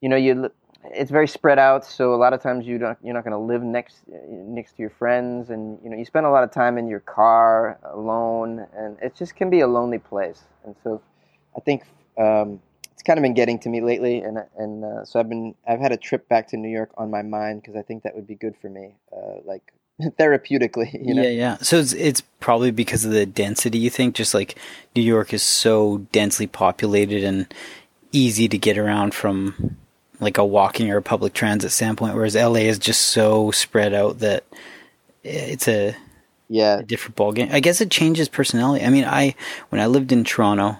you 0.00 0.08
know 0.08 0.16
you 0.16 0.50
it's 0.84 1.10
very 1.10 1.28
spread 1.28 1.58
out, 1.58 1.84
so 1.84 2.14
a 2.14 2.16
lot 2.16 2.32
of 2.32 2.42
times 2.42 2.66
you 2.66 2.78
don't 2.78 2.98
you're 3.02 3.14
not 3.14 3.24
going 3.24 3.32
to 3.32 3.38
live 3.38 3.62
next 3.62 4.04
next 4.08 4.76
to 4.76 4.82
your 4.82 4.90
friends, 4.90 5.50
and 5.50 5.78
you 5.82 5.90
know 5.90 5.96
you 5.96 6.04
spend 6.04 6.26
a 6.26 6.30
lot 6.30 6.44
of 6.44 6.50
time 6.50 6.78
in 6.78 6.86
your 6.86 7.00
car 7.00 7.78
alone, 7.84 8.66
and 8.74 8.96
it 9.02 9.14
just 9.14 9.36
can 9.36 9.50
be 9.50 9.60
a 9.60 9.66
lonely 9.66 9.98
place. 9.98 10.44
And 10.64 10.74
so, 10.82 11.02
I 11.56 11.60
think 11.60 11.82
um, 12.16 12.60
it's 12.92 13.02
kind 13.02 13.18
of 13.18 13.22
been 13.22 13.34
getting 13.34 13.58
to 13.60 13.68
me 13.68 13.80
lately, 13.80 14.20
and 14.20 14.38
and 14.56 14.84
uh, 14.84 15.04
so 15.04 15.20
I've 15.20 15.28
been 15.28 15.54
I've 15.66 15.80
had 15.80 15.92
a 15.92 15.96
trip 15.96 16.28
back 16.28 16.48
to 16.48 16.56
New 16.56 16.68
York 16.68 16.90
on 16.96 17.10
my 17.10 17.22
mind 17.22 17.62
because 17.62 17.76
I 17.76 17.82
think 17.82 18.02
that 18.02 18.14
would 18.14 18.26
be 18.26 18.34
good 18.34 18.56
for 18.60 18.68
me, 18.68 18.96
uh, 19.12 19.40
like 19.44 19.72
therapeutically. 20.02 20.92
You 21.06 21.14
know? 21.14 21.22
Yeah, 21.22 21.28
yeah. 21.28 21.56
So 21.58 21.78
it's 21.78 21.92
it's 21.92 22.20
probably 22.40 22.70
because 22.70 23.04
of 23.04 23.12
the 23.12 23.26
density. 23.26 23.78
You 23.78 23.90
think 23.90 24.14
just 24.14 24.34
like 24.34 24.58
New 24.96 25.02
York 25.02 25.32
is 25.32 25.42
so 25.42 25.98
densely 26.12 26.46
populated 26.46 27.24
and 27.24 27.52
easy 28.10 28.48
to 28.48 28.58
get 28.58 28.78
around 28.78 29.14
from 29.14 29.76
like 30.20 30.38
a 30.38 30.44
walking 30.44 30.90
or 30.90 30.96
a 30.96 31.02
public 31.02 31.32
transit 31.32 31.70
standpoint, 31.70 32.14
whereas 32.14 32.34
LA 32.34 32.66
is 32.66 32.78
just 32.78 33.00
so 33.02 33.50
spread 33.50 33.94
out 33.94 34.18
that 34.18 34.44
it's 35.22 35.68
a 35.68 35.94
yeah 36.48 36.78
a 36.78 36.82
different 36.82 37.16
ballgame. 37.16 37.52
I 37.52 37.60
guess 37.60 37.80
it 37.80 37.90
changes 37.90 38.28
personality. 38.28 38.84
I 38.84 38.90
mean, 38.90 39.04
I 39.04 39.34
when 39.68 39.80
I 39.80 39.86
lived 39.86 40.10
in 40.10 40.24
Toronto 40.24 40.78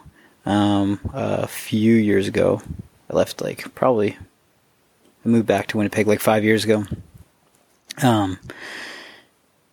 um, 0.48 0.98
a 1.12 1.46
few 1.46 1.94
years 1.94 2.26
ago, 2.26 2.62
I 3.10 3.14
left 3.14 3.42
like 3.42 3.74
probably 3.74 4.16
I 5.24 5.28
moved 5.28 5.46
back 5.46 5.66
to 5.68 5.76
Winnipeg 5.76 6.06
like 6.06 6.20
five 6.20 6.42
years 6.42 6.64
ago. 6.64 6.84
Um, 8.02 8.38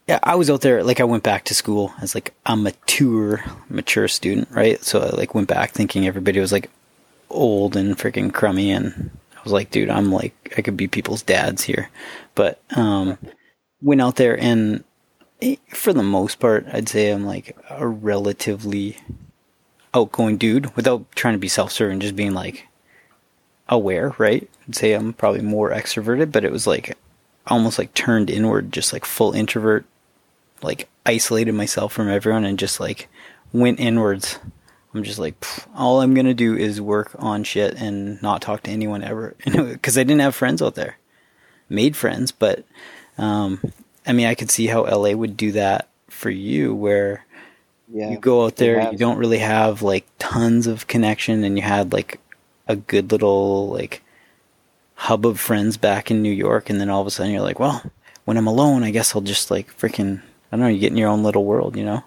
yeah, 0.08 0.20
I 0.22 0.36
was 0.36 0.50
out 0.50 0.62
there. 0.62 0.84
Like, 0.84 1.00
I 1.00 1.06
went 1.06 1.24
back 1.24 1.46
to 1.46 1.56
school 1.56 1.94
as 2.02 2.14
like 2.14 2.34
a 2.46 2.58
mature, 2.58 3.44
mature 3.70 4.08
student, 4.08 4.50
right? 4.52 4.84
So 4.84 5.02
I 5.02 5.10
like 5.16 5.34
went 5.34 5.48
back 5.48 5.72
thinking 5.72 6.06
everybody 6.06 6.40
was 6.40 6.52
like 6.52 6.70
old 7.30 7.76
and 7.76 7.98
freaking 7.98 8.34
crummy, 8.34 8.70
and 8.70 9.12
I 9.36 9.42
was 9.44 9.54
like, 9.54 9.72
dude, 9.72 9.90
I'm 9.90 10.12
like 10.12 10.54
I 10.58 10.62
could 10.62 10.76
be 10.76 10.88
people's 10.88 11.24
dads 11.24 11.64
here. 11.64 11.90
But 12.36 12.62
um, 12.76 13.18
went 13.82 14.02
out 14.02 14.18
there, 14.18 14.38
and 14.38 14.84
eh, 15.42 15.56
for 15.70 15.94
the 15.94 16.04
most 16.04 16.40
part, 16.40 16.68
I'd 16.72 16.90
say 16.90 17.12
I'm 17.12 17.26
like 17.26 17.58
a 17.70 17.88
relatively 17.88 18.98
outgoing 19.96 20.38
dude 20.38 20.76
without 20.76 21.06
trying 21.16 21.34
to 21.34 21.39
be 21.39 21.48
self-serving, 21.48 22.00
just 22.00 22.16
being 22.16 22.34
like 22.34 22.68
aware, 23.70 24.14
right? 24.18 24.50
I'd 24.68 24.76
say 24.76 24.93
I'm 24.93 25.14
probably 25.14 25.41
more 25.41 25.72
extroverted, 25.72 26.32
but 26.32 26.43
it 26.43 26.52
was 26.52 26.68
like 26.68 26.98
almost 27.48 27.80
like 27.80 27.93
turned 27.93 28.30
inward, 28.30 28.72
just 28.72 28.93
like 28.93 29.06
full 29.06 29.34
introvert 29.34 29.86
like 30.62 30.89
isolated 31.06 31.54
myself 31.54 31.93
from 31.93 32.10
everyone 32.10 32.46
and 32.46 32.60
just 32.60 32.80
like 32.80 33.08
went 33.54 33.80
inwards. 33.80 34.39
I'm 34.93 35.04
just 35.04 35.20
like, 35.20 35.43
all 35.76 36.02
I'm 36.02 36.14
gonna 36.14 36.34
do 36.34 36.56
is 36.56 36.80
work 36.82 37.12
on 37.20 37.43
shit 37.43 37.76
and 37.76 38.22
not 38.22 38.41
talk 38.41 38.64
to 38.64 38.72
anyone 38.72 39.04
ever, 39.04 39.36
because 39.46 39.98
I 39.98 40.04
didn't 40.04 40.22
have 40.22 40.36
friends 40.36 40.62
out 40.62 40.76
there. 40.76 40.98
Made 41.68 41.96
friends, 41.96 42.32
but 42.32 42.64
um, 43.18 43.60
I 44.06 44.14
mean, 44.14 44.28
I 44.28 44.36
could 44.36 44.52
see 44.52 44.68
how 44.68 44.84
LA 44.84 45.12
would 45.12 45.36
do 45.36 45.52
that 45.54 45.89
for 46.10 46.30
you, 46.30 46.74
where 46.74 47.25
yeah, 47.96 48.12
you 48.12 48.18
go 48.18 48.46
out 48.46 48.58
there, 48.58 48.91
you 48.91 48.98
don't 48.98 49.18
really 49.18 49.38
have 49.38 49.82
like 49.82 50.06
tons 50.20 50.68
of 50.68 50.88
connection, 50.88 51.46
and 51.46 51.58
you 51.58 51.64
had 51.64 51.93
like 51.93 52.20
a 52.68 52.76
good 52.76 53.12
little 53.12 53.70
like 53.70 54.04
hub 54.96 55.26
of 55.26 55.39
friends 55.39 55.78
back 55.78 56.12
in 56.12 56.22
New 56.22 56.32
York, 56.32 56.70
and 56.70 56.82
then 56.82 56.89
all 56.89 57.00
of 57.00 57.08
a 57.08 57.12
sudden 57.12 57.32
you're 57.32 57.41
like, 57.41 57.60
well, 57.60 57.82
when 58.26 58.36
I'm 58.36 58.48
alone, 58.48 58.84
I 58.84 58.91
guess 58.91 59.16
I'll 59.16 59.22
just 59.22 59.50
like 59.50 59.76
freaking 59.78 60.22
I 60.52 60.58
don't 60.58 60.60
know, 60.60 60.68
you 60.68 60.80
get 60.80 60.91
in 60.91 60.98
your 60.98 61.10
own 61.10 61.24
little 61.24 61.46
world, 61.46 61.78
you 61.78 61.86
know? 61.86 62.04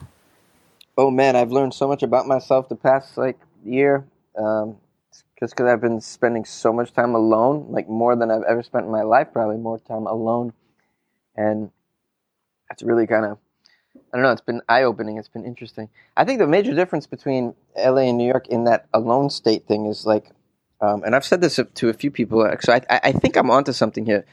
Oh 0.97 1.11
man, 1.11 1.37
I've 1.37 1.53
learned 1.53 1.73
so 1.73 1.89
much 1.89 2.03
about 2.03 2.27
myself 2.27 2.69
the 2.69 2.77
past 2.77 3.17
like 3.17 3.39
year. 3.65 4.05
Um, 4.37 4.77
just 5.41 5.55
because 5.55 5.71
I've 5.71 5.81
been 5.81 6.01
spending 6.01 6.45
so 6.45 6.73
much 6.73 6.93
time 6.93 7.15
alone, 7.15 7.67
like 7.71 7.89
more 7.89 8.15
than 8.15 8.31
I've 8.31 8.43
ever 8.43 8.63
spent 8.63 8.85
in 8.85 8.91
my 8.91 9.03
life, 9.03 9.29
probably 9.33 9.57
more 9.57 9.79
time 9.79 10.07
alone. 10.07 10.53
And 11.37 11.71
that's 12.69 12.83
really 12.83 13.07
kind 13.07 13.25
of, 13.25 13.39
I 14.13 14.17
don't 14.17 14.23
know, 14.23 14.33
it's 14.33 14.41
been 14.41 14.63
eye 14.69 14.83
opening. 14.83 15.19
It's 15.19 15.29
been 15.29 15.45
interesting. 15.45 15.89
I 16.17 16.25
think 16.25 16.39
the 16.39 16.47
major 16.47 16.75
difference 16.75 17.07
between 17.07 17.55
LA 17.77 18.03
and 18.03 18.19
New 18.19 18.27
York 18.27 18.49
in 18.49 18.65
that 18.65 18.87
alone 18.95 19.31
state 19.31 19.67
thing 19.67 19.87
is 19.87 20.07
like, 20.07 20.31
um, 20.81 21.03
and 21.05 21.15
I've 21.15 21.25
said 21.25 21.41
this 21.41 21.59
to 21.75 21.89
a 21.89 21.93
few 21.93 22.11
people, 22.11 22.49
so 22.61 22.73
I, 22.73 22.83
I 22.89 23.13
think 23.13 23.37
I'm 23.37 23.51
onto 23.51 23.73
something 23.73 24.07
here. 24.07 24.25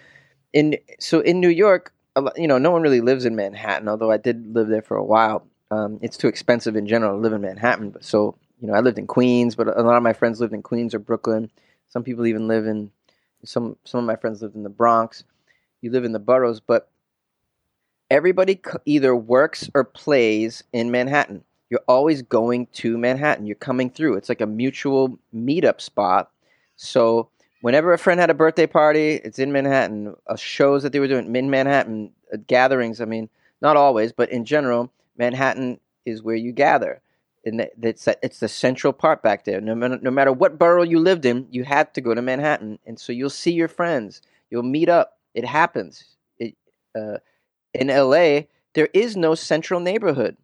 In 0.53 0.77
so 0.99 1.19
in 1.19 1.39
New 1.39 1.49
York, 1.49 1.91
you 2.37 2.47
know, 2.47 2.57
no 2.57 2.71
one 2.71 2.81
really 2.81 3.01
lives 3.01 3.25
in 3.25 3.35
Manhattan, 3.35 3.89
although 3.89 4.11
I 4.11 4.17
did 4.17 4.53
live 4.53 4.67
there 4.67 4.81
for 4.81 4.95
a 4.95 5.03
while. 5.03 5.45
Um, 5.71 5.99
it's 6.01 6.17
too 6.17 6.27
expensive 6.27 6.75
in 6.75 6.87
general 6.87 7.15
to 7.15 7.21
live 7.21 7.33
in 7.33 7.41
Manhattan. 7.41 7.89
But 7.89 8.05
so, 8.05 8.37
you 8.61 8.67
know, 8.67 8.73
I 8.73 8.79
lived 8.79 8.99
in 8.99 9.07
Queens, 9.07 9.55
but 9.55 9.67
a 9.67 9.81
lot 9.81 9.97
of 9.97 10.03
my 10.03 10.13
friends 10.13 10.39
lived 10.39 10.53
in 10.53 10.61
Queens 10.61 10.93
or 10.93 10.99
Brooklyn. 10.99 11.49
Some 11.89 12.03
people 12.03 12.25
even 12.25 12.47
live 12.47 12.67
in 12.67 12.91
some. 13.43 13.75
Some 13.83 13.99
of 13.99 14.05
my 14.05 14.15
friends 14.15 14.41
lived 14.41 14.55
in 14.55 14.63
the 14.63 14.69
Bronx. 14.69 15.23
You 15.81 15.91
live 15.91 16.05
in 16.05 16.13
the 16.13 16.19
boroughs, 16.19 16.59
but 16.59 16.89
everybody 18.09 18.61
either 18.85 19.15
works 19.15 19.69
or 19.73 19.83
plays 19.83 20.63
in 20.73 20.91
Manhattan. 20.91 21.43
You're 21.69 21.83
always 21.87 22.21
going 22.21 22.67
to 22.73 22.97
Manhattan. 22.97 23.47
You're 23.47 23.55
coming 23.55 23.89
through. 23.89 24.15
It's 24.15 24.29
like 24.29 24.41
a 24.41 24.45
mutual 24.45 25.19
meetup 25.33 25.81
spot. 25.81 26.31
So 26.75 27.29
whenever 27.61 27.93
a 27.93 27.97
friend 27.97 28.19
had 28.19 28.29
a 28.29 28.35
birthday 28.35 28.67
party, 28.67 29.13
it's 29.13 29.39
in 29.39 29.51
Manhattan. 29.51 30.15
Uh, 30.27 30.35
shows 30.35 30.83
that 30.83 30.91
they 30.91 30.99
were 30.99 31.07
doing 31.07 31.35
in 31.35 31.49
Manhattan, 31.49 32.11
uh, 32.31 32.37
gatherings. 32.47 33.01
I 33.01 33.05
mean, 33.05 33.29
not 33.61 33.77
always, 33.77 34.11
but 34.11 34.29
in 34.29 34.45
general, 34.45 34.91
Manhattan 35.17 35.79
is 36.05 36.21
where 36.21 36.35
you 36.35 36.51
gather. 36.51 37.01
And 37.43 37.67
it's 37.81 38.07
it's 38.23 38.39
the 38.39 38.47
central 38.47 38.91
part 38.91 39.21
back 39.21 39.45
there. 39.45 39.61
No 39.61 39.75
matter, 39.75 39.99
no 40.01 40.09
matter 40.09 40.31
what 40.31 40.57
borough 40.57 40.83
you 40.83 40.99
lived 40.99 41.25
in, 41.25 41.47
you 41.51 41.63
had 41.63 41.93
to 41.93 42.01
go 42.01 42.15
to 42.15 42.21
Manhattan, 42.21 42.79
and 42.87 42.99
so 42.99 43.13
you'll 43.13 43.29
see 43.29 43.51
your 43.51 43.67
friends. 43.67 44.23
You'll 44.49 44.63
meet 44.63 44.89
up. 44.89 45.19
It 45.35 45.45
happens. 45.45 46.05
It, 46.39 46.55
uh, 46.95 47.17
in 47.75 47.89
L.A., 47.89 48.47
there 48.73 48.89
is 48.93 49.15
no 49.15 49.35
central 49.35 49.79
neighborhood. 49.79 50.37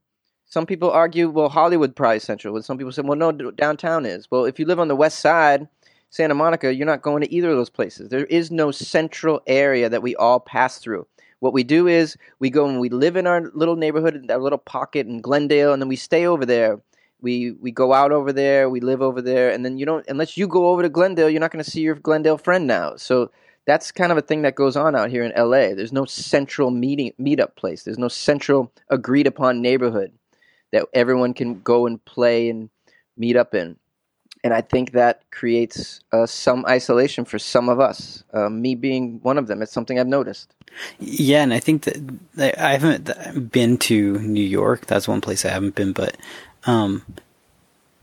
Some 0.45 0.65
people 0.65 0.91
argue, 0.91 1.29
well, 1.29 1.49
Hollywood 1.49 1.95
probably 1.95 2.19
central. 2.19 2.61
Some 2.61 2.77
people 2.77 2.91
say, 2.91 3.01
well, 3.03 3.17
no, 3.17 3.32
downtown 3.32 4.05
is. 4.05 4.29
Well, 4.29 4.45
if 4.45 4.59
you 4.59 4.65
live 4.65 4.79
on 4.79 4.89
the 4.89 4.95
west 4.95 5.19
side, 5.19 5.67
Santa 6.09 6.36
Monica, 6.36 6.73
you're 6.73 6.86
not 6.86 7.01
going 7.01 7.21
to 7.21 7.34
either 7.34 7.49
of 7.49 7.57
those 7.57 7.69
places. 7.69 8.09
There 8.09 8.25
is 8.25 8.51
no 8.51 8.69
central 8.71 9.41
area 9.47 9.88
that 9.88 10.03
we 10.03 10.13
all 10.17 10.41
pass 10.41 10.77
through. 10.77 11.07
What 11.39 11.53
we 11.53 11.63
do 11.63 11.88
is 11.88 12.17
we 12.39 12.49
go 12.49 12.67
and 12.67 12.79
we 12.79 12.89
live 12.89 13.15
in 13.15 13.25
our 13.25 13.49
little 13.53 13.77
neighborhood, 13.77 14.29
our 14.29 14.38
little 14.39 14.59
pocket 14.59 15.07
in 15.07 15.21
Glendale, 15.21 15.73
and 15.73 15.82
then 15.82 15.88
we 15.89 15.95
stay 15.95 16.27
over 16.27 16.45
there. 16.45 16.82
We 17.21 17.51
we 17.51 17.71
go 17.71 17.93
out 17.93 18.11
over 18.11 18.34
there, 18.34 18.69
we 18.69 18.79
live 18.79 19.01
over 19.01 19.21
there, 19.21 19.51
and 19.51 19.63
then 19.63 19.77
you 19.77 19.86
don't 19.86 20.05
unless 20.07 20.38
you 20.38 20.47
go 20.47 20.67
over 20.67 20.82
to 20.82 20.89
Glendale, 20.89 21.29
you're 21.29 21.39
not 21.39 21.51
going 21.51 21.63
to 21.63 21.69
see 21.69 21.82
your 21.82 21.95
Glendale 21.95 22.38
friend 22.38 22.67
now. 22.67 22.95
So 22.95 23.32
that's 23.66 23.91
kind 23.91 24.12
of 24.12 24.18
a 24.18 24.22
thing 24.22 24.41
that 24.41 24.55
goes 24.55 24.76
on 24.76 24.95
out 24.95 25.09
here 25.09 25.24
in 25.24 25.34
LA. 25.38 25.74
There's 25.76 25.93
no 25.93 26.05
central 26.05 26.72
meeting 26.72 27.14
meetup 27.20 27.55
place. 27.55 27.84
There's 27.84 27.99
no 27.99 28.07
central 28.07 28.72
agreed 28.89 29.28
upon 29.28 29.62
neighborhood 29.62 30.12
that 30.72 30.86
everyone 30.93 31.34
can 31.34 31.62
go 31.62 31.86
and 31.86 32.03
play 32.05 32.49
and 32.49 32.70
meet 33.18 33.36
up 33.36 33.53
in 33.53 33.78
and 34.43 34.53
I 34.53 34.62
think 34.62 34.91
that 34.91 35.24
creates 35.32 36.01
uh, 36.12 36.26
some 36.26 36.66
isolation 36.66 37.26
for 37.26 37.38
some 37.38 37.70
of 37.70 37.80
us. 37.80 38.24
Uh, 38.34 38.49
me 38.49 38.76
being 38.76 39.20
one 39.22 39.38
of 39.38 39.47
them, 39.47 39.62
it's 39.62 39.72
something 39.72 39.99
I've 39.99 40.07
noticed. 40.07 40.53
Yeah, 40.99 41.43
and 41.43 41.53
I 41.53 41.59
think 41.59 41.84
that 41.84 42.59
I 42.59 42.72
haven't 42.72 43.51
been 43.51 43.78
to 43.80 44.18
New 44.20 44.43
York. 44.43 44.88
That's 44.88 45.07
one 45.07 45.22
place 45.22 45.45
I 45.45 45.49
haven't 45.49 45.76
been, 45.76 45.93
but 45.93 46.18
um, 46.66 47.05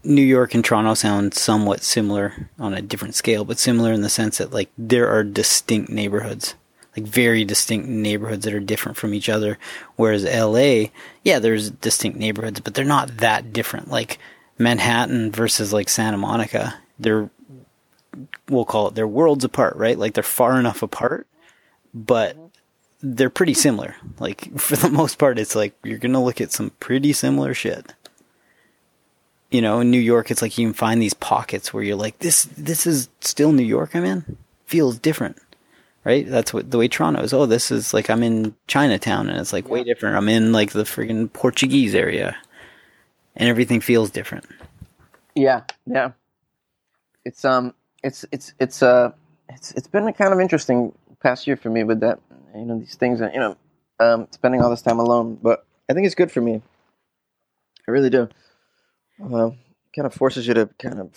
New 0.04 0.22
York 0.22 0.54
and 0.54 0.64
Toronto 0.64 0.94
sound 0.94 1.34
somewhat 1.34 1.82
similar 1.82 2.48
on 2.58 2.72
a 2.72 2.82
different 2.82 3.14
scale, 3.14 3.44
but 3.44 3.58
similar 3.58 3.92
in 3.92 4.02
the 4.02 4.08
sense 4.08 4.38
that 4.38 4.52
like 4.52 4.70
there 4.78 5.08
are 5.08 5.24
distinct 5.24 5.90
neighborhoods, 5.90 6.54
like 6.96 7.06
very 7.06 7.44
distinct 7.44 7.88
neighborhoods 7.88 8.44
that 8.44 8.54
are 8.54 8.60
different 8.60 8.96
from 8.96 9.12
each 9.12 9.28
other. 9.28 9.58
Whereas 9.96 10.24
LA, 10.24 10.90
yeah, 11.24 11.40
there's 11.40 11.70
distinct 11.70 12.18
neighborhoods, 12.18 12.60
but 12.60 12.74
they're 12.74 12.84
not 12.84 13.18
that 13.18 13.52
different. 13.52 13.88
Like 13.88 14.18
Manhattan 14.56 15.32
versus 15.32 15.72
like 15.72 15.88
Santa 15.88 16.16
Monica, 16.16 16.78
they're 16.98 17.30
we'll 18.48 18.64
call 18.64 18.88
it 18.88 18.94
they're 18.94 19.06
worlds 19.06 19.44
apart, 19.44 19.76
right? 19.76 19.98
Like 19.98 20.14
they're 20.14 20.22
far 20.22 20.60
enough 20.60 20.82
apart, 20.82 21.26
but 21.92 22.36
they're 23.00 23.30
pretty 23.30 23.54
similar. 23.54 23.96
Like 24.20 24.58
for 24.60 24.76
the 24.76 24.90
most 24.90 25.18
part, 25.18 25.40
it's 25.40 25.56
like 25.56 25.74
you're 25.82 25.98
gonna 25.98 26.22
look 26.22 26.40
at 26.40 26.52
some 26.52 26.70
pretty 26.78 27.12
similar 27.12 27.52
shit 27.52 27.94
you 29.50 29.62
know, 29.62 29.80
in 29.80 29.90
New 29.90 30.00
York, 30.00 30.30
it's 30.30 30.42
like 30.42 30.58
you 30.58 30.66
can 30.66 30.74
find 30.74 31.00
these 31.00 31.14
pockets 31.14 31.72
where 31.72 31.82
you're 31.82 31.96
like, 31.96 32.18
this, 32.18 32.44
this 32.56 32.86
is 32.86 33.08
still 33.20 33.52
New 33.52 33.64
York 33.64 33.94
I'm 33.94 34.04
in. 34.04 34.36
Feels 34.66 34.98
different, 34.98 35.38
right? 36.04 36.28
That's 36.28 36.52
what 36.52 36.70
the 36.70 36.76
way 36.76 36.88
Toronto 36.88 37.22
is. 37.22 37.32
Oh, 37.32 37.46
this 37.46 37.70
is 37.70 37.94
like 37.94 38.10
I'm 38.10 38.22
in 38.22 38.54
Chinatown, 38.66 39.30
and 39.30 39.40
it's 39.40 39.52
like 39.52 39.68
way 39.68 39.82
different. 39.82 40.16
I'm 40.16 40.28
in 40.28 40.52
like 40.52 40.72
the 40.72 40.82
friggin' 40.84 41.32
Portuguese 41.32 41.94
area, 41.94 42.36
and 43.34 43.48
everything 43.48 43.80
feels 43.80 44.10
different. 44.10 44.44
Yeah, 45.34 45.62
yeah. 45.86 46.10
It's 47.24 47.46
um, 47.46 47.72
it's 48.02 48.26
it's 48.30 48.52
it's 48.58 48.82
uh, 48.82 49.12
it's 49.48 49.72
it's 49.72 49.88
been 49.88 50.06
a 50.06 50.12
kind 50.12 50.34
of 50.34 50.40
interesting 50.40 50.92
past 51.22 51.46
year 51.46 51.56
for 51.56 51.70
me 51.70 51.82
with 51.84 52.00
that. 52.00 52.20
You 52.54 52.66
know, 52.66 52.78
these 52.78 52.96
things, 52.96 53.20
you 53.20 53.40
know, 53.40 53.56
um, 54.00 54.28
spending 54.30 54.60
all 54.60 54.68
this 54.68 54.82
time 54.82 54.98
alone, 54.98 55.38
but 55.42 55.64
I 55.88 55.94
think 55.94 56.04
it's 56.04 56.14
good 56.14 56.30
for 56.30 56.42
me. 56.42 56.60
I 57.86 57.90
really 57.90 58.10
do. 58.10 58.28
Well, 59.18 59.56
kind 59.94 60.06
of 60.06 60.14
forces 60.14 60.46
you 60.46 60.54
to 60.54 60.66
kind 60.78 61.00
of 61.00 61.12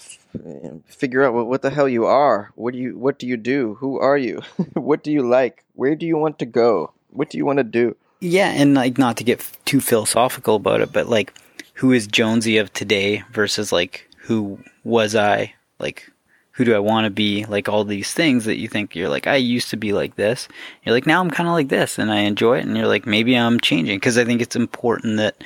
figure 0.86 1.24
out 1.24 1.34
what, 1.34 1.48
what 1.48 1.62
the 1.62 1.70
hell 1.70 1.88
you 1.88 2.06
are. 2.06 2.52
What 2.56 2.74
do 2.74 2.80
you 2.80 2.98
what 2.98 3.20
do 3.20 3.28
you 3.28 3.38
do? 3.38 3.76
Who 3.76 4.00
are 4.00 4.18
you? 4.18 4.42
what 4.74 5.04
do 5.04 5.12
you 5.12 5.22
like? 5.22 5.64
Where 5.76 5.96
do 5.96 6.06
you 6.06 6.18
want 6.18 6.40
to 6.40 6.46
go? 6.46 6.92
What 7.12 7.30
do 7.30 7.38
you 7.38 7.46
want 7.46 7.58
to 7.58 7.64
do? 7.64 7.96
Yeah, 8.20 8.50
and 8.50 8.74
like 8.74 8.98
not 8.98 9.18
to 9.18 9.24
get 9.24 9.48
too 9.66 9.82
philosophical 9.82 10.56
about 10.56 10.82
it, 10.82 10.92
but 10.92 11.08
like 11.08 11.34
who 11.76 11.92
is 11.92 12.08
Jonesy 12.08 12.58
of 12.58 12.72
today 12.74 13.24
versus 13.32 13.72
like 13.72 14.08
who 14.18 14.60
was 14.84 15.16
I? 15.16 15.54
Like 15.80 16.10
who 16.54 16.66
do 16.66 16.76
I 16.76 16.80
want 16.80 17.06
to 17.06 17.10
be? 17.10 17.46
Like 17.46 17.70
all 17.70 17.84
these 17.84 18.14
things 18.14 18.46
that 18.46 18.58
you 18.58 18.68
think 18.68 18.96
you're 18.96 19.10
like 19.10 19.28
I 19.28 19.36
used 19.36 19.70
to 19.72 19.78
be 19.78 19.94
like 19.94 20.16
this. 20.16 20.48
You're 20.84 20.96
like 20.96 21.06
now 21.06 21.22
I'm 21.22 21.32
kind 21.32 21.50
of 21.50 21.54
like 21.54 21.70
this 21.70 22.00
and 22.00 22.12
I 22.12 22.22
enjoy 22.22 22.60
it 22.60 22.66
and 22.66 22.76
you're 22.78 22.88
like 22.88 23.06
maybe 23.06 23.36
I'm 23.36 23.60
changing 23.60 23.98
because 23.98 24.18
I 24.18 24.26
think 24.26 24.42
it's 24.42 24.56
important 24.56 25.18
that 25.18 25.44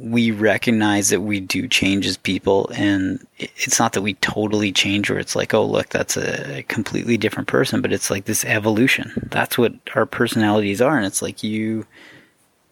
we 0.00 0.30
recognize 0.30 1.10
that 1.10 1.20
we 1.20 1.40
do 1.40 1.68
change 1.68 2.06
as 2.06 2.16
people 2.16 2.70
and 2.74 3.24
it's 3.38 3.78
not 3.78 3.92
that 3.92 4.00
we 4.00 4.14
totally 4.14 4.72
change 4.72 5.10
where 5.10 5.18
it's 5.18 5.36
like 5.36 5.52
oh 5.52 5.64
look 5.64 5.90
that's 5.90 6.16
a 6.16 6.62
completely 6.68 7.18
different 7.18 7.46
person 7.46 7.82
but 7.82 7.92
it's 7.92 8.10
like 8.10 8.24
this 8.24 8.44
evolution. 8.46 9.28
That's 9.30 9.58
what 9.58 9.74
our 9.94 10.06
personalities 10.06 10.80
are 10.80 10.96
and 10.96 11.04
it's 11.04 11.20
like 11.20 11.42
you 11.42 11.86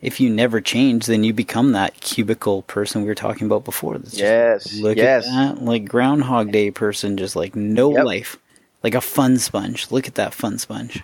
if 0.00 0.20
you 0.20 0.30
never 0.30 0.60
change 0.62 1.04
then 1.04 1.22
you 1.22 1.34
become 1.34 1.72
that 1.72 2.00
cubicle 2.00 2.62
person 2.62 3.02
we 3.02 3.08
were 3.08 3.14
talking 3.14 3.46
about 3.46 3.64
before. 3.64 3.98
That's 3.98 4.18
yes 4.18 4.74
look 4.80 4.96
yes. 4.96 5.26
at 5.26 5.56
that 5.56 5.62
like 5.62 5.84
groundhog 5.84 6.50
day 6.50 6.70
person 6.70 7.18
just 7.18 7.36
like 7.36 7.54
no 7.54 7.92
yep. 7.92 8.04
life. 8.04 8.38
Like 8.82 8.94
a 8.94 9.00
fun 9.00 9.38
sponge. 9.38 9.90
Look 9.90 10.06
at 10.06 10.14
that 10.14 10.32
fun 10.32 10.56
sponge. 10.58 11.02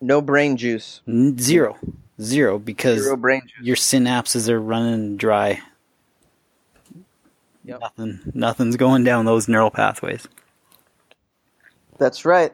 No 0.00 0.20
brain 0.20 0.56
juice. 0.56 1.00
Zero 1.38 1.78
Zero 2.20 2.58
because 2.58 3.02
Zero 3.02 3.16
brain 3.16 3.42
juice. 3.42 3.66
your 3.66 3.76
synapses 3.76 4.48
are 4.48 4.60
running 4.60 5.16
dry. 5.16 5.60
Yep. 7.64 7.80
Nothing, 7.80 8.20
nothing's 8.32 8.76
going 8.76 9.04
down 9.04 9.24
those 9.24 9.48
neural 9.48 9.70
pathways. 9.70 10.26
That's 11.98 12.24
right. 12.24 12.52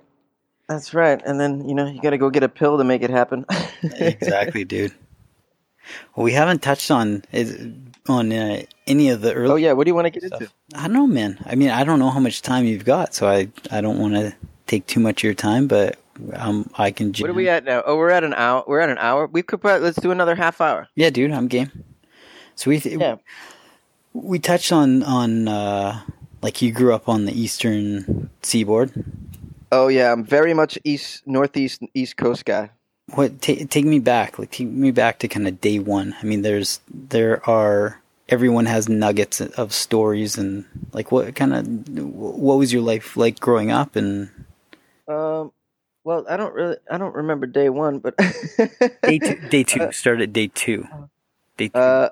That's 0.68 0.94
right. 0.94 1.20
And 1.24 1.38
then 1.38 1.68
you 1.68 1.74
know 1.74 1.86
you 1.86 2.00
got 2.00 2.10
to 2.10 2.18
go 2.18 2.30
get 2.30 2.42
a 2.42 2.48
pill 2.48 2.78
to 2.78 2.84
make 2.84 3.02
it 3.02 3.10
happen. 3.10 3.44
exactly, 3.82 4.64
dude. 4.64 4.92
Well, 6.14 6.24
we 6.24 6.32
haven't 6.32 6.62
touched 6.62 6.90
on 6.90 7.22
on 8.08 8.32
uh, 8.32 8.62
any 8.86 9.10
of 9.10 9.20
the 9.20 9.34
early. 9.34 9.50
Oh 9.50 9.56
yeah, 9.56 9.72
what 9.72 9.84
do 9.84 9.90
you 9.90 9.94
want 9.94 10.06
to 10.06 10.10
get 10.10 10.26
stuff. 10.26 10.40
into? 10.40 10.52
I 10.74 10.82
don't 10.82 10.94
know, 10.94 11.06
man. 11.06 11.38
I 11.46 11.54
mean, 11.56 11.70
I 11.70 11.84
don't 11.84 11.98
know 11.98 12.10
how 12.10 12.20
much 12.20 12.42
time 12.42 12.64
you've 12.64 12.84
got, 12.84 13.14
so 13.14 13.28
I 13.28 13.48
I 13.70 13.80
don't 13.80 13.98
want 13.98 14.14
to 14.14 14.34
take 14.66 14.86
too 14.86 15.00
much 15.00 15.20
of 15.20 15.24
your 15.24 15.34
time, 15.34 15.66
but 15.66 15.98
um, 16.34 16.70
I 16.76 16.90
can. 16.90 17.12
Jam. 17.12 17.24
What 17.24 17.30
are 17.30 17.34
we 17.34 17.48
at 17.48 17.64
now? 17.64 17.82
Oh, 17.84 17.96
we're 17.96 18.10
at 18.10 18.24
an 18.24 18.34
hour. 18.34 18.64
We're 18.66 18.80
at 18.80 18.90
an 18.90 18.98
hour. 18.98 19.26
We 19.26 19.42
could 19.42 19.60
probably 19.60 19.84
let's 19.84 20.00
do 20.00 20.10
another 20.10 20.34
half 20.34 20.60
hour. 20.60 20.88
Yeah, 20.94 21.10
dude, 21.10 21.32
I'm 21.32 21.48
game. 21.48 21.70
So 22.54 22.70
we 22.70 22.80
th- 22.80 22.98
yeah. 22.98 23.16
we 24.12 24.38
touched 24.38 24.72
on 24.72 25.02
on 25.02 25.48
uh, 25.48 26.00
like 26.42 26.62
you 26.62 26.72
grew 26.72 26.94
up 26.94 27.08
on 27.08 27.24
the 27.24 27.32
eastern 27.32 28.30
seaboard. 28.42 28.92
Oh 29.70 29.88
yeah, 29.88 30.12
I'm 30.12 30.24
very 30.24 30.54
much 30.54 30.78
east 30.84 31.26
northeast 31.26 31.82
east 31.94 32.16
coast 32.16 32.44
guy. 32.44 32.70
What 33.14 33.40
t- 33.40 33.64
take 33.64 33.84
me 33.84 33.98
back? 33.98 34.38
Like 34.38 34.50
take 34.50 34.68
me 34.68 34.90
back 34.90 35.18
to 35.20 35.28
kind 35.28 35.48
of 35.48 35.60
day 35.60 35.78
one. 35.78 36.14
I 36.20 36.24
mean, 36.24 36.42
there's 36.42 36.80
there 36.90 37.48
are 37.48 38.02
everyone 38.28 38.66
has 38.66 38.88
nuggets 38.88 39.40
of 39.40 39.72
stories 39.72 40.38
and 40.38 40.64
like 40.92 41.10
what 41.10 41.34
kind 41.34 41.54
of 41.54 41.66
what 42.04 42.58
was 42.58 42.72
your 42.72 42.82
life 42.82 43.16
like 43.16 43.40
growing 43.40 43.70
up 43.70 43.96
and 43.96 44.30
um 45.08 45.52
well, 46.04 46.24
I 46.28 46.36
don't 46.36 46.54
really, 46.54 46.76
I 46.90 46.98
don't 46.98 47.14
remember 47.14 47.46
day 47.46 47.68
one, 47.68 47.98
but 47.98 48.16
day 49.02 49.18
two, 49.18 49.34
day 49.50 49.62
two, 49.62 49.82
uh, 49.82 49.90
start 49.92 50.20
at 50.20 50.32
day 50.32 50.48
two. 50.48 50.86
Day 51.56 51.68
two. 51.68 51.78
Uh, 51.78 52.08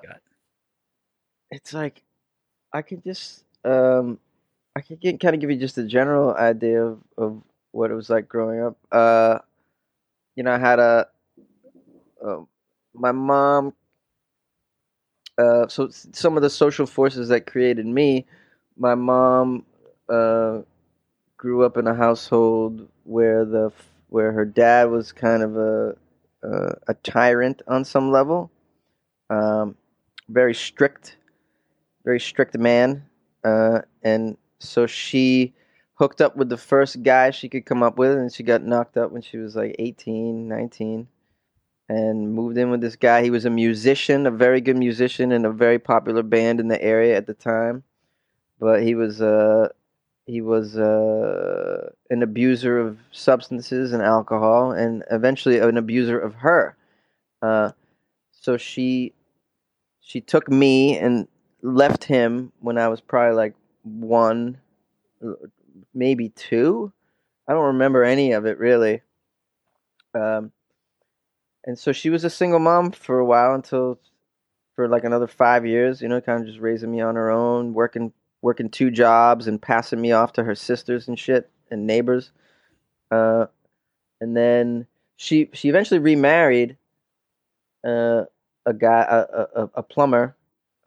it's 1.51 1.73
like 1.73 2.01
I 2.73 2.81
could 2.81 3.03
just, 3.03 3.43
um, 3.65 4.19
I 4.75 4.81
could 4.81 5.01
get, 5.01 5.19
kind 5.19 5.35
of 5.35 5.41
give 5.41 5.51
you 5.51 5.57
just 5.57 5.77
a 5.77 5.83
general 5.83 6.33
idea 6.33 6.83
of, 6.83 6.99
of 7.17 7.41
what 7.71 7.91
it 7.91 7.95
was 7.95 8.09
like 8.09 8.29
growing 8.29 8.61
up. 8.61 8.77
Uh, 8.91 9.39
you 10.35 10.43
know, 10.43 10.53
I 10.53 10.57
had 10.57 10.79
a, 10.79 11.07
uh, 12.25 12.37
my 12.93 13.11
mom. 13.11 13.73
Uh, 15.37 15.67
so 15.67 15.89
some 15.89 16.37
of 16.37 16.43
the 16.43 16.49
social 16.49 16.85
forces 16.85 17.29
that 17.29 17.47
created 17.47 17.85
me, 17.85 18.25
my 18.77 18.95
mom 18.95 19.65
uh, 20.07 20.59
grew 21.35 21.65
up 21.65 21.77
in 21.77 21.87
a 21.87 21.95
household 21.95 22.87
where 23.11 23.43
the 23.45 23.71
where 24.07 24.31
her 24.31 24.45
dad 24.45 24.89
was 24.89 25.11
kind 25.11 25.43
of 25.43 25.57
a 25.57 25.95
a, 26.43 26.75
a 26.87 26.93
tyrant 27.03 27.61
on 27.67 27.85
some 27.85 28.11
level, 28.11 28.49
um, 29.29 29.75
very 30.29 30.55
strict, 30.55 31.17
very 32.03 32.19
strict 32.19 32.57
man, 32.57 33.05
uh, 33.43 33.81
and 34.01 34.37
so 34.59 34.87
she 34.87 35.53
hooked 35.95 36.21
up 36.21 36.35
with 36.35 36.49
the 36.49 36.57
first 36.57 37.03
guy 37.03 37.29
she 37.29 37.47
could 37.49 37.65
come 37.65 37.83
up 37.83 37.97
with, 37.97 38.17
and 38.17 38.33
she 38.33 38.43
got 38.43 38.63
knocked 38.63 38.97
up 38.97 39.11
when 39.11 39.21
she 39.21 39.37
was 39.37 39.55
like 39.55 39.75
18, 39.77 40.47
19, 40.47 41.07
and 41.89 42.33
moved 42.33 42.57
in 42.57 42.71
with 42.71 42.81
this 42.81 42.95
guy. 42.95 43.21
He 43.21 43.29
was 43.29 43.45
a 43.45 43.51
musician, 43.51 44.25
a 44.25 44.31
very 44.31 44.61
good 44.61 44.77
musician, 44.77 45.31
in 45.31 45.45
a 45.45 45.51
very 45.51 45.77
popular 45.77 46.23
band 46.23 46.59
in 46.59 46.69
the 46.69 46.81
area 46.81 47.15
at 47.15 47.27
the 47.27 47.35
time, 47.35 47.83
but 48.59 48.81
he 48.81 48.95
was 48.95 49.21
uh, 49.21 49.69
he 50.31 50.39
was 50.39 50.77
uh, 50.77 51.89
an 52.09 52.23
abuser 52.23 52.79
of 52.79 52.97
substances 53.11 53.91
and 53.91 54.01
alcohol, 54.01 54.71
and 54.71 55.03
eventually 55.11 55.59
an 55.59 55.75
abuser 55.75 56.17
of 56.17 56.35
her. 56.35 56.77
Uh, 57.41 57.71
so 58.31 58.55
she 58.55 59.13
she 59.99 60.21
took 60.21 60.49
me 60.49 60.97
and 60.97 61.27
left 61.61 62.05
him 62.05 62.53
when 62.61 62.77
I 62.77 62.87
was 62.87 63.01
probably 63.01 63.35
like 63.35 63.55
one, 63.83 64.57
maybe 65.93 66.29
two. 66.29 66.93
I 67.45 67.51
don't 67.51 67.75
remember 67.75 68.05
any 68.05 68.31
of 68.31 68.45
it 68.45 68.57
really. 68.57 69.01
Um, 70.13 70.53
and 71.65 71.77
so 71.77 71.91
she 71.91 72.09
was 72.09 72.23
a 72.23 72.29
single 72.29 72.59
mom 72.59 72.91
for 72.91 73.19
a 73.19 73.25
while 73.25 73.53
until 73.53 73.99
for 74.77 74.87
like 74.87 75.03
another 75.03 75.27
five 75.27 75.65
years. 75.65 76.01
You 76.01 76.07
know, 76.07 76.21
kind 76.21 76.39
of 76.39 76.47
just 76.47 76.59
raising 76.59 76.89
me 76.89 77.01
on 77.01 77.15
her 77.15 77.29
own, 77.29 77.73
working 77.73 78.13
working 78.41 78.69
two 78.69 78.91
jobs 78.91 79.47
and 79.47 79.61
passing 79.61 80.01
me 80.01 80.11
off 80.11 80.33
to 80.33 80.43
her 80.43 80.55
sisters 80.55 81.07
and 81.07 81.17
shit 81.17 81.49
and 81.69 81.85
neighbors. 81.85 82.31
Uh, 83.09 83.45
and 84.19 84.35
then 84.35 84.87
she 85.17 85.49
she 85.53 85.69
eventually 85.69 85.99
remarried 85.99 86.77
uh, 87.85 88.23
a 88.65 88.73
guy, 88.73 89.01
a, 89.09 89.61
a, 89.61 89.69
a 89.75 89.83
plumber, 89.83 90.35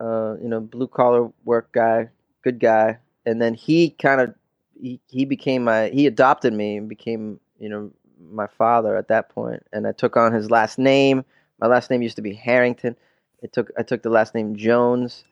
uh, 0.00 0.34
you 0.40 0.48
know, 0.48 0.60
blue 0.60 0.88
collar 0.88 1.30
work 1.44 1.72
guy, 1.72 2.08
good 2.42 2.60
guy. 2.60 2.98
And 3.26 3.40
then 3.40 3.54
he 3.54 3.90
kind 3.90 4.20
of 4.20 4.34
he, 4.80 5.00
he 5.08 5.24
became 5.24 5.64
my 5.64 5.88
he 5.88 6.06
adopted 6.06 6.52
me 6.52 6.76
and 6.76 6.88
became 6.88 7.40
you 7.58 7.68
know 7.68 7.90
my 8.30 8.46
father 8.46 8.96
at 8.96 9.08
that 9.08 9.28
point. 9.28 9.62
And 9.72 9.86
I 9.86 9.92
took 9.92 10.16
on 10.16 10.32
his 10.32 10.50
last 10.50 10.78
name. 10.78 11.24
My 11.60 11.66
last 11.66 11.90
name 11.90 12.02
used 12.02 12.16
to 12.16 12.22
be 12.22 12.34
Harrington. 12.34 12.96
It 13.42 13.52
took 13.52 13.70
I 13.78 13.82
took 13.82 14.02
the 14.02 14.10
last 14.10 14.34
name 14.34 14.56
Jones. 14.56 15.24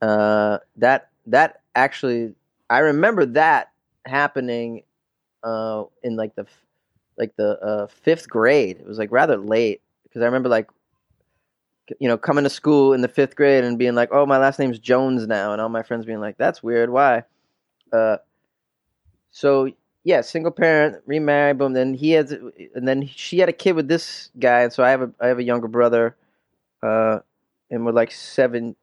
Uh, 0.00 0.58
that 0.76 1.10
that 1.26 1.61
actually 1.74 2.34
I 2.70 2.78
remember 2.78 3.26
that 3.26 3.70
happening 4.06 4.82
uh, 5.42 5.84
in 6.02 6.16
like 6.16 6.34
the 6.34 6.46
like 7.18 7.36
the 7.36 7.58
uh, 7.60 7.86
fifth 7.86 8.28
grade. 8.28 8.78
It 8.80 8.86
was 8.86 8.98
like 8.98 9.12
rather 9.12 9.36
late 9.36 9.82
because 10.04 10.22
I 10.22 10.26
remember 10.26 10.48
like 10.48 10.68
you 12.00 12.08
know, 12.08 12.16
coming 12.16 12.44
to 12.44 12.50
school 12.50 12.92
in 12.92 13.00
the 13.00 13.08
fifth 13.08 13.36
grade 13.36 13.64
and 13.64 13.78
being 13.78 13.94
like, 13.94 14.10
"Oh, 14.12 14.24
my 14.26 14.38
last 14.38 14.58
name's 14.58 14.78
Jones 14.78 15.26
now," 15.26 15.52
and 15.52 15.60
all 15.60 15.68
my 15.68 15.82
friends 15.82 16.06
being 16.06 16.20
like, 16.20 16.36
"That's 16.38 16.62
weird. 16.62 16.90
Why?" 16.90 17.24
Uh, 17.92 18.18
so 19.30 19.70
yeah, 20.04 20.20
single 20.20 20.52
parent, 20.52 21.02
remarried, 21.06 21.58
boom. 21.58 21.72
Then 21.72 21.94
he 21.94 22.12
has, 22.12 22.32
and 22.32 22.86
then 22.86 23.06
she 23.06 23.38
had 23.38 23.48
a 23.48 23.52
kid 23.52 23.72
with 23.74 23.88
this 23.88 24.30
guy, 24.38 24.62
and 24.62 24.72
so 24.72 24.82
I 24.84 24.90
have 24.90 25.02
a 25.02 25.10
I 25.20 25.28
have 25.28 25.38
a 25.38 25.44
younger 25.44 25.68
brother, 25.68 26.16
uh, 26.82 27.20
and 27.70 27.84
we're 27.84 27.92
like 27.92 28.12
seven, 28.12 28.76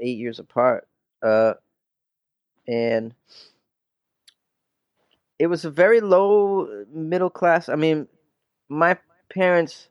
eight 0.00 0.18
years 0.18 0.38
apart, 0.38 0.87
uh, 1.22 1.54
and 2.66 3.14
it 5.38 5.46
was 5.46 5.64
a 5.64 5.70
very 5.70 6.00
low 6.00 6.84
middle 6.92 7.30
class. 7.30 7.68
I 7.68 7.76
mean, 7.76 8.08
my 8.68 8.98
parents. 9.32 9.88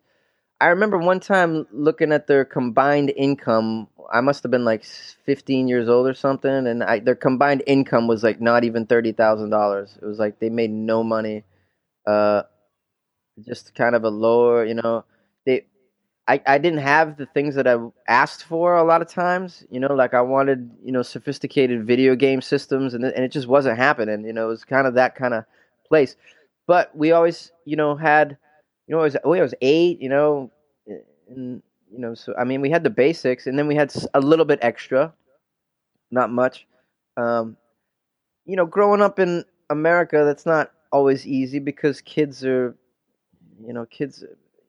I 0.62 0.68
remember 0.68 0.98
one 0.98 1.20
time 1.20 1.68
looking 1.72 2.14
at 2.14 2.28
their 2.28 2.46
combined 2.46 3.14
income. 3.18 3.88
I 4.12 4.22
must 4.22 4.44
have 4.44 4.52
been 4.52 4.66
like 4.66 4.86
15 4.86 5.68
years 5.68 5.90
old 5.90 6.08
or 6.08 6.14
something, 6.16 6.68
and 6.68 6.84
I, 6.84 7.00
their 7.00 7.16
combined 7.16 7.64
income 7.68 8.08
was 8.08 8.24
like 8.24 8.42
not 8.42 8.64
even 8.64 8.86
thirty 8.88 9.12
thousand 9.14 9.52
dollars. 9.52 9.98
It 10.02 10.06
was 10.06 10.20
like 10.20 10.40
they 10.40 10.50
made 10.50 10.72
no 10.72 11.04
money. 11.04 11.44
Uh, 12.08 12.44
just 13.46 13.74
kind 13.76 13.96
of 13.96 14.04
a 14.04 14.10
lower, 14.10 14.66
you 14.66 14.74
know. 14.76 15.06
They, 15.46 15.66
I, 16.28 16.42
I 16.46 16.58
didn't 16.58 16.80
have 16.80 17.18
the 17.18 17.26
things 17.28 17.56
that 17.56 17.68
I 17.68 17.78
asked 18.08 18.44
for 18.44 18.76
a 18.76 18.84
lot 18.84 19.02
of 19.02 19.08
times. 19.08 19.66
You 19.70 19.80
know, 19.80 19.94
like 19.94 20.14
I 20.14 20.22
wanted, 20.22 20.70
you 20.84 20.92
know, 20.92 21.02
sophisticated 21.02 21.86
video 21.86 22.16
game 22.16 22.42
systems, 22.42 22.94
and 22.94 23.04
and 23.04 23.24
it 23.24 23.32
just 23.32 23.48
wasn't 23.48 23.78
happening. 23.78 24.26
You 24.26 24.34
know, 24.34 24.46
it 24.46 24.50
was 24.50 24.66
kind 24.66 24.88
of 24.88 24.94
that 24.96 25.16
kind 25.16 25.34
of 25.34 25.46
place. 25.88 26.16
But 26.66 26.96
we 26.96 27.14
always, 27.14 27.52
you 27.66 27.78
know, 27.78 27.96
had 27.96 28.38
you 28.88 28.96
know, 28.96 29.02
it 29.02 29.04
was, 29.04 29.18
oh, 29.24 29.34
I 29.34 29.42
was 29.42 29.54
eight, 29.62 30.02
you 30.02 30.10
know, 30.10 30.52
and, 31.30 31.62
you 31.92 32.00
know, 32.00 32.14
so, 32.16 32.34
I 32.40 32.46
mean, 32.46 32.62
we 32.62 32.70
had 32.70 32.84
the 32.84 32.90
basics 32.90 33.46
and 33.46 33.60
then 33.60 33.68
we 33.68 33.76
had 33.76 33.94
a 34.14 34.20
little 34.20 34.46
bit 34.46 34.60
extra, 34.62 35.14
not 36.10 36.32
much. 36.32 36.66
Um, 37.18 37.58
you 38.46 38.56
know, 38.56 38.66
growing 38.66 39.02
up 39.02 39.20
in 39.20 39.44
America, 39.70 40.24
that's 40.24 40.46
not 40.46 40.72
always 40.92 41.28
easy 41.28 41.60
because 41.60 42.00
kids 42.02 42.46
are, 42.46 42.76
you 43.66 43.74
know, 43.74 43.86
kids, 43.88 44.24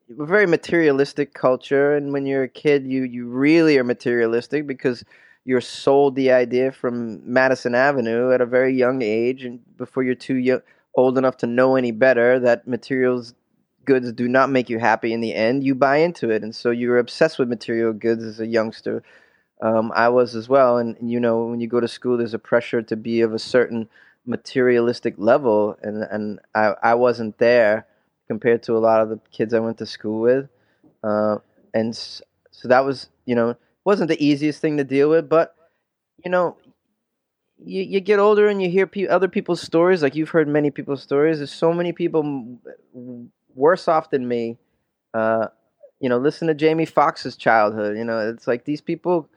we're 0.09 0.26
very 0.26 0.47
materialistic 0.47 1.35
culture. 1.35 1.97
And 1.97 2.12
when 2.12 2.26
you're 2.26 2.44
a 2.44 2.48
kid, 2.48 2.86
you, 2.86 3.05
you 3.05 3.28
really 3.28 3.78
are 3.78 3.85
materialistic 3.85 4.66
because 4.66 5.05
you're 5.44 5.60
sold 5.60 6.14
the 6.14 6.32
idea 6.32 6.72
from 6.72 7.20
Madison 7.30 7.74
Avenue 7.74 8.32
at 8.32 8.40
a 8.40 8.47
very 8.47 8.74
young 8.74 9.02
age 9.02 9.44
and 9.44 9.60
before 9.76 10.02
you're 10.02 10.14
too 10.14 10.36
young, 10.36 10.60
old 10.94 11.16
enough 11.16 11.36
to 11.39 11.47
know 11.47 11.76
any 11.76 11.93
better 11.93 12.39
that 12.40 12.66
materials 12.66 13.35
goods 13.85 14.12
do 14.12 14.28
not 14.28 14.51
make 14.51 14.68
you 14.68 14.78
happy 14.78 15.14
in 15.14 15.22
the 15.22 15.35
end, 15.35 15.64
you 15.64 15.74
buy 15.74 15.97
into 15.97 16.28
it, 16.28 16.43
and 16.43 16.55
so 16.55 16.70
you're 16.70 16.98
obsessed 16.98 17.39
with 17.39 17.48
material 17.48 17.94
goods 17.94 18.22
as 18.22 18.39
a 18.39 18.47
youngster. 18.47 19.02
Um, 19.62 19.90
I 19.94 20.10
was 20.10 20.36
as 20.36 20.47
well, 20.47 20.76
and 20.76 20.97
you 21.01 21.18
know 21.18 21.47
when 21.47 21.60
you 21.60 21.68
go 21.68 21.80
to 21.80 21.89
school, 21.89 22.18
there's 22.18 22.35
a 22.35 22.39
pressure 22.39 22.82
to 22.82 22.97
be 22.97 23.22
of 23.22 23.32
a 23.32 23.39
certain 23.39 23.89
materialistic 24.26 25.14
level, 25.16 25.78
and 25.82 26.02
and 26.02 26.39
I 26.55 26.74
I 26.82 26.94
wasn't 26.94 27.39
there 27.39 27.86
compared 28.28 28.62
to 28.64 28.76
a 28.76 28.78
lot 28.78 29.00
of 29.00 29.09
the 29.09 29.20
kids 29.32 29.55
I 29.55 29.59
went 29.59 29.78
to 29.78 29.86
school 29.86 30.20
with, 30.20 30.48
uh, 31.02 31.38
and 31.74 31.94
so 31.96 32.22
that 32.64 32.84
was 32.84 33.09
you 33.24 33.34
know 33.34 33.56
wasn't 33.84 34.09
the 34.09 34.24
easiest 34.24 34.60
thing 34.60 34.76
to 34.76 34.84
deal 34.84 35.10
with, 35.10 35.28
but 35.28 35.55
you 36.24 36.30
know 36.30 36.56
you, 37.64 37.82
you 37.82 38.00
get 38.00 38.20
older 38.20 38.46
and 38.46 38.62
you 38.62 38.70
hear 38.70 38.86
pe- 38.86 39.09
other 39.09 39.26
people's 39.26 39.60
stories 39.60 40.00
like 40.00 40.14
you've 40.14 40.28
heard 40.28 40.46
many 40.46 40.70
people's 40.70 41.02
stories 41.02 41.38
there's 41.38 41.52
so 41.52 41.72
many 41.72 41.92
people 41.92 42.56
worse 43.59 43.88
off 43.88 44.10
than 44.10 44.26
me. 44.26 44.56
Uh, 45.12 45.48
you 46.00 46.09
know, 46.09 46.16
listen 46.16 46.48
to 46.48 46.55
Jamie 46.55 46.86
Foxx's 46.86 47.36
childhood. 47.36 47.98
You 47.98 48.05
know, 48.05 48.30
it's 48.30 48.46
like 48.46 48.64
these 48.64 48.80
people, 48.80 49.28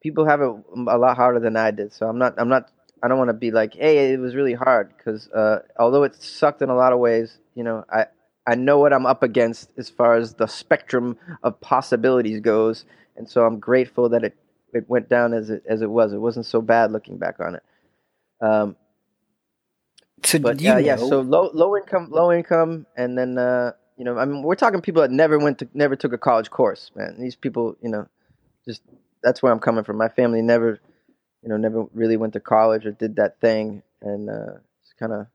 people 0.00 0.24
have 0.26 0.40
it 0.40 0.50
a 0.88 0.96
lot 0.96 1.16
harder 1.16 1.40
than 1.40 1.56
I 1.56 1.72
did. 1.72 1.92
So 1.92 2.08
I'm 2.08 2.18
not, 2.18 2.34
I'm 2.38 2.48
not, 2.48 2.70
I 3.02 3.08
don't 3.08 3.18
want 3.18 3.28
to 3.28 3.34
be 3.34 3.50
like, 3.50 3.74
hey, 3.74 4.12
it 4.12 4.20
was 4.20 4.34
really 4.34 4.54
hard 4.54 4.94
because 4.96 5.28
uh, 5.28 5.58
although 5.78 6.04
it 6.04 6.14
sucked 6.14 6.62
in 6.62 6.70
a 6.70 6.76
lot 6.76 6.92
of 6.92 7.00
ways, 7.00 7.38
you 7.56 7.64
know, 7.64 7.84
I, 7.90 8.06
I 8.46 8.54
know 8.54 8.78
what 8.78 8.92
I'm 8.92 9.06
up 9.06 9.24
against 9.24 9.70
as 9.76 9.90
far 9.90 10.14
as 10.14 10.34
the 10.34 10.46
spectrum 10.46 11.18
of 11.42 11.60
possibilities 11.60 12.38
goes, 12.40 12.84
and 13.16 13.28
so 13.28 13.44
I'm 13.44 13.58
grateful 13.58 14.08
that 14.10 14.22
it, 14.22 14.36
it 14.72 14.88
went 14.88 15.08
down 15.08 15.32
as 15.32 15.50
it 15.50 15.64
as 15.68 15.82
it 15.82 15.90
was. 15.90 16.12
It 16.12 16.18
wasn't 16.18 16.46
so 16.46 16.60
bad 16.60 16.92
looking 16.92 17.18
back 17.18 17.40
on 17.40 17.56
it. 17.56 17.62
Um, 18.40 18.76
so 20.22 20.38
but 20.38 20.60
you 20.60 20.70
uh, 20.70 20.76
yeah, 20.76 20.96
so 20.96 21.22
low 21.22 21.50
low 21.52 21.76
income, 21.76 22.08
low 22.10 22.30
income, 22.30 22.86
and 22.96 23.18
then 23.18 23.36
uh, 23.36 23.72
you 23.96 24.04
know, 24.04 24.18
I 24.18 24.26
mean, 24.26 24.42
we're 24.42 24.54
talking 24.54 24.80
people 24.80 25.02
that 25.02 25.10
never 25.10 25.38
went 25.38 25.58
to, 25.60 25.68
never 25.74 25.96
took 25.96 26.12
a 26.12 26.18
college 26.18 26.50
course, 26.50 26.90
man. 26.94 27.16
These 27.18 27.36
people, 27.36 27.76
you 27.82 27.88
know, 27.88 28.06
just 28.66 28.82
that's 29.22 29.42
where 29.42 29.52
I'm 29.52 29.58
coming 29.58 29.84
from. 29.84 29.96
My 29.96 30.08
family 30.08 30.42
never, 30.42 30.78
you 31.42 31.48
know, 31.48 31.56
never 31.56 31.86
really 31.94 32.16
went 32.16 32.34
to 32.34 32.40
college 32.40 32.84
or 32.84 32.92
did 32.92 33.16
that 33.16 33.40
thing, 33.40 33.82
and 34.02 34.28
uh, 34.28 34.58
it's 34.82 34.92
kind 34.98 35.12
of, 35.12 35.26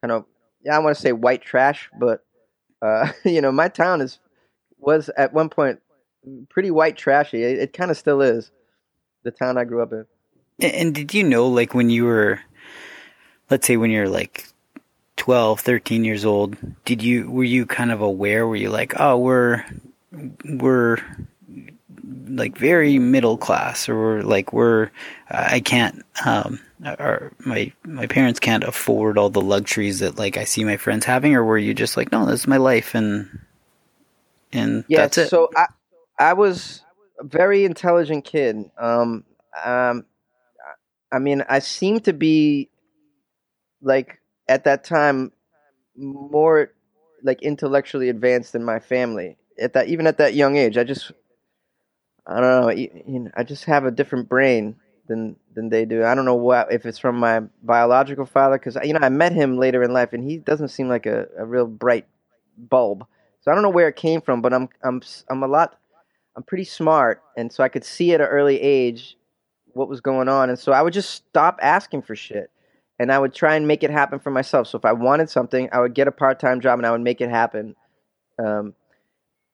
kind 0.00 0.12
of, 0.12 0.24
yeah, 0.66 0.76
I 0.76 0.80
want 0.80 0.96
to 0.96 1.00
say 1.00 1.12
white 1.12 1.42
trash, 1.42 1.88
but 1.98 2.24
uh, 2.82 3.12
you 3.24 3.40
know, 3.40 3.52
my 3.52 3.68
town 3.68 4.00
is 4.00 4.18
was 4.78 5.08
at 5.16 5.32
one 5.32 5.48
point 5.48 5.80
pretty 6.48 6.72
white 6.72 6.96
trashy. 6.96 7.42
It, 7.42 7.58
it 7.58 7.72
kind 7.72 7.90
of 7.90 7.96
still 7.96 8.20
is. 8.20 8.50
The 9.22 9.30
town 9.30 9.58
I 9.58 9.64
grew 9.64 9.82
up 9.82 9.92
in. 9.92 10.06
And- 10.60 10.94
did 10.94 11.14
you 11.14 11.22
know, 11.22 11.46
like, 11.46 11.74
when 11.74 11.88
you 11.90 12.04
were, 12.04 12.40
let's 13.48 13.66
say, 13.66 13.76
when 13.76 13.90
you're 13.90 14.08
like 14.08 14.46
12, 15.16 15.60
13 15.60 16.04
years 16.04 16.24
old, 16.24 16.56
did 16.84 17.02
you 17.02 17.30
were 17.30 17.44
you 17.44 17.64
kind 17.64 17.92
of 17.92 18.00
aware? 18.00 18.46
Were 18.46 18.56
you 18.56 18.70
like, 18.70 18.98
oh, 18.98 19.18
we're 19.18 19.64
we're 20.44 20.98
like 22.28 22.56
very 22.56 22.98
middle 22.98 23.36
class, 23.36 23.88
or 23.88 24.22
like 24.22 24.52
we're 24.52 24.90
I 25.30 25.60
can't 25.60 26.04
um 26.24 26.60
or 26.84 27.32
my 27.40 27.72
my 27.84 28.06
parents 28.06 28.40
can't 28.40 28.64
afford 28.64 29.18
all 29.18 29.30
the 29.30 29.40
luxuries 29.40 30.00
that 30.00 30.18
like 30.18 30.36
I 30.36 30.44
see 30.44 30.64
my 30.64 30.76
friends 30.76 31.04
having, 31.04 31.34
or 31.34 31.44
were 31.44 31.58
you 31.58 31.74
just 31.74 31.96
like, 31.96 32.12
no, 32.12 32.26
this 32.26 32.40
is 32.40 32.46
my 32.46 32.58
life 32.58 32.94
and 32.94 33.40
and 34.52 34.84
Yeah, 34.88 35.08
that's 35.08 35.18
it? 35.18 35.32
so 35.32 35.50
I 35.56 35.66
I 36.18 36.32
was 36.34 36.82
a 37.18 37.24
very 37.24 37.64
intelligent 37.64 38.24
kid. 38.24 38.70
Um, 38.78 39.24
um, 39.64 40.04
I 41.12 41.18
mean, 41.18 41.44
I 41.48 41.60
seem 41.60 42.00
to 42.00 42.12
be 42.12 42.70
like 43.82 44.20
at 44.48 44.64
that 44.64 44.84
time 44.84 45.32
more 45.96 46.72
like 47.22 47.42
intellectually 47.42 48.08
advanced 48.08 48.52
than 48.52 48.64
my 48.64 48.78
family. 48.78 49.36
At 49.58 49.72
that, 49.72 49.88
even 49.88 50.06
at 50.06 50.18
that 50.18 50.34
young 50.34 50.56
age, 50.56 50.76
I 50.76 50.84
just 50.84 51.12
I 52.26 52.40
don't 52.40 52.60
know. 52.60 52.66
y- 52.68 53.02
You 53.06 53.20
know, 53.20 53.30
I 53.36 53.42
just 53.44 53.64
have 53.64 53.84
a 53.84 53.90
different 53.90 54.28
brain 54.28 54.76
than 55.08 55.36
than 55.54 55.68
they 55.68 55.84
do. 55.84 56.04
I 56.04 56.14
don't 56.14 56.24
know 56.24 56.34
what 56.34 56.72
if 56.72 56.84
it's 56.86 56.98
from 56.98 57.16
my 57.18 57.40
biological 57.62 58.26
father 58.26 58.58
because 58.58 58.76
you 58.84 58.92
know 58.92 59.00
I 59.02 59.08
met 59.08 59.32
him 59.32 59.58
later 59.58 59.82
in 59.82 59.92
life 59.92 60.12
and 60.12 60.24
he 60.24 60.38
doesn't 60.38 60.68
seem 60.68 60.88
like 60.88 61.06
a, 61.06 61.26
a 61.38 61.44
real 61.46 61.66
bright 61.66 62.06
bulb. 62.58 63.06
So 63.40 63.50
I 63.50 63.54
don't 63.54 63.62
know 63.62 63.70
where 63.70 63.88
it 63.88 63.96
came 63.96 64.20
from, 64.20 64.42
but 64.42 64.52
I'm 64.52 64.68
I'm 64.82 65.00
I'm 65.30 65.42
a 65.42 65.46
lot 65.48 65.78
I'm 66.36 66.42
pretty 66.44 66.64
smart, 66.64 67.22
and 67.36 67.52
so 67.52 67.64
I 67.64 67.68
could 67.68 67.84
see 67.84 68.12
at 68.14 68.20
an 68.20 68.26
early 68.28 68.60
age 68.60 69.16
what 69.74 69.88
was 69.88 70.00
going 70.00 70.28
on, 70.28 70.50
and 70.50 70.58
so 70.58 70.72
I 70.72 70.82
would 70.82 70.92
just 70.94 71.10
stop 71.10 71.58
asking 71.62 72.02
for 72.02 72.16
shit, 72.16 72.50
and 72.98 73.12
I 73.12 73.18
would 73.18 73.34
try 73.34 73.56
and 73.56 73.68
make 73.68 73.82
it 73.84 73.90
happen 73.90 74.18
for 74.18 74.30
myself. 74.30 74.68
So 74.68 74.78
if 74.78 74.84
I 74.84 74.92
wanted 74.92 75.30
something, 75.30 75.68
I 75.72 75.80
would 75.80 75.94
get 75.94 76.08
a 76.08 76.12
part 76.12 76.40
time 76.40 76.60
job 76.60 76.78
and 76.78 76.86
I 76.86 76.90
would 76.92 77.02
make 77.02 77.20
it 77.20 77.30
happen. 77.30 77.76
Um, 78.44 78.74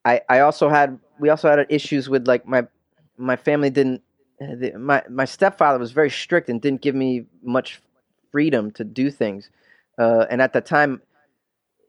I 0.04 0.20
I 0.28 0.40
also 0.40 0.68
had 0.68 0.98
we 1.22 1.28
also 1.28 1.48
had 1.48 1.64
issues 1.68 2.10
with 2.10 2.26
like 2.26 2.46
my 2.46 2.66
my 3.16 3.36
family 3.36 3.70
didn't 3.70 4.02
the, 4.40 4.72
my 4.76 5.02
my 5.08 5.24
stepfather 5.24 5.78
was 5.78 5.92
very 5.92 6.10
strict 6.10 6.50
and 6.50 6.60
didn't 6.60 6.82
give 6.82 6.96
me 6.96 7.26
much 7.44 7.80
freedom 8.32 8.72
to 8.72 8.82
do 8.82 9.08
things, 9.08 9.48
uh, 9.98 10.26
and 10.28 10.42
at 10.42 10.52
the 10.52 10.60
time 10.60 11.00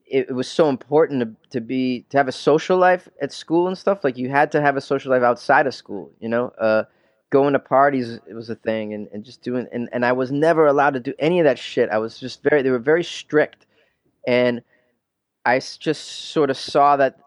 it, 0.05 0.27
it 0.29 0.33
was 0.33 0.47
so 0.47 0.69
important 0.69 1.19
to, 1.21 1.49
to 1.49 1.61
be 1.61 2.05
to 2.11 2.17
have 2.17 2.27
a 2.27 2.31
social 2.31 2.77
life 2.77 3.09
at 3.21 3.33
school 3.33 3.67
and 3.67 3.75
stuff. 3.75 4.03
Like 4.03 4.17
you 4.17 4.29
had 4.29 4.51
to 4.51 4.61
have 4.61 4.77
a 4.77 4.81
social 4.81 5.09
life 5.09 5.23
outside 5.23 5.65
of 5.65 5.73
school. 5.73 6.11
You 6.19 6.29
know, 6.29 6.49
uh, 6.59 6.83
going 7.31 7.53
to 7.53 7.59
parties 7.59 8.19
it 8.27 8.35
was 8.35 8.51
a 8.51 8.55
thing, 8.55 8.93
and, 8.93 9.07
and 9.11 9.25
just 9.25 9.41
doing. 9.41 9.67
And, 9.73 9.89
and 9.91 10.05
I 10.05 10.11
was 10.11 10.31
never 10.31 10.67
allowed 10.67 10.93
to 10.93 10.99
do 10.99 11.15
any 11.17 11.39
of 11.39 11.45
that 11.45 11.57
shit. 11.57 11.89
I 11.89 11.97
was 11.97 12.19
just 12.19 12.43
very. 12.43 12.61
They 12.61 12.69
were 12.69 12.77
very 12.77 13.03
strict, 13.03 13.65
and 14.27 14.61
I 15.43 15.57
just 15.57 16.29
sort 16.31 16.51
of 16.51 16.57
saw 16.57 16.97
that 16.97 17.17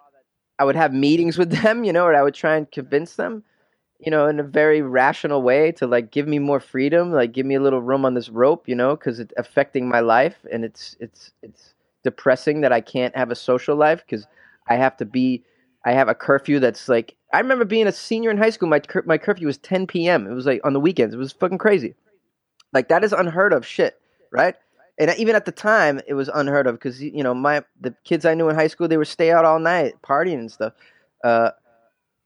I 0.59 0.65
would 0.65 0.77
have 0.77 0.93
meetings 0.93 1.39
with 1.39 1.51
them. 1.63 1.85
You 1.85 1.93
know, 1.93 2.05
or 2.05 2.15
I 2.15 2.23
would 2.23 2.35
try 2.35 2.57
and 2.57 2.71
convince 2.71 3.17
them. 3.17 3.43
You 3.99 4.11
know, 4.11 4.27
in 4.29 4.39
a 4.39 4.45
very 4.45 4.83
rational 4.83 5.41
way 5.41 5.73
to 5.73 5.87
like 5.87 6.11
give 6.11 6.29
me 6.29 6.39
more 6.39 6.61
freedom, 6.61 7.13
like 7.13 7.33
give 7.33 7.47
me 7.47 7.55
a 7.55 7.61
little 7.61 7.81
room 7.81 8.05
on 8.05 8.15
this 8.15 8.29
rope. 8.29 8.69
You 8.69 8.75
know, 8.75 8.97
because 8.97 9.21
it's 9.21 9.35
affecting 9.37 9.89
my 9.89 10.01
life, 10.01 10.37
and 10.53 10.65
it's 10.65 10.97
it's 11.01 11.33
it's 11.43 11.75
depressing 12.05 12.61
that 12.61 12.73
I 12.73 12.81
can't 12.81 13.17
have 13.17 13.31
a 13.31 13.35
social 13.35 13.77
life 13.77 14.05
because 14.05 14.27
I 14.69 14.77
have 14.77 14.97
to 14.99 15.05
be. 15.05 15.43
I 15.85 15.93
have 15.93 16.09
a 16.09 16.15
curfew 16.15 16.61
that's 16.61 16.89
like. 16.89 17.17
I 17.33 17.41
remember 17.41 17.65
being 17.65 17.87
a 17.87 17.93
senior 17.93 18.31
in 18.31 18.39
high 18.39 18.51
school. 18.51 18.69
My 18.69 18.81
cur- 18.81 19.05
my 19.07 19.19
curfew 19.19 19.47
was 19.47 19.59
10 19.59 19.87
p.m. 19.87 20.27
It 20.27 20.35
was 20.35 20.47
like 20.47 20.61
on 20.65 20.73
the 20.73 20.81
weekends. 20.81 21.15
It 21.15 21.19
was 21.19 21.33
fucking 21.33 21.59
crazy. 21.59 21.95
Like 22.73 22.89
that 22.89 23.05
is 23.05 23.13
unheard 23.13 23.53
of 23.53 23.67
shit, 23.67 23.99
right? 24.31 24.55
And 24.99 25.13
even 25.19 25.37
at 25.37 25.45
the 25.45 25.53
time, 25.53 26.01
it 26.07 26.15
was 26.15 26.29
unheard 26.33 26.67
of 26.67 26.75
because 26.75 27.03
you 27.03 27.23
know 27.23 27.35
my 27.35 27.65
the 27.81 27.95
kids 28.05 28.25
I 28.25 28.35
knew 28.35 28.49
in 28.49 28.55
high 28.55 28.69
school 28.69 28.89
they 28.89 28.97
would 28.97 29.07
stay 29.07 29.31
out 29.31 29.45
all 29.45 29.59
night 29.59 29.95
partying 30.03 30.39
and 30.39 30.53
stuff. 30.53 30.73
Uh, 31.23 31.51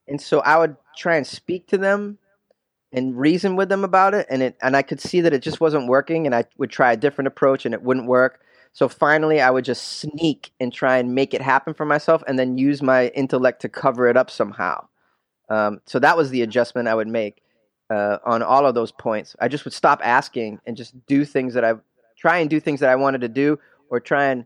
and 0.07 0.21
so 0.21 0.41
I 0.41 0.59
would 0.59 0.77
try 0.97 1.17
and 1.17 1.27
speak 1.27 1.69
to 1.69 1.79
them 1.79 2.19
and 2.93 3.17
reason 3.17 3.57
with 3.57 3.69
them 3.69 3.85
about 3.85 4.15
it, 4.15 4.27
and 4.31 4.43
it 4.43 4.57
and 4.63 4.77
I 4.77 4.83
could 4.83 5.01
see 5.01 5.21
that 5.23 5.33
it 5.33 5.43
just 5.43 5.61
wasn't 5.61 5.89
working, 5.89 6.27
and 6.27 6.35
I 6.35 6.45
would 6.59 6.71
try 6.71 6.93
a 6.93 6.97
different 6.97 7.29
approach, 7.29 7.65
and 7.65 7.75
it 7.75 7.83
wouldn't 7.83 8.07
work. 8.07 8.41
So 8.73 8.89
finally, 8.89 9.41
I 9.41 9.51
would 9.51 9.65
just 9.65 9.99
sneak 9.99 10.53
and 10.61 10.73
try 10.73 10.99
and 10.99 11.15
make 11.15 11.35
it 11.35 11.43
happen 11.43 11.75
for 11.75 11.85
myself, 11.85 12.23
and 12.27 12.39
then 12.39 12.59
use 12.59 12.83
my 12.83 13.09
intellect 13.09 13.63
to 13.63 13.69
cover 13.69 14.09
it 14.09 14.17
up 14.17 14.31
somehow. 14.31 14.87
Um, 15.49 15.81
so 15.87 15.99
that 15.99 16.17
was 16.17 16.31
the 16.31 16.43
adjustment 16.43 16.89
I 16.89 16.95
would 16.95 17.09
make 17.09 17.43
uh, 17.91 18.19
on 18.25 18.43
all 18.43 18.67
of 18.67 18.75
those 18.75 18.93
points. 18.93 19.35
I 19.41 19.49
just 19.49 19.65
would 19.65 19.75
stop 19.75 20.01
asking 20.03 20.61
and 20.65 20.77
just 20.77 20.95
do 21.07 21.25
things 21.25 21.55
that 21.55 21.65
I 21.65 21.75
try 22.21 22.39
and 22.39 22.51
do 22.51 22.61
things 22.61 22.81
that 22.81 22.91
I 22.91 22.97
wanted 22.97 23.23
to 23.23 23.29
do, 23.29 23.59
or 23.91 24.01
try 24.01 24.27
and 24.27 24.45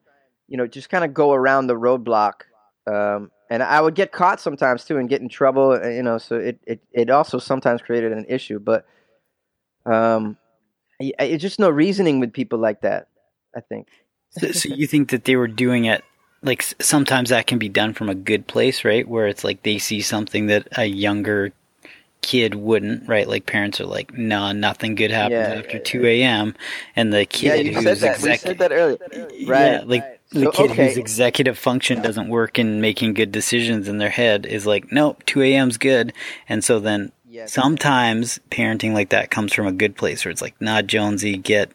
you 0.49 0.57
know 0.57 0.67
just 0.67 0.89
kind 0.89 1.05
of 1.05 1.13
go 1.13 1.33
around 1.33 1.67
the 1.67 1.75
roadblock. 1.75 2.43
Um, 2.87 3.31
and 3.51 3.63
I 3.63 3.81
would 3.81 3.95
get 3.95 4.13
caught 4.13 4.41
sometimes 4.41 4.85
too 4.85 4.97
and 4.99 5.09
get 5.09 5.21
in 5.21 5.29
trouble. 5.29 5.73
uh, 5.73 5.89
You 5.89 6.03
know, 6.03 6.19
so 6.19 6.37
it 6.37 6.59
it, 6.67 6.81
it 6.93 7.11
also 7.11 7.39
sometimes 7.39 7.83
created 7.83 8.13
an 8.13 8.27
issue. 8.29 8.59
But 8.59 8.87
um, 9.87 10.37
I- 11.01 11.13
it's 11.19 11.43
just 11.43 11.59
no 11.59 11.71
reasoning 11.71 12.21
with 12.21 12.33
people 12.33 12.59
like 12.59 12.83
that. 12.83 13.09
I 13.57 13.61
think. 13.61 13.89
So, 14.31 14.51
so 14.53 14.69
you 14.75 14.87
think 14.87 15.11
that 15.11 15.25
they 15.25 15.37
were 15.37 15.47
doing 15.47 15.85
it 15.85 16.03
like 16.43 16.63
sometimes 16.81 17.31
that 17.31 17.47
can 17.47 17.59
be 17.59 17.69
done 17.69 17.95
from 17.95 18.09
a 18.09 18.15
good 18.15 18.47
place, 18.47 18.85
right? 18.85 19.09
Where 19.09 19.27
it's 19.27 19.45
like 19.45 19.63
they 19.63 19.79
see 19.79 20.01
something 20.01 20.47
that 20.47 20.69
a 20.77 20.85
younger 20.85 21.53
kid 22.25 22.55
wouldn't, 22.57 23.09
right? 23.09 23.29
Like 23.29 23.47
parents 23.47 23.81
are 23.81 23.87
like, 23.87 24.13
"Nah, 24.19 24.53
nothing 24.53 24.95
good 24.97 25.11
happens 25.13 25.49
Yeah, 25.49 25.55
after 25.55 25.77
yeah, 25.79 25.85
two 25.85 26.07
a.m." 26.07 26.55
And 26.97 27.13
the 27.13 27.19
Yeah, 27.21 27.55
kid 27.55 27.67
you 27.67 27.73
who's. 27.75 27.85
We 28.23 28.35
said 28.35 28.59
that 28.59 28.73
earlier. 28.73 28.99
yeah, 29.39 29.49
Right. 29.49 29.89
like 29.89 30.21
the 30.31 30.45
So, 30.45 30.51
kid 30.53 30.71
whose 30.73 30.97
executive 30.97 31.59
function 31.59 32.01
doesn't 32.03 32.29
work 32.29 32.59
in 32.59 32.81
making 32.81 33.15
good 33.15 33.31
decisions 33.31 33.89
in 33.89 33.99
their 33.99 34.11
head 34.11 34.47
is 34.47 34.67
like, 34.67 34.91
"Nope, 34.91 35.23
two 35.27 35.43
a.m.'s 35.43 35.77
good," 35.77 36.13
and 36.49 36.65
so 36.65 36.81
then 36.81 37.13
sometimes 37.47 38.41
parenting 38.51 38.93
like 38.95 39.11
that 39.11 39.31
comes 39.31 39.53
from 39.53 39.67
a 39.67 39.73
good 39.73 39.97
place 39.97 40.25
where 40.25 40.33
it's 40.33 40.43
like, 40.43 40.61
nah, 40.61 40.83
Jonesy, 40.83 41.37
get 41.37 41.71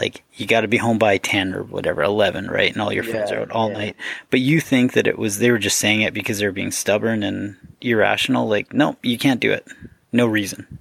like 0.00 0.24
you 0.34 0.46
got 0.46 0.62
to 0.62 0.68
be 0.68 0.78
home 0.78 0.96
by 0.96 1.18
ten 1.18 1.52
or 1.52 1.62
whatever, 1.62 2.02
eleven, 2.02 2.48
right? 2.48 2.72
And 2.72 2.80
all 2.80 2.92
your 2.92 3.04
friends 3.04 3.30
are 3.30 3.40
out 3.40 3.50
all 3.50 3.70
yeah. 3.70 3.78
night. 3.78 3.96
But 4.30 4.40
you 4.40 4.58
think 4.58 4.94
that 4.94 5.06
it 5.06 5.18
was 5.18 5.38
they 5.38 5.50
were 5.50 5.58
just 5.58 5.76
saying 5.76 6.00
it 6.00 6.14
because 6.14 6.38
they're 6.38 6.52
being 6.52 6.70
stubborn 6.70 7.22
and 7.22 7.56
irrational. 7.82 8.48
Like, 8.48 8.72
no, 8.72 8.96
you 9.02 9.18
can't 9.18 9.40
do 9.40 9.52
it. 9.52 9.68
No 10.10 10.26
reason. 10.26 10.78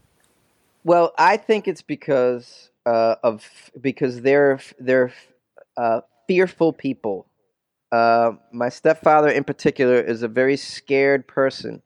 Well, 0.85 1.13
I 1.17 1.35
think 1.35 1.67
it's 1.67 1.81
because 1.81 2.69
uh, 2.85 3.15
of 3.21 3.45
because 3.79 4.21
they're 4.21 4.61
they're 4.79 5.11
uh, 5.75 6.01
fearful 6.27 6.71
people. 6.71 7.25
Uh, 7.91 8.33
my 8.53 8.69
stepfather, 8.69 9.29
in 9.29 9.43
particular, 9.43 9.99
is 9.99 10.23
a 10.23 10.29
very 10.29 10.55
scared 10.55 11.27
person. 11.27 11.81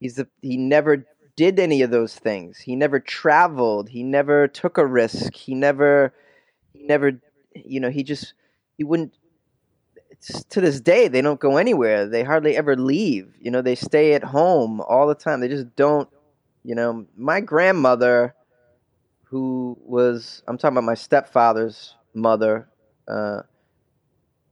He's 0.00 0.18
a, 0.18 0.26
he 0.40 0.56
never 0.56 1.04
did 1.36 1.60
any 1.60 1.82
of 1.82 1.90
those 1.90 2.14
things. 2.14 2.58
He 2.58 2.76
never 2.76 2.98
traveled. 2.98 3.90
He 3.90 4.02
never 4.02 4.48
took 4.48 4.78
a 4.78 4.86
risk. 4.86 5.34
He 5.34 5.54
never 5.54 6.14
never 6.88 7.20
you 7.54 7.80
know 7.80 7.90
he 7.90 8.02
just 8.02 8.34
he 8.76 8.84
wouldn't. 8.84 9.14
To 10.50 10.60
this 10.60 10.80
day, 10.80 11.06
they 11.06 11.20
don't 11.20 11.38
go 11.38 11.58
anywhere. 11.58 12.06
They 12.06 12.24
hardly 12.24 12.56
ever 12.56 12.76
leave. 12.76 13.34
You 13.40 13.52
know, 13.52 13.62
they 13.62 13.76
stay 13.76 14.14
at 14.14 14.24
home 14.24 14.80
all 14.80 15.06
the 15.06 15.14
time. 15.14 15.40
They 15.40 15.48
just 15.48 15.76
don't. 15.76 16.08
You 16.64 16.74
know, 16.74 17.06
my 17.16 17.40
grandmother 17.40 18.34
who 19.30 19.76
was 19.80 20.42
I'm 20.48 20.58
talking 20.58 20.76
about 20.76 20.84
my 20.86 20.94
stepfather's 20.94 21.94
mother, 22.14 22.68
uh, 23.06 23.42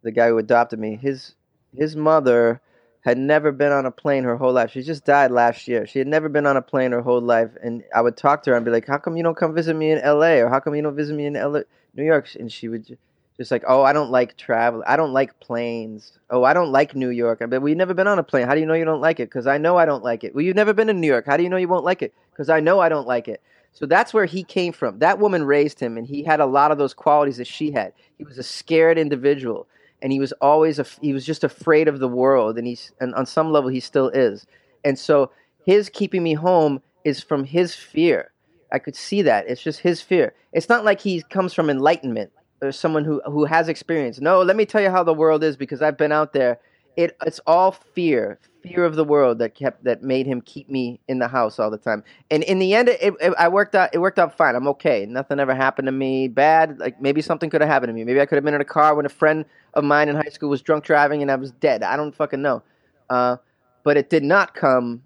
the 0.03 0.13
guy 0.13 0.29
who 0.29 0.39
adopted 0.39 0.79
me. 0.79 0.97
His 0.97 1.35
his 1.75 1.97
mother 1.97 2.61
had 3.03 3.19
never 3.19 3.53
been 3.53 3.73
on 3.73 3.87
a 3.87 3.91
plane 3.91 4.25
her 4.25 4.37
whole 4.37 4.53
life. 4.53 4.73
She 4.73 4.83
just 4.83 5.05
died 5.05 5.31
last 5.31 5.69
year. 5.69 5.87
She 5.87 5.99
had 5.99 6.09
never 6.09 6.29
been 6.29 6.47
on 6.47 6.57
a 6.57 6.63
plane 6.63 6.93
her 6.93 7.03
whole 7.03 7.21
life, 7.21 7.51
and 7.63 7.83
I 7.95 8.01
would 8.01 8.17
talk 8.17 8.43
to 8.45 8.51
her 8.51 8.57
and 8.57 8.65
be 8.65 8.71
like, 8.71 8.87
"How 8.87 8.99
come 8.99 9.17
you 9.17 9.23
don't 9.23 9.37
come 9.37 9.55
visit 9.55 9.75
me 9.77 9.93
in 9.93 9.99
L.A. 9.99 10.41
or 10.43 10.49
how 10.49 10.61
come 10.61 10.75
you 10.75 10.83
don't 10.83 10.97
visit 10.97 11.15
me 11.17 11.27
in 11.27 11.37
L.A. 11.37 11.65
New 11.97 12.05
York?" 12.05 12.29
And 12.39 12.51
she 12.53 12.69
would 12.69 12.99
just 13.37 13.51
like, 13.51 13.65
"Oh, 13.67 13.83
I 13.83 13.93
don't 13.93 14.11
like 14.11 14.37
travel. 14.37 14.83
I 14.87 14.97
don't 14.97 15.13
like 15.13 15.39
planes. 15.41 16.19
Oh, 16.31 16.45
I 16.45 16.55
don't 16.55 16.73
like 16.73 16.95
New 16.95 17.11
York." 17.11 17.43
But 17.49 17.63
we've 17.63 17.77
never 17.77 17.95
been 17.95 18.07
on 18.07 18.19
a 18.19 18.23
plane. 18.23 18.47
How 18.47 18.55
do 18.55 18.61
you 18.61 18.67
know 18.67 18.75
you 18.75 18.85
don't 18.85 19.01
like 19.01 19.21
it? 19.21 19.31
Because 19.31 19.47
I 19.47 19.59
know 19.59 19.77
I 19.77 19.87
don't 19.87 20.05
like 20.05 20.25
it. 20.25 20.35
Well, 20.35 20.45
you've 20.45 20.57
never 20.57 20.73
been 20.73 20.89
in 20.89 21.01
New 21.01 21.07
York. 21.07 21.27
How 21.27 21.37
do 21.37 21.43
you 21.43 21.49
know 21.49 21.57
you 21.57 21.69
won't 21.69 21.85
like 21.85 22.03
it? 22.03 22.15
Because 22.31 22.49
I 22.49 22.61
know 22.61 22.81
I 22.81 22.89
don't 22.89 23.07
like 23.07 23.29
it. 23.29 23.41
So 23.73 23.85
that's 23.85 24.15
where 24.15 24.25
he 24.25 24.43
came 24.43 24.73
from. 24.73 25.01
That 25.01 25.19
woman 25.19 25.45
raised 25.45 25.79
him, 25.81 25.99
and 25.99 26.07
he 26.07 26.23
had 26.23 26.41
a 26.41 26.47
lot 26.47 26.71
of 26.71 26.79
those 26.79 26.95
qualities 26.95 27.37
that 27.37 27.47
she 27.47 27.73
had. 27.73 27.93
He 28.17 28.25
was 28.25 28.39
a 28.39 28.43
scared 28.43 28.97
individual, 28.97 29.67
and 30.01 30.11
he 30.13 30.19
was 30.19 30.33
always 30.41 30.79
a, 30.79 30.87
he 31.03 31.13
was 31.13 31.27
just 31.27 31.45
afraid 31.45 31.87
of 31.87 31.99
the 31.99 32.09
world, 32.09 32.57
and 32.57 32.67
he's 32.67 32.93
and 33.01 33.15
on 33.15 33.27
some 33.27 33.53
level 33.53 33.69
he 33.69 33.81
still 33.81 34.09
is. 34.09 34.47
And 34.83 34.99
so 34.99 35.31
his 35.67 35.91
keeping 35.91 36.23
me 36.23 36.33
home 36.33 36.81
is 37.05 37.23
from 37.23 37.45
his 37.45 37.75
fear. 37.75 38.31
I 38.73 38.79
could 38.79 38.97
see 38.97 39.23
that. 39.23 39.49
It's 39.49 39.63
just 39.63 39.81
his 39.81 40.01
fear. 40.01 40.35
It's 40.53 40.69
not 40.69 40.85
like 40.85 41.01
he 41.01 41.23
comes 41.23 41.55
from 41.55 41.71
enlightenment 41.71 42.33
or 42.63 42.73
someone 42.73 43.05
who 43.05 43.21
who 43.27 43.45
has 43.45 43.69
experience. 43.69 44.21
No, 44.21 44.43
let 44.43 44.57
me 44.57 44.67
tell 44.67 44.81
you 44.81 44.91
how 44.91 45.03
the 45.03 45.15
world 45.15 45.45
is 45.45 45.57
because 45.57 45.83
I've 45.83 45.97
been 45.97 46.13
out 46.13 46.33
there. 46.33 46.59
It 46.97 47.17
it's 47.27 47.41
all 47.47 47.73
fear, 47.73 48.39
fear 48.63 48.85
of 48.85 48.97
the 48.97 49.05
world 49.05 49.39
that 49.39 49.55
kept 49.55 49.85
that 49.85 50.03
made 50.03 50.27
him 50.27 50.41
keep 50.41 50.69
me 50.71 50.99
in 51.09 51.19
the 51.19 51.29
house 51.29 51.59
all 51.59 51.71
the 51.71 51.79
time. 51.79 52.03
And 52.31 52.43
in 52.43 52.59
the 52.59 52.75
end, 52.75 52.89
it, 52.89 53.15
it, 53.21 53.35
I 53.39 53.49
worked 53.49 53.75
out. 53.75 53.91
It 53.93 53.99
worked 53.99 54.19
out 54.19 54.37
fine. 54.37 54.55
I'm 54.55 54.67
okay. 54.69 55.05
Nothing 55.07 55.39
ever 55.39 55.55
happened 55.55 55.87
to 55.87 55.93
me 55.93 56.29
bad. 56.29 56.79
Like 56.79 57.01
maybe 57.01 57.21
something 57.21 57.51
could 57.51 57.61
have 57.61 57.69
happened 57.69 57.91
to 57.91 57.95
me. 57.95 58.05
Maybe 58.05 58.21
I 58.21 58.27
could 58.27 58.37
have 58.37 58.45
been 58.45 58.55
in 58.55 58.61
a 58.61 58.65
car 58.65 58.95
when 58.95 59.07
a 59.07 59.11
friend 59.11 59.45
of 59.75 59.85
mine 59.85 60.09
in 60.09 60.17
high 60.17 60.31
school 60.31 60.49
was 60.49 60.63
drunk 60.63 60.85
driving 60.85 61.23
and 61.23 61.31
I 61.31 61.37
was 61.37 61.53
dead. 61.53 61.83
I 61.83 61.97
don't 61.97 62.15
fucking 62.15 62.41
know. 62.41 62.63
Uh, 63.11 63.37
but 63.85 63.97
it 63.97 64.11
did 64.11 64.25
not 64.25 64.55
come 64.55 65.03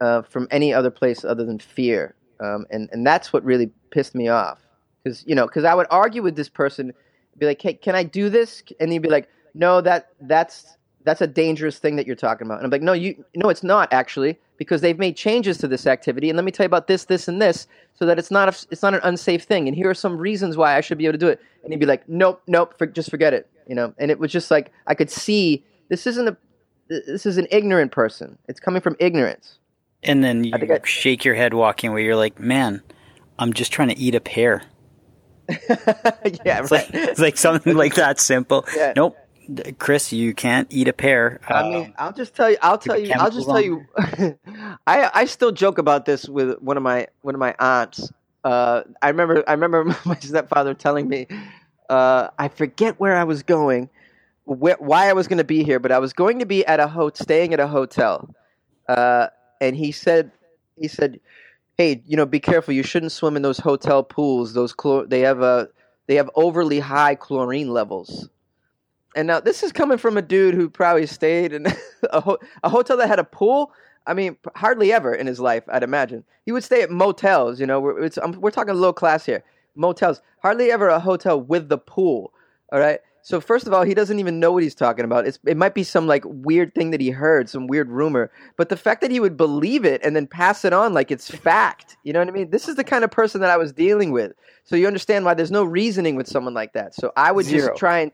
uh, 0.00 0.22
from 0.22 0.48
any 0.50 0.72
other 0.72 0.90
place 0.90 1.24
other 1.24 1.44
than 1.44 1.58
fear. 1.58 2.14
Um, 2.42 2.66
and 2.70 2.88
and 2.92 3.06
that's 3.06 3.32
what 3.32 3.44
really 3.44 3.70
pissed 3.90 4.14
me 4.14 4.28
off. 4.28 4.58
Because 5.02 5.24
you 5.26 5.34
know, 5.34 5.46
because 5.46 5.64
I 5.64 5.74
would 5.74 5.86
argue 5.90 6.22
with 6.22 6.36
this 6.36 6.48
person, 6.48 6.92
be 7.38 7.46
like, 7.46 7.62
"Hey, 7.62 7.74
can 7.74 7.94
I 7.94 8.02
do 8.02 8.28
this?" 8.28 8.62
And 8.80 8.92
he'd 8.92 9.02
be 9.02 9.08
like, 9.08 9.28
"No, 9.54 9.80
that 9.80 10.10
that's 10.20 10.76
that's 11.04 11.20
a 11.20 11.26
dangerous 11.26 11.78
thing 11.78 11.96
that 11.96 12.06
you're 12.06 12.16
talking 12.16 12.46
about." 12.46 12.58
And 12.58 12.64
I'm 12.64 12.70
like, 12.70 12.82
"No, 12.82 12.92
you 12.92 13.24
no, 13.34 13.48
it's 13.48 13.62
not 13.62 13.92
actually, 13.92 14.38
because 14.56 14.80
they've 14.80 14.98
made 14.98 15.16
changes 15.16 15.58
to 15.58 15.68
this 15.68 15.86
activity, 15.86 16.30
and 16.30 16.36
let 16.36 16.44
me 16.44 16.50
tell 16.50 16.64
you 16.64 16.68
about 16.68 16.88
this, 16.88 17.04
this, 17.04 17.28
and 17.28 17.40
this, 17.40 17.66
so 17.94 18.06
that 18.06 18.18
it's 18.18 18.30
not 18.30 18.48
a, 18.48 18.66
it's 18.70 18.82
not 18.82 18.94
an 18.94 19.00
unsafe 19.04 19.44
thing. 19.44 19.68
And 19.68 19.76
here 19.76 19.88
are 19.88 19.94
some 19.94 20.18
reasons 20.18 20.56
why 20.56 20.76
I 20.76 20.80
should 20.80 20.98
be 20.98 21.06
able 21.06 21.14
to 21.14 21.18
do 21.18 21.28
it." 21.28 21.40
And 21.62 21.72
he'd 21.72 21.80
be 21.80 21.86
like, 21.86 22.08
"Nope, 22.08 22.42
nope, 22.46 22.76
for, 22.76 22.86
just 22.86 23.10
forget 23.10 23.32
it," 23.32 23.48
you 23.68 23.74
know. 23.74 23.94
And 23.98 24.10
it 24.10 24.18
was 24.18 24.32
just 24.32 24.50
like 24.50 24.72
I 24.86 24.94
could 24.94 25.10
see 25.10 25.64
this 25.88 26.06
isn't 26.06 26.28
a 26.28 26.36
this 26.88 27.24
is 27.24 27.38
an 27.38 27.46
ignorant 27.50 27.92
person. 27.92 28.36
It's 28.48 28.60
coming 28.60 28.82
from 28.82 28.96
ignorance. 28.98 29.58
And 30.02 30.22
then 30.24 30.44
you 30.44 30.52
I 30.54 30.58
I- 30.58 30.80
shake 30.84 31.24
your 31.24 31.34
head 31.34 31.54
walking 31.54 31.90
away. 31.90 32.04
You're 32.04 32.16
like, 32.16 32.38
man, 32.40 32.82
I'm 33.38 33.52
just 33.52 33.72
trying 33.72 33.88
to 33.88 33.98
eat 33.98 34.14
a 34.14 34.20
pear. 34.20 34.62
yeah, 35.48 35.56
It's 36.60 36.70
right. 36.70 36.70
like, 36.70 36.90
it's 36.94 37.20
like 37.20 37.36
something 37.36 37.76
like 37.76 37.94
that 37.96 38.20
simple. 38.20 38.64
Yeah. 38.76 38.92
Nope. 38.96 39.16
Chris, 39.78 40.12
you 40.12 40.34
can't 40.34 40.68
eat 40.70 40.86
a 40.86 40.92
pear. 40.92 41.40
I 41.48 41.52
Uh, 41.54 41.68
mean, 41.70 41.94
I'll 41.98 42.12
just 42.12 42.34
tell 42.34 42.48
you. 42.48 42.56
I'll 42.62 42.78
tell 42.78 42.96
you. 42.98 43.12
I'll 43.12 43.30
just 43.30 43.46
tell 43.48 43.60
you. 43.60 43.84
I 44.86 45.10
I 45.12 45.24
still 45.24 45.50
joke 45.50 45.78
about 45.78 46.06
this 46.06 46.28
with 46.28 46.58
one 46.60 46.76
of 46.76 46.82
my 46.84 47.08
one 47.22 47.34
of 47.34 47.40
my 47.40 47.54
aunts. 47.58 48.10
Uh, 48.44 48.82
I 49.02 49.08
remember 49.08 49.42
I 49.46 49.52
remember 49.52 49.84
my 50.04 50.14
stepfather 50.20 50.74
telling 50.74 51.08
me. 51.08 51.26
Uh, 51.90 52.28
I 52.38 52.48
forget 52.48 52.98
where 53.00 53.16
I 53.16 53.24
was 53.24 53.42
going, 53.42 53.90
wh- 54.46 54.80
why 54.80 55.10
I 55.10 55.12
was 55.12 55.26
going 55.26 55.38
to 55.38 55.44
be 55.44 55.64
here, 55.64 55.80
but 55.80 55.90
I 55.90 55.98
was 55.98 56.12
going 56.12 56.38
to 56.38 56.46
be 56.46 56.64
at 56.64 56.78
a 56.78 56.86
ho- 56.86 57.10
staying 57.12 57.52
at 57.52 57.58
a 57.60 57.66
hotel. 57.66 58.32
Uh, 58.88 59.26
and 59.62 59.76
he 59.76 59.92
said, 59.92 60.32
he 60.76 60.88
said, 60.88 61.20
"Hey, 61.78 62.02
you 62.04 62.16
know, 62.16 62.26
be 62.26 62.40
careful. 62.40 62.74
You 62.74 62.82
shouldn't 62.82 63.12
swim 63.12 63.36
in 63.36 63.42
those 63.42 63.58
hotel 63.58 64.02
pools. 64.02 64.54
Those 64.54 64.74
chlor- 64.74 65.08
they 65.08 65.20
have 65.20 65.40
a 65.40 65.68
they 66.08 66.16
have 66.16 66.28
overly 66.34 66.80
high 66.80 67.14
chlorine 67.14 67.68
levels." 67.70 68.28
And 69.14 69.28
now 69.28 69.40
this 69.40 69.62
is 69.62 69.72
coming 69.72 69.98
from 69.98 70.16
a 70.16 70.22
dude 70.22 70.54
who 70.54 70.68
probably 70.68 71.06
stayed 71.06 71.52
in 71.52 71.66
a, 72.10 72.20
ho- 72.20 72.38
a 72.64 72.68
hotel 72.68 72.96
that 72.96 73.08
had 73.08 73.20
a 73.20 73.24
pool. 73.24 73.72
I 74.04 74.14
mean, 74.14 74.36
hardly 74.56 74.92
ever 74.92 75.14
in 75.14 75.28
his 75.28 75.38
life, 75.38 75.62
I'd 75.68 75.84
imagine. 75.84 76.24
He 76.44 76.50
would 76.50 76.64
stay 76.64 76.82
at 76.82 76.90
motels. 76.90 77.60
You 77.60 77.66
know, 77.66 77.78
we're, 77.78 78.10
um, 78.20 78.32
we're 78.40 78.50
talking 78.50 78.74
low 78.74 78.92
class 78.92 79.24
here. 79.24 79.44
Motels, 79.76 80.20
hardly 80.42 80.72
ever 80.72 80.88
a 80.88 80.98
hotel 80.98 81.40
with 81.40 81.68
the 81.68 81.78
pool. 81.78 82.32
All 82.72 82.80
right. 82.80 83.00
So 83.24 83.40
first 83.40 83.68
of 83.68 83.72
all, 83.72 83.84
he 83.84 83.94
doesn't 83.94 84.18
even 84.18 84.40
know 84.40 84.50
what 84.50 84.64
he's 84.64 84.74
talking 84.74 85.04
about. 85.04 85.26
It's, 85.28 85.38
it 85.46 85.56
might 85.56 85.74
be 85.74 85.84
some 85.84 86.06
like 86.08 86.24
weird 86.26 86.74
thing 86.74 86.90
that 86.90 87.00
he 87.00 87.10
heard, 87.10 87.48
some 87.48 87.68
weird 87.68 87.88
rumor. 87.88 88.32
But 88.56 88.68
the 88.68 88.76
fact 88.76 89.00
that 89.00 89.12
he 89.12 89.20
would 89.20 89.36
believe 89.36 89.84
it 89.84 90.00
and 90.04 90.16
then 90.16 90.26
pass 90.26 90.64
it 90.64 90.72
on 90.72 90.92
like 90.92 91.10
it's 91.12 91.30
fact, 91.30 91.96
you 92.02 92.12
know 92.12 92.18
what 92.18 92.28
I 92.28 92.32
mean? 92.32 92.50
This 92.50 92.66
is 92.68 92.74
the 92.74 92.82
kind 92.84 93.04
of 93.04 93.10
person 93.12 93.40
that 93.40 93.50
I 93.50 93.56
was 93.56 93.72
dealing 93.72 94.10
with. 94.10 94.32
So 94.64 94.74
you 94.74 94.86
understand 94.88 95.24
why 95.24 95.34
there's 95.34 95.52
no 95.52 95.62
reasoning 95.64 96.16
with 96.16 96.26
someone 96.26 96.52
like 96.54 96.72
that. 96.72 96.94
So 96.96 97.12
I 97.16 97.30
would 97.30 97.46
Zero. 97.46 97.68
just 97.68 97.78
try 97.78 98.00
and 98.00 98.12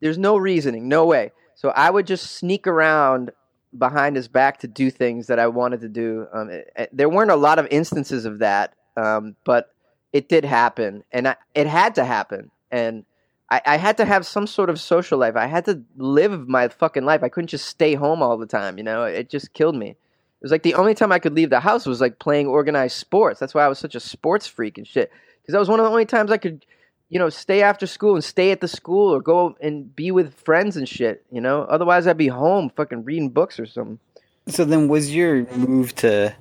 there's 0.00 0.18
no 0.18 0.36
reasoning, 0.36 0.88
no 0.88 1.06
way. 1.06 1.30
So 1.54 1.68
I 1.70 1.90
would 1.90 2.06
just 2.06 2.32
sneak 2.32 2.66
around 2.66 3.30
behind 3.78 4.16
his 4.16 4.26
back 4.26 4.58
to 4.60 4.66
do 4.66 4.90
things 4.90 5.28
that 5.28 5.38
I 5.38 5.46
wanted 5.46 5.80
to 5.82 5.88
do. 5.88 6.26
Um, 6.32 6.50
it- 6.50 6.72
it- 6.74 6.90
there 6.92 7.08
weren't 7.08 7.30
a 7.30 7.36
lot 7.36 7.60
of 7.60 7.68
instances 7.70 8.24
of 8.24 8.40
that, 8.40 8.74
um, 8.96 9.36
but 9.44 9.72
it 10.12 10.28
did 10.28 10.44
happen, 10.44 11.04
and 11.12 11.28
I, 11.28 11.36
it 11.54 11.68
had 11.68 11.94
to 11.94 12.04
happen. 12.04 12.50
And 12.72 13.04
I, 13.50 13.60
I 13.66 13.76
had 13.76 13.96
to 13.96 14.04
have 14.04 14.26
some 14.26 14.46
sort 14.46 14.70
of 14.70 14.80
social 14.80 15.18
life. 15.18 15.36
I 15.36 15.46
had 15.46 15.64
to 15.66 15.82
live 15.96 16.48
my 16.48 16.68
fucking 16.68 17.04
life. 17.04 17.22
I 17.22 17.28
couldn't 17.28 17.48
just 17.48 17.66
stay 17.66 17.94
home 17.94 18.22
all 18.22 18.36
the 18.36 18.46
time. 18.46 18.78
You 18.78 18.84
know, 18.84 19.04
it 19.04 19.28
just 19.28 19.52
killed 19.52 19.76
me. 19.76 19.90
It 19.90 20.44
was 20.44 20.52
like 20.52 20.62
the 20.62 20.74
only 20.74 20.94
time 20.94 21.12
I 21.12 21.18
could 21.18 21.34
leave 21.34 21.50
the 21.50 21.60
house 21.60 21.84
was 21.84 22.00
like 22.00 22.18
playing 22.18 22.46
organized 22.46 22.96
sports. 22.96 23.40
That's 23.40 23.54
why 23.54 23.64
I 23.64 23.68
was 23.68 23.78
such 23.78 23.94
a 23.94 24.00
sports 24.00 24.46
freak 24.46 24.78
and 24.78 24.86
shit. 24.86 25.10
Because 25.42 25.52
that 25.52 25.58
was 25.58 25.68
one 25.68 25.80
of 25.80 25.84
the 25.84 25.90
only 25.90 26.06
times 26.06 26.30
I 26.30 26.38
could, 26.38 26.64
you 27.08 27.18
know, 27.18 27.28
stay 27.28 27.62
after 27.62 27.86
school 27.86 28.14
and 28.14 28.24
stay 28.24 28.50
at 28.50 28.60
the 28.60 28.68
school 28.68 29.14
or 29.14 29.20
go 29.20 29.56
and 29.60 29.94
be 29.94 30.10
with 30.10 30.34
friends 30.34 30.76
and 30.76 30.88
shit. 30.88 31.24
You 31.30 31.40
know, 31.40 31.62
otherwise 31.62 32.06
I'd 32.06 32.16
be 32.16 32.28
home 32.28 32.70
fucking 32.74 33.04
reading 33.04 33.30
books 33.30 33.60
or 33.60 33.66
something. 33.66 33.98
So 34.46 34.64
then, 34.64 34.88
was 34.88 35.14
your 35.14 35.44
move 35.52 35.94
to 35.96 36.34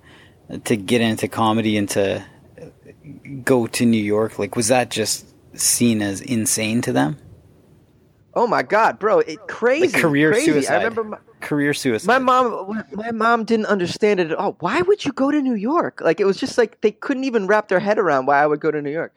to 0.64 0.78
get 0.78 1.02
into 1.02 1.28
comedy 1.28 1.78
and 1.78 1.90
to 1.90 2.24
go 3.44 3.68
to 3.68 3.86
New 3.86 4.02
York 4.02 4.40
like 4.40 4.56
was 4.56 4.70
that 4.70 4.90
just 4.90 5.26
seen 5.60 6.02
as 6.02 6.22
insane 6.22 6.82
to 6.82 6.92
them? 6.92 7.18
Oh 8.34 8.48
my 8.48 8.64
god, 8.64 9.00
bro! 9.00 9.20
It 9.20 9.40
crazy 9.48 9.92
like 9.94 10.02
career 10.02 10.32
crazy. 10.32 10.52
suicide. 10.52 10.74
I 10.74 10.78
remember 10.78 11.04
my, 11.04 11.18
career 11.42 11.74
suicide. 11.74 12.08
my 12.08 12.20
mom. 12.20 12.84
My 12.94 13.12
mom 13.12 13.44
didn't 13.44 13.66
understand 13.66 14.20
it 14.20 14.32
at 14.32 14.38
all. 14.38 14.56
Why 14.60 14.82
would 14.82 15.04
you 15.04 15.12
go 15.12 15.32
to 15.32 15.42
New 15.42 15.56
York? 15.56 16.00
Like 16.02 16.20
it 16.20 16.26
was 16.26 16.38
just 16.38 16.58
like 16.58 16.82
they 16.82 16.92
couldn't 16.92 17.24
even 17.24 17.48
wrap 17.48 17.68
their 17.68 17.80
head 17.80 17.98
around 17.98 18.28
why 18.28 18.42
I 18.42 18.46
would 18.48 18.60
go 18.60 18.72
to 18.72 18.82
New 18.82 18.92
York. 18.92 19.16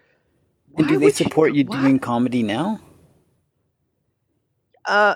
and 0.77 0.89
do 0.89 0.99
they 0.99 1.11
support 1.11 1.55
you, 1.55 1.65
why- 1.65 1.83
doing 1.83 1.99
comedy 1.99 2.43
now? 2.43 2.81
Uh, 4.85 5.15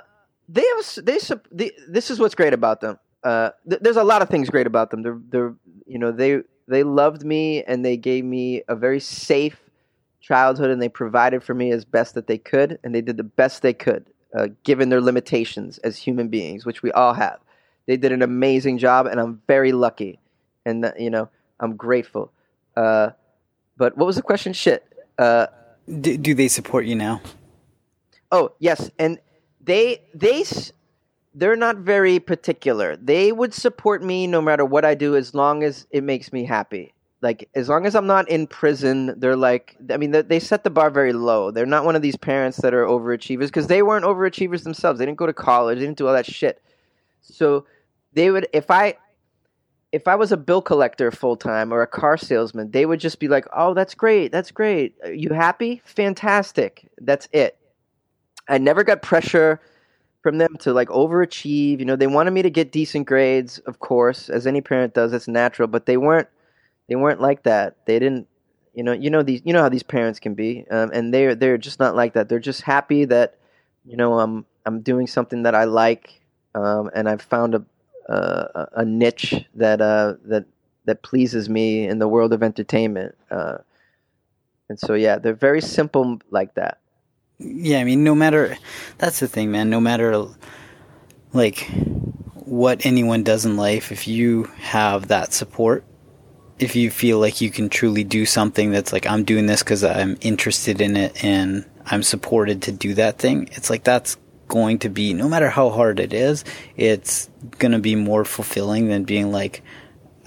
they 0.48 0.62
have 0.76 1.04
they, 1.04 1.18
sup- 1.18 1.48
they 1.50 1.72
this 1.88 2.10
is 2.10 2.20
what's 2.20 2.34
great 2.34 2.52
about 2.52 2.80
them. 2.80 2.98
Uh, 3.24 3.50
th- 3.68 3.80
there's 3.82 3.96
a 3.96 4.04
lot 4.04 4.22
of 4.22 4.28
things 4.28 4.48
great 4.50 4.66
about 4.66 4.90
them. 4.90 5.02
They're 5.02 5.20
they're 5.30 5.54
you 5.86 5.98
know 5.98 6.12
they 6.12 6.42
they 6.68 6.82
loved 6.82 7.24
me 7.24 7.64
and 7.64 7.84
they 7.84 7.96
gave 7.96 8.24
me 8.24 8.62
a 8.68 8.76
very 8.76 9.00
safe 9.00 9.58
childhood 10.26 10.70
and 10.70 10.80
they 10.82 10.88
provided 10.88 11.42
for 11.42 11.54
me 11.54 11.70
as 11.70 11.84
best 11.84 12.14
that 12.14 12.26
they 12.26 12.38
could 12.38 12.78
and 12.82 12.94
they 12.94 13.00
did 13.00 13.16
the 13.16 13.22
best 13.42 13.62
they 13.62 13.72
could 13.72 14.04
uh, 14.36 14.48
given 14.64 14.88
their 14.88 15.00
limitations 15.00 15.78
as 15.78 15.96
human 15.96 16.28
beings, 16.28 16.66
which 16.66 16.82
we 16.82 16.90
all 16.92 17.14
have. 17.14 17.38
They 17.86 17.96
did 17.96 18.10
an 18.12 18.22
amazing 18.22 18.78
job 18.78 19.06
and 19.06 19.20
I'm 19.20 19.40
very 19.46 19.72
lucky 19.72 20.18
and 20.64 20.84
uh, 20.84 20.92
you 20.98 21.10
know 21.10 21.28
I'm 21.60 21.76
grateful. 21.76 22.32
Uh, 22.76 23.10
but 23.76 23.96
what 23.96 24.06
was 24.06 24.16
the 24.16 24.22
question? 24.22 24.52
Shit. 24.52 24.82
Uh, 25.18 25.46
Do, 26.00 26.16
do 26.18 26.34
they 26.34 26.48
support 26.48 26.86
you 26.86 26.96
now? 26.96 27.20
Oh 28.32 28.52
yes, 28.58 28.90
and 28.98 29.18
they 29.64 30.02
they 30.12 30.40
s- 30.40 30.72
they're 31.34 31.56
not 31.56 31.76
very 31.76 32.18
particular. 32.18 32.96
They 32.96 33.30
would 33.30 33.54
support 33.54 34.02
me 34.02 34.26
no 34.26 34.40
matter 34.40 34.64
what 34.64 34.84
I 34.84 34.94
do 34.96 35.14
as 35.14 35.32
long 35.34 35.62
as 35.62 35.86
it 35.90 36.02
makes 36.02 36.32
me 36.32 36.44
happy. 36.44 36.92
Like 37.26 37.48
as 37.56 37.68
long 37.68 37.86
as 37.86 37.96
I'm 37.96 38.06
not 38.06 38.28
in 38.28 38.46
prison, 38.46 39.18
they're 39.18 39.34
like 39.34 39.76
I 39.90 39.96
mean 39.96 40.12
they, 40.12 40.38
set 40.38 40.62
the 40.62 40.70
bar 40.70 40.90
very 40.90 41.12
low. 41.12 41.50
They're 41.50 41.66
not 41.66 41.84
one 41.84 41.96
of 41.96 42.02
these 42.02 42.14
parents 42.14 42.58
that 42.58 42.72
are 42.72 42.84
overachievers 42.84 43.48
because 43.48 43.66
they 43.66 43.82
weren't 43.82 44.04
overachievers 44.04 44.62
themselves. 44.62 45.00
They 45.00 45.06
didn't 45.06 45.18
go 45.18 45.26
to 45.26 45.32
college. 45.32 45.78
They 45.78 45.86
didn't 45.86 45.98
do 45.98 46.06
all 46.06 46.12
that 46.12 46.24
shit. 46.24 46.62
So 47.22 47.66
they 48.12 48.30
would 48.30 48.46
if 48.52 48.70
I 48.70 48.94
if 49.90 50.06
I 50.06 50.14
was 50.14 50.30
a 50.30 50.36
bill 50.36 50.62
collector 50.62 51.10
full 51.10 51.36
time 51.36 51.72
or 51.72 51.82
a 51.82 51.88
car 51.88 52.16
salesman, 52.16 52.70
they 52.70 52.86
would 52.86 53.00
just 53.00 53.18
be 53.18 53.26
like, 53.26 53.46
"Oh, 53.52 53.74
that's 53.74 53.94
great. 53.94 54.30
That's 54.30 54.52
great. 54.52 54.94
Are 55.02 55.12
you 55.12 55.30
happy? 55.30 55.82
Fantastic. 55.84 56.88
That's 56.98 57.26
it." 57.32 57.58
I 58.48 58.58
never 58.58 58.84
got 58.84 59.02
pressure 59.02 59.60
from 60.22 60.38
them 60.38 60.56
to 60.60 60.72
like 60.72 60.90
overachieve. 60.90 61.80
You 61.80 61.86
know, 61.86 61.96
they 61.96 62.06
wanted 62.06 62.30
me 62.30 62.42
to 62.42 62.50
get 62.50 62.70
decent 62.70 63.08
grades, 63.08 63.58
of 63.60 63.80
course, 63.80 64.28
as 64.28 64.46
any 64.46 64.60
parent 64.60 64.94
does. 64.94 65.12
It's 65.12 65.26
natural, 65.26 65.66
but 65.66 65.86
they 65.86 65.96
weren't. 65.96 66.28
They 66.88 66.96
weren't 66.96 67.20
like 67.20 67.42
that. 67.44 67.76
They 67.86 67.98
didn't. 67.98 68.28
You 68.74 68.82
know. 68.82 68.92
You 68.92 69.10
know 69.10 69.22
these. 69.22 69.42
You 69.44 69.52
know 69.52 69.62
how 69.62 69.68
these 69.68 69.82
parents 69.82 70.20
can 70.20 70.34
be, 70.34 70.66
um, 70.70 70.90
and 70.92 71.12
they're 71.12 71.34
they're 71.34 71.58
just 71.58 71.80
not 71.80 71.96
like 71.96 72.14
that. 72.14 72.28
They're 72.28 72.38
just 72.38 72.62
happy 72.62 73.04
that, 73.06 73.38
you 73.84 73.96
know, 73.96 74.18
I'm 74.20 74.44
I'm 74.64 74.82
doing 74.82 75.06
something 75.06 75.44
that 75.44 75.54
I 75.54 75.64
like, 75.64 76.20
um, 76.54 76.90
and 76.94 77.08
I've 77.08 77.22
found 77.22 77.54
a 77.54 77.64
a, 78.08 78.68
a 78.76 78.84
niche 78.84 79.34
that 79.54 79.80
uh 79.80 80.14
that 80.26 80.44
that 80.84 81.02
pleases 81.02 81.48
me 81.48 81.88
in 81.88 81.98
the 81.98 82.06
world 82.06 82.32
of 82.32 82.42
entertainment. 82.42 83.16
Uh, 83.30 83.58
and 84.68 84.78
so 84.78 84.94
yeah, 84.94 85.18
they're 85.18 85.34
very 85.34 85.60
simple 85.60 86.20
like 86.30 86.54
that. 86.54 86.78
Yeah, 87.38 87.80
I 87.80 87.84
mean, 87.84 88.04
no 88.04 88.14
matter 88.14 88.56
that's 88.98 89.20
the 89.20 89.28
thing, 89.28 89.50
man. 89.50 89.70
No 89.70 89.80
matter 89.80 90.26
like 91.32 91.68
what 92.34 92.86
anyone 92.86 93.24
does 93.24 93.44
in 93.44 93.56
life, 93.56 93.90
if 93.90 94.06
you 94.06 94.44
have 94.58 95.08
that 95.08 95.32
support, 95.32 95.84
if 96.58 96.74
you 96.74 96.90
feel 96.90 97.18
like 97.18 97.40
you 97.40 97.50
can 97.50 97.68
truly 97.68 98.04
do 98.04 98.24
something 98.26 98.70
that's 98.70 98.92
like 98.92 99.06
I'm 99.06 99.24
doing 99.24 99.46
this 99.46 99.62
because 99.62 99.84
I'm 99.84 100.16
interested 100.20 100.80
in 100.80 100.96
it 100.96 101.22
and 101.24 101.64
I'm 101.84 102.02
supported 102.02 102.62
to 102.62 102.72
do 102.72 102.94
that 102.94 103.18
thing, 103.18 103.48
it's 103.52 103.70
like 103.70 103.84
that's 103.84 104.16
going 104.48 104.78
to 104.80 104.88
be 104.88 105.12
no 105.12 105.28
matter 105.28 105.50
how 105.50 105.70
hard 105.70 106.00
it 106.00 106.12
is, 106.12 106.44
it's 106.76 107.28
gonna 107.58 107.78
be 107.80 107.94
more 107.94 108.24
fulfilling 108.24 108.88
than 108.88 109.04
being 109.04 109.32
like 109.32 109.62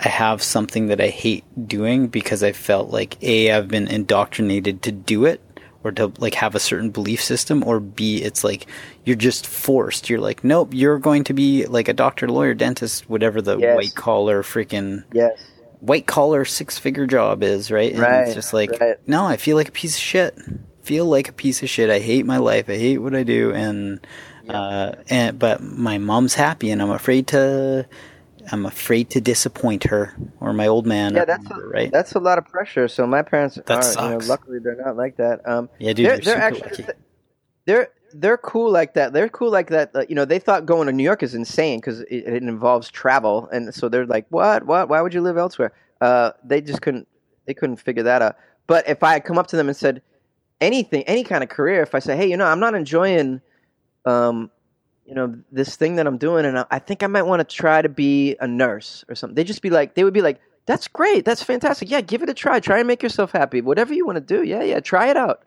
I 0.03 0.09
have 0.09 0.41
something 0.41 0.87
that 0.87 1.01
I 1.01 1.07
hate 1.07 1.43
doing 1.67 2.07
because 2.07 2.41
I 2.41 2.53
felt 2.53 2.89
like 2.89 3.21
A, 3.21 3.51
I've 3.51 3.67
been 3.67 3.87
indoctrinated 3.87 4.81
to 4.83 4.93
do 4.93 5.25
it 5.25 5.41
or 5.83 5.91
to 5.93 6.11
like 6.19 6.35
have 6.35 6.55
a 6.55 6.59
certain 6.59 6.89
belief 6.89 7.21
system, 7.23 7.63
or 7.65 7.79
B, 7.79 8.21
it's 8.21 8.43
like 8.43 8.67
you're 9.05 9.15
just 9.15 9.47
forced. 9.47 10.09
You're 10.09 10.19
like, 10.19 10.43
nope, 10.43 10.69
you're 10.73 10.99
going 10.99 11.23
to 11.25 11.33
be 11.33 11.65
like 11.65 11.87
a 11.87 11.93
doctor, 11.93 12.27
lawyer, 12.27 12.53
dentist, 12.53 13.09
whatever 13.09 13.41
the 13.41 13.57
Yes. 13.57 13.75
white 13.75 13.95
collar 13.95 14.43
freaking 14.43 15.03
Yes. 15.13 15.37
White 15.79 16.05
collar 16.05 16.45
six 16.45 16.77
figure 16.77 17.07
job 17.07 17.43
is, 17.43 17.71
right? 17.71 17.91
And 17.91 18.01
Right, 18.01 18.25
it's 18.25 18.35
just 18.35 18.53
like, 18.53 18.71
right. 18.79 18.97
no, 19.07 19.25
I 19.25 19.37
feel 19.37 19.55
like 19.57 19.69
a 19.69 19.71
piece 19.71 19.95
of 19.95 20.01
shit. 20.01 20.37
Feel 20.83 21.05
like 21.05 21.29
a 21.29 21.33
piece 21.33 21.61
of 21.61 21.69
shit. 21.69 21.89
I 21.89 21.99
hate 21.99 22.25
my 22.25 22.37
life. 22.37 22.69
I 22.69 22.77
hate 22.77 22.97
what 22.97 23.13
I 23.13 23.23
do, 23.23 23.53
and 23.53 24.05
uh, 24.47 24.93
and 25.09 25.37
but 25.37 25.61
my 25.61 25.97
mom's 25.99 26.33
happy, 26.33 26.71
and 26.71 26.81
I'm 26.81 26.89
afraid 26.89 27.27
to. 27.27 27.87
I'm 28.51 28.65
afraid 28.65 29.11
to 29.11 29.21
disappoint 29.21 29.83
her 29.83 30.15
or 30.39 30.53
my 30.53 30.65
old 30.65 30.87
man. 30.87 31.13
Yeah, 31.13 31.25
that's 31.25 31.45
a, 31.51 31.55
right. 31.55 31.91
That's 31.91 32.13
a 32.13 32.19
lot 32.19 32.39
of 32.39 32.45
pressure. 32.45 32.87
So 32.87 33.05
my 33.05 33.21
parents 33.21 33.59
That 33.67 33.95
are, 33.97 34.05
you 34.05 34.17
know, 34.17 34.25
luckily 34.25 34.57
they're 34.57 34.81
not 34.83 34.97
like 34.97 35.17
that. 35.17 35.47
Um, 35.47 35.69
yeah, 35.77 35.93
dude, 35.93 36.07
they're, 36.07 36.17
they're 36.17 36.37
actually 36.41 36.69
lucky. 36.71 36.85
they're 37.65 37.89
they're 38.13 38.37
cool 38.37 38.71
like 38.71 38.93
that. 38.95 39.13
They're 39.13 39.29
cool 39.29 39.51
like 39.51 39.69
that. 39.69 40.09
You 40.09 40.15
know, 40.15 40.25
they 40.25 40.39
thought 40.39 40.65
going 40.65 40.87
to 40.87 40.93
New 40.93 41.03
York 41.03 41.23
is 41.23 41.35
insane 41.35 41.79
because 41.79 42.01
it, 42.01 42.25
it 42.25 42.43
involves 42.43 42.89
travel, 42.89 43.47
and 43.51 43.73
so 43.73 43.89
they're 43.89 44.05
like, 44.05 44.25
"What? 44.29 44.65
What? 44.65 44.89
Why 44.89 45.01
would 45.01 45.13
you 45.13 45.21
live 45.21 45.37
elsewhere?" 45.37 45.71
Uh, 46.01 46.31
they 46.43 46.61
just 46.61 46.81
couldn't 46.81 47.07
they 47.45 47.53
couldn't 47.53 47.77
figure 47.77 48.03
that 48.03 48.21
out. 48.21 48.37
But 48.67 48.87
if 48.87 49.03
I 49.03 49.13
had 49.13 49.25
come 49.25 49.37
up 49.37 49.47
to 49.47 49.55
them 49.55 49.67
and 49.67 49.75
said 49.75 50.01
anything, 50.61 51.03
any 51.03 51.23
kind 51.23 51.43
of 51.43 51.49
career, 51.49 51.81
if 51.81 51.95
I 51.95 51.99
say, 51.99 52.15
"Hey, 52.15 52.29
you 52.29 52.37
know, 52.37 52.45
I'm 52.45 52.59
not 52.59 52.75
enjoying." 52.75 53.41
Um, 54.05 54.51
you 55.05 55.15
know 55.15 55.35
this 55.51 55.75
thing 55.75 55.95
that 55.95 56.05
I'm 56.05 56.17
doing, 56.19 56.45
and 56.45 56.59
I, 56.59 56.65
I 56.69 56.79
think 56.79 57.01
I 57.01 57.07
might 57.07 57.23
want 57.23 57.39
to 57.39 57.55
try 57.55 57.81
to 57.81 57.89
be 57.89 58.35
a 58.39 58.47
nurse 58.47 59.03
or 59.09 59.15
something. 59.15 59.33
they'd 59.35 59.47
just 59.47 59.63
be 59.63 59.71
like, 59.71 59.95
they 59.95 60.03
would 60.03 60.13
be 60.13 60.21
like, 60.21 60.39
"That's 60.67 60.87
great, 60.87 61.25
that's 61.25 61.41
fantastic. 61.41 61.89
Yeah, 61.89 62.01
give 62.01 62.21
it 62.21 62.29
a 62.29 62.33
try. 62.33 62.59
Try 62.59 62.77
and 62.77 62.87
make 62.87 63.01
yourself 63.01 63.31
happy. 63.31 63.61
Whatever 63.61 63.93
you 63.93 64.05
want 64.05 64.17
to 64.17 64.21
do. 64.21 64.43
Yeah, 64.43 64.61
yeah, 64.61 64.79
try 64.79 65.09
it 65.09 65.17
out. 65.17 65.43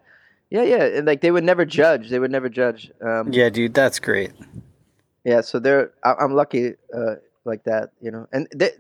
Yeah, 0.52 0.62
yeah." 0.64 0.84
And 0.98 1.06
like 1.06 1.20
they 1.20 1.30
would 1.30 1.44
never 1.44 1.64
judge. 1.64 2.10
They 2.10 2.18
would 2.18 2.30
never 2.30 2.48
judge. 2.48 2.90
Um, 3.00 3.32
Yeah, 3.32 3.48
dude, 3.50 3.74
that's 3.74 3.98
great. 3.98 4.32
yeah, 5.24 5.40
so 5.40 5.58
they're 5.58 5.92
I, 6.04 6.14
I'm 6.20 6.34
lucky 6.34 6.74
uh, 6.94 7.14
like 7.44 7.64
that, 7.64 7.90
you 8.00 8.10
know. 8.10 8.26
And 8.32 8.46
they, 8.54 8.70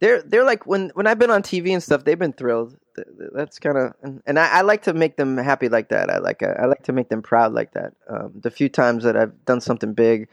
they're 0.00 0.22
they're 0.22 0.44
like 0.44 0.66
when 0.66 0.90
when 0.94 1.06
I've 1.06 1.18
been 1.18 1.30
on 1.30 1.42
TV 1.42 1.72
and 1.72 1.82
stuff, 1.82 2.04
they've 2.04 2.18
been 2.18 2.32
thrilled. 2.32 2.76
Th- 2.96 3.06
th- 3.18 3.30
That's 3.34 3.58
kind 3.58 3.76
of 3.78 3.92
and, 4.02 4.22
and 4.26 4.38
I, 4.38 4.58
I 4.58 4.60
like 4.62 4.82
to 4.84 4.92
make 4.94 5.16
them 5.16 5.36
happy 5.36 5.68
like 5.68 5.88
that. 5.90 6.08
I 6.10 6.18
like 6.18 6.42
I 6.42 6.66
like 6.66 6.84
to 6.84 6.92
make 6.92 7.08
them 7.08 7.22
proud 7.22 7.52
like 7.52 7.72
that. 7.74 7.92
Um, 8.08 8.32
the 8.42 8.50
few 8.50 8.68
times 8.68 9.04
that 9.04 9.16
I've 9.16 9.44
done 9.44 9.60
something 9.60 9.94
big, 9.94 10.28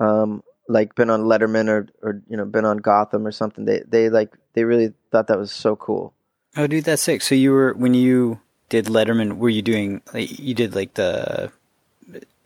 um, 0.00 0.42
like 0.68 0.94
been 0.94 1.10
on 1.10 1.22
Letterman 1.22 1.68
or 1.68 1.86
or 2.02 2.22
you 2.28 2.36
know 2.36 2.44
been 2.44 2.64
on 2.64 2.78
Gotham 2.78 3.26
or 3.26 3.32
something, 3.32 3.64
they 3.64 3.82
they 3.86 4.10
like 4.10 4.30
they 4.54 4.64
really 4.64 4.92
thought 5.10 5.28
that 5.28 5.38
was 5.38 5.52
so 5.52 5.74
cool. 5.76 6.12
Oh, 6.56 6.66
dude, 6.68 6.84
that's 6.84 7.02
sick. 7.02 7.22
So 7.22 7.34
you 7.34 7.50
were 7.52 7.72
when 7.74 7.94
you 7.94 8.40
did 8.68 8.86
Letterman, 8.86 9.36
were 9.36 9.48
you 9.48 9.62
doing 9.62 10.02
like 10.12 10.38
you 10.38 10.54
did 10.54 10.74
like 10.74 10.94
the 10.94 11.52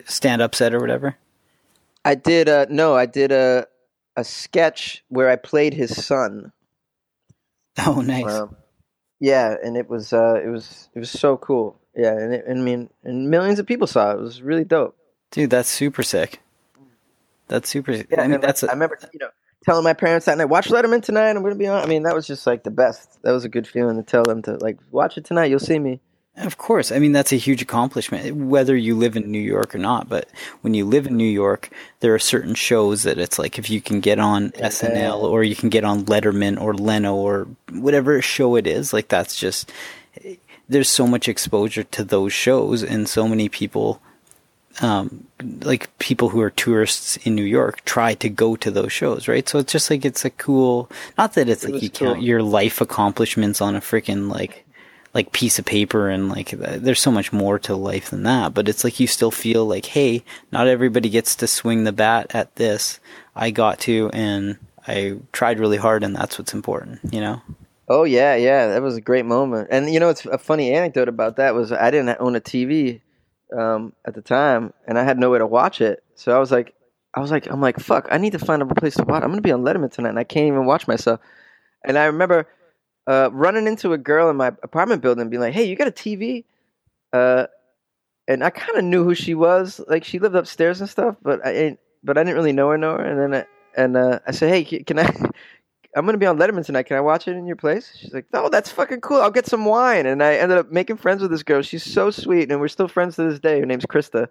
stand 0.05 0.43
up 0.43 0.55
set 0.55 0.75
or 0.75 0.81
whatever? 0.81 1.17
I 2.05 2.15
did 2.15 2.49
uh 2.49 2.67
no, 2.69 2.97
I 2.97 3.07
did 3.07 3.33
a 3.33 3.67
a 4.17 4.25
sketch 4.25 5.05
where 5.09 5.31
I 5.31 5.37
played 5.37 5.75
his 5.75 6.05
son. 6.05 6.53
Oh, 7.87 8.01
nice. 8.01 8.27
Um, 8.27 8.57
yeah, 9.21 9.55
and 9.63 9.77
it 9.77 9.89
was 9.89 10.13
uh, 10.13 10.41
it 10.45 10.49
was 10.49 10.89
it 10.95 10.99
was 10.99 11.11
so 11.11 11.37
cool. 11.37 11.79
Yeah, 11.95 12.13
and 12.13 12.35
it, 12.35 12.45
I 12.49 12.55
mean, 12.55 12.91
and 13.05 13.31
millions 13.31 13.61
of 13.61 13.67
people 13.67 13.87
saw 13.87 14.11
it. 14.11 14.15
It 14.15 14.21
was 14.21 14.43
really 14.43 14.65
dope. 14.65 14.97
Dude, 15.31 15.51
that's 15.51 15.69
super 15.69 16.03
sick. 16.03 16.41
That's 17.47 17.69
super. 17.69 17.93
Yeah, 17.93 18.21
I 18.21 18.27
mean, 18.27 18.41
that's 18.41 18.65
a, 18.65 18.69
I 18.69 18.73
remember 18.73 18.99
you 19.13 19.21
know 19.21 19.29
telling 19.65 19.85
my 19.85 19.93
parents 19.93 20.27
that 20.27 20.39
night, 20.39 20.47
watch 20.47 20.69
Letterman 20.69 21.03
tonight. 21.03 21.31
I'm 21.31 21.43
gonna 21.43 21.55
be 21.55 21.67
on. 21.67 21.83
I 21.83 21.87
mean, 21.87 22.03
that 22.05 22.15
was 22.15 22.27
just 22.27 22.47
like 22.47 22.63
the 22.65 22.71
best. 22.71 23.23
That 23.23 23.33
was 23.33 23.45
a 23.45 23.49
good 23.49 23.67
feeling 23.67 23.97
to 23.97 24.03
tell 24.03 24.25
them 24.25 24.43
to 24.43 24.57
like 24.57 24.79
watch 24.91 25.19
it 25.19 25.25
tonight. 25.25 25.47
You'll 25.47 25.61
see 25.61 25.79
me. 25.79 26.01
Of 26.41 26.57
course. 26.57 26.93
I 26.93 26.99
mean, 27.01 27.13
that's 27.13 27.33
a 27.33 27.37
huge 27.37 27.63
accomplishment, 27.63 28.35
whether 28.37 28.77
you 28.77 28.95
live 28.97 29.17
in 29.17 29.31
New 29.31 29.41
York 29.41 29.75
or 29.75 29.79
not. 29.79 30.09
But 30.09 30.29
when 30.61 30.73
you 30.75 30.85
live 30.85 31.07
in 31.07 31.17
New 31.17 31.25
York, 31.25 31.71
there 32.01 32.15
are 32.15 32.19
certain 32.19 32.55
shows 32.55 33.03
that 33.03 33.19
it's 33.19 33.39
like 33.39 33.59
if 33.59 33.69
you 33.69 33.81
can 33.81 34.01
get 34.01 34.19
on 34.19 34.51
SNL 34.53 35.21
or 35.23 35.43
you 35.43 35.57
can 35.57 35.69
get 35.69 35.85
on 35.85 36.05
Letterman 36.05 36.61
or 36.61 36.75
Leno 36.75 37.17
or 37.17 37.49
whatever 37.73 38.23
show 38.23 38.55
it 38.55 38.67
is, 38.67 38.93
like 38.93 39.09
that's 39.09 39.37
just, 39.37 39.73
there's 40.69 40.89
so 40.89 41.07
much 41.07 41.29
exposure 41.29 41.83
to 41.85 42.05
those 42.05 42.33
shows 42.33 42.83
and 42.85 43.09
so 43.09 43.27
many 43.27 43.49
people 43.49 44.01
um, 44.81 45.27
like 45.63 45.97
people 45.99 46.29
who 46.29 46.41
are 46.41 46.51
tourists 46.51 47.17
in 47.19 47.35
New 47.35 47.43
York 47.43 47.85
try 47.85 48.15
to 48.15 48.29
go 48.29 48.55
to 48.57 48.71
those 48.71 48.93
shows, 48.93 49.27
right? 49.27 49.49
So 49.49 49.59
it's 49.59 49.73
just 49.73 49.91
like 49.91 50.05
it's 50.05 50.25
a 50.25 50.31
cool. 50.31 50.91
Not 51.17 51.35
that 51.35 51.49
it's 51.49 51.65
It 51.65 51.73
like 51.73 51.83
you 51.83 51.91
count 51.91 52.19
cool. 52.19 52.25
your 52.25 52.43
life 52.43 52.81
accomplishments 52.81 53.61
on 53.61 53.75
a 53.75 53.81
freaking 53.81 54.31
like 54.31 54.65
like 55.19 55.33
piece 55.33 55.59
of 55.59 55.65
paper 55.65 56.09
and 56.09 56.29
like 56.29 56.51
there's 56.51 57.01
so 57.01 57.11
much 57.11 57.33
more 57.33 57.59
to 57.59 57.75
life 57.75 58.11
than 58.11 58.23
that 58.23 58.55
but 58.55 58.69
it's 58.69 58.85
like 58.85 59.01
you 59.01 59.07
still 59.09 59.33
feel 59.33 59.67
like 59.67 59.87
hey 59.87 60.23
not 60.53 60.69
everybody 60.69 61.09
gets 61.09 61.35
to 61.35 61.49
swing 61.49 61.83
the 61.83 61.93
bat 61.93 62.29
at 62.31 62.55
this 62.55 63.01
i 63.35 63.51
got 63.51 63.81
to 63.81 64.09
and 64.13 64.59
i 64.87 65.17
tried 65.33 65.59
really 65.59 65.77
hard 65.77 66.05
and 66.05 66.15
that's 66.15 66.39
what's 66.39 66.55
important 66.55 67.01
you 67.13 67.21
know 67.21 67.43
Oh 67.91 68.05
yeah, 68.05 68.35
yeah, 68.35 68.67
that 68.69 68.83
was 68.83 68.97
a 68.97 69.01
great 69.01 69.25
moment. 69.25 69.69
And 69.71 69.91
you 69.91 69.99
know, 69.99 70.11
it's 70.11 70.27
a 70.27 70.37
funny 70.37 70.75
anecdote 70.75 71.09
about 71.09 71.37
that 71.37 71.55
was 71.55 71.73
I 71.73 71.91
didn't 71.91 72.19
own 72.21 72.37
a 72.37 72.41
TV 72.41 73.01
um, 73.57 73.95
at 74.07 74.15
the 74.15 74.21
time, 74.21 74.75
and 74.87 74.99
I 74.99 75.05
had 75.05 75.19
nowhere 75.19 75.39
to 75.39 75.47
watch 75.47 75.81
it. 75.81 76.05
So 76.15 76.37
I 76.37 76.39
was 76.39 76.53
like, 76.53 76.75
I 77.15 77.21
was 77.21 77.31
like, 77.31 77.47
I'm 77.47 77.63
like, 77.63 77.81
fuck, 77.81 78.07
I 78.11 78.19
need 78.19 78.33
to 78.33 78.39
find 78.39 78.61
a 78.61 78.67
place 78.67 78.95
to 78.97 79.05
watch. 79.05 79.23
I'm 79.23 79.31
gonna 79.31 79.41
be 79.41 79.53
on 79.53 79.63
Letterman 79.63 79.91
tonight, 79.91 80.11
and 80.11 80.19
I 80.19 80.25
can't 80.25 80.49
even 80.49 80.67
watch 80.67 80.87
myself. 80.87 81.21
And 81.83 81.97
I 81.97 82.05
remember 82.05 82.47
uh, 83.09 83.31
running 83.33 83.67
into 83.67 83.95
a 83.95 83.99
girl 83.99 84.29
in 84.29 84.37
my 84.37 84.49
apartment 84.63 85.03
building, 85.03 85.23
and 85.23 85.31
being 85.31 85.41
like, 85.41 85.55
Hey, 85.55 85.65
you 85.65 85.75
got 85.75 85.89
a 85.89 85.93
TV? 85.93 86.45
Uh, 87.13 87.47
and 88.29 88.45
I 88.45 88.51
kind 88.51 88.77
of 88.77 88.85
knew 88.85 89.03
who 89.03 89.15
she 89.15 89.35
was. 89.35 89.81
Like 89.89 90.05
she 90.05 90.19
lived 90.19 90.37
upstairs 90.37 90.81
and 90.81 90.89
stuff, 90.89 91.17
but 91.23 91.41
I 91.45 91.79
but 92.05 92.19
I 92.19 92.23
didn't 92.23 92.37
really 92.37 92.53
know 92.53 92.69
her. 92.69 92.79
Know 92.79 92.93
her. 92.93 93.05
And 93.05 93.35
then 93.35 93.43
I, 93.43 93.81
and 93.81 93.97
uh, 93.97 94.21
I 94.27 94.31
said, 94.33 94.51
Hey, 94.51 94.63
can 94.65 94.99
I? 94.99 95.05
I'm 95.97 96.05
gonna 96.05 96.19
be 96.19 96.27
on 96.27 96.39
Letterman 96.39 96.65
tonight. 96.65 96.85
Can 96.85 96.99
I 96.99 97.01
watch 97.01 97.27
it 97.27 97.35
in 97.35 97.47
your 97.47 97.57
place? 97.57 97.91
She's 97.99 98.13
like, 98.13 98.27
Oh, 98.35 98.51
that's 98.51 98.71
fucking 98.71 99.01
cool. 99.01 99.23
I'll 99.23 99.31
get 99.31 99.47
some 99.47 99.65
wine. 99.65 100.05
And 100.05 100.23
I 100.23 100.35
ended 100.35 100.59
up 100.59 100.71
making 100.71 100.99
friends 100.99 101.23
with 101.23 101.31
this 101.31 101.43
girl. 101.43 101.63
She's 101.63 101.83
so 101.83 102.11
sweet, 102.11 102.53
and 102.53 102.61
we're 102.61 102.69
still 102.69 102.89
friends 102.89 103.17
to 103.17 103.29
this 103.29 103.41
day. 103.41 103.59
Her 103.59 103.67
name's 103.67 103.87
Krista. 103.87 104.29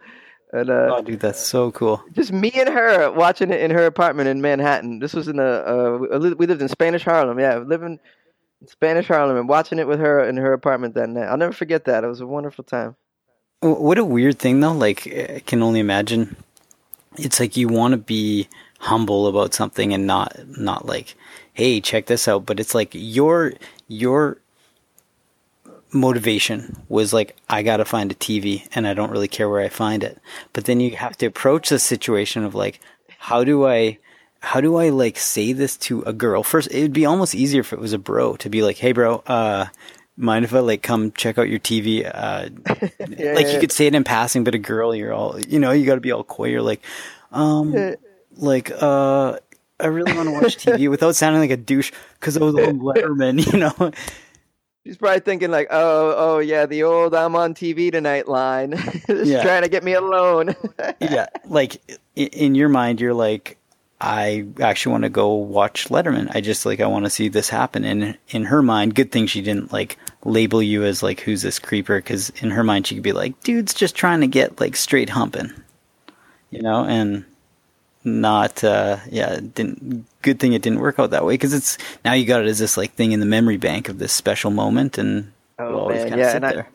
And 0.54 0.70
uh, 0.70 0.96
oh 0.96 1.02
dude 1.02 1.20
that's 1.20 1.46
so 1.46 1.74
cool 1.74 2.02
just 2.14 2.32
me 2.32 2.50
and 2.56 2.70
her 2.70 3.12
watching 3.12 3.52
it 3.52 3.60
in 3.60 3.70
her 3.72 3.86
apartment 3.86 4.30
in 4.30 4.42
Manhattan. 4.42 5.00
This 5.00 5.14
was 5.14 5.28
in 5.28 5.36
the 5.38 5.44
uh, 5.68 6.18
we 6.20 6.34
we 6.36 6.46
lived 6.46 6.62
in 6.62 6.70
Spanish 6.70 7.04
Harlem. 7.04 7.38
Yeah, 7.38 7.58
living 7.58 7.94
in 7.94 8.00
Spanish 8.66 9.08
Harlem 9.08 9.48
watching 9.48 9.80
it 9.80 9.88
with 9.88 10.00
her 10.00 10.24
in 10.24 10.38
her 10.38 10.54
apartment 10.54 10.96
that 10.96 11.10
night. 11.10 11.28
I'll 11.28 11.38
never 11.38 11.54
forget 11.54 11.86
that. 11.86 12.04
It 12.04 12.08
was 12.08 12.22
a 12.22 12.28
wonderful 12.28 12.64
time. 12.64 12.96
What 13.62 13.98
a 13.98 14.06
weird 14.06 14.38
thing 14.38 14.60
though 14.60 14.72
like 14.72 15.08
i 15.08 15.42
can 15.44 15.64
only 15.64 15.80
imagine 15.80 16.36
it's 17.18 17.40
like 17.40 17.58
you 17.58 17.68
want 17.68 17.94
to 17.94 17.98
be 17.98 18.48
humble 18.80 19.26
about 19.26 19.56
something 19.56 19.96
and 19.96 20.06
not 20.06 20.38
not 20.60 20.86
like 20.86 21.16
hey 21.54 21.82
check 21.82 22.06
this 22.06 22.28
out 22.28 22.46
but 22.46 22.60
it's 22.60 22.76
like 22.76 22.92
your 22.94 23.54
your 23.88 24.38
motivation 25.92 26.78
was 26.90 27.14
like 27.14 27.36
I 27.50 27.64
got 27.64 27.78
to 27.78 27.86
find 27.86 28.12
a 28.12 28.16
TV 28.16 28.68
and 28.76 28.88
I 28.88 28.94
don't 28.94 29.10
really 29.10 29.28
care 29.28 29.50
where 29.50 29.62
I 29.62 29.70
find 29.70 30.04
it 30.04 30.20
but 30.54 30.66
then 30.66 30.80
you 30.80 30.96
have 30.96 31.18
to 31.18 31.26
approach 31.26 31.70
the 31.70 31.80
situation 31.80 32.44
of 32.44 32.54
like 32.54 32.80
how 33.18 33.44
do 33.44 33.66
I 33.66 33.98
how 34.40 34.62
do 34.62 34.76
I 34.78 34.90
like 34.90 35.18
say 35.18 35.54
this 35.54 35.78
to 35.78 36.02
a 36.04 36.14
girl 36.14 36.44
first 36.44 36.70
it 36.72 36.82
would 36.82 36.94
be 36.94 37.06
almost 37.06 37.34
easier 37.36 37.62
if 37.62 37.74
it 37.74 37.80
was 37.80 37.94
a 37.94 37.98
bro 37.98 38.36
to 38.38 38.50
be 38.50 38.62
like 38.64 38.78
hey 38.78 38.92
bro 38.92 39.18
uh 39.28 39.66
mind 40.16 40.46
if 40.46 40.54
I 40.54 40.60
like 40.60 40.82
come 40.84 41.12
check 41.12 41.38
out 41.38 41.50
your 41.50 41.60
TV 41.60 42.10
uh 42.12 42.50
Yeah, 43.08 43.34
like 43.34 43.46
yeah. 43.48 43.54
you 43.54 43.60
could 43.60 43.72
say 43.72 43.88
it 43.88 43.96
in 43.96 44.04
passing, 44.04 44.44
but 44.44 44.54
a 44.54 44.58
girl, 44.60 44.94
you're 44.94 45.14
all, 45.14 45.40
you 45.40 45.60
know, 45.60 45.72
you 45.72 45.86
got 45.86 45.96
to 45.96 46.02
be 46.02 46.12
all 46.12 46.26
coy. 46.26 46.50
You're 46.50 46.62
like, 46.62 46.82
um, 47.32 47.74
Yeah. 47.74 47.96
like, 48.36 48.70
uh, 48.72 49.38
I 49.80 49.86
really 49.88 50.14
want 50.14 50.28
to 50.28 50.32
watch 50.34 50.58
TV 50.58 50.90
without 50.90 51.16
sounding 51.16 51.40
like 51.40 51.52
a 51.52 51.56
douche 51.58 51.94
because 52.20 52.36
I 52.36 52.42
was 52.44 52.54
on 52.56 52.80
Letterman, 52.80 53.46
you 53.54 53.60
know. 53.60 53.92
She's 54.86 54.98
probably 54.98 55.22
thinking 55.22 55.52
like, 55.52 55.68
oh, 55.72 56.14
oh 56.18 56.40
yeah, 56.40 56.66
the 56.66 56.84
old 56.84 57.14
"I'm 57.16 57.36
on 57.36 57.54
TV 57.54 57.92
tonight" 57.92 58.28
line. 58.28 58.72
Just 59.08 59.32
Yeah. 59.32 59.42
trying 59.44 59.64
to 59.64 59.70
get 59.70 59.84
me 59.86 59.94
alone. 59.94 60.54
yeah, 61.00 61.28
like 61.46 61.82
in 62.16 62.56
your 62.56 62.70
mind, 62.70 63.00
you're 63.00 63.14
like, 63.14 63.58
I 64.00 64.46
actually 64.60 64.92
want 64.92 65.04
to 65.06 65.10
go 65.10 65.34
watch 65.34 65.90
Letterman. 65.90 66.34
I 66.36 66.42
just 66.42 66.66
like 66.66 66.80
I 66.80 66.88
want 66.88 67.06
to 67.06 67.10
see 67.10 67.30
this 67.30 67.50
happen. 67.50 67.84
And 67.84 68.18
in 68.30 68.46
her 68.46 68.62
mind, 68.62 68.94
good 68.94 69.12
thing 69.12 69.26
she 69.26 69.42
didn't 69.42 69.74
like 69.74 69.98
label 70.24 70.62
you 70.62 70.84
as 70.84 71.02
like 71.02 71.22
who's 71.22 71.42
this 71.42 71.58
creeper 71.58 71.98
because 71.98 72.30
in 72.42 72.52
her 72.52 72.64
mind 72.64 72.86
she 72.86 72.96
could 72.96 73.04
be 73.04 73.14
like, 73.14 73.42
dude's 73.42 73.74
just 73.74 73.96
trying 73.96 74.22
to 74.22 74.28
get 74.28 74.60
like 74.60 74.76
straight 74.76 75.10
humping, 75.10 75.52
you 76.52 76.62
know, 76.62 76.84
and 76.86 77.26
not 78.04 78.64
uh 78.64 78.98
yeah 79.10 79.38
didn't 79.54 80.06
good 80.22 80.40
thing 80.40 80.54
it 80.54 80.62
didn't 80.62 80.80
work 80.80 80.98
out 80.98 81.10
that 81.10 81.26
way 81.26 81.34
because 81.34 81.54
it's 81.54 81.78
now 82.06 82.14
you 82.14 82.26
got 82.26 82.42
it 82.42 82.48
as 82.48 82.58
this 82.58 82.78
like 82.78 82.94
thing 82.94 83.12
in 83.12 83.20
the 83.20 83.26
memory 83.26 83.58
bank 83.58 83.90
of 83.90 84.00
this 84.00 84.14
special 84.14 84.50
moment 84.50 84.98
and 84.98 85.30
oh 85.60 85.80
always 85.80 85.98
man, 85.98 86.10
kinda 86.10 86.24
yeah, 86.24 86.30
sit 86.30 86.36
and 86.38 86.46
I, 86.46 86.54
there. 86.54 86.70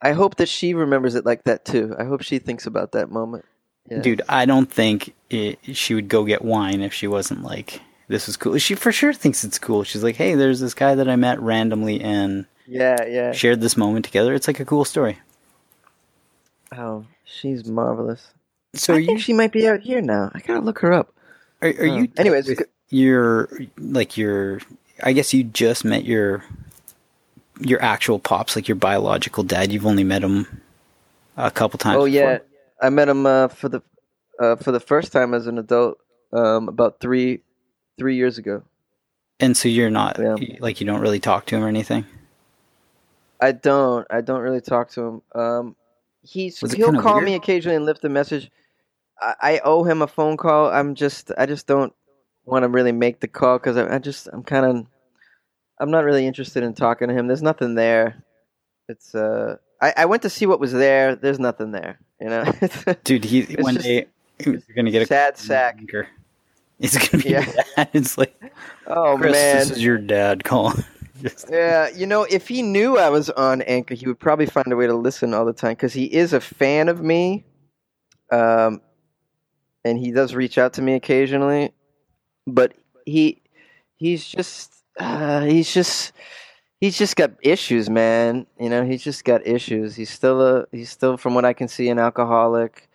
I 0.00 0.12
hope 0.12 0.36
that 0.36 0.48
she 0.48 0.74
remembers 0.74 1.14
it 1.14 1.26
like 1.26 1.44
that 1.44 1.64
too. 1.64 1.94
I 1.98 2.04
hope 2.04 2.22
she 2.22 2.38
thinks 2.38 2.66
about 2.66 2.92
that 2.92 3.10
moment. 3.10 3.44
Yeah. 3.90 3.98
Dude, 4.00 4.22
I 4.28 4.44
don't 4.44 4.70
think 4.70 5.14
it, 5.30 5.58
she 5.74 5.94
would 5.94 6.08
go 6.08 6.24
get 6.24 6.42
wine 6.42 6.80
if 6.82 6.92
she 6.92 7.06
wasn't 7.06 7.42
like, 7.42 7.80
this 8.08 8.28
is 8.28 8.36
cool. 8.36 8.56
She 8.58 8.74
for 8.74 8.92
sure 8.92 9.12
thinks 9.12 9.44
it's 9.44 9.58
cool. 9.58 9.84
She's 9.84 10.02
like, 10.02 10.16
hey, 10.16 10.34
there's 10.34 10.60
this 10.60 10.74
guy 10.74 10.94
that 10.94 11.08
I 11.08 11.16
met 11.16 11.40
randomly 11.40 12.00
and 12.00 12.46
Yeah, 12.66 13.04
yeah. 13.06 13.32
shared 13.32 13.60
this 13.60 13.76
moment 13.76 14.04
together. 14.04 14.34
It's 14.34 14.46
like 14.46 14.60
a 14.60 14.64
cool 14.64 14.84
story. 14.84 15.18
Oh, 16.76 17.04
she's 17.24 17.64
marvelous. 17.66 18.28
So 18.74 18.92
I 18.92 18.96
are 18.96 19.00
you, 19.00 19.06
think 19.06 19.20
she 19.20 19.32
might 19.32 19.52
be 19.52 19.66
out 19.66 19.80
here 19.80 20.00
now. 20.00 20.30
I 20.34 20.40
gotta 20.40 20.60
look 20.60 20.78
her 20.80 20.92
up. 20.92 21.12
are, 21.62 21.68
are 21.68 21.86
you, 21.86 22.04
Uh, 22.04 22.20
anyways, 22.20 22.50
your, 22.90 23.48
like 23.78 24.16
your, 24.16 24.60
I 25.02 25.12
guess 25.12 25.32
you 25.32 25.44
just 25.44 25.84
met 25.84 26.04
your, 26.04 26.44
your 27.60 27.82
actual 27.82 28.18
pops, 28.18 28.54
like 28.54 28.68
your 28.68 28.76
biological 28.76 29.42
dad. 29.44 29.72
You've 29.72 29.86
only 29.86 30.04
met 30.04 30.22
him 30.22 30.46
a 31.36 31.50
couple 31.50 31.78
times. 31.78 31.96
Oh 31.98 32.04
yeah, 32.04 32.34
before. 32.38 32.47
I 32.80 32.90
met 32.90 33.08
him 33.08 33.26
uh, 33.26 33.48
for 33.48 33.68
the 33.68 33.82
uh, 34.40 34.56
for 34.56 34.72
the 34.72 34.80
first 34.80 35.12
time 35.12 35.34
as 35.34 35.46
an 35.46 35.58
adult 35.58 35.98
um, 36.32 36.68
about 36.68 37.00
three 37.00 37.40
three 37.98 38.16
years 38.16 38.38
ago. 38.38 38.62
And 39.40 39.56
so 39.56 39.68
you're 39.68 39.90
not, 39.90 40.18
Yeah. 40.18 40.34
like, 40.58 40.80
you 40.80 40.86
don't 40.86 41.00
really 41.00 41.20
talk 41.20 41.46
to 41.46 41.56
him 41.56 41.62
or 41.62 41.68
anything? 41.68 42.04
I 43.40 43.52
don't. 43.52 44.04
I 44.10 44.20
don't 44.20 44.40
really 44.40 44.60
talk 44.60 44.90
to 44.92 45.00
him. 45.02 45.22
Um, 45.32 45.76
he's 46.22 46.58
he'll 46.72 47.00
call 47.00 47.14
weird? 47.16 47.24
me 47.24 47.34
occasionally 47.34 47.76
and 47.76 47.84
lift 47.86 48.04
a 48.04 48.08
message. 48.08 48.50
I, 49.20 49.34
I 49.40 49.60
owe 49.64 49.84
him 49.84 50.02
a 50.02 50.08
phone 50.08 50.36
call. 50.36 50.70
I'm 50.70 50.94
just 50.96 51.30
I 51.38 51.46
just 51.46 51.66
don't 51.68 51.92
want 52.44 52.64
to 52.64 52.68
really 52.68 52.92
make 52.92 53.20
the 53.20 53.28
call 53.28 53.58
because 53.58 53.76
I, 53.76 53.94
I 53.94 53.98
just 53.98 54.28
I'm 54.32 54.42
kind 54.42 54.66
of 54.66 54.86
I'm 55.78 55.90
not 55.92 56.04
really 56.04 56.26
interested 56.26 56.64
in 56.64 56.74
talking 56.74 57.06
to 57.08 57.14
him. 57.14 57.28
There's 57.28 57.42
nothing 57.42 57.76
there. 57.76 58.22
It's 58.88 59.14
uh 59.14 59.56
I, 59.80 59.94
I 59.98 60.04
went 60.06 60.22
to 60.22 60.30
see 60.30 60.46
what 60.46 60.58
was 60.58 60.72
there. 60.72 61.14
There's 61.14 61.38
nothing 61.38 61.70
there. 61.70 62.00
You 62.20 62.28
know. 62.28 62.52
Dude, 63.04 63.24
he, 63.24 63.42
one 63.58 63.74
just- 63.74 63.86
day, 63.86 64.06
you're 64.44 64.60
going 64.74 64.86
to 64.86 64.90
get 64.90 65.02
a 65.02 65.06
sad 65.06 65.36
sack. 65.38 65.76
anchor. 65.78 66.08
It's 66.80 66.96
gonna 67.08 67.22
be 67.22 67.30
Yeah. 67.30 67.44
It's 67.92 68.16
like, 68.16 68.40
Oh 68.86 69.16
Chris, 69.18 69.32
man. 69.32 69.56
this 69.56 69.70
is 69.72 69.82
your 69.82 69.98
dad 69.98 70.44
calling. 70.44 70.84
Yeah, 71.50 71.88
you 71.88 72.06
know, 72.06 72.22
if 72.30 72.46
he 72.46 72.62
knew 72.62 72.96
I 72.96 73.08
was 73.08 73.28
on 73.30 73.60
Anchor, 73.62 73.94
he 73.94 74.06
would 74.06 74.20
probably 74.20 74.46
find 74.46 74.72
a 74.72 74.76
way 74.76 74.86
to 74.86 74.94
listen 74.94 75.34
all 75.34 75.44
the 75.44 75.52
time 75.52 75.72
because 75.72 75.92
he 75.92 76.04
is 76.04 76.32
a 76.32 76.40
fan 76.40 76.88
of 76.88 77.02
me, 77.02 77.44
um, 78.30 78.80
and 79.84 79.98
he 79.98 80.12
does 80.12 80.32
reach 80.36 80.58
out 80.58 80.74
to 80.74 80.82
me 80.82 80.94
occasionally. 80.94 81.72
But 82.46 82.74
he, 83.04 83.42
he's 83.96 84.24
just, 84.28 84.72
uh, 85.00 85.40
he's 85.40 85.74
just, 85.74 86.12
he's 86.80 86.98
just 86.98 87.16
got 87.16 87.32
issues, 87.42 87.88
man. 87.90 88.46
You 88.58 88.70
know, 88.70 88.84
he's 88.84 89.02
just 89.02 89.24
got 89.24 89.46
issues. 89.46 89.94
He's 89.96 90.10
still 90.10 90.40
a, 90.40 90.66
he's 90.72 90.90
still, 90.90 91.16
from 91.16 91.34
what 91.34 91.44
I 91.44 91.52
can 91.52 91.68
see, 91.68 91.88
an 91.88 91.98
alcoholic. 91.98 92.88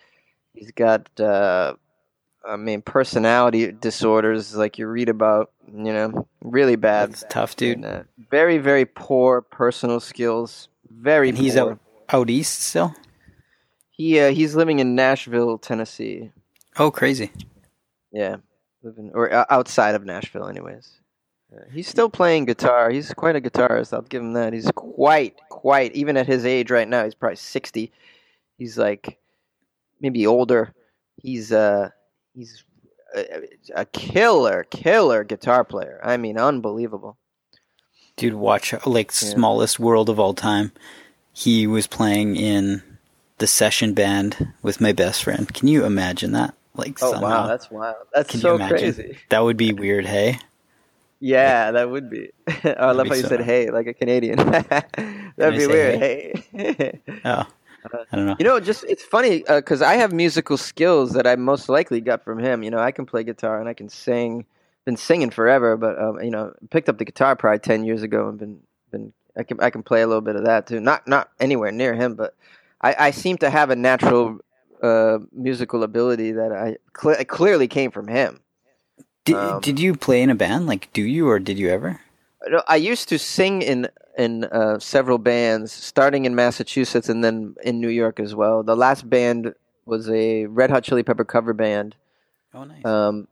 He's 0.53 0.71
got, 0.71 1.09
uh, 1.19 1.73
I 2.45 2.55
mean, 2.57 2.81
personality 2.81 3.71
disorders 3.71 4.55
like 4.55 4.77
you 4.77 4.87
read 4.87 5.09
about. 5.09 5.51
You 5.67 5.93
know, 5.93 6.27
really 6.43 6.75
bad. 6.75 7.11
That's 7.11 7.25
tough, 7.29 7.55
dude. 7.55 7.77
And, 7.77 7.85
uh, 7.85 8.03
very, 8.29 8.57
very 8.57 8.85
poor 8.85 9.41
personal 9.41 9.99
skills. 9.99 10.67
Very. 10.89 11.29
And 11.29 11.37
he's 11.37 11.55
poor. 11.55 11.71
out 11.71 11.79
out 12.09 12.29
east 12.29 12.61
still. 12.61 12.93
He 13.91 14.19
uh, 14.19 14.31
he's 14.31 14.55
living 14.55 14.79
in 14.79 14.95
Nashville, 14.95 15.57
Tennessee. 15.57 16.31
Oh, 16.77 16.91
crazy. 16.91 17.31
Yeah, 18.11 18.37
living 18.83 19.11
or 19.13 19.33
uh, 19.33 19.45
outside 19.49 19.95
of 19.95 20.03
Nashville, 20.03 20.47
anyways. 20.47 20.99
He's 21.71 21.87
still 21.87 22.09
playing 22.09 22.45
guitar. 22.45 22.89
He's 22.89 23.13
quite 23.13 23.35
a 23.35 23.41
guitarist. 23.41 23.93
I'll 23.93 24.01
give 24.01 24.21
him 24.21 24.33
that. 24.33 24.53
He's 24.53 24.69
quite, 24.75 25.39
quite. 25.49 25.93
Even 25.95 26.17
at 26.17 26.27
his 26.27 26.45
age 26.45 26.71
right 26.71 26.87
now, 26.87 27.03
he's 27.03 27.15
probably 27.15 27.35
sixty. 27.35 27.91
He's 28.57 28.77
like 28.77 29.17
maybe 29.99 30.25
older. 30.27 30.73
He's 31.21 31.51
uh 31.51 31.89
he's 32.35 32.63
a, 33.15 33.47
a 33.75 33.85
killer, 33.85 34.65
killer 34.69 35.23
guitar 35.23 35.63
player. 35.63 35.99
I 36.03 36.17
mean, 36.17 36.37
unbelievable. 36.37 37.17
Dude, 38.15 38.35
watch 38.35 38.73
like 38.85 39.11
smallest 39.11 39.79
world 39.79 40.09
of 40.09 40.19
all 40.19 40.33
time. 40.33 40.71
He 41.33 41.65
was 41.65 41.87
playing 41.87 42.35
in 42.35 42.83
the 43.39 43.47
session 43.47 43.93
band 43.93 44.53
with 44.61 44.79
my 44.79 44.93
best 44.93 45.23
friend. 45.23 45.51
Can 45.51 45.67
you 45.67 45.85
imagine 45.85 46.31
that? 46.33 46.53
Like 46.75 46.97
Oh 47.01 47.11
somehow. 47.11 47.27
wow, 47.27 47.47
that's 47.47 47.69
wild. 47.71 47.95
That's 48.13 48.31
Can 48.31 48.39
so 48.39 48.57
crazy. 48.57 49.17
That 49.29 49.43
would 49.43 49.57
be 49.57 49.73
weird, 49.73 50.05
hey? 50.05 50.39
Yeah, 51.23 51.71
that 51.71 51.89
would 51.89 52.09
be. 52.09 52.31
oh, 52.65 52.69
I 52.69 52.91
love 52.91 53.07
how 53.07 53.15
you 53.15 53.21
so- 53.21 53.29
said 53.29 53.41
"hey" 53.41 53.71
like 53.71 53.87
a 53.87 53.93
Canadian. 53.93 54.35
That'd 54.45 55.39
I 55.39 55.49
be 55.51 55.67
weird. 55.67 55.99
Hey. 55.99 56.99
Oh. 57.25 57.45
I 58.11 58.15
don't 58.15 58.25
know. 58.25 58.35
You 58.39 58.45
know, 58.45 58.59
just 58.61 58.85
it's 58.85 59.03
funny 59.03 59.43
because 59.47 59.81
I 59.81 59.95
have 59.95 60.13
musical 60.13 60.55
skills 60.55 61.13
that 61.13 61.27
I 61.27 61.35
most 61.35 61.67
likely 61.67 61.99
got 61.99 62.23
from 62.23 62.39
him. 62.39 62.63
You 62.63 62.71
know, 62.71 62.79
I 62.79 62.91
can 62.91 63.05
play 63.05 63.23
guitar 63.23 63.59
and 63.59 63.67
I 63.67 63.73
can 63.73 63.89
sing. 63.89 64.45
Been 64.85 64.95
singing 64.97 65.29
forever, 65.31 65.75
but 65.77 66.01
um, 66.01 66.21
you 66.21 66.29
know, 66.29 66.53
picked 66.69 66.87
up 66.89 66.97
the 66.97 67.05
guitar 67.05 67.35
probably 67.37 67.59
ten 67.59 67.85
years 67.85 68.01
ago 68.01 68.27
and 68.27 68.37
been 68.39 68.59
been 68.91 69.13
I 69.37 69.43
can 69.43 69.59
I 69.61 69.69
can 69.69 69.83
play 69.83 70.01
a 70.01 70.07
little 70.07 70.21
bit 70.21 70.35
of 70.35 70.45
that 70.45 70.67
too. 70.67 70.79
Not 70.81 71.07
not 71.07 71.29
anywhere 71.39 71.71
near 71.71 71.93
him, 71.93 72.15
but 72.15 72.35
I, 72.81 72.95
I 72.99 73.11
seem 73.11 73.37
to 73.39 73.49
have 73.49 73.69
a 73.69 73.75
natural 73.75 74.39
uh, 74.81 75.19
musical 75.31 75.83
ability 75.83 76.33
that 76.33 76.51
I 76.51 76.77
cl- 77.01 77.23
clearly 77.25 77.67
came 77.69 77.91
from 77.91 78.07
him. 78.09 78.39
Did, 79.25 79.35
um, 79.35 79.61
did 79.61 79.79
you 79.79 79.95
play 79.95 80.21
in 80.21 80.29
a 80.29 80.35
band? 80.35 80.67
Like, 80.67 80.91
do 80.93 81.01
you 81.01 81.29
or 81.29 81.39
did 81.39 81.57
you 81.57 81.69
ever? 81.69 82.01
I 82.67 82.75
used 82.75 83.07
to 83.09 83.17
sing 83.17 83.61
in 83.61 83.87
in 84.17 84.43
uh, 84.45 84.77
several 84.79 85.17
bands, 85.17 85.71
starting 85.71 86.25
in 86.25 86.35
Massachusetts 86.35 87.09
and 87.09 87.23
then 87.23 87.55
in 87.63 87.79
New 87.79 87.89
York 87.89 88.19
as 88.19 88.35
well. 88.35 88.61
The 88.63 88.75
last 88.75 89.09
band 89.09 89.53
was 89.85 90.09
a 90.09 90.45
Red 90.47 90.69
Hot 90.69 90.83
Chili 90.83 91.03
Pepper 91.03 91.23
cover 91.25 91.53
band 91.53 91.95
Oh, 92.53 92.63
nice. 92.65 92.85
um, 92.85 93.27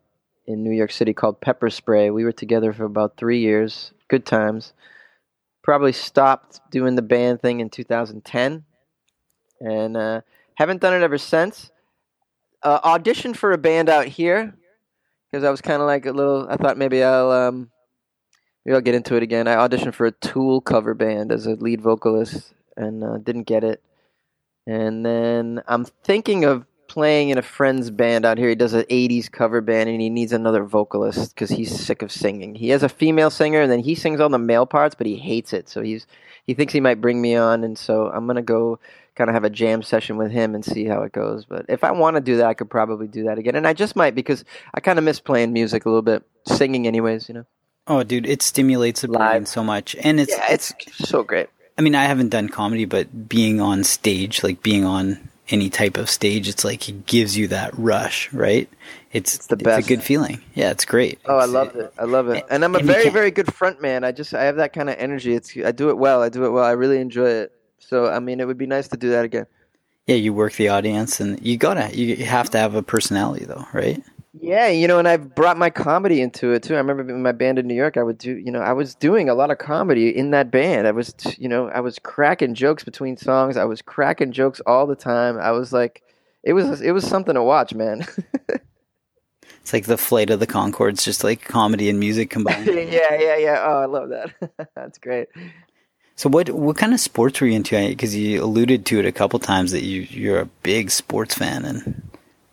in 0.48 0.64
New 0.64 0.72
York 0.72 0.92
City 0.92 1.14
called 1.14 1.40
Pepper 1.42 1.70
Spray. 1.70 2.10
We 2.10 2.24
were 2.24 2.32
together 2.32 2.74
for 2.74 2.86
about 2.86 3.18
three 3.18 3.40
years. 3.40 3.92
Good 4.08 4.26
times. 4.26 4.74
Probably 5.62 5.92
stopped 5.92 6.60
doing 6.72 6.96
the 6.96 7.04
band 7.04 7.42
thing 7.42 7.60
in 7.60 7.70
2010, 7.70 8.64
and 9.60 9.98
uh, 9.98 10.22
haven't 10.56 10.82
done 10.82 10.94
it 10.96 11.04
ever 11.04 11.20
since. 11.20 11.70
Uh, 12.64 12.80
auditioned 12.98 13.36
for 13.36 13.52
a 13.52 13.58
band 13.58 13.90
out 13.90 14.06
here 14.08 14.56
because 15.32 15.44
I 15.44 15.50
was 15.50 15.62
kind 15.62 15.82
of 15.82 15.88
like 15.88 16.06
a 16.06 16.12
little. 16.12 16.48
I 16.50 16.58
thought 16.58 16.78
maybe 16.78 17.04
I'll 17.04 17.32
um, 17.32 17.72
maybe 18.66 18.76
I'll 18.76 18.82
get 18.82 18.96
into 18.96 19.16
it 19.16 19.24
again. 19.24 19.48
I 19.48 19.56
auditioned 19.56 19.94
for 19.94 20.06
a 20.06 20.12
Tool 20.12 20.62
cover 20.62 20.94
band 20.94 21.32
as 21.32 21.46
a 21.48 21.52
lead 21.52 21.82
vocalist 21.82 22.54
and 22.76 23.04
uh, 23.04 23.18
didn't 23.18 23.44
get 23.44 23.64
it. 23.64 23.82
And 24.68 25.06
then 25.06 25.62
I'm 25.68 25.86
thinking 25.86 26.46
of 26.46 26.66
playing 26.88 27.30
in 27.30 27.38
a 27.38 27.42
friend's 27.42 27.90
band 27.90 28.26
out 28.26 28.38
here. 28.38 28.50
He 28.50 28.56
does 28.56 28.74
an 28.74 28.84
80s 28.84 29.32
cover 29.32 29.62
band 29.62 29.90
and 29.90 30.02
he 30.02 30.10
needs 30.10 30.34
another 30.34 30.64
vocalist 30.64 31.34
because 31.34 31.50
he's 31.50 31.74
sick 31.74 32.02
of 32.02 32.12
singing. 32.12 32.54
He 32.54 32.70
has 32.70 32.84
a 32.84 32.90
female 32.90 33.30
singer 33.30 33.62
and 33.62 33.72
then 33.72 33.80
he 33.80 33.96
sings 33.96 34.20
all 34.20 34.30
the 34.30 34.38
male 34.38 34.66
parts, 34.66 34.94
but 34.94 35.08
he 35.08 35.16
hates 35.16 35.54
it. 35.54 35.70
So 35.70 35.82
he's 35.82 36.06
he 36.46 36.54
thinks 36.54 36.74
he 36.74 36.82
might 36.82 37.00
bring 37.02 37.22
me 37.22 37.36
on, 37.36 37.64
and 37.64 37.78
so 37.78 38.08
I'm 38.08 38.28
gonna 38.28 38.42
go 38.42 38.80
kind 39.22 39.30
of 39.30 39.36
have 39.36 39.44
a 39.44 39.52
jam 39.52 39.84
session 39.84 40.18
with 40.18 40.32
him 40.32 40.56
and 40.56 40.66
see 40.66 40.86
how 40.86 41.04
it 41.04 41.12
goes. 41.12 41.46
But 41.46 41.68
if 41.70 41.84
I 41.84 41.92
want 41.92 42.16
to 42.16 42.22
do 42.22 42.38
that, 42.38 42.48
I 42.48 42.56
could 42.56 42.72
probably 42.72 43.08
do 43.08 43.26
that 43.26 43.38
again, 43.38 43.56
and 43.56 43.68
I 43.68 43.74
just 43.74 43.96
might 43.96 44.16
because 44.16 44.44
I 44.74 44.80
kind 44.80 44.98
of 44.98 45.06
miss 45.06 45.20
playing 45.20 45.54
music 45.54 45.86
a 45.86 45.90
little 45.90 46.02
bit, 46.02 46.24
singing 46.48 46.88
anyways. 46.88 47.30
You 47.30 47.36
know. 47.36 47.46
oh, 47.86 48.02
dude, 48.02 48.26
it 48.26 48.42
stimulates 48.42 49.02
the 49.02 49.10
brain 49.10 49.46
so 49.46 49.64
much, 49.64 49.96
and 50.04 50.20
it's. 50.20 50.32
Yeah, 50.36 50.46
it's 50.50 50.74
so 50.96 51.22
great. 51.22 51.50
I 51.78 51.84
mean, 51.84 51.94
I 51.94 52.06
haven't 52.06 52.30
done 52.30 52.50
comedy, 52.50 52.86
but 52.86 53.30
being 53.30 53.62
on 53.62 53.84
stage, 53.84 54.44
like 54.44 54.64
being 54.64 54.86
on 54.86 55.30
any 55.50 55.70
type 55.70 55.98
of 55.98 56.10
stage, 56.10 56.50
it's 56.50 56.64
like 56.64 56.90
it 56.90 57.06
gives 57.06 57.38
you 57.38 57.48
that 57.50 57.78
rush, 57.78 58.34
right? 58.34 58.68
It's, 59.14 59.36
It's 59.36 59.48
the 59.48 59.58
best. 59.58 59.86
a 59.86 59.88
good 59.88 60.02
feeling. 60.02 60.42
Yeah, 60.56 60.72
it's 60.72 60.86
great. 60.86 61.20
Oh, 61.26 61.38
I 61.38 61.46
love 61.46 61.76
it. 61.76 61.94
I 62.00 62.06
love 62.06 62.30
it. 62.30 62.44
And 62.50 62.64
I'm 62.64 62.74
a 62.74 62.80
very, 62.80 63.10
very 63.10 63.30
good 63.30 63.54
front 63.54 63.82
man. 63.84 64.04
I 64.04 64.14
just 64.14 64.34
I 64.34 64.46
have 64.46 64.56
that 64.56 64.74
kind 64.74 64.90
of 64.90 64.96
energy. 64.98 65.36
It's 65.36 65.56
I 65.58 65.72
do 65.72 65.90
it 65.90 65.98
well. 65.98 66.24
I 66.24 66.30
do 66.30 66.44
it 66.46 66.50
well. 66.50 66.64
I 66.64 66.72
really 66.72 66.98
enjoy 67.00 67.30
it. 67.30 67.52
So 67.82 68.08
I 68.08 68.20
mean, 68.20 68.40
it 68.40 68.48
would 68.48 68.58
be 68.58 68.68
nice 68.68 68.88
to 68.90 68.98
do 68.98 69.10
that 69.10 69.26
again. 69.26 69.48
Yeah, 70.08 70.16
you 70.16 70.34
work 70.34 70.54
the 70.54 70.70
audience, 70.70 71.20
and 71.20 71.40
you 71.46 71.58
gotta, 71.58 71.96
you 71.96 72.26
have 72.26 72.50
to 72.52 72.58
have 72.58 72.74
a 72.74 72.82
personality, 72.82 73.46
though, 73.46 73.66
right? 73.72 74.04
Yeah, 74.40 74.70
you 74.70 74.88
know, 74.88 74.98
and 74.98 75.08
I've 75.08 75.36
brought 75.36 75.58
my 75.58 75.70
comedy 75.70 76.22
into 76.22 76.52
it 76.52 76.64
too. 76.64 76.76
I 76.76 76.78
remember 76.78 77.08
in 77.10 77.22
my 77.22 77.34
band 77.34 77.60
in 77.60 77.68
New 77.68 77.76
York, 77.76 77.98
I 77.98 78.04
would 78.04 78.18
do, 78.18 78.38
you 78.38 78.52
know, 78.52 78.62
I 78.62 78.72
was 78.72 78.96
doing 78.96 79.30
a 79.30 79.34
lot 79.34 79.52
of 79.52 79.58
comedy 79.58 80.16
in 80.16 80.32
that 80.32 80.50
band. 80.50 80.88
I 80.88 80.92
was, 80.92 81.14
you 81.38 81.50
know, 81.50 81.68
I 81.70 81.82
was 81.82 82.00
cracking 82.00 82.56
jokes 82.56 82.84
between 82.84 83.18
songs. 83.18 83.58
I 83.58 83.66
was 83.66 83.82
cracking 83.82 84.32
jokes 84.32 84.62
all 84.66 84.88
the 84.88 84.96
time. 84.96 85.38
I 85.38 85.52
was 85.52 85.74
like, 85.74 86.02
it 86.44 86.54
was, 86.54 86.82
it 86.82 86.92
was 86.92 87.06
something 87.06 87.36
to 87.36 87.44
watch, 87.44 87.74
man. 87.74 88.06
It's 89.62 89.74
like 89.74 89.86
the 89.86 89.98
flight 89.98 90.30
of 90.32 90.40
the 90.40 90.48
Conchords, 90.48 91.04
just 91.04 91.24
like 91.24 91.44
comedy 91.44 91.90
and 91.90 92.00
music 92.00 92.30
combined. 92.30 92.66
yeah, 92.68 93.14
yeah, 93.14 93.38
yeah. 93.38 93.64
Oh, 93.64 93.80
I 93.80 93.86
love 93.86 94.10
that. 94.10 94.34
That's 94.76 94.98
great. 94.98 95.28
So, 96.16 96.30
what 96.30 96.50
what 96.50 96.78
kind 96.78 96.94
of 96.94 97.00
sports 97.00 97.40
were 97.42 97.48
you 97.48 97.54
into? 97.54 97.76
Because 97.88 98.16
you 98.16 98.44
alluded 98.44 98.86
to 98.88 99.00
it 99.00 99.06
a 99.06 99.12
couple 99.12 99.40
times 99.40 99.72
that 99.72 99.84
you 99.84 100.02
you're 100.02 100.40
a 100.40 100.46
big 100.64 100.92
sports 100.92 101.36
fan, 101.36 101.66
and 101.66 102.02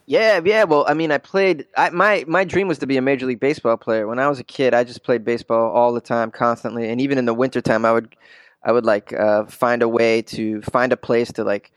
Yeah, 0.06 0.40
yeah. 0.44 0.64
Well, 0.64 0.86
I 0.88 0.94
mean, 0.94 1.10
I 1.10 1.18
played. 1.18 1.66
I, 1.76 1.90
my 1.90 2.24
my 2.26 2.44
dream 2.44 2.68
was 2.68 2.78
to 2.78 2.86
be 2.86 2.96
a 2.96 3.02
major 3.02 3.26
league 3.26 3.40
baseball 3.40 3.76
player. 3.76 4.06
When 4.06 4.18
I 4.18 4.28
was 4.28 4.38
a 4.38 4.44
kid, 4.44 4.74
I 4.74 4.84
just 4.84 5.02
played 5.02 5.24
baseball 5.24 5.70
all 5.72 5.92
the 5.92 6.00
time, 6.00 6.30
constantly, 6.30 6.88
and 6.88 7.00
even 7.00 7.18
in 7.18 7.24
the 7.24 7.34
wintertime, 7.34 7.84
I 7.84 7.92
would, 7.92 8.16
I 8.62 8.72
would 8.72 8.86
like 8.86 9.12
uh, 9.12 9.46
find 9.46 9.82
a 9.82 9.88
way 9.88 10.22
to 10.22 10.62
find 10.62 10.92
a 10.92 10.96
place 10.96 11.32
to 11.32 11.44
like 11.44 11.72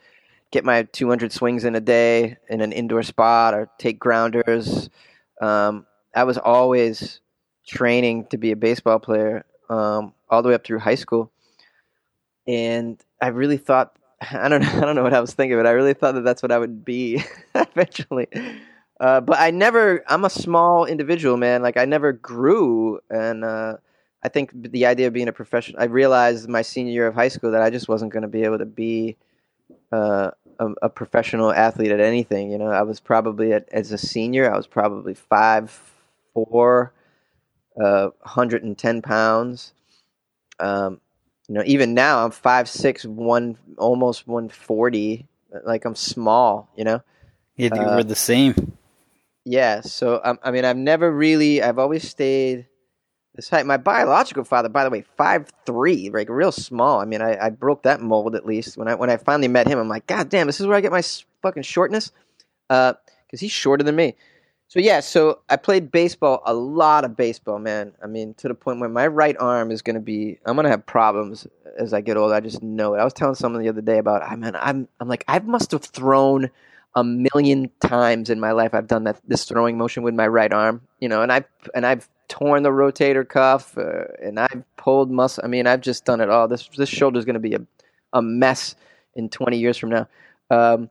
get 0.52 0.66
my 0.66 0.84
200 0.84 1.32
swings 1.32 1.64
in 1.64 1.76
a 1.76 1.80
day 1.80 2.38
in 2.50 2.62
an 2.62 2.72
indoor 2.72 3.04
spot 3.04 3.54
or 3.54 3.70
take 3.80 4.00
grounders. 4.00 4.90
Um, 5.42 5.86
I 6.14 6.26
was 6.26 6.38
always 6.38 7.22
training 7.66 8.28
to 8.28 8.38
be 8.38 8.52
a 8.52 8.56
baseball 8.56 9.00
player 9.00 9.46
um, 9.70 10.14
all 10.30 10.42
the 10.42 10.50
way 10.50 10.56
up 10.56 10.66
through 10.66 10.80
high 10.80 10.96
school, 10.96 11.32
and 12.48 13.04
I 13.22 13.28
really 13.28 13.58
thought 13.58 13.96
I 14.32 14.50
don't 14.50 14.62
know. 14.62 14.70
I 14.74 14.82
don't 14.82 14.96
know 14.96 15.04
what 15.04 15.14
I 15.14 15.22
was 15.22 15.34
thinking, 15.34 15.58
but 15.58 15.68
I 15.68 15.72
really 15.72 15.94
thought 15.94 16.14
that 16.14 16.24
that's 16.24 16.42
what 16.42 16.52
I 16.52 16.60
would 16.60 16.86
be 16.86 17.24
eventually. 17.56 18.28
Uh, 19.00 19.22
but 19.22 19.40
I 19.40 19.52
never. 19.52 20.04
I'm 20.08 20.26
a 20.26 20.30
small 20.30 20.86
individual, 20.86 21.38
man. 21.38 21.62
Like 21.62 21.78
I 21.78 21.86
never 21.86 22.14
grew, 22.14 23.00
and 23.10 23.44
uh, 23.44 23.78
I 24.24 24.30
think 24.30 24.52
the 24.54 24.86
idea 24.86 25.08
of 25.08 25.14
being 25.14 25.28
a 25.28 25.34
professional. 25.34 25.82
I 25.82 25.86
realized 25.86 26.48
my 26.48 26.62
senior 26.62 26.94
year 26.94 27.08
of 27.08 27.16
high 27.16 27.30
school 27.30 27.52
that 27.52 27.64
I 27.64 27.70
just 27.70 27.88
wasn't 27.88 28.14
going 28.14 28.22
to 28.22 28.28
be 28.28 28.44
able 28.44 28.60
to 28.60 28.66
be 28.66 29.18
uh, 29.92 30.32
a, 30.60 30.70
a 30.84 30.90
professional 30.90 31.52
athlete 31.52 31.92
at 31.92 32.00
anything. 32.00 32.52
You 32.52 32.60
know, 32.60 32.68
I 32.68 32.84
was 32.84 33.00
probably 33.00 33.54
at, 33.54 33.68
as 33.72 33.92
a 33.92 33.98
senior. 33.98 34.54
I 34.54 34.56
was 34.56 34.68
probably 34.68 35.16
five 35.16 35.72
four, 36.34 36.94
uh, 37.82 38.10
110 38.22 39.02
pounds. 39.02 39.74
Um, 40.60 41.02
you 41.52 41.58
know, 41.58 41.64
even 41.66 41.94
now 41.94 42.24
I'm 42.24 42.32
five 42.32 42.70
six, 42.70 43.04
one 43.04 43.58
almost 43.78 44.26
one 44.26 44.48
forty. 44.48 45.28
Like 45.66 45.84
I'm 45.84 45.96
small, 45.96 46.70
you 46.78 46.86
know. 46.86 47.04
yeah, 47.58 47.76
you 47.76 47.82
Uh, 47.82 47.96
were 47.98 48.06
the 48.06 48.16
same. 48.16 48.78
Yeah. 49.44 49.82
So 49.82 50.22
um, 50.24 50.40
I 50.44 50.52
mean, 50.52 50.64
I've 50.64 50.78
never 50.78 51.12
really. 51.12 51.62
I've 51.62 51.78
always 51.78 52.08
stayed 52.08 52.68
this 53.36 53.50
height. 53.50 53.66
My 53.66 53.76
biological 53.76 54.46
father, 54.46 54.70
by 54.70 54.86
the 54.86 54.90
way, 54.90 55.04
five 55.18 55.52
three, 55.66 56.10
like 56.10 56.30
real 56.30 56.54
small. 56.54 57.02
I 57.02 57.06
mean, 57.06 57.22
I, 57.22 57.48
I 57.48 57.50
broke 57.50 57.84
that 57.84 58.00
mold 58.00 58.34
at 58.34 58.46
least 58.46 58.78
when 58.78 58.88
I 58.88 58.96
when 58.96 59.10
I 59.10 59.18
finally 59.18 59.50
met 59.50 59.68
him. 59.68 59.78
I'm 59.78 59.90
like, 59.90 60.08
God 60.08 60.30
damn, 60.30 60.48
this 60.48 60.62
is 60.62 60.68
where 60.68 60.78
I 60.78 60.82
get 60.82 60.94
my 60.94 61.04
fucking 61.42 61.64
shortness, 61.64 62.14
because 62.70 63.42
he's 63.42 63.52
shorter 63.52 63.84
than 63.84 63.98
me. 63.98 64.16
So 64.72 64.80
yeah, 64.80 65.02
so 65.02 65.40
I 65.50 65.58
played 65.58 65.92
baseball, 65.92 66.42
a 66.46 66.54
lot 66.54 67.04
of 67.04 67.18
baseball, 67.18 67.60
man. 67.60 67.92
I 68.02 68.08
mean, 68.08 68.34
to 68.36 68.48
the 68.48 68.54
point 68.54 68.80
where 68.80 68.88
my 68.88 69.06
right 69.06 69.36
arm 69.38 69.70
is 69.70 69.82
gonna 69.82 70.00
be, 70.00 70.40
I'm 70.46 70.56
gonna 70.56 70.70
have 70.70 70.86
problems 70.86 71.46
as 71.78 71.94
I 71.94 72.00
get 72.00 72.16
older. 72.16 72.34
I 72.34 72.40
just 72.40 72.64
know 72.64 72.94
it. 72.94 73.00
I 73.00 73.04
was 73.04 73.12
telling 73.12 73.36
someone 73.36 73.62
the 73.62 73.68
other 73.68 73.82
day 73.82 73.98
about, 73.98 74.24
I 74.24 74.34
mean, 74.38 74.56
I'm, 74.56 74.88
I'm 75.02 75.10
like, 75.10 75.26
I 75.28 75.40
must 75.40 75.72
have 75.72 75.84
thrown 75.84 76.50
a 76.96 77.04
million 77.04 77.70
times 77.82 78.30
in 78.30 78.40
my 78.40 78.54
life. 78.54 78.74
I've 78.74 78.88
done 78.88 79.04
that 79.04 79.20
this 79.28 79.44
throwing 79.44 79.78
motion 79.78 80.04
with 80.04 80.14
my 80.14 80.28
right 80.28 80.54
arm, 80.54 80.80
you 81.02 81.10
know, 81.10 81.22
and 81.22 81.34
I've 81.34 81.50
and 81.76 81.86
I've 81.86 82.08
torn 82.30 82.64
the 82.64 82.70
rotator 82.70 83.28
cuff, 83.28 83.78
uh, 83.78 84.06
and 84.24 84.40
I've 84.40 84.64
pulled 84.78 85.12
muscle. 85.12 85.44
I 85.44 85.50
mean, 85.50 85.68
I've 85.68 85.82
just 85.82 86.06
done 86.06 86.22
it 86.22 86.30
all. 86.30 86.48
This 86.48 86.70
this 86.78 86.88
shoulder 86.88 87.20
is 87.20 87.26
gonna 87.26 87.40
be 87.40 87.56
a 87.56 87.62
a 88.14 88.22
mess 88.22 88.78
in 89.16 89.28
20 89.28 89.58
years 89.58 89.76
from 89.78 89.90
now. 89.90 90.08
Um, 90.50 90.90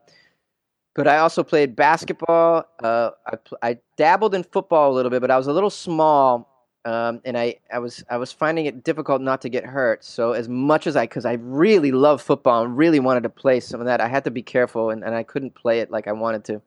but 0.95 1.07
I 1.07 1.19
also 1.19 1.43
played 1.43 1.77
basketball. 1.77 2.67
Uh, 2.83 3.11
I, 3.27 3.37
I 3.63 3.79
dabbled 3.97 4.35
in 4.35 4.43
football 4.43 4.93
a 4.93 4.95
little 4.95 5.11
bit, 5.11 5.21
but 5.21 5.31
I 5.31 5.37
was 5.37 5.47
a 5.47 5.53
little 5.53 5.71
small, 5.71 6.49
um, 6.85 7.21
and 7.25 7.39
I, 7.39 7.57
I 7.73 7.79
was 7.79 8.03
I 8.11 8.17
was 8.17 8.33
finding 8.33 8.67
it 8.67 8.83
difficult 8.83 9.23
not 9.23 9.41
to 9.43 9.49
get 9.49 9.65
hurt. 9.65 10.05
So 10.05 10.33
as 10.33 10.49
much 10.49 10.87
as 10.87 10.97
I, 10.97 11.05
because 11.05 11.25
I 11.25 11.35
really 11.35 11.93
love 11.93 12.21
football 12.21 12.65
and 12.65 12.77
really 12.77 13.01
wanted 13.01 13.23
to 13.23 13.29
play 13.29 13.61
some 13.61 13.81
of 13.81 13.87
that, 13.87 14.01
I 14.01 14.09
had 14.09 14.25
to 14.25 14.31
be 14.31 14.43
careful, 14.43 14.91
and, 14.91 15.05
and 15.05 15.15
I 15.15 15.23
couldn't 15.23 15.55
play 15.55 15.81
it 15.81 15.91
like 15.91 16.09
I 16.09 16.13
wanted 16.13 16.45
to. 16.47 16.63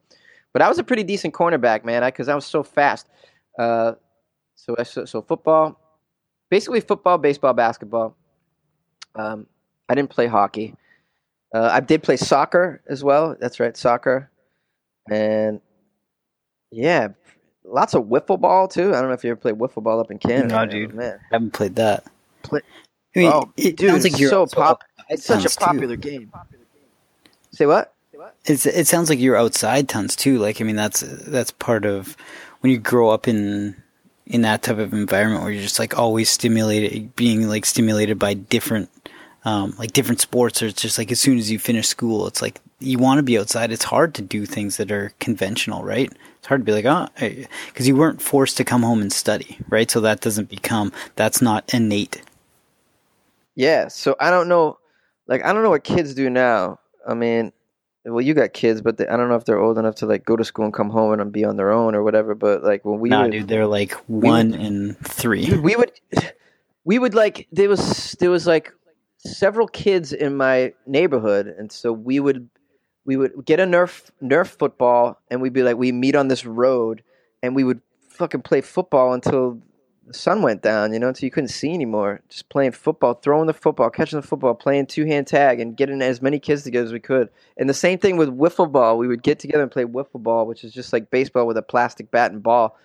But 0.53 0.61
I 0.61 0.69
was 0.69 0.77
a 0.77 0.83
pretty 0.83 1.03
decent 1.03 1.33
cornerback, 1.33 1.83
man, 1.83 2.03
because 2.03 2.29
I, 2.29 2.35
was 2.35 2.45
so 2.45 2.63
fast. 2.63 3.09
Uh, 3.57 3.93
so, 4.55 4.75
so 4.83 5.03
so 5.05 5.21
football, 5.21 5.79
basically 6.49 6.79
football, 6.79 7.17
baseball, 7.17 7.53
basketball. 7.53 8.15
Um, 9.15 9.47
I 9.89 9.95
didn't 9.95 10.11
play 10.11 10.27
hockey. 10.27 10.75
Uh, 11.53 11.69
I 11.71 11.79
did 11.81 12.01
play 12.01 12.17
soccer 12.17 12.81
as 12.87 13.03
well. 13.03 13.35
That's 13.39 13.59
right, 13.59 13.77
soccer, 13.77 14.29
and 15.09 15.61
yeah, 16.71 17.09
lots 17.63 17.93
of 17.93 18.05
wiffle 18.05 18.39
ball 18.41 18.67
too. 18.67 18.89
I 18.89 18.99
don't 18.99 19.07
know 19.07 19.13
if 19.13 19.23
you 19.23 19.31
ever 19.31 19.39
played 19.39 19.55
wiffle 19.55 19.83
ball 19.83 19.99
up 19.99 20.09
in 20.09 20.17
Canada. 20.17 20.47
No, 20.47 20.65
dude. 20.65 20.93
Man, 20.95 21.19
I 21.31 21.35
haven't 21.35 21.53
played 21.53 21.75
that. 21.75 22.05
Play- 22.41 22.61
I 23.15 23.19
mean, 23.19 23.31
oh, 23.31 23.51
it 23.55 23.77
dude, 23.77 23.91
sounds 23.91 24.03
like 24.03 24.13
it's 24.13 24.21
you're 24.21 24.29
so 24.29 24.47
pop. 24.47 24.83
It's 25.09 25.25
such 25.25 25.45
a 25.45 25.49
too. 25.49 25.63
popular 25.63 25.95
game. 25.95 26.31
Say 27.51 27.65
what? 27.65 27.93
It's, 28.45 28.65
it 28.65 28.87
sounds 28.87 29.09
like 29.09 29.19
you're 29.19 29.35
outside 29.35 29.87
tons 29.87 30.15
too. 30.15 30.39
Like 30.39 30.59
I 30.59 30.63
mean, 30.63 30.75
that's 30.75 31.01
that's 31.01 31.51
part 31.51 31.85
of 31.85 32.17
when 32.61 32.71
you 32.71 32.79
grow 32.79 33.09
up 33.09 33.27
in 33.27 33.75
in 34.25 34.41
that 34.41 34.63
type 34.63 34.77
of 34.77 34.93
environment 34.93 35.43
where 35.43 35.51
you're 35.51 35.61
just 35.61 35.79
like 35.79 35.97
always 35.97 36.29
stimulated, 36.29 37.15
being 37.15 37.47
like 37.47 37.65
stimulated 37.65 38.17
by 38.17 38.33
different 38.33 38.89
um, 39.45 39.73
like 39.77 39.91
different 39.91 40.21
sports, 40.21 40.61
or 40.61 40.67
it's 40.67 40.81
just 40.81 40.97
like 40.97 41.11
as 41.11 41.19
soon 41.19 41.37
as 41.37 41.51
you 41.51 41.59
finish 41.59 41.87
school, 41.87 42.27
it's 42.27 42.41
like 42.41 42.61
you 42.79 42.97
want 42.97 43.19
to 43.19 43.23
be 43.23 43.37
outside. 43.37 43.71
It's 43.71 43.83
hard 43.83 44.13
to 44.15 44.21
do 44.21 44.45
things 44.45 44.77
that 44.77 44.91
are 44.91 45.13
conventional, 45.19 45.83
right? 45.83 46.11
It's 46.37 46.47
hard 46.47 46.61
to 46.61 46.65
be 46.65 46.71
like, 46.71 46.85
oh, 46.85 47.07
because 47.67 47.87
you 47.87 47.95
weren't 47.95 48.21
forced 48.21 48.57
to 48.57 48.63
come 48.63 48.83
home 48.83 49.01
and 49.01 49.11
study, 49.11 49.57
right? 49.69 49.89
So 49.89 50.01
that 50.01 50.21
doesn't 50.21 50.49
become 50.49 50.91
that's 51.15 51.41
not 51.41 51.73
innate. 51.73 52.21
Yeah. 53.55 53.87
So 53.87 54.15
I 54.19 54.29
don't 54.31 54.47
know, 54.47 54.79
like 55.27 55.43
I 55.43 55.53
don't 55.53 55.63
know 55.63 55.69
what 55.69 55.83
kids 55.83 56.13
do 56.13 56.29
now. 56.29 56.79
I 57.07 57.13
mean, 57.13 57.51
well, 58.05 58.21
you 58.21 58.33
got 58.33 58.53
kids, 58.53 58.81
but 58.81 58.97
they, 58.97 59.07
I 59.07 59.15
don't 59.15 59.29
know 59.29 59.35
if 59.35 59.45
they're 59.45 59.59
old 59.59 59.77
enough 59.77 59.95
to 59.95 60.05
like 60.05 60.25
go 60.25 60.35
to 60.35 60.43
school 60.43 60.65
and 60.65 60.73
come 60.73 60.89
home 60.89 61.17
and 61.17 61.31
be 61.31 61.45
on 61.45 61.55
their 61.55 61.71
own 61.71 61.95
or 61.95 62.03
whatever. 62.03 62.35
But 62.35 62.63
like 62.63 62.83
when 62.83 62.99
we, 62.99 63.09
nah, 63.09 63.23
would, 63.23 63.31
dude, 63.31 63.47
they're 63.47 63.67
like 63.67 63.93
one 64.07 64.51
would, 64.51 64.59
and 64.59 64.97
three. 64.99 65.45
Dude, 65.45 65.61
we 65.61 65.75
would, 65.75 65.91
we 66.83 66.99
would 66.99 67.13
like 67.13 67.47
there 67.51 67.69
was 67.69 68.13
there 68.19 68.29
was 68.29 68.45
like 68.45 68.73
several 69.25 69.67
kids 69.67 70.13
in 70.13 70.35
my 70.35 70.73
neighborhood, 70.85 71.47
and 71.47 71.71
so 71.71 71.91
we 71.91 72.19
would 72.19 72.49
we 73.05 73.17
would 73.17 73.45
get 73.45 73.59
a 73.59 73.65
Nerf 73.65 74.09
Nerf 74.21 74.47
football, 74.47 75.19
and 75.29 75.41
we'd 75.41 75.53
be 75.53 75.63
like 75.63 75.77
we 75.77 75.91
meet 75.91 76.15
on 76.15 76.27
this 76.27 76.45
road, 76.45 77.03
and 77.41 77.55
we 77.55 77.63
would 77.63 77.81
fucking 78.09 78.41
play 78.41 78.61
football 78.61 79.13
until 79.13 79.61
the 80.05 80.13
sun 80.13 80.41
went 80.41 80.61
down, 80.61 80.91
you 80.93 80.99
know, 80.99 81.07
until 81.07 81.25
you 81.25 81.31
couldn't 81.31 81.47
see 81.47 81.73
anymore. 81.73 82.21
Just 82.29 82.49
playing 82.49 82.71
football, 82.71 83.13
throwing 83.13 83.47
the 83.47 83.53
football, 83.53 83.89
catching 83.89 84.19
the 84.19 84.27
football, 84.27 84.53
playing 84.53 84.87
two 84.87 85.05
hand 85.05 85.27
tag, 85.27 85.59
and 85.59 85.77
getting 85.77 86.01
as 86.01 86.21
many 86.21 86.39
kids 86.39 86.63
together 86.63 86.85
as 86.85 86.93
we 86.93 86.99
could. 86.99 87.29
And 87.57 87.69
the 87.69 87.73
same 87.73 87.99
thing 87.99 88.17
with 88.17 88.29
wiffle 88.29 88.71
ball. 88.71 88.97
We 88.97 89.07
would 89.07 89.23
get 89.23 89.39
together 89.39 89.63
and 89.63 89.71
play 89.71 89.85
wiffle 89.85 90.21
ball, 90.21 90.45
which 90.45 90.63
is 90.63 90.73
just 90.73 90.91
like 90.91 91.09
baseball 91.09 91.47
with 91.47 91.57
a 91.57 91.61
plastic 91.61 92.11
bat 92.11 92.31
and 92.31 92.43
ball. 92.43 92.77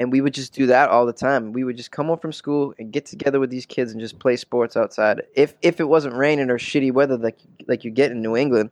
And 0.00 0.10
we 0.10 0.22
would 0.22 0.34
just 0.34 0.54
do 0.54 0.66
that 0.66 0.88
all 0.88 1.04
the 1.04 1.12
time. 1.12 1.52
We 1.52 1.62
would 1.62 1.76
just 1.76 1.92
come 1.92 2.06
home 2.06 2.18
from 2.18 2.32
school 2.32 2.74
and 2.78 2.90
get 2.90 3.04
together 3.04 3.38
with 3.38 3.50
these 3.50 3.66
kids 3.66 3.92
and 3.92 4.00
just 4.00 4.18
play 4.18 4.34
sports 4.34 4.76
outside. 4.76 5.22
If 5.34 5.54
if 5.62 5.78
it 5.78 5.84
wasn't 5.84 6.14
raining 6.14 6.50
or 6.50 6.58
shitty 6.58 6.90
weather 6.92 7.18
like 7.18 7.38
like 7.68 7.84
you 7.84 7.90
get 7.90 8.10
in 8.10 8.22
New 8.22 8.34
England, 8.34 8.70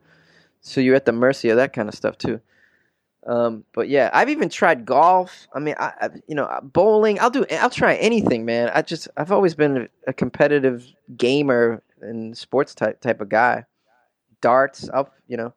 so 0.62 0.80
you're 0.80 0.96
at 0.96 1.04
the 1.04 1.12
mercy 1.12 1.50
of 1.50 1.56
that 1.58 1.72
kind 1.74 1.88
of 1.88 1.94
stuff 1.94 2.18
too. 2.18 2.40
Um, 3.26 3.64
but 3.74 3.90
yeah, 3.90 4.08
I've 4.14 4.30
even 4.30 4.48
tried 4.48 4.86
golf. 4.86 5.48
I 5.54 5.58
mean, 5.58 5.74
I, 5.78 5.92
I, 6.00 6.08
you 6.28 6.34
know, 6.34 6.48
bowling. 6.62 7.20
I'll 7.20 7.30
do. 7.30 7.44
I'll 7.50 7.68
try 7.68 7.94
anything, 7.96 8.46
man. 8.46 8.70
I 8.72 8.80
just 8.80 9.06
I've 9.18 9.30
always 9.30 9.54
been 9.54 9.88
a 10.06 10.14
competitive 10.14 10.86
gamer 11.16 11.82
and 12.00 12.36
sports 12.36 12.74
type 12.74 13.02
type 13.02 13.20
of 13.20 13.28
guy. 13.28 13.66
Darts. 14.40 14.88
I'll 14.88 15.12
you 15.26 15.36
know. 15.36 15.52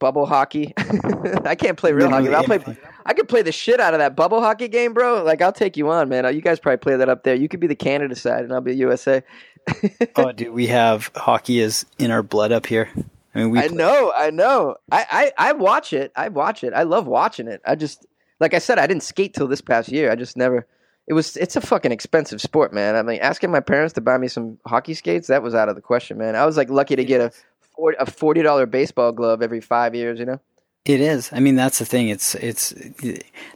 Bubble 0.00 0.26
hockey. 0.26 0.74
I 1.44 1.56
can't 1.56 1.76
play 1.76 1.92
real 1.92 2.08
hockey. 2.08 2.32
I'll 2.32 2.44
play. 2.44 2.60
I 3.08 3.14
could 3.14 3.26
play 3.26 3.40
the 3.40 3.52
shit 3.52 3.80
out 3.80 3.94
of 3.94 4.00
that 4.00 4.14
bubble 4.14 4.42
hockey 4.42 4.68
game, 4.68 4.92
bro. 4.92 5.24
Like 5.24 5.40
I'll 5.40 5.50
take 5.50 5.78
you 5.78 5.88
on, 5.88 6.10
man. 6.10 6.32
You 6.34 6.42
guys 6.42 6.60
probably 6.60 6.76
play 6.76 6.94
that 6.94 7.08
up 7.08 7.24
there. 7.24 7.34
You 7.34 7.48
could 7.48 7.58
be 7.58 7.66
the 7.66 7.74
Canada 7.74 8.14
side, 8.14 8.44
and 8.44 8.52
I'll 8.52 8.60
be 8.60 8.76
USA. 8.76 9.22
oh, 10.16 10.30
dude, 10.32 10.52
we 10.52 10.66
have 10.66 11.10
hockey 11.16 11.58
is 11.60 11.86
in 11.98 12.10
our 12.10 12.22
blood 12.22 12.52
up 12.52 12.66
here. 12.66 12.90
I 13.34 13.38
mean, 13.38 13.50
we. 13.50 13.60
I 13.60 13.68
know, 13.68 14.12
I 14.14 14.30
know. 14.30 14.76
I, 14.92 15.32
I, 15.38 15.48
I 15.48 15.52
watch 15.52 15.94
it. 15.94 16.12
I 16.16 16.28
watch 16.28 16.62
it. 16.62 16.74
I 16.74 16.82
love 16.82 17.06
watching 17.06 17.48
it. 17.48 17.62
I 17.66 17.76
just, 17.76 18.04
like 18.40 18.52
I 18.52 18.58
said, 18.58 18.78
I 18.78 18.86
didn't 18.86 19.02
skate 19.02 19.32
till 19.32 19.48
this 19.48 19.62
past 19.62 19.88
year. 19.88 20.12
I 20.12 20.14
just 20.14 20.36
never. 20.36 20.66
It 21.06 21.14
was. 21.14 21.34
It's 21.38 21.56
a 21.56 21.62
fucking 21.62 21.92
expensive 21.92 22.42
sport, 22.42 22.74
man. 22.74 22.94
I 22.94 23.02
mean, 23.02 23.20
asking 23.20 23.50
my 23.50 23.60
parents 23.60 23.94
to 23.94 24.02
buy 24.02 24.18
me 24.18 24.28
some 24.28 24.58
hockey 24.66 24.92
skates 24.92 25.28
that 25.28 25.42
was 25.42 25.54
out 25.54 25.70
of 25.70 25.76
the 25.76 25.82
question, 25.82 26.18
man. 26.18 26.36
I 26.36 26.44
was 26.44 26.58
like 26.58 26.68
lucky 26.68 26.96
to 26.96 27.04
get 27.06 27.22
a 27.22 27.32
a 27.98 28.04
forty 28.04 28.42
dollar 28.42 28.66
baseball 28.66 29.12
glove 29.12 29.40
every 29.40 29.62
five 29.62 29.94
years. 29.94 30.18
You 30.18 30.26
know. 30.26 30.40
It 30.88 31.02
is. 31.02 31.28
I 31.34 31.40
mean, 31.40 31.54
that's 31.54 31.80
the 31.80 31.84
thing. 31.84 32.08
It's 32.08 32.34
it's 32.36 32.72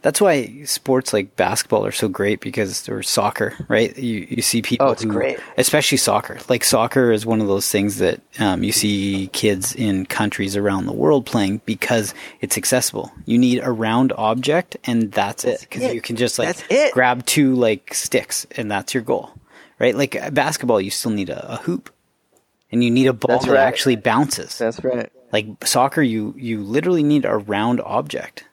that's 0.03 0.21
why 0.21 0.61
sports 0.65 1.13
like 1.13 1.35
basketball 1.35 1.83
are 1.83 1.91
so 1.91 2.07
great 2.07 2.41
because 2.41 2.87
or 2.87 3.01
soccer, 3.01 3.55
right? 3.67 3.97
You 3.97 4.27
you 4.29 4.43
see 4.43 4.61
people. 4.61 4.85
Oh, 4.85 4.91
it's 4.91 5.01
who, 5.01 5.09
great. 5.09 5.39
Especially 5.57 5.97
soccer. 5.97 6.37
Like 6.47 6.63
soccer 6.63 7.11
is 7.11 7.25
one 7.25 7.41
of 7.41 7.47
those 7.47 7.67
things 7.67 7.97
that 7.97 8.21
um, 8.39 8.63
you 8.63 8.71
see 8.71 9.31
kids 9.33 9.73
in 9.73 10.05
countries 10.05 10.55
around 10.55 10.85
the 10.85 10.93
world 10.93 11.25
playing 11.25 11.61
because 11.65 12.13
it's 12.39 12.55
accessible. 12.55 13.11
You 13.25 13.39
need 13.39 13.61
a 13.63 13.71
round 13.71 14.13
object, 14.15 14.77
and 14.83 15.11
that's, 15.11 15.41
that's 15.41 15.63
it. 15.63 15.67
Because 15.67 15.91
you 15.91 16.01
can 16.01 16.17
just 16.17 16.37
like 16.37 16.55
grab 16.93 17.25
two 17.25 17.55
like 17.55 17.95
sticks, 17.95 18.45
and 18.51 18.69
that's 18.69 18.93
your 18.93 19.01
goal, 19.01 19.31
right? 19.79 19.95
Like 19.95 20.35
basketball, 20.35 20.79
you 20.79 20.91
still 20.91 21.11
need 21.11 21.31
a, 21.31 21.53
a 21.53 21.55
hoop, 21.55 21.91
and 22.71 22.83
you 22.83 22.91
need 22.91 23.07
a 23.07 23.13
ball 23.13 23.37
that's 23.37 23.47
that 23.47 23.53
right. 23.53 23.61
actually 23.61 23.95
bounces. 23.95 24.55
That's 24.59 24.83
right. 24.83 25.11
Like 25.33 25.65
soccer, 25.65 26.03
you 26.03 26.35
you 26.37 26.61
literally 26.61 27.01
need 27.01 27.25
a 27.25 27.35
round 27.35 27.81
object. 27.81 28.45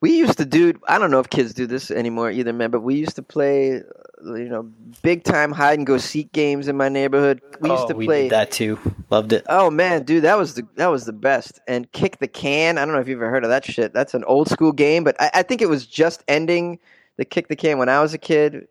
We 0.00 0.16
used 0.16 0.38
to 0.38 0.44
do. 0.44 0.74
I 0.86 0.98
don't 0.98 1.10
know 1.10 1.18
if 1.18 1.28
kids 1.28 1.52
do 1.52 1.66
this 1.66 1.90
anymore 1.90 2.30
either, 2.30 2.52
man. 2.52 2.70
But 2.70 2.82
we 2.82 2.94
used 2.94 3.16
to 3.16 3.22
play, 3.22 3.78
uh, 3.78 4.34
you 4.34 4.48
know, 4.48 4.70
big 5.02 5.24
time 5.24 5.50
hide 5.50 5.76
and 5.76 5.84
go 5.84 5.98
seek 5.98 6.30
games 6.30 6.68
in 6.68 6.76
my 6.76 6.88
neighborhood. 6.88 7.40
We 7.60 7.70
used 7.70 7.82
oh, 7.82 7.88
to 7.88 7.96
we 7.96 8.06
play 8.06 8.28
that 8.28 8.52
too. 8.52 8.78
Loved 9.10 9.32
it. 9.32 9.44
Oh 9.48 9.68
man, 9.68 10.04
dude, 10.04 10.22
that 10.22 10.38
was 10.38 10.54
the 10.54 10.62
that 10.76 10.86
was 10.86 11.06
the 11.06 11.12
best. 11.12 11.58
And 11.66 11.90
kick 11.90 12.20
the 12.20 12.28
can. 12.28 12.78
I 12.78 12.84
don't 12.84 12.94
know 12.94 13.00
if 13.00 13.08
you've 13.08 13.18
ever 13.18 13.28
heard 13.28 13.42
of 13.42 13.50
that 13.50 13.64
shit. 13.64 13.92
That's 13.92 14.14
an 14.14 14.22
old 14.24 14.48
school 14.48 14.70
game, 14.70 15.02
but 15.02 15.20
I, 15.20 15.30
I 15.34 15.42
think 15.42 15.60
it 15.60 15.68
was 15.68 15.86
just 15.86 16.22
ending 16.28 16.78
the 17.16 17.24
kick 17.24 17.48
the 17.48 17.56
can 17.56 17.78
when 17.78 17.88
I 17.88 18.00
was 18.00 18.14
a 18.14 18.18
kid 18.18 18.68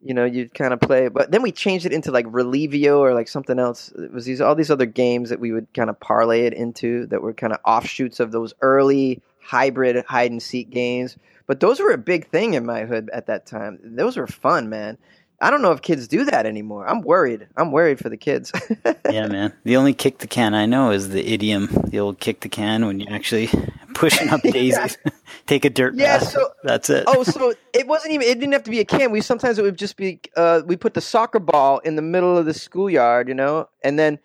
you 0.00 0.14
know, 0.14 0.24
you'd 0.24 0.54
kind 0.54 0.72
of 0.72 0.80
play. 0.80 1.08
But 1.08 1.30
then 1.30 1.42
we 1.42 1.52
changed 1.52 1.86
it 1.86 1.92
into 1.92 2.10
like 2.10 2.26
Relivio 2.26 2.98
or 2.98 3.14
like 3.14 3.28
something 3.28 3.58
else. 3.58 3.92
It 3.96 4.12
was 4.12 4.24
these 4.24 4.40
all 4.40 4.54
these 4.54 4.70
other 4.70 4.86
games 4.86 5.30
that 5.30 5.40
we 5.40 5.52
would 5.52 5.72
kind 5.74 5.90
of 5.90 5.98
parlay 6.00 6.42
it 6.42 6.54
into 6.54 7.06
that 7.06 7.22
were 7.22 7.34
kind 7.34 7.52
of 7.52 7.58
offshoots 7.64 8.20
of 8.20 8.32
those 8.32 8.54
early 8.60 9.20
hybrid 9.40 10.04
hide 10.06 10.30
and 10.30 10.42
seek 10.42 10.70
games. 10.70 11.16
But 11.46 11.60
those 11.60 11.80
were 11.80 11.92
a 11.92 11.98
big 11.98 12.28
thing 12.28 12.54
in 12.54 12.66
my 12.66 12.84
hood 12.84 13.10
at 13.12 13.26
that 13.26 13.46
time. 13.46 13.78
Those 13.82 14.16
were 14.16 14.26
fun, 14.26 14.68
man. 14.68 14.98
I 15.40 15.50
don't 15.50 15.62
know 15.62 15.70
if 15.70 15.82
kids 15.82 16.08
do 16.08 16.24
that 16.24 16.46
anymore. 16.46 16.88
I'm 16.88 17.00
worried. 17.00 17.46
I'm 17.56 17.70
worried 17.70 18.00
for 18.00 18.08
the 18.08 18.16
kids. 18.16 18.52
yeah, 19.10 19.28
man. 19.28 19.52
The 19.62 19.76
only 19.76 19.94
kick 19.94 20.18
the 20.18 20.26
can 20.26 20.52
I 20.52 20.66
know 20.66 20.90
is 20.90 21.10
the 21.10 21.24
idiom, 21.24 21.68
the 21.86 22.00
old 22.00 22.18
kick 22.18 22.40
the 22.40 22.48
can 22.48 22.86
when 22.86 22.98
you're 22.98 23.14
actually 23.14 23.48
pushing 23.94 24.30
up 24.30 24.42
daisies, 24.42 24.98
take 25.46 25.64
a 25.64 25.70
dirt 25.70 25.94
yeah, 25.94 26.18
bath. 26.18 26.30
So, 26.30 26.50
That's 26.64 26.90
it. 26.90 27.04
oh, 27.06 27.22
so 27.22 27.54
it 27.72 27.86
wasn't 27.86 28.14
even. 28.14 28.26
It 28.26 28.40
didn't 28.40 28.52
have 28.52 28.64
to 28.64 28.70
be 28.70 28.80
a 28.80 28.84
can. 28.84 29.12
We 29.12 29.20
sometimes 29.20 29.58
it 29.58 29.62
would 29.62 29.78
just 29.78 29.96
be. 29.96 30.20
Uh, 30.36 30.62
we 30.66 30.76
put 30.76 30.94
the 30.94 31.00
soccer 31.00 31.38
ball 31.38 31.78
in 31.78 31.94
the 31.94 32.02
middle 32.02 32.36
of 32.36 32.44
the 32.44 32.54
schoolyard, 32.54 33.28
you 33.28 33.34
know, 33.34 33.68
and 33.84 33.96
then, 33.96 34.18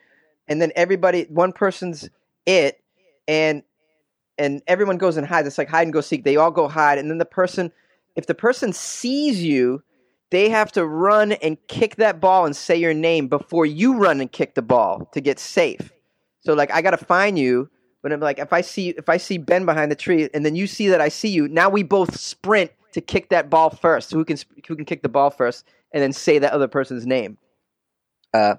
and 0.47 0.59
then 0.59 0.71
everybody, 0.75 1.25
one 1.29 1.53
person's 1.53 2.09
it, 2.47 2.81
and 3.27 3.61
and 4.39 4.63
everyone 4.65 4.97
goes 4.97 5.17
and 5.17 5.27
hides. 5.27 5.47
It's 5.47 5.59
like 5.59 5.69
hide 5.69 5.83
and 5.83 5.93
go 5.93 6.01
seek. 6.01 6.23
They 6.23 6.37
all 6.37 6.51
go 6.51 6.67
hide, 6.67 6.97
and 6.97 7.07
then 7.11 7.19
the 7.19 7.25
person, 7.25 7.71
if 8.15 8.25
the 8.25 8.35
person 8.35 8.73
sees 8.73 9.43
you 9.43 9.83
they 10.33 10.49
have 10.49 10.71
to 10.71 10.83
run 10.83 11.33
and 11.33 11.59
kick 11.67 11.97
that 11.97 12.19
ball 12.19 12.47
and 12.47 12.55
say 12.55 12.75
your 12.75 12.95
name 12.95 13.27
before 13.27 13.67
you 13.67 13.97
run 13.97 14.19
and 14.19 14.31
kick 14.31 14.55
the 14.55 14.63
ball 14.63 15.07
to 15.13 15.21
get 15.21 15.37
safe. 15.37 15.91
So 16.39 16.55
like 16.55 16.71
I 16.71 16.81
got 16.81 16.91
to 16.91 17.05
find 17.05 17.37
you, 17.37 17.69
but 18.01 18.11
I'm 18.11 18.19
like 18.19 18.39
if 18.39 18.51
I 18.51 18.61
see 18.61 18.89
if 18.89 19.09
I 19.09 19.17
see 19.17 19.37
Ben 19.37 19.63
behind 19.63 19.91
the 19.91 19.95
tree 19.95 20.27
and 20.33 20.43
then 20.43 20.55
you 20.55 20.65
see 20.65 20.87
that 20.87 20.99
I 20.99 21.09
see 21.09 21.29
you, 21.29 21.47
now 21.47 21.69
we 21.69 21.83
both 21.83 22.19
sprint 22.19 22.71
to 22.93 22.99
kick 22.99 23.29
that 23.29 23.51
ball 23.51 23.69
first. 23.69 24.09
who 24.09 24.25
can 24.25 24.37
who 24.67 24.75
can 24.75 24.85
kick 24.85 25.03
the 25.03 25.09
ball 25.09 25.29
first 25.29 25.67
and 25.91 26.01
then 26.01 26.11
say 26.11 26.39
that 26.39 26.51
other 26.51 26.67
person's 26.67 27.05
name. 27.05 27.37
Uh 28.33 28.55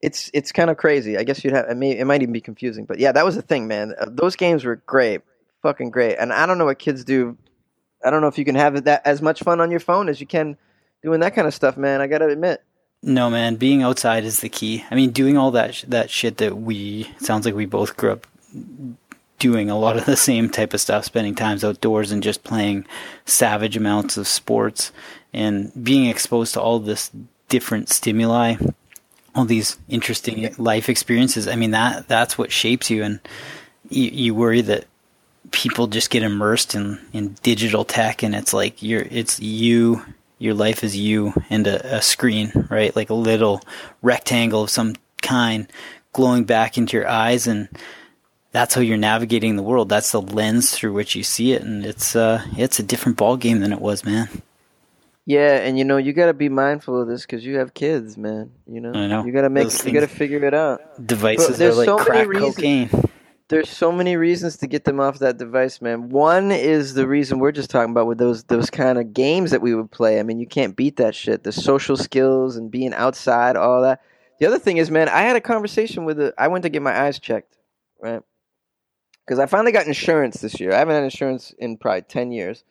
it's 0.00 0.30
it's 0.32 0.50
kind 0.50 0.70
of 0.70 0.78
crazy. 0.78 1.18
I 1.18 1.24
guess 1.24 1.44
you'd 1.44 1.52
have 1.52 1.68
it, 1.68 1.76
may, 1.76 1.90
it 1.90 2.06
might 2.06 2.22
even 2.22 2.32
be 2.32 2.40
confusing, 2.40 2.86
but 2.86 2.98
yeah, 2.98 3.12
that 3.12 3.26
was 3.26 3.36
the 3.36 3.42
thing, 3.42 3.68
man. 3.68 3.92
Uh, 4.00 4.06
those 4.08 4.34
games 4.34 4.64
were 4.64 4.76
great, 4.76 5.20
fucking 5.60 5.90
great. 5.90 6.16
And 6.16 6.32
I 6.32 6.46
don't 6.46 6.56
know 6.56 6.64
what 6.64 6.78
kids 6.78 7.04
do. 7.04 7.36
I 8.02 8.08
don't 8.10 8.22
know 8.22 8.28
if 8.28 8.38
you 8.38 8.46
can 8.46 8.54
have 8.54 8.82
that 8.84 9.06
as 9.06 9.20
much 9.20 9.42
fun 9.42 9.60
on 9.60 9.70
your 9.70 9.78
phone 9.78 10.08
as 10.08 10.18
you 10.18 10.26
can 10.26 10.56
doing 11.02 11.20
that 11.20 11.34
kind 11.34 11.46
of 11.46 11.54
stuff, 11.54 11.76
man. 11.76 12.00
I 12.00 12.06
gotta 12.06 12.28
admit. 12.28 12.62
No, 13.02 13.30
man. 13.30 13.56
Being 13.56 13.82
outside 13.82 14.24
is 14.24 14.40
the 14.40 14.48
key. 14.48 14.84
I 14.90 14.94
mean, 14.94 15.10
doing 15.10 15.36
all 15.36 15.50
that 15.52 15.74
sh- 15.74 15.84
that 15.88 16.10
shit 16.10 16.36
that 16.38 16.58
we 16.58 17.10
sounds 17.18 17.44
like 17.44 17.54
we 17.54 17.66
both 17.66 17.96
grew 17.96 18.12
up 18.12 18.26
doing 19.38 19.68
a 19.68 19.78
lot 19.78 19.96
of 19.96 20.04
the 20.04 20.16
same 20.16 20.48
type 20.48 20.72
of 20.72 20.80
stuff, 20.80 21.04
spending 21.04 21.34
times 21.34 21.64
outdoors 21.64 22.12
and 22.12 22.22
just 22.22 22.44
playing 22.44 22.86
savage 23.24 23.76
amounts 23.76 24.16
of 24.16 24.28
sports 24.28 24.92
and 25.32 25.72
being 25.82 26.06
exposed 26.06 26.54
to 26.54 26.60
all 26.60 26.78
this 26.78 27.10
different 27.48 27.88
stimuli, 27.88 28.54
all 29.34 29.44
these 29.44 29.78
interesting 29.88 30.54
life 30.58 30.88
experiences. 30.88 31.48
I 31.48 31.56
mean, 31.56 31.72
that 31.72 32.06
that's 32.06 32.38
what 32.38 32.52
shapes 32.52 32.88
you, 32.88 33.02
and 33.02 33.18
you, 33.88 34.04
you 34.10 34.34
worry 34.34 34.60
that 34.60 34.84
people 35.50 35.88
just 35.88 36.10
get 36.10 36.22
immersed 36.22 36.76
in 36.76 37.00
in 37.12 37.36
digital 37.42 37.84
tech, 37.84 38.22
and 38.22 38.34
it's 38.34 38.54
like 38.54 38.80
you're 38.80 39.06
it's 39.10 39.40
you 39.40 40.02
your 40.42 40.54
life 40.54 40.82
is 40.82 40.96
you 40.96 41.32
and 41.50 41.66
a, 41.66 41.96
a 41.96 42.02
screen, 42.02 42.52
right? 42.68 42.94
Like 42.94 43.10
a 43.10 43.14
little 43.14 43.62
rectangle 44.02 44.64
of 44.64 44.70
some 44.70 44.96
kind 45.22 45.68
glowing 46.12 46.44
back 46.44 46.76
into 46.76 46.96
your 46.96 47.08
eyes 47.08 47.46
and 47.46 47.68
that's 48.50 48.74
how 48.74 48.80
you're 48.80 48.98
navigating 48.98 49.56
the 49.56 49.62
world. 49.62 49.88
That's 49.88 50.12
the 50.12 50.20
lens 50.20 50.72
through 50.72 50.92
which 50.92 51.14
you 51.16 51.22
see 51.22 51.52
it, 51.52 51.62
and 51.62 51.86
it's 51.86 52.14
uh, 52.14 52.44
it's 52.58 52.78
a 52.78 52.82
different 52.82 53.16
ball 53.16 53.38
game 53.38 53.60
than 53.60 53.72
it 53.72 53.80
was, 53.80 54.04
man. 54.04 54.28
Yeah, 55.24 55.56
and 55.56 55.78
you 55.78 55.84
know 55.84 55.96
you 55.96 56.12
got 56.12 56.26
to 56.26 56.34
be 56.34 56.50
mindful 56.50 57.00
of 57.00 57.08
this 57.08 57.22
because 57.22 57.46
you 57.46 57.56
have 57.56 57.72
kids, 57.72 58.18
man. 58.18 58.50
You 58.66 58.82
know, 58.82 58.92
know 58.92 59.24
you 59.24 59.32
got 59.32 59.42
to 59.42 59.48
make 59.48 59.72
you 59.86 59.92
got 59.92 60.00
to 60.00 60.06
figure 60.06 60.44
it 60.44 60.52
out. 60.52 60.82
Devices 61.04 61.62
are 61.62 61.72
like 61.72 61.86
so 61.86 61.96
crack 61.96 62.28
cocaine 62.30 62.90
there's 63.52 63.68
so 63.68 63.92
many 63.92 64.16
reasons 64.16 64.56
to 64.56 64.66
get 64.66 64.84
them 64.84 64.98
off 64.98 65.18
that 65.18 65.36
device, 65.36 65.82
man. 65.82 66.08
One 66.08 66.50
is 66.50 66.94
the 66.94 67.06
reason 67.06 67.38
we're 67.38 67.52
just 67.52 67.68
talking 67.68 67.90
about 67.90 68.06
with 68.06 68.16
those 68.16 68.44
those 68.44 68.70
kind 68.70 68.96
of 68.96 69.12
games 69.12 69.50
that 69.50 69.60
we 69.60 69.74
would 69.74 69.90
play. 69.90 70.18
I 70.18 70.22
mean, 70.22 70.40
you 70.40 70.46
can't 70.46 70.74
beat 70.74 70.96
that 70.96 71.14
shit. 71.14 71.42
The 71.42 71.52
social 71.52 71.98
skills 71.98 72.56
and 72.56 72.70
being 72.70 72.94
outside, 72.94 73.56
all 73.56 73.82
that. 73.82 74.00
The 74.40 74.46
other 74.46 74.58
thing 74.58 74.78
is, 74.78 74.90
man, 74.90 75.10
I 75.10 75.20
had 75.20 75.36
a 75.36 75.40
conversation 75.42 76.06
with 76.06 76.18
a. 76.18 76.32
I 76.38 76.48
went 76.48 76.62
to 76.62 76.70
get 76.70 76.80
my 76.80 76.98
eyes 76.98 77.18
checked, 77.18 77.58
right? 78.00 78.22
Because 79.26 79.38
I 79.38 79.44
finally 79.44 79.70
got 79.70 79.86
insurance 79.86 80.40
this 80.40 80.58
year. 80.58 80.72
I 80.72 80.78
haven't 80.78 80.94
had 80.94 81.04
insurance 81.04 81.54
in 81.58 81.76
probably 81.76 82.02
ten 82.02 82.32
years. 82.32 82.64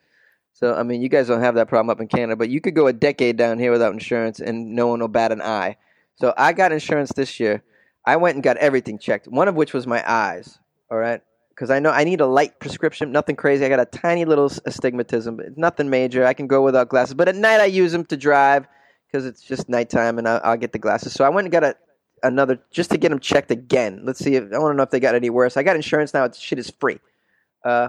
So 0.53 0.73
I 0.73 0.81
mean, 0.81 1.03
you 1.03 1.09
guys 1.09 1.27
don't 1.27 1.41
have 1.41 1.53
that 1.55 1.67
problem 1.67 1.91
up 1.91 2.01
in 2.01 2.07
Canada, 2.07 2.35
but 2.35 2.49
you 2.49 2.59
could 2.59 2.73
go 2.73 2.87
a 2.87 2.93
decade 2.93 3.37
down 3.37 3.59
here 3.59 3.71
without 3.71 3.93
insurance 3.93 4.39
and 4.39 4.73
no 4.73 4.87
one 4.87 4.99
will 4.99 5.09
bat 5.09 5.31
an 5.31 5.43
eye. 5.43 5.77
So 6.15 6.33
I 6.35 6.53
got 6.53 6.71
insurance 6.71 7.11
this 7.15 7.39
year. 7.39 7.61
I 8.03 8.15
went 8.15 8.33
and 8.33 8.43
got 8.43 8.57
everything 8.57 8.97
checked. 8.97 9.27
One 9.27 9.47
of 9.47 9.53
which 9.53 9.73
was 9.73 9.85
my 9.85 10.03
eyes. 10.11 10.57
All 10.91 10.97
right, 10.97 11.21
because 11.49 11.69
I 11.69 11.79
know 11.79 11.89
I 11.89 12.03
need 12.03 12.19
a 12.19 12.25
light 12.25 12.59
prescription, 12.59 13.13
nothing 13.13 13.37
crazy. 13.37 13.65
I 13.65 13.69
got 13.69 13.79
a 13.79 13.85
tiny 13.85 14.25
little 14.25 14.51
astigmatism, 14.65 15.37
but 15.37 15.57
nothing 15.57 15.89
major. 15.89 16.25
I 16.25 16.33
can 16.33 16.47
go 16.47 16.61
without 16.61 16.89
glasses, 16.89 17.13
but 17.13 17.29
at 17.29 17.35
night 17.35 17.61
I 17.61 17.65
use 17.65 17.93
them 17.93 18.03
to 18.07 18.17
drive 18.17 18.67
because 19.07 19.25
it's 19.25 19.41
just 19.41 19.69
nighttime 19.69 20.17
and 20.17 20.27
I'll, 20.27 20.41
I'll, 20.43 20.57
get 20.57 20.73
the 20.73 20.79
glasses. 20.79 21.13
So 21.13 21.23
I 21.23 21.29
went 21.29 21.45
and 21.45 21.51
got 21.51 21.63
a, 21.63 21.75
another 22.23 22.59
just 22.71 22.91
to 22.91 22.97
get 22.97 23.09
them 23.09 23.19
checked 23.19 23.51
again. 23.51 24.01
Let's 24.03 24.19
see 24.19 24.35
if 24.35 24.51
I 24.53 24.57
want 24.57 24.73
to 24.73 24.77
know 24.77 24.83
if 24.83 24.89
they 24.89 24.99
got 24.99 25.15
any 25.15 25.29
worse. 25.29 25.55
I 25.55 25.63
got 25.63 25.77
insurance 25.77 26.13
now. 26.13 26.25
It's, 26.25 26.37
shit 26.37 26.59
is 26.59 26.69
free. 26.77 26.99
Uh, 27.63 27.87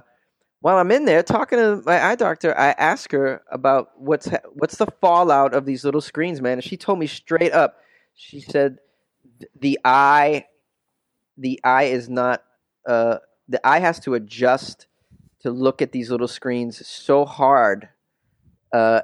while 0.61 0.79
I'm 0.79 0.93
in 0.93 1.05
there 1.05 1.25
talking 1.25 1.59
to 1.59 1.83
my 1.85 2.05
eye 2.05 2.15
doctor, 2.15 2.57
I 2.57 2.69
ask 2.71 3.11
her 3.11 3.43
about 3.51 3.91
what's 3.97 4.29
what's 4.53 4.77
the 4.77 4.87
fallout 5.01 5.55
of 5.55 5.65
these 5.65 5.85
little 5.85 6.01
screens, 6.01 6.41
man. 6.41 6.55
And 6.55 6.65
she 6.65 6.77
told 6.77 7.01
me 7.01 7.09
straight 7.09 7.53
up. 7.53 7.79
She 8.15 8.41
said 8.41 8.79
the 9.59 9.81
eye, 9.85 10.45
the 11.37 11.59
eye 11.65 11.85
is 11.85 12.09
not 12.09 12.45
uh, 12.87 13.19
the 13.49 13.67
eye 13.67 13.81
has 13.81 14.01
to 14.01 14.15
adjust 14.15 14.87
to 15.41 15.51
look 15.51 15.83
at 15.83 15.93
these 15.93 16.11
little 16.11 16.29
screens 16.29 16.87
so 16.87 17.25
hard 17.25 17.89
uh, 18.73 19.03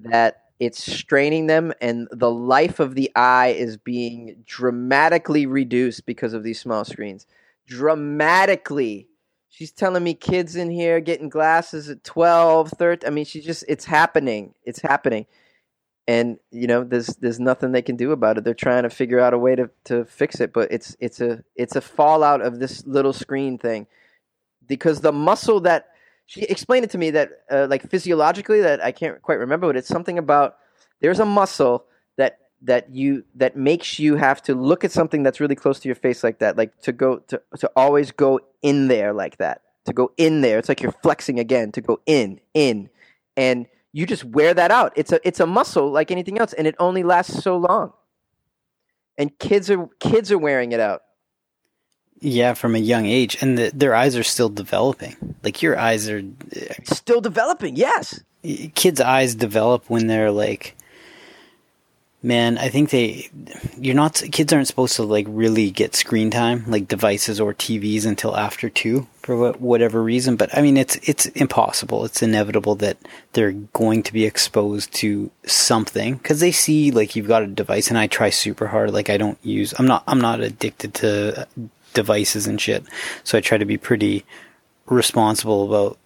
that 0.00 0.44
it's 0.58 0.92
straining 0.92 1.46
them, 1.46 1.72
and 1.80 2.06
the 2.12 2.30
life 2.30 2.80
of 2.80 2.94
the 2.94 3.10
eye 3.16 3.48
is 3.48 3.78
being 3.78 4.42
dramatically 4.44 5.46
reduced 5.46 6.04
because 6.04 6.34
of 6.34 6.42
these 6.42 6.60
small 6.60 6.84
screens. 6.84 7.26
Dramatically. 7.66 9.08
She's 9.48 9.72
telling 9.72 10.04
me 10.04 10.14
kids 10.14 10.56
in 10.56 10.70
here 10.70 11.00
getting 11.00 11.28
glasses 11.28 11.88
at 11.88 12.04
12, 12.04 12.70
13. 12.70 13.06
I 13.06 13.10
mean, 13.10 13.24
she 13.24 13.40
just, 13.40 13.64
it's 13.68 13.84
happening. 13.84 14.54
It's 14.64 14.80
happening 14.80 15.26
and 16.10 16.38
you 16.50 16.66
know 16.66 16.82
there's 16.82 17.08
there's 17.22 17.38
nothing 17.38 17.72
they 17.72 17.82
can 17.82 17.96
do 17.96 18.12
about 18.12 18.38
it. 18.38 18.44
They're 18.44 18.54
trying 18.54 18.82
to 18.82 18.90
figure 18.90 19.20
out 19.20 19.34
a 19.34 19.38
way 19.38 19.54
to, 19.56 19.70
to 19.84 20.04
fix 20.04 20.40
it 20.40 20.52
but 20.52 20.70
it's 20.72 20.96
it's 21.00 21.20
a 21.20 21.44
it's 21.54 21.76
a 21.76 21.80
fallout 21.80 22.40
of 22.40 22.58
this 22.58 22.84
little 22.86 23.12
screen 23.12 23.58
thing. 23.58 23.86
Because 24.66 25.00
the 25.00 25.12
muscle 25.12 25.60
that 25.60 25.88
she 26.26 26.42
explained 26.42 26.84
it 26.84 26.90
to 26.90 26.98
me 26.98 27.10
that 27.10 27.30
uh, 27.50 27.66
like 27.68 27.90
physiologically 27.90 28.60
that 28.60 28.80
i 28.84 28.92
can't 28.92 29.20
quite 29.20 29.40
remember 29.40 29.66
but 29.66 29.76
it's 29.76 29.88
something 29.88 30.16
about 30.16 30.58
there's 31.00 31.18
a 31.18 31.24
muscle 31.24 31.86
that 32.18 32.38
that 32.62 32.88
you 32.94 33.24
that 33.34 33.56
makes 33.56 33.98
you 33.98 34.14
have 34.14 34.40
to 34.40 34.54
look 34.54 34.84
at 34.84 34.92
something 34.92 35.24
that's 35.24 35.40
really 35.40 35.56
close 35.56 35.80
to 35.80 35.88
your 35.88 35.96
face 35.96 36.22
like 36.22 36.38
that 36.38 36.56
like 36.56 36.80
to 36.82 36.92
go 36.92 37.18
to 37.18 37.42
to 37.58 37.68
always 37.74 38.12
go 38.12 38.38
in 38.62 38.86
there 38.86 39.12
like 39.12 39.38
that 39.38 39.62
to 39.86 39.92
go 39.92 40.12
in 40.16 40.40
there. 40.40 40.58
It's 40.58 40.68
like 40.68 40.82
you're 40.82 40.92
flexing 41.02 41.38
again 41.38 41.72
to 41.72 41.80
go 41.80 42.00
in 42.06 42.40
in. 42.54 42.88
And 43.36 43.66
you 43.92 44.06
just 44.06 44.24
wear 44.24 44.54
that 44.54 44.70
out. 44.70 44.92
It's 44.96 45.12
a 45.12 45.26
it's 45.26 45.40
a 45.40 45.46
muscle 45.46 45.90
like 45.90 46.10
anything 46.10 46.38
else, 46.38 46.52
and 46.52 46.66
it 46.66 46.74
only 46.78 47.02
lasts 47.02 47.42
so 47.42 47.56
long. 47.56 47.92
And 49.18 49.36
kids 49.38 49.70
are 49.70 49.88
kids 49.98 50.30
are 50.32 50.38
wearing 50.38 50.72
it 50.72 50.80
out. 50.80 51.02
Yeah, 52.20 52.54
from 52.54 52.74
a 52.74 52.78
young 52.78 53.06
age, 53.06 53.38
and 53.40 53.56
the, 53.56 53.70
their 53.74 53.94
eyes 53.94 54.14
are 54.16 54.22
still 54.22 54.50
developing. 54.50 55.16
Like 55.42 55.62
your 55.62 55.78
eyes 55.78 56.08
are 56.08 56.22
still 56.84 57.20
developing. 57.20 57.76
Yes, 57.76 58.22
kids' 58.74 59.00
eyes 59.00 59.34
develop 59.34 59.88
when 59.88 60.06
they're 60.06 60.30
like 60.30 60.76
Man, 62.22 62.58
I 62.58 62.68
think 62.68 62.90
they 62.90 63.30
you're 63.78 63.94
not 63.94 64.22
kids 64.30 64.52
aren't 64.52 64.66
supposed 64.66 64.96
to 64.96 65.04
like 65.04 65.24
really 65.28 65.70
get 65.70 65.96
screen 65.96 66.30
time 66.30 66.64
like 66.66 66.86
devices 66.86 67.40
or 67.40 67.54
TVs 67.54 68.04
until 68.04 68.36
after 68.36 68.68
2 68.68 69.06
for 69.22 69.52
whatever 69.52 70.02
reason, 70.02 70.36
but 70.36 70.54
I 70.54 70.60
mean 70.60 70.76
it's 70.76 70.96
it's 70.96 71.26
impossible. 71.26 72.04
It's 72.04 72.22
inevitable 72.22 72.74
that 72.76 72.98
they're 73.32 73.52
going 73.52 74.02
to 74.02 74.12
be 74.12 74.26
exposed 74.26 74.92
to 74.96 75.30
something 75.46 76.18
cuz 76.18 76.40
they 76.40 76.52
see 76.52 76.90
like 76.90 77.16
you've 77.16 77.28
got 77.28 77.42
a 77.42 77.46
device 77.46 77.88
and 77.88 77.96
I 77.96 78.06
try 78.06 78.28
super 78.28 78.66
hard 78.66 78.92
like 78.92 79.08
I 79.08 79.16
don't 79.16 79.38
use 79.42 79.72
I'm 79.78 79.86
not 79.86 80.04
I'm 80.06 80.20
not 80.20 80.40
addicted 80.40 80.92
to 80.94 81.46
devices 81.94 82.46
and 82.46 82.60
shit. 82.60 82.84
So 83.24 83.38
I 83.38 83.40
try 83.40 83.56
to 83.56 83.64
be 83.64 83.78
pretty 83.78 84.26
responsible 84.86 85.64
about 85.64 85.98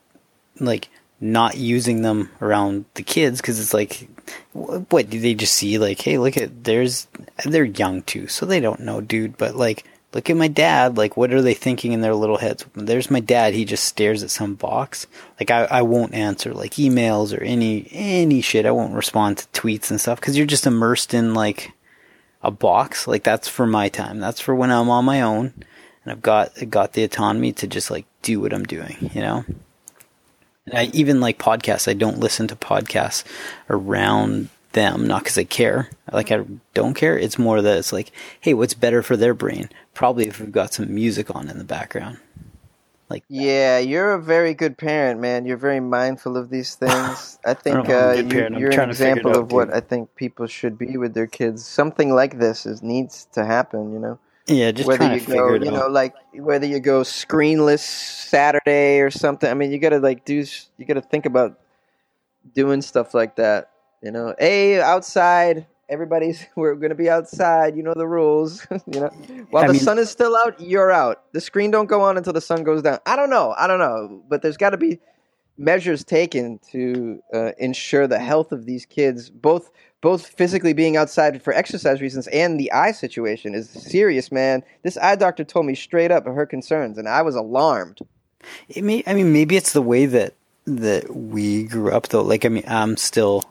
like 0.61 0.89
not 1.21 1.57
using 1.57 2.03
them 2.03 2.31
around 2.41 2.85
the 2.95 3.03
kids 3.03 3.41
because 3.41 3.59
it's 3.59 3.75
like 3.75 4.09
what 4.53 5.11
do 5.11 5.21
they 5.21 5.35
just 5.35 5.55
see 5.55 5.79
like 5.79 6.01
hey 6.01 6.19
look 6.19 6.37
at 6.37 6.65
there's 6.65 7.07
they're 7.45 7.65
young 7.65 8.03
too 8.03 8.27
so 8.27 8.47
they 8.47 8.61
don't 8.61 8.81
know 8.81 9.01
dude 9.01 9.37
but 9.37 9.55
like 9.57 9.85
look 10.13 10.31
at 10.31 10.37
my 10.37 10.49
dad 10.49 10.97
like 10.97 11.17
what 11.17 11.33
are 11.33 11.43
they 11.43 11.55
thinking 11.55 11.93
in 11.93 12.01
their 12.01 12.15
little 12.15 12.39
heads? 12.39 12.65
There's 12.75 13.11
my 13.11 13.21
dad 13.21 13.53
he 13.53 13.65
just 13.65 13.85
stares 13.85 14.23
at 14.23 14.31
some 14.31 14.55
box. 14.55 15.07
Like 15.41 15.51
i, 15.51 15.65
I 15.65 15.83
won't 15.83 16.15
answer 16.15 16.55
like 16.55 16.75
emails 16.75 17.37
or 17.37 17.43
any 17.43 17.89
any 17.91 18.41
shit. 18.41 18.65
I 18.65 18.71
won't 18.71 18.95
respond 18.95 19.39
to 19.39 19.61
tweets 19.61 19.91
and 19.91 20.01
stuff 20.01 20.21
because 20.21 20.37
you're 20.37 20.47
just 20.47 20.67
immersed 20.67 21.15
in 21.15 21.35
like 21.35 21.73
a 22.43 22.53
box. 22.53 23.09
Like 23.09 23.25
that's 23.25 23.49
for 23.49 23.67
my 23.67 23.89
time. 23.89 24.21
That's 24.21 24.41
for 24.41 24.55
when 24.55 24.71
i'm 24.71 24.89
on 24.89 25.05
my 25.05 25.21
own 25.21 25.53
and 26.05 26.13
i've 26.13 26.23
got 26.23 26.53
got 26.71 26.93
the 26.93 27.05
autonomy 27.05 27.53
to 27.53 27.67
just 27.67 27.91
like 27.91 28.07
do 28.23 28.41
what 28.41 28.53
i'm 28.53 28.65
doing 28.65 29.11
you 29.15 29.21
know 29.21 29.45
I 30.73 30.91
even 30.95 31.21
like 31.21 31.39
podcasts. 31.39 31.89
I 31.89 31.95
don't 31.95 32.19
listen 32.19 32.49
to 32.49 32.57
podcasts 32.57 33.25
around 33.69 34.49
them, 34.73 35.07
not 35.07 35.23
because 35.23 35.39
I 35.39 35.45
care. 35.45 35.91
Like 36.13 36.31
I 36.33 36.45
don't 36.73 36.95
care. 36.95 37.19
It's 37.19 37.39
more 37.39 37.61
that 37.61 37.79
it's 37.79 37.93
like, 37.93 38.13
hey, 38.41 38.55
what's 38.55 38.75
better 38.75 39.03
for 39.03 39.17
their 39.17 39.35
brain? 39.35 39.69
Probably 39.93 40.27
if 40.27 40.41
we've 40.41 40.53
got 40.53 40.73
some 40.73 40.95
music 40.95 41.35
on 41.35 41.49
in 41.49 41.59
the 41.59 41.65
background. 41.65 42.19
Like 43.11 43.25
yeah, 43.29 43.79
you're 43.79 44.15
a 44.15 44.23
very 44.23 44.55
good 44.55 44.79
parent, 44.79 45.21
man. 45.21 45.45
You're 45.45 45.59
very 45.59 45.81
mindful 45.81 46.37
of 46.37 46.49
these 46.49 46.75
things. 46.83 47.39
I 47.45 47.55
think 47.55 47.89
I 47.91 47.93
uh, 47.93 48.13
you, 48.15 48.41
are 48.41 48.81
an 48.81 48.91
example 48.91 49.33
out, 49.33 49.37
of 49.37 49.53
what 49.53 49.73
I 49.73 49.81
think 49.81 50.15
people 50.17 50.47
should 50.47 50.79
be 50.79 50.97
with 50.97 51.13
their 51.13 51.27
kids. 51.27 51.65
Something 51.65 52.15
like 52.15 52.39
this 52.39 52.65
is 52.65 52.83
needs 52.83 53.27
to 53.33 53.45
happen. 53.45 53.93
You 53.93 53.99
know. 53.99 54.19
Yeah, 54.47 54.73
just 54.73 54.87
whether 54.87 55.17
you 55.17 55.25
go, 55.25 55.55
you 55.55 55.71
know, 55.71 55.87
like 55.87 56.15
whether 56.35 56.67
you 56.67 56.79
go 56.79 57.01
screenless 57.01 57.79
Saturday 57.81 59.01
or 59.01 59.11
something. 59.11 59.51
I 59.51 59.55
mean, 59.55 59.73
you 59.73 59.79
got 59.79 59.91
to 59.91 59.99
like 60.01 60.25
do, 60.25 60.45
you 60.77 60.85
got 60.87 60.95
to 60.95 61.01
think 61.01 61.25
about 61.25 61.59
doing 62.55 62.83
stuff 62.83 63.15
like 63.15 63.37
that. 63.37 63.71
You 64.03 64.11
know, 64.11 64.35
hey, 64.39 64.83
outside, 64.83 65.67
everybody's 65.89 66.45
we're 66.57 66.75
going 66.75 66.91
to 66.91 66.95
be 66.95 67.09
outside. 67.09 67.75
You 67.75 67.83
know 67.83 67.95
the 67.95 68.07
rules. 68.07 68.67
you 68.71 69.01
know, 69.01 69.09
while 69.49 69.65
I 69.65 69.69
the 69.69 69.73
mean, 69.75 69.83
sun 69.83 69.99
is 69.99 70.11
still 70.11 70.37
out, 70.37 70.61
you're 70.61 70.93
out. 70.93 71.23
The 71.33 71.41
screen 71.41 71.71
don't 71.71 71.87
go 71.87 72.03
on 72.03 72.19
until 72.19 72.35
the 72.35 72.43
sun 72.43 72.65
goes 72.65 72.83
down. 72.83 72.99
I 73.07 73.17
don't 73.17 73.31
know. 73.31 73.55
I 73.57 73.67
don't 73.67 73.79
know, 73.79 74.23
but 74.29 74.43
there's 74.43 74.59
got 74.59 74.71
to 74.71 74.77
be 74.77 75.01
measures 75.57 76.05
taken 76.05 76.59
to 76.73 77.23
uh, 77.33 77.53
ensure 77.59 78.07
the 78.07 78.19
health 78.19 78.53
of 78.53 78.67
these 78.67 78.85
kids, 78.85 79.31
both 79.31 79.71
both 80.05 80.27
physically 80.27 80.75
being 80.75 80.99
outside 80.99 81.43
for 81.43 81.55
exercise 81.55 82.03
reasons 82.03 82.27
and 82.27 82.61
the 82.61 82.71
eye 82.73 82.93
situation 82.93 83.55
is 83.55 83.71
serious, 83.71 84.31
man. 84.31 84.63
This 84.83 84.99
eye 84.99 85.17
doctor 85.17 85.45
told 85.45 85.65
me 85.65 85.75
straight 85.75 86.11
up 86.11 86.27
her 86.27 86.45
concerns, 86.45 86.99
and 86.99 87.09
I 87.09 87.23
was 87.23 87.35
alarmed. 87.35 88.01
It 88.69 88.85
may, 88.85 89.03
I 89.07 89.15
mean, 89.15 89.33
maybe 89.33 89.57
it's 89.57 89.73
the 89.73 89.81
way 89.81 90.05
that 90.05 90.35
that 90.67 91.17
we 91.17 91.65
grew 91.65 91.91
up, 91.91 92.09
though. 92.09 92.21
Like, 92.21 92.45
I 92.45 92.51
mean, 92.51 92.65
I'm 92.67 92.99
still 92.99 93.45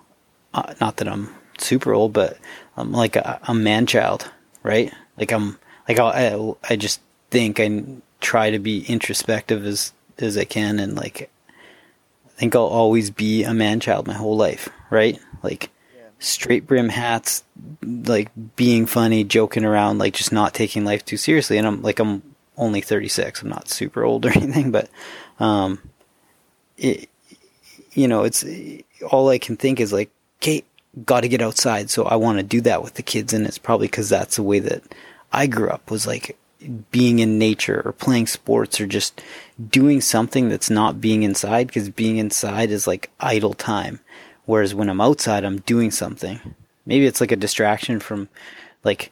uh, 0.54 0.76
not 0.80 0.98
that 0.98 1.08
I'm 1.08 1.34
super 1.58 1.92
old, 1.92 2.14
but 2.14 2.38
I'm 2.78 2.92
like 2.92 3.16
a, 3.16 3.40
a 3.48 3.56
man 3.56 3.88
child, 3.88 4.30
right? 4.62 4.94
Like 5.18 5.32
I'm 5.32 5.58
like 5.88 5.98
I, 5.98 6.54
I 6.70 6.76
just 6.76 7.02
think 7.32 7.60
I 7.60 7.84
try 8.22 8.52
to 8.52 8.60
be 8.60 8.86
introspective 8.86 9.66
as 9.66 9.92
as 10.20 10.38
I 10.38 10.46
can, 10.46 10.78
and 10.78 10.96
like 10.96 11.32
I 12.28 12.30
think 12.40 12.56
I'll 12.56 12.62
always 12.64 13.10
be 13.10 13.44
a 13.44 13.56
man 13.56 13.80
child 13.80 14.06
my 14.06 14.14
whole 14.14 14.38
life, 14.38 14.70
right? 14.92 15.20
Like 15.42 15.72
straight 16.24 16.66
brim 16.66 16.90
hats, 16.90 17.44
like 17.82 18.30
being 18.56 18.86
funny, 18.86 19.24
joking 19.24 19.66
around, 19.66 19.98
like 19.98 20.14
just 20.14 20.32
not 20.32 20.54
taking 20.54 20.86
life 20.86 21.04
too 21.04 21.18
seriously. 21.18 21.58
And 21.58 21.68
I'm 21.68 21.82
like, 21.82 22.00
I'm 22.00 22.22
only 22.58 22.82
36. 22.82 23.42
I'm 23.42 23.50
not 23.50 23.70
super 23.70 24.04
old 24.04 24.26
or 24.26 24.30
anything, 24.36 24.72
but, 24.72 24.90
um, 25.40 25.80
it, 26.78 27.10
you 27.92 28.08
know, 28.08 28.24
it's 28.24 28.44
all 29.12 29.30
I 29.30 29.38
can 29.38 29.58
think 29.58 29.80
is 29.80 29.94
like, 29.94 30.10
Kate, 30.40 30.66
got 31.06 31.22
to 31.22 31.28
get 31.28 31.42
outside. 31.42 31.90
So 31.90 32.06
I 32.06 32.16
want 32.16 32.38
to 32.38 32.44
do 32.44 32.62
that 32.62 32.84
with 32.84 32.96
the 32.96 33.04
kids. 33.04 33.34
And 33.34 33.46
it's 33.46 33.58
probably 33.58 33.88
because 33.88 34.10
that's 34.10 34.38
the 34.38 34.44
way 34.44 34.60
that 34.60 34.84
I 35.32 35.48
grew 35.48 35.70
up 35.70 35.92
was 35.92 36.08
like 36.08 36.38
being 36.92 37.20
in 37.20 37.38
nature 37.38 37.82
or 37.84 37.92
playing 37.92 38.28
sports 38.28 38.80
or 38.80 38.88
just 38.88 39.22
doing 39.70 40.02
something 40.02 40.50
that's 40.50 40.70
not 40.70 41.02
being 41.02 41.24
inside 41.24 41.68
because 41.68 41.90
being 41.90 42.18
inside 42.18 42.70
is 42.70 42.88
like 42.88 43.12
idle 43.20 43.54
time. 43.54 44.00
Whereas 44.46 44.76
when 44.76 44.90
I'm 44.90 45.02
outside, 45.02 45.44
I'm 45.46 45.60
doing 45.62 45.92
something. 45.92 46.40
Maybe 46.86 47.06
it's 47.06 47.22
like 47.22 47.32
a 47.32 47.38
distraction 47.38 48.00
from, 48.00 48.28
like, 48.84 49.12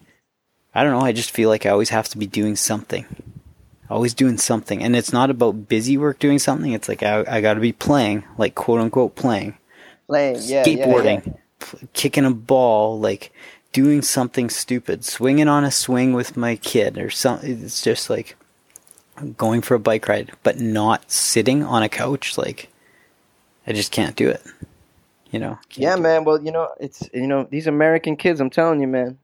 I 0.75 0.83
don't 0.83 0.91
know. 0.91 1.05
I 1.05 1.11
just 1.13 1.31
feel 1.31 1.49
like 1.49 1.65
I 1.65 1.69
always 1.69 1.89
have 1.89 2.09
to 2.09 2.17
be 2.17 2.27
doing 2.27 2.55
something. 2.55 3.05
always 3.89 4.13
doing 4.13 4.37
something. 4.37 4.81
And 4.81 4.95
it's 4.95 5.11
not 5.13 5.29
about 5.29 5.67
busy 5.67 5.97
work 5.97 6.17
doing 6.19 6.39
something. 6.39 6.71
It's 6.71 6.87
like 6.87 7.03
I, 7.03 7.23
I 7.27 7.41
got 7.41 7.55
to 7.55 7.59
be 7.59 7.73
playing, 7.73 8.23
like 8.37 8.55
quote 8.55 8.79
unquote 8.79 9.15
playing, 9.15 9.57
Playing, 10.07 10.37
yeah, 10.41 10.41
yeah, 10.41 10.63
skateboarding, 10.65 11.25
yeah. 11.27 11.33
p- 11.59 11.87
kicking 11.93 12.25
a 12.25 12.31
ball, 12.31 12.99
like 12.99 13.31
doing 13.73 14.01
something 14.01 14.49
stupid, 14.49 15.03
swinging 15.05 15.47
on 15.47 15.63
a 15.63 15.71
swing 15.71 16.13
with 16.13 16.35
my 16.37 16.55
kid 16.57 16.97
or 16.97 17.09
something. 17.09 17.63
It's 17.63 17.81
just 17.81 18.09
like 18.09 18.35
going 19.37 19.61
for 19.61 19.75
a 19.75 19.79
bike 19.79 20.07
ride, 20.07 20.31
but 20.43 20.59
not 20.59 21.11
sitting 21.11 21.63
on 21.63 21.83
a 21.83 21.89
couch. 21.89 22.37
Like 22.37 22.69
I 23.67 23.73
just 23.73 23.91
can't 23.91 24.15
do 24.15 24.29
it. 24.29 24.41
You 25.31 25.39
know? 25.39 25.57
Yeah, 25.73 25.95
do 25.95 26.01
it. 26.01 26.03
man. 26.03 26.23
Well, 26.25 26.43
you 26.43 26.51
know, 26.51 26.69
it's 26.79 27.09
you 27.13 27.25
know 27.27 27.47
these 27.49 27.65
American 27.67 28.17
kids. 28.17 28.39
I'm 28.41 28.49
telling 28.49 28.81
you, 28.81 28.87
man. 28.87 29.17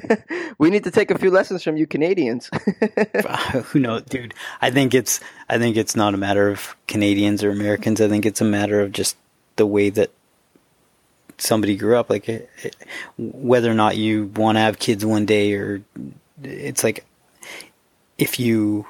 we 0.58 0.70
need 0.70 0.84
to 0.84 0.90
take 0.92 1.10
a 1.10 1.18
few 1.18 1.30
lessons 1.32 1.62
from 1.64 1.76
you 1.76 1.86
Canadians. 1.86 2.48
who 3.64 3.80
knows, 3.80 4.02
dude? 4.02 4.34
I 4.60 4.70
think 4.70 4.94
it's 4.94 5.20
I 5.48 5.58
think 5.58 5.76
it's 5.76 5.96
not 5.96 6.14
a 6.14 6.16
matter 6.16 6.48
of 6.48 6.76
Canadians 6.86 7.42
or 7.42 7.50
Americans. 7.50 8.00
I 8.00 8.08
think 8.08 8.24
it's 8.24 8.40
a 8.40 8.44
matter 8.44 8.80
of 8.80 8.92
just 8.92 9.16
the 9.56 9.66
way 9.66 9.90
that 9.90 10.10
somebody 11.38 11.76
grew 11.76 11.96
up. 11.96 12.08
Like 12.08 12.28
it, 12.28 12.48
it- 12.62 12.76
whether 13.18 13.70
or 13.70 13.74
not 13.74 13.96
you 13.96 14.26
want 14.36 14.56
to 14.56 14.60
have 14.60 14.78
kids 14.78 15.04
one 15.04 15.26
day, 15.26 15.54
or 15.54 15.82
it's 16.42 16.84
like 16.84 17.04
if 18.16 18.38
you 18.38 18.86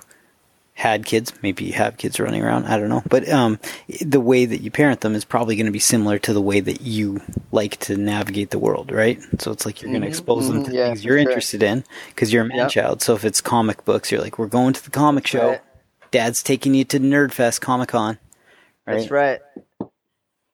had 0.78 1.04
kids, 1.04 1.32
maybe 1.42 1.64
you 1.64 1.72
have 1.72 1.96
kids 1.96 2.20
running 2.20 2.40
around. 2.40 2.66
I 2.66 2.78
don't 2.78 2.88
know, 2.88 3.02
but 3.08 3.28
um, 3.28 3.58
the 4.00 4.20
way 4.20 4.44
that 4.44 4.60
you 4.60 4.70
parent 4.70 5.00
them 5.00 5.16
is 5.16 5.24
probably 5.24 5.56
going 5.56 5.66
to 5.66 5.72
be 5.72 5.80
similar 5.80 6.20
to 6.20 6.32
the 6.32 6.40
way 6.40 6.60
that 6.60 6.82
you 6.82 7.20
like 7.50 7.78
to 7.80 7.96
navigate 7.96 8.50
the 8.50 8.60
world, 8.60 8.92
right? 8.92 9.20
So 9.40 9.50
it's 9.50 9.66
like 9.66 9.82
you're 9.82 9.90
going 9.90 10.02
to 10.02 10.06
Mhm, 10.06 10.10
expose 10.10 10.46
them 10.46 10.62
to 10.62 10.70
mhm, 10.70 10.74
yeah, 10.74 10.86
things 10.86 11.04
you're 11.04 11.16
sure. 11.16 11.22
interested 11.22 11.64
in 11.64 11.82
because 12.10 12.32
you're 12.32 12.44
a 12.44 12.46
man 12.46 12.58
Yep. 12.58 12.70
child. 12.70 13.02
So 13.02 13.14
if 13.16 13.24
it's 13.24 13.40
comic 13.40 13.84
books, 13.84 14.12
you're 14.12 14.20
like, 14.20 14.38
we're 14.38 14.46
going 14.46 14.72
to 14.72 14.84
the 14.84 14.90
comic 14.92 15.26
show. 15.26 15.48
right. 15.50 15.60
Dad's 16.12 16.44
taking 16.44 16.74
you 16.74 16.84
to 16.84 17.00
Nerdfest 17.00 17.60
Comic 17.60 17.88
Con. 17.88 18.18
Right? 18.86 18.98
That's 18.98 19.10
right. 19.10 19.40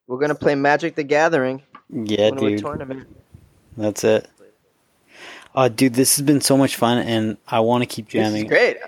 We're 0.07 0.19
gonna 0.19 0.35
play 0.35 0.55
Magic 0.55 0.95
the 0.95 1.05
Gathering. 1.05 1.63
Yeah, 1.91 2.31
dude. 2.31 2.61
tournament. 2.61 3.07
That's 3.77 4.03
it. 4.05 4.27
Uh, 5.55 5.69
dude, 5.69 5.93
this 5.95 6.17
has 6.17 6.25
been 6.25 6.41
so 6.41 6.57
much 6.57 6.77
fun, 6.77 6.99
and 6.99 7.37
I 7.47 7.61
want 7.61 7.83
to 7.83 7.87
keep 7.87 8.09
jamming. 8.09 8.47
great. 8.49 8.79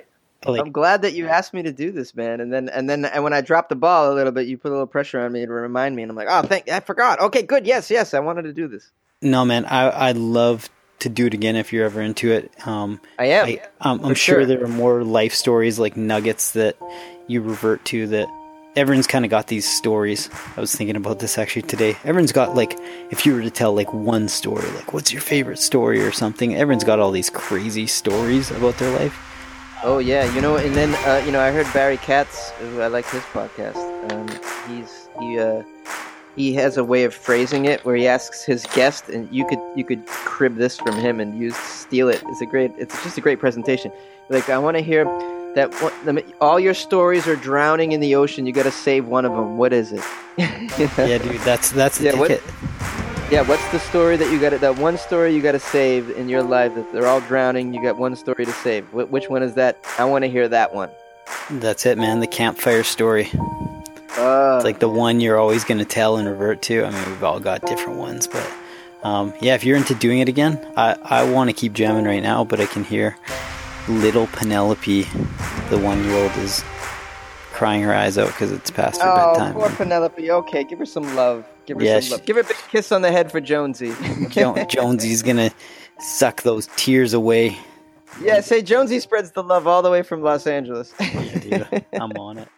Like, 0.52 0.60
I'm 0.60 0.73
glad 0.73 1.02
that 1.02 1.14
you 1.14 1.28
asked 1.28 1.55
me 1.55 1.62
to 1.62 1.73
do 1.73 1.93
this, 1.93 2.14
man. 2.14 2.40
And 2.40 2.52
then 2.52 2.68
and 2.68 2.89
then 2.89 3.05
and 3.05 3.24
when 3.24 3.32
I 3.32 3.40
dropped 3.40 3.68
the 3.68 3.77
ball 3.77 4.12
a 4.12 4.14
little 4.14 4.32
bit, 4.32 4.47
you 4.47 4.59
put 4.59 4.68
a 4.68 4.74
little 4.74 4.86
pressure 4.86 5.20
on 5.20 5.32
me 5.32 5.44
to 5.44 5.52
remind 5.52 5.97
me, 5.97 6.02
and 6.02 6.10
I'm 6.10 6.16
like, 6.16 6.28
oh, 6.31 6.43
thank, 6.43 6.68
I 6.68 6.81
forgot. 6.81 7.20
Okay, 7.20 7.43
good. 7.43 7.66
Yes, 7.66 7.90
yes, 7.90 8.14
I 8.14 8.20
wanted 8.20 8.43
to 8.43 8.52
do 8.52 8.68
this. 8.68 8.90
no, 9.23 9.44
man, 9.44 9.64
I 9.64 10.09
I'd 10.09 10.16
love 10.16 10.68
to 11.01 11.09
do 11.09 11.27
it 11.27 11.35
again 11.35 11.56
if 11.56 11.73
you're 11.73 11.85
ever 11.85 12.01
into 12.01 12.32
it. 12.32 12.51
Um, 12.66 13.01
I 13.18 13.27
am. 13.27 13.47
I, 13.47 13.62
um, 13.81 14.01
I'm 14.01 14.09
for 14.10 14.14
sure. 14.14 14.35
sure. 14.40 14.47
there 14.47 14.64
are 14.64 14.68
more 14.68 15.05
life 15.05 15.35
stories 15.35 15.78
like 15.78 15.97
nuggets 15.97 16.52
that 16.52 16.77
you 17.27 17.43
revert 17.43 17.85
to 17.86 18.06
that 18.09 18.28
everyone's 18.77 19.06
kind 19.06 19.24
of 19.24 19.31
got 19.31 19.48
these 19.48 19.68
stories. 19.68 20.28
I 20.56 20.60
was 20.60 20.74
thinking 20.74 20.97
about 20.97 21.18
this 21.18 21.39
actually 21.39 21.62
today. 21.62 21.97
Everyone's 22.05 22.32
got 22.32 22.55
like 22.55 22.78
if 23.10 23.27
you 23.27 23.35
were 23.35 23.43
to 23.43 23.51
tell 23.51 23.74
like 23.74 23.93
one 23.93 24.28
story, 24.28 24.68
like 24.70 24.93
what's 24.93 25.12
your 25.12 25.23
favorite 25.23 25.59
story 25.59 26.02
or 26.02 26.12
something, 26.12 26.55
everyone's 26.55 26.85
got 26.85 26.98
all 26.98 27.10
these 27.10 27.31
crazy 27.31 27.86
stories 27.86 28.51
about 28.51 28.77
their 28.78 28.97
life. 28.98 29.18
Oh 29.82 29.98
yeah, 29.98 30.32
you 30.35 30.40
know, 30.40 30.57
and 30.57 30.74
then 30.74 30.94
uh, 31.07 31.23
you 31.24 31.31
know, 31.32 31.40
I 31.40 31.51
heard 31.53 31.66
Barry 31.73 31.97
Katz. 31.98 32.51
Who 32.53 32.81
I 32.81 32.86
like 32.89 33.09
his 33.09 33.23
podcast. 33.24 33.77
Um, 34.11 34.27
he's 34.69 35.09
he 35.20 35.39
uh, 35.39 35.62
he 36.35 36.55
has 36.55 36.77
a 36.77 36.85
way 36.85 37.05
of 37.05 37.15
phrasing 37.15 37.66
it 37.66 37.85
where 37.85 37.94
he 37.97 38.07
asks 38.09 38.44
his 38.44 38.66
guest, 38.74 39.09
and 39.09 39.31
you 39.31 39.47
could 39.47 39.59
you 39.77 39.85
could 39.85 40.07
crib 40.07 40.57
this 40.57 40.78
from 40.78 40.97
him 40.97 41.20
and 41.20 41.39
use 41.39 41.57
steal 41.57 42.09
it. 42.09 42.23
It's 42.27 42.40
a 42.40 42.47
great. 42.47 42.73
It's 42.78 43.01
just 43.03 43.19
a 43.19 43.20
great 43.20 43.39
presentation. 43.39 43.93
Like 44.28 44.48
I 44.48 44.59
want 44.59 44.77
to 44.77 44.82
hear 44.82 45.05
that 45.55 45.73
one, 46.05 46.23
all 46.40 46.59
your 46.59 46.74
stories 46.74 47.27
are 47.28 47.36
drowning 47.36 47.93
in 47.93 48.01
the 48.01 48.15
ocean. 48.16 48.47
You 48.47 48.53
got 48.53 48.65
to 48.65 48.70
save 48.73 49.07
one 49.07 49.24
of 49.24 49.32
them. 49.32 49.57
What 49.59 49.73
is 49.73 49.93
it? 49.93 50.03
Yeah, 50.39 51.19
dude, 51.19 51.40
that's 51.43 51.70
that's 51.70 51.98
the 51.98 52.05
Yeah, 52.07 52.19
what- 52.19 52.28
ticket. 52.28 52.44
Yeah, 53.28 53.43
what's 53.43 53.69
the 53.73 53.81
story 53.81 54.16
that 54.19 54.32
you 54.32 54.40
got? 54.40 54.59
That 54.61 54.78
one 54.78 54.97
story 54.97 55.35
you 55.35 55.43
got 55.43 55.53
to 55.53 55.59
save 55.59 56.11
in 56.11 56.28
your 56.28 56.44
life 56.44 56.77
that 56.77 56.93
they're 56.93 57.09
all 57.09 57.20
drowning. 57.23 57.74
You 57.74 57.82
got 57.82 57.97
one 57.97 58.15
story 58.15 58.44
to 58.44 58.53
save. 58.53 58.86
Wh- 58.90 59.11
which 59.11 59.28
one 59.28 59.43
is 59.43 59.55
that? 59.55 59.77
I 59.98 60.05
want 60.05 60.23
to 60.23 60.31
hear 60.31 60.47
that 60.47 60.73
one. 60.73 60.90
That's 61.51 61.86
it, 61.86 61.98
man. 61.98 62.20
The 62.20 62.28
campfire 62.28 62.85
story. 62.85 63.28
Uh, 64.16 64.55
It's 64.57 64.65
like 64.65 64.78
the 64.78 64.89
one 64.89 65.19
you're 65.19 65.39
always 65.39 65.65
going 65.65 65.78
to 65.78 65.85
tell 65.85 66.19
and 66.19 66.28
revert 66.28 66.62
to. 66.62 66.85
I 66.85 66.90
mean, 66.90 67.05
we've 67.11 67.24
all 67.24 67.40
got 67.40 67.62
different 67.66 67.98
ones, 67.98 68.28
but 68.28 68.48
um, 69.03 69.35
yeah, 69.40 69.57
if 69.57 69.65
you're 69.65 69.77
into 69.77 69.97
doing 69.97 70.20
it 70.20 70.28
again, 70.28 70.65
I, 70.77 70.97
I 71.03 71.28
want 71.28 71.51
to 71.51 71.55
keep 71.55 71.73
jamming 71.73 72.05
right 72.05 72.23
now, 72.23 72.44
but 72.44 72.61
I 72.61 72.66
can 72.66 72.85
hear 72.85 73.16
little 73.89 74.28
Penelope, 74.28 75.03
the 75.69 75.78
one 75.78 76.05
year 76.05 76.15
old, 76.15 76.32
is 76.39 76.62
crying 77.53 77.82
her 77.82 77.93
eyes 77.93 78.19
out 78.19 78.28
because 78.28 78.53
it's 78.53 78.70
past 78.70 79.03
her 79.03 79.11
oh, 79.11 79.32
bedtime. 79.32 79.53
poor 79.55 79.69
Penelope. 79.70 80.31
Okay, 80.31 80.62
give 80.62 80.78
her 80.78 80.86
some 80.86 81.16
love. 81.16 81.44
Give 81.66 81.76
her 81.78 81.84
Yeah, 81.84 82.01
some 82.01 82.18
love. 82.18 82.26
Give 82.26 82.36
her 82.36 82.43
a 82.43 82.47
big 82.47 82.56
kiss 82.70 82.93
on 82.93 83.02
the 83.02 83.10
head 83.12 83.30
for 83.30 83.40
Jonesy. 83.40 83.93
Jo- 84.30 84.64
Jonesy's 84.68 85.22
to 85.36 85.51
suck 85.98 86.43
those 86.43 86.68
tears 86.76 87.12
away. 87.12 87.56
yeah, 88.22 88.40
say 88.40 88.62
Jonesy 88.62 89.01
spreads 89.01 89.32
the 89.32 89.43
love 89.43 89.66
all 89.66 89.82
the 89.82 89.90
way 89.90 90.02
from 90.02 90.22
Los 90.22 90.47
Angeles. 90.47 90.94
Yeah, 91.01 91.38
dude, 91.38 91.84
I'm 91.93 92.12
on 92.12 92.38
it. 92.38 92.48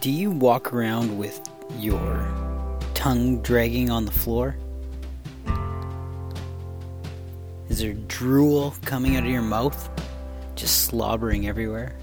Do 0.00 0.10
you 0.10 0.30
walk 0.30 0.72
around 0.72 1.18
with 1.18 1.40
your 1.78 2.26
tongue 2.94 3.40
dragging 3.42 3.90
on 3.90 4.04
the 4.04 4.12
floor? 4.12 4.56
Is 7.68 7.80
there 7.80 7.94
drool 8.06 8.74
coming 8.84 9.16
out 9.16 9.24
of 9.24 9.30
your 9.30 9.42
mouth? 9.42 9.90
Just 10.56 10.86
slobbering 10.86 11.46
everywhere? 11.46 11.94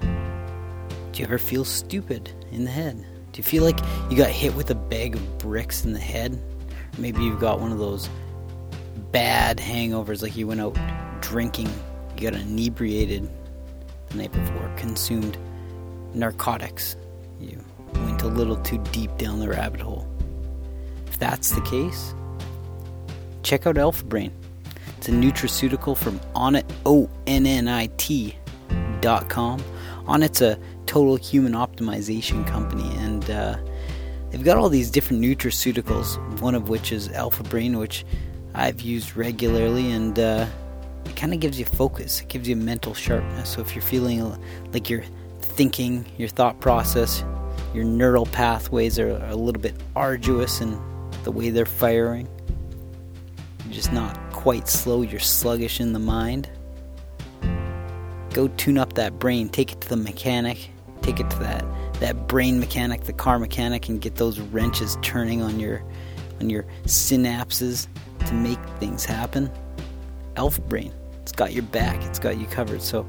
Do 0.00 1.20
you 1.20 1.24
ever 1.24 1.36
feel 1.36 1.64
stupid 1.64 2.32
in 2.50 2.64
the 2.64 2.70
head? 2.70 2.96
Do 3.32 3.38
you 3.38 3.42
feel 3.42 3.64
like 3.64 3.78
you 4.10 4.16
got 4.16 4.30
hit 4.30 4.54
with 4.54 4.70
a 4.70 4.74
bag 4.74 5.14
of 5.14 5.38
bricks 5.38 5.84
in 5.84 5.92
the 5.92 5.98
head? 6.00 6.42
Maybe 6.96 7.22
you've 7.22 7.38
got 7.38 7.60
one 7.60 7.70
of 7.70 7.78
those 7.78 8.08
bad 9.10 9.58
hangovers, 9.58 10.22
like 10.22 10.34
you 10.36 10.46
went 10.46 10.62
out 10.62 10.74
drinking, 11.20 11.68
you 12.16 12.30
got 12.30 12.40
inebriated 12.40 13.28
the 14.08 14.16
night 14.16 14.32
before, 14.32 14.72
consumed 14.76 15.36
narcotics, 16.14 16.96
you 17.40 17.62
went 17.94 18.22
a 18.22 18.26
little 18.26 18.56
too 18.56 18.78
deep 18.90 19.14
down 19.18 19.38
the 19.38 19.48
rabbit 19.48 19.82
hole. 19.82 20.08
If 21.06 21.18
that's 21.18 21.50
the 21.50 21.60
case, 21.60 22.14
check 23.42 23.66
out 23.66 23.76
Alpha 23.76 24.04
Brain. 24.04 24.32
It's 25.02 25.08
a 25.08 25.12
nutraceutical 25.12 25.96
from 25.96 26.20
Onnit, 26.36 26.62
O 26.86 27.10
N 27.26 27.44
N 27.44 27.66
I 27.66 27.88
T 27.96 28.36
dot 29.00 29.28
com. 29.28 29.58
Onnit's 30.06 30.40
a 30.42 30.56
total 30.86 31.16
human 31.16 31.54
optimization 31.54 32.46
company, 32.46 32.88
and 32.98 33.28
uh, 33.28 33.56
they've 34.30 34.44
got 34.44 34.58
all 34.58 34.68
these 34.68 34.92
different 34.92 35.20
nutraceuticals. 35.20 36.40
One 36.40 36.54
of 36.54 36.68
which 36.68 36.92
is 36.92 37.10
Alpha 37.10 37.42
Brain, 37.42 37.78
which 37.78 38.04
I've 38.54 38.80
used 38.80 39.16
regularly, 39.16 39.90
and 39.90 40.16
uh, 40.20 40.46
it 41.04 41.16
kind 41.16 41.34
of 41.34 41.40
gives 41.40 41.58
you 41.58 41.64
focus. 41.64 42.20
It 42.20 42.28
gives 42.28 42.48
you 42.48 42.54
mental 42.54 42.94
sharpness. 42.94 43.48
So 43.50 43.60
if 43.60 43.74
you're 43.74 43.82
feeling 43.82 44.40
like 44.72 44.88
you're 44.88 45.02
thinking, 45.40 46.06
your 46.16 46.28
thought 46.28 46.60
process, 46.60 47.24
your 47.74 47.82
neural 47.82 48.26
pathways 48.26 49.00
are 49.00 49.16
a 49.16 49.34
little 49.34 49.60
bit 49.60 49.74
arduous 49.96 50.60
in 50.60 50.80
the 51.24 51.32
way 51.32 51.50
they're 51.50 51.66
firing, 51.66 52.28
you're 53.64 53.74
just 53.74 53.92
not 53.92 54.16
quite 54.42 54.66
slow, 54.66 55.02
you're 55.02 55.20
sluggish 55.20 55.78
in 55.78 55.92
the 55.92 56.00
mind. 56.00 56.50
Go 58.32 58.48
tune 58.48 58.76
up 58.76 58.94
that 58.94 59.20
brain, 59.20 59.48
take 59.48 59.70
it 59.70 59.80
to 59.82 59.88
the 59.88 59.96
mechanic, 59.96 60.68
take 61.00 61.20
it 61.20 61.30
to 61.30 61.38
that 61.38 61.64
that 62.00 62.26
brain 62.26 62.58
mechanic, 62.58 63.04
the 63.04 63.12
car 63.12 63.38
mechanic, 63.38 63.88
and 63.88 64.00
get 64.00 64.16
those 64.16 64.40
wrenches 64.40 64.98
turning 65.00 65.42
on 65.42 65.60
your 65.60 65.84
on 66.40 66.50
your 66.50 66.64
synapses 66.86 67.86
to 68.26 68.34
make 68.34 68.58
things 68.80 69.04
happen. 69.04 69.48
Alpha 70.34 70.60
Brain, 70.62 70.92
it's 71.20 71.30
got 71.30 71.52
your 71.52 71.62
back, 71.62 72.02
it's 72.02 72.18
got 72.18 72.36
you 72.36 72.46
covered. 72.46 72.82
So, 72.82 73.06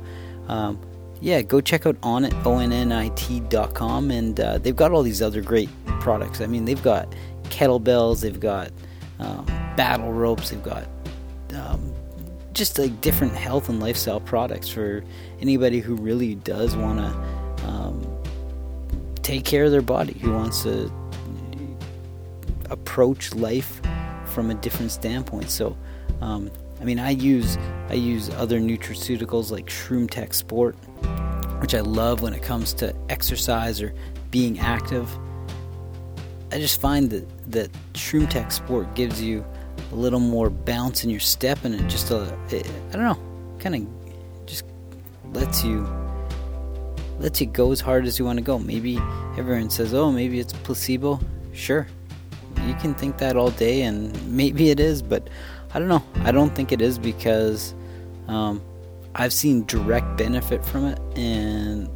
um, 0.49 0.79
yeah, 1.19 1.41
go 1.41 1.61
check 1.61 1.87
out 1.87 1.97
on 2.03 2.31
O-N-N-I-T 2.45 3.39
dot 3.49 3.73
com, 3.73 4.11
and 4.11 4.39
uh, 4.39 4.59
they've 4.59 4.75
got 4.75 4.91
all 4.91 5.01
these 5.01 5.23
other 5.23 5.41
great 5.41 5.69
products. 5.99 6.41
I 6.41 6.45
mean, 6.45 6.65
they've 6.65 6.83
got 6.83 7.11
kettlebells, 7.45 8.21
they've 8.21 8.39
got 8.39 8.71
um, 9.17 9.45
battle 9.75 10.13
ropes, 10.13 10.51
they've 10.51 10.61
got 10.61 10.85
um, 11.55 11.93
just 12.53 12.77
like 12.77 13.01
different 13.01 13.33
health 13.33 13.69
and 13.69 13.79
lifestyle 13.79 14.19
products 14.19 14.69
for 14.69 15.03
anybody 15.41 15.79
who 15.79 15.95
really 15.95 16.35
does 16.35 16.75
want 16.75 16.99
to 16.99 17.67
um, 17.67 18.17
take 19.21 19.43
care 19.43 19.65
of 19.65 19.71
their 19.71 19.81
body, 19.81 20.13
who 20.13 20.31
wants 20.31 20.63
to 20.63 20.91
approach 22.69 23.33
life 23.33 23.81
from 24.25 24.49
a 24.49 24.53
different 24.55 24.91
standpoint. 24.91 25.49
So, 25.49 25.77
um, 26.21 26.51
I 26.81 26.85
mean, 26.85 26.99
I 26.99 27.11
use 27.11 27.57
I 27.89 27.93
use 27.93 28.29
other 28.31 28.59
nutraceuticals 28.59 29.51
like 29.51 29.67
Shroom 29.67 30.09
Tech 30.09 30.33
Sport, 30.33 30.75
which 31.59 31.73
I 31.73 31.79
love 31.81 32.21
when 32.21 32.33
it 32.33 32.43
comes 32.43 32.73
to 32.75 32.95
exercise 33.09 33.81
or 33.81 33.93
being 34.31 34.59
active. 34.59 35.09
I 36.51 36.57
just 36.57 36.79
find 36.79 37.09
that 37.09 37.51
that 37.51 37.71
Shroom 37.93 38.29
Tech 38.29 38.51
Sport 38.51 38.93
gives 38.95 39.21
you 39.21 39.45
a 39.91 39.95
little 39.95 40.19
more 40.19 40.49
bounce 40.49 41.03
in 41.03 41.09
your 41.09 41.19
step, 41.19 41.63
and 41.63 41.75
it 41.75 41.87
just 41.87 42.11
uh, 42.11 42.35
it, 42.49 42.69
I 42.89 42.93
don't 42.93 43.03
know, 43.03 43.57
kind 43.59 43.75
of 43.75 44.45
just 44.45 44.65
lets 45.33 45.63
you 45.63 45.87
lets 47.19 47.39
you 47.39 47.47
go 47.47 47.71
as 47.71 47.79
hard 47.79 48.05
as 48.05 48.17
you 48.19 48.25
want 48.25 48.37
to 48.37 48.43
go. 48.43 48.59
Maybe 48.59 48.97
everyone 49.37 49.69
says, 49.69 49.93
"Oh, 49.93 50.11
maybe 50.11 50.39
it's 50.39 50.53
placebo." 50.53 51.19
Sure, 51.53 51.87
you 52.65 52.73
can 52.75 52.93
think 52.95 53.17
that 53.19 53.37
all 53.37 53.51
day, 53.51 53.83
and 53.83 54.11
maybe 54.27 54.69
it 54.69 54.79
is, 54.79 55.01
but 55.01 55.29
I 55.73 55.79
don't 55.79 55.87
know. 55.87 56.03
I 56.23 56.31
don't 56.31 56.53
think 56.55 56.71
it 56.71 56.81
is 56.81 56.97
because 56.97 57.73
um, 58.27 58.61
I've 59.15 59.33
seen 59.33 59.65
direct 59.65 60.17
benefit 60.17 60.65
from 60.65 60.85
it, 60.85 60.99
and 61.15 61.89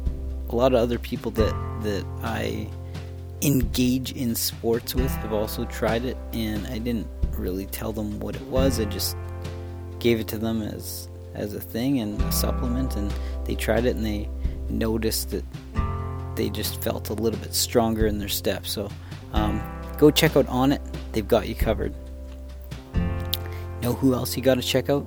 a 0.50 0.54
lot 0.54 0.72
of 0.72 0.80
other 0.80 0.98
people 0.98 1.30
that 1.32 1.54
that 1.82 2.04
I 2.22 2.68
engage 3.42 4.12
in 4.12 4.34
sports 4.34 4.94
with 4.94 5.10
have 5.10 5.32
also 5.32 5.64
tried 5.66 6.04
it, 6.04 6.16
and 6.32 6.66
I 6.68 6.78
didn't 6.78 7.06
really 7.38 7.66
tell 7.66 7.92
them 7.92 8.20
what 8.20 8.34
it 8.36 8.42
was. 8.42 8.80
I 8.80 8.84
just 8.84 9.16
gave 9.98 10.20
it 10.20 10.28
to 10.28 10.38
them 10.38 10.62
as 10.62 11.08
as 11.34 11.54
a 11.54 11.60
thing 11.60 12.00
and 12.00 12.20
a 12.20 12.32
supplement, 12.32 12.96
and 12.96 13.12
they 13.44 13.54
tried 13.54 13.84
it 13.84 13.96
and 13.96 14.04
they 14.04 14.28
noticed 14.68 15.30
that 15.30 15.44
they 16.34 16.50
just 16.50 16.82
felt 16.82 17.10
a 17.10 17.14
little 17.14 17.38
bit 17.40 17.54
stronger 17.54 18.06
in 18.06 18.18
their 18.18 18.28
steps. 18.28 18.70
So 18.70 18.90
um, 19.32 19.62
go 19.98 20.10
check 20.10 20.36
out 20.36 20.46
Onnit; 20.46 20.80
they've 21.12 21.26
got 21.26 21.48
you 21.48 21.54
covered. 21.54 21.94
Know 23.82 23.92
who 23.94 24.14
else 24.14 24.36
you 24.36 24.42
got 24.42 24.56
to 24.56 24.62
check 24.62 24.90
out? 24.90 25.06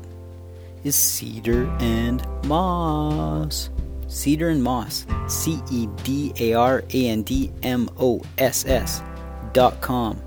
Is 0.84 0.96
Cedar 0.96 1.70
and 1.80 2.26
Moss. 2.46 3.70
Cedar 4.08 4.50
and 4.50 4.64
Moss. 4.64 5.06
C 5.28 5.62
E 5.70 5.88
D 6.04 6.34
A 6.40 6.54
R 6.54 6.84
A 6.94 7.08
N 7.08 7.22
D 7.24 7.52
M 7.64 7.90
O 8.00 8.22
S 8.38 8.66
S 8.66 9.02
dot 9.54 9.80
com. 9.82 10.22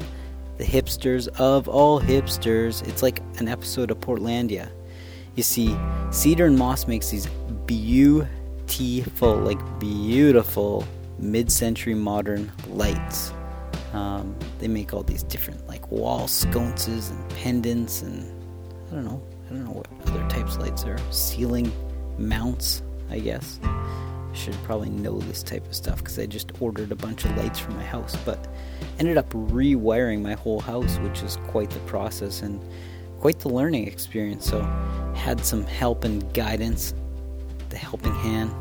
The 0.56 0.64
hipsters 0.64 1.28
of 1.38 1.68
all 1.68 2.00
hipsters. 2.00 2.86
It's 2.88 3.02
like 3.02 3.20
an 3.38 3.48
episode 3.48 3.90
of 3.90 3.98
Portlandia. 4.00 4.70
You 5.34 5.42
see, 5.42 5.76
Cedar 6.10 6.46
and 6.46 6.56
Moss 6.56 6.86
makes 6.86 7.10
these 7.10 7.26
beautiful, 7.66 9.36
like 9.36 9.80
beautiful 9.80 10.86
mid-century 11.18 11.94
modern 11.94 12.52
lights. 12.68 13.32
Um, 13.92 14.36
they 14.58 14.68
make 14.68 14.92
all 14.92 15.02
these 15.02 15.22
different 15.22 15.66
like 15.68 15.90
wall 15.90 16.26
sconces 16.26 17.10
and 17.10 17.30
pendants 17.30 18.02
and 18.02 18.30
I 18.90 18.96
don't 18.96 19.04
know, 19.04 19.22
I 19.46 19.48
don't 19.50 19.64
know 19.64 19.70
what 19.70 19.88
other 20.08 20.28
types 20.28 20.56
of 20.56 20.62
lights 20.62 20.84
are. 20.84 20.98
Ceiling 21.12 21.72
mounts, 22.18 22.82
I 23.10 23.18
guess. 23.20 23.60
I 23.62 24.30
should 24.34 24.54
probably 24.64 24.90
know 24.90 25.18
this 25.18 25.42
type 25.42 25.66
of 25.66 25.74
stuff 25.74 25.98
because 25.98 26.18
I 26.18 26.26
just 26.26 26.52
ordered 26.60 26.90
a 26.92 26.96
bunch 26.96 27.24
of 27.24 27.36
lights 27.36 27.58
for 27.58 27.70
my 27.72 27.84
house, 27.84 28.16
but 28.24 28.48
ended 28.98 29.16
up 29.16 29.30
rewiring 29.30 30.22
my 30.22 30.34
whole 30.34 30.60
house, 30.60 30.98
which 30.98 31.22
is 31.22 31.38
quite 31.48 31.70
the 31.70 31.80
process 31.80 32.42
and 32.42 32.60
quite 33.20 33.40
the 33.40 33.48
learning 33.48 33.86
experience. 33.86 34.46
So 34.46 34.62
had 35.14 35.44
some 35.44 35.64
help 35.64 36.04
and 36.04 36.32
guidance, 36.34 36.94
the 37.70 37.76
helping 37.76 38.14
hand. 38.14 38.54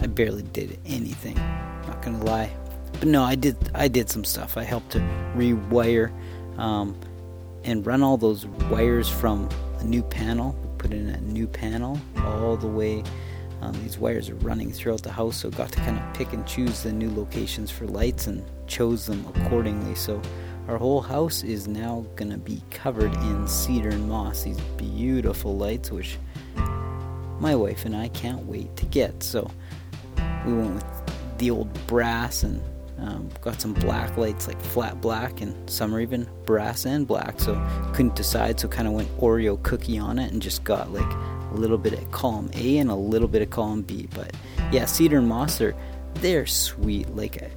I 0.00 0.06
barely 0.06 0.42
did 0.42 0.78
anything. 0.86 1.36
Not 1.86 2.02
gonna 2.02 2.24
lie, 2.24 2.50
but 2.92 3.08
no, 3.08 3.22
I 3.22 3.34
did. 3.34 3.56
I 3.74 3.88
did 3.88 4.10
some 4.10 4.24
stuff. 4.24 4.56
I 4.56 4.62
helped 4.62 4.90
to 4.92 4.98
rewire 5.34 6.12
um, 6.58 6.98
and 7.64 7.86
run 7.86 8.02
all 8.02 8.16
those 8.16 8.46
wires 8.70 9.08
from 9.08 9.48
a 9.78 9.84
new 9.84 10.02
panel. 10.02 10.54
Put 10.78 10.92
in 10.92 11.08
a 11.08 11.20
new 11.20 11.46
panel 11.46 11.98
all 12.18 12.56
the 12.56 12.66
way. 12.66 13.02
Um, 13.62 13.72
these 13.82 13.98
wires 13.98 14.28
are 14.28 14.34
running 14.36 14.70
throughout 14.70 15.02
the 15.02 15.10
house, 15.10 15.38
so 15.38 15.50
got 15.50 15.72
to 15.72 15.78
kind 15.78 15.98
of 15.98 16.14
pick 16.14 16.32
and 16.34 16.46
choose 16.46 16.82
the 16.82 16.92
new 16.92 17.10
locations 17.10 17.70
for 17.70 17.86
lights 17.86 18.26
and 18.26 18.44
chose 18.66 19.06
them 19.06 19.24
accordingly. 19.34 19.94
So 19.94 20.20
our 20.68 20.78
whole 20.78 21.00
house 21.00 21.42
is 21.42 21.68
now 21.68 22.04
gonna 22.16 22.38
be 22.38 22.62
covered 22.70 23.14
in 23.14 23.46
cedar 23.46 23.90
and 23.90 24.08
moss. 24.08 24.42
These 24.42 24.60
beautiful 24.76 25.56
lights, 25.56 25.90
which 25.90 26.18
my 27.38 27.54
wife 27.54 27.84
and 27.84 27.96
I 27.96 28.08
can't 28.08 28.44
wait 28.46 28.74
to 28.76 28.86
get. 28.86 29.22
So 29.22 29.50
we 30.44 30.52
went 30.52 30.74
with 30.74 31.38
the 31.38 31.50
old 31.50 31.86
brass 31.86 32.42
and 32.42 32.62
um, 32.98 33.28
got 33.42 33.60
some 33.60 33.74
black 33.74 34.16
lights, 34.16 34.48
like 34.48 34.60
flat 34.60 35.00
black, 35.00 35.40
and 35.40 35.68
some 35.68 35.94
are 35.94 36.00
even 36.00 36.26
brass 36.46 36.86
and 36.86 37.06
black. 37.06 37.38
So 37.40 37.54
couldn't 37.92 38.16
decide, 38.16 38.58
so 38.58 38.68
kind 38.68 38.88
of 38.88 38.94
went 38.94 39.14
Oreo 39.18 39.62
cookie 39.62 39.98
on 39.98 40.18
it, 40.18 40.32
and 40.32 40.40
just 40.40 40.64
got 40.64 40.92
like 40.92 41.12
a 41.50 41.54
little 41.54 41.78
bit 41.78 41.92
of 41.92 42.10
column 42.10 42.50
A 42.54 42.78
and 42.78 42.90
a 42.90 42.94
little 42.94 43.28
bit 43.28 43.42
of 43.42 43.50
column 43.50 43.82
B. 43.82 44.08
But 44.14 44.34
yeah, 44.72 44.86
cedar 44.86 45.18
and 45.18 45.28
moss 45.28 45.60
are 45.60 45.74
they're 46.14 46.46
sweet. 46.46 47.14
Like 47.14 47.50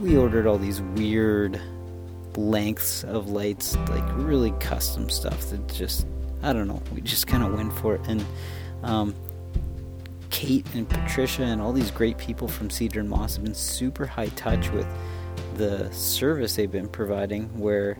we 0.00 0.16
ordered 0.16 0.46
all 0.46 0.58
these 0.58 0.80
weird 0.80 1.60
lengths 2.36 3.04
of 3.04 3.30
lights, 3.30 3.76
like 3.88 4.04
really 4.16 4.52
custom 4.60 5.08
stuff 5.10 5.50
that 5.50 5.66
just 5.72 6.06
I 6.42 6.52
don't 6.52 6.68
know. 6.68 6.82
We 6.94 7.00
just 7.00 7.26
kind 7.26 7.42
of 7.42 7.52
went 7.52 7.72
for 7.72 7.96
it, 7.96 8.00
and 8.06 8.24
um, 8.82 9.14
Kate 10.30 10.66
and 10.74 10.88
Patricia 10.88 11.42
and 11.42 11.60
all 11.60 11.72
these 11.72 11.90
great 11.90 12.16
people 12.16 12.46
from 12.46 12.70
Cedar 12.70 13.00
and 13.00 13.10
Moss 13.10 13.34
have 13.34 13.44
been 13.44 13.54
super 13.54 14.06
high 14.06 14.28
touch 14.28 14.70
with 14.70 14.86
the 15.56 15.90
service 15.90 16.54
they've 16.54 16.70
been 16.70 16.88
providing. 16.88 17.44
Where, 17.58 17.98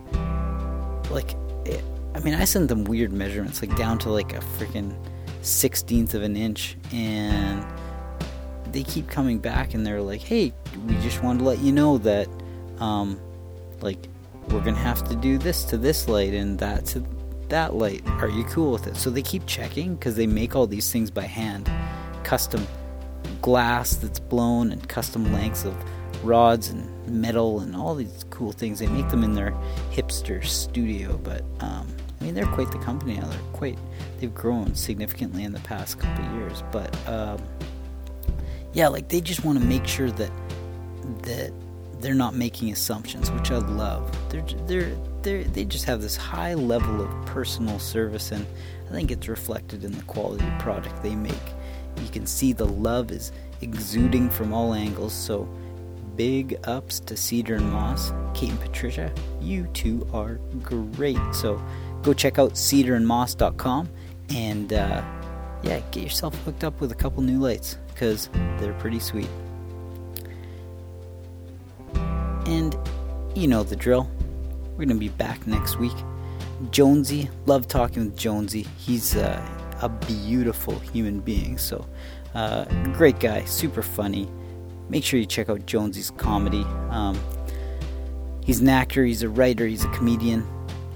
like, 1.11 1.35
it, 1.65 1.83
I 2.15 2.19
mean, 2.21 2.33
I 2.33 2.45
sent 2.45 2.69
them 2.69 2.85
weird 2.85 3.11
measurements, 3.11 3.61
like 3.61 3.75
down 3.75 3.97
to 3.99 4.09
like 4.09 4.33
a 4.33 4.39
freaking 4.39 4.95
sixteenth 5.41 6.13
of 6.13 6.23
an 6.23 6.37
inch, 6.37 6.77
and 6.93 7.65
they 8.71 8.83
keep 8.83 9.07
coming 9.07 9.39
back 9.39 9.73
and 9.73 9.85
they're 9.85 10.01
like, 10.01 10.21
"Hey, 10.21 10.53
we 10.87 10.95
just 10.95 11.23
wanted 11.23 11.39
to 11.39 11.45
let 11.45 11.59
you 11.59 11.71
know 11.71 11.97
that, 11.99 12.27
um, 12.79 13.19
like, 13.81 14.07
we're 14.49 14.61
gonna 14.61 14.77
have 14.77 15.07
to 15.09 15.15
do 15.15 15.37
this 15.37 15.63
to 15.65 15.77
this 15.77 16.07
light 16.07 16.33
and 16.33 16.57
that 16.59 16.85
to 16.87 17.03
that 17.49 17.75
light. 17.75 18.01
Are 18.07 18.29
you 18.29 18.43
cool 18.45 18.71
with 18.71 18.87
it?" 18.87 18.95
So 18.95 19.09
they 19.09 19.21
keep 19.21 19.45
checking 19.45 19.95
because 19.95 20.15
they 20.15 20.27
make 20.27 20.55
all 20.55 20.67
these 20.67 20.91
things 20.91 21.11
by 21.11 21.23
hand 21.23 21.69
custom 22.23 22.67
glass 23.41 23.95
that's 23.95 24.19
blown 24.19 24.71
and 24.71 24.87
custom 24.87 25.31
lengths 25.33 25.65
of 25.65 25.75
rods 26.23 26.69
and 26.69 26.87
metal 27.07 27.61
and 27.61 27.75
all 27.75 27.95
these 27.95 28.25
cool 28.29 28.51
things. 28.51 28.79
They 28.79 28.87
make 28.87 29.09
them 29.09 29.23
in 29.23 29.33
their 29.33 29.51
hipster 29.91 30.43
studio, 30.45 31.17
but 31.23 31.43
um, 31.59 31.87
I 32.19 32.23
mean 32.23 32.33
they're 32.33 32.45
quite 32.45 32.71
the 32.71 32.79
company 32.79 33.17
now. 33.17 33.27
They're 33.27 33.39
quite 33.53 33.77
they've 34.19 34.33
grown 34.33 34.75
significantly 34.75 35.43
in 35.43 35.53
the 35.53 35.59
past 35.61 35.99
couple 35.99 36.25
years. 36.35 36.63
But 36.71 36.95
um, 37.07 37.41
yeah, 38.73 38.87
like 38.87 39.09
they 39.09 39.21
just 39.21 39.43
want 39.43 39.59
to 39.59 39.65
make 39.65 39.87
sure 39.87 40.11
that 40.11 40.31
that 41.23 41.51
they're 41.99 42.13
not 42.13 42.35
making 42.35 42.71
assumptions, 42.71 43.31
which 43.31 43.51
I 43.51 43.57
love. 43.57 44.15
They're 44.29 44.45
they're 44.67 44.95
they 45.21 45.43
they 45.43 45.65
just 45.65 45.85
have 45.85 46.01
this 46.01 46.15
high 46.15 46.53
level 46.53 47.01
of 47.01 47.25
personal 47.25 47.79
service, 47.79 48.31
and 48.31 48.45
I 48.87 48.91
think 48.91 49.11
it's 49.11 49.27
reflected 49.27 49.83
in 49.83 49.91
the 49.91 50.03
quality 50.03 50.45
of 50.45 50.59
product 50.59 51.01
they 51.03 51.15
make. 51.15 51.33
You 52.01 52.09
can 52.09 52.25
see 52.25 52.53
the 52.53 52.65
love 52.65 53.11
is 53.11 53.31
exuding 53.61 54.29
from 54.29 54.53
all 54.53 54.73
angles. 54.73 55.13
So, 55.13 55.49
big 56.15 56.57
ups 56.63 56.99
to 57.01 57.17
Cedar 57.17 57.55
and 57.55 57.71
Moss, 57.71 58.13
Kate 58.33 58.51
and 58.51 58.59
Patricia. 58.59 59.11
You 59.41 59.67
two 59.73 60.07
are 60.13 60.35
great. 60.61 61.19
So, 61.33 61.61
go 62.03 62.13
check 62.13 62.39
out 62.39 62.53
cedarandmoss.com 62.53 63.89
and 64.29 64.71
uh, 64.71 65.03
yeah, 65.63 65.81
get 65.91 66.03
yourself 66.03 66.35
hooked 66.43 66.63
up 66.63 66.79
with 66.79 66.91
a 66.91 66.95
couple 66.95 67.21
new 67.21 67.39
lights 67.39 67.77
because 67.99 68.29
they're 68.59 68.73
pretty 68.75 68.99
sweet. 68.99 69.27
And 72.45 72.77
you 73.35 73.47
know 73.47 73.63
the 73.63 73.75
drill. 73.75 74.09
We're 74.71 74.85
gonna 74.85 74.95
be 74.95 75.09
back 75.09 75.45
next 75.45 75.77
week. 75.77 75.95
Jonesy, 76.71 77.29
love 77.45 77.67
talking 77.67 78.05
with 78.05 78.17
Jonesy. 78.17 78.65
He's 78.77 79.17
uh, 79.17 79.45
a 79.81 79.89
beautiful 79.89 80.79
human 80.79 81.19
being. 81.19 81.57
So, 81.57 81.85
uh, 82.33 82.63
great 82.93 83.19
guy, 83.19 83.43
super 83.43 83.81
funny. 83.81 84.29
Make 84.87 85.03
sure 85.03 85.19
you 85.19 85.25
check 85.25 85.49
out 85.49 85.65
Jonesy's 85.65 86.11
comedy. 86.11 86.63
Um, 86.89 87.19
he's 88.45 88.61
an 88.61 88.69
actor, 88.69 89.03
he's 89.03 89.23
a 89.23 89.29
writer, 89.29 89.67
he's 89.67 89.83
a 89.83 89.89
comedian. 89.89 90.47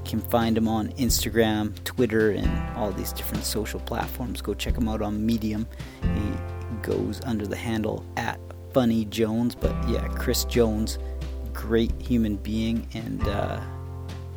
You 0.05 0.09
can 0.09 0.21
find 0.21 0.57
him 0.57 0.69
on 0.69 0.93
Instagram, 0.93 1.75
Twitter, 1.83 2.31
and 2.31 2.77
all 2.77 2.91
these 2.91 3.11
different 3.11 3.43
social 3.43 3.81
platforms. 3.81 4.41
Go 4.41 4.53
check 4.53 4.77
him 4.77 4.87
out 4.87 5.01
on 5.01 5.25
Medium. 5.25 5.67
He 6.01 6.52
goes 6.83 7.19
under 7.25 7.47
the 7.47 7.55
handle 7.55 8.05
at 8.17 8.39
Funny 8.73 9.05
Jones, 9.05 9.55
but 9.55 9.75
yeah, 9.87 10.07
Chris 10.09 10.45
Jones, 10.45 10.99
great 11.53 11.91
human 12.01 12.35
being, 12.37 12.87
and 12.93 13.27
uh, 13.27 13.59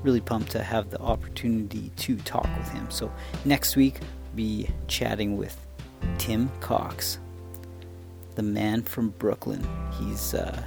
really 0.02 0.20
pumped 0.20 0.50
to 0.52 0.62
have 0.62 0.90
the 0.90 1.00
opportunity 1.00 1.90
to 1.96 2.16
talk 2.18 2.48
with 2.56 2.68
him. 2.68 2.90
So 2.90 3.12
next 3.44 3.76
week 3.76 4.00
be 4.34 4.68
chatting 4.86 5.36
with 5.36 5.56
Tim 6.18 6.50
Cox, 6.60 7.18
the 8.34 8.42
man 8.42 8.82
from 8.82 9.10
Brooklyn. 9.10 9.66
He's 9.98 10.34
uh, 10.34 10.62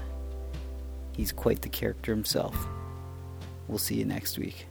he's 1.15 1.31
quite 1.31 1.61
the 1.61 1.69
character 1.69 2.11
himself. 2.13 2.67
We'll 3.67 3.77
see 3.77 3.95
you 3.95 4.05
next 4.05 4.37
week. 4.37 4.65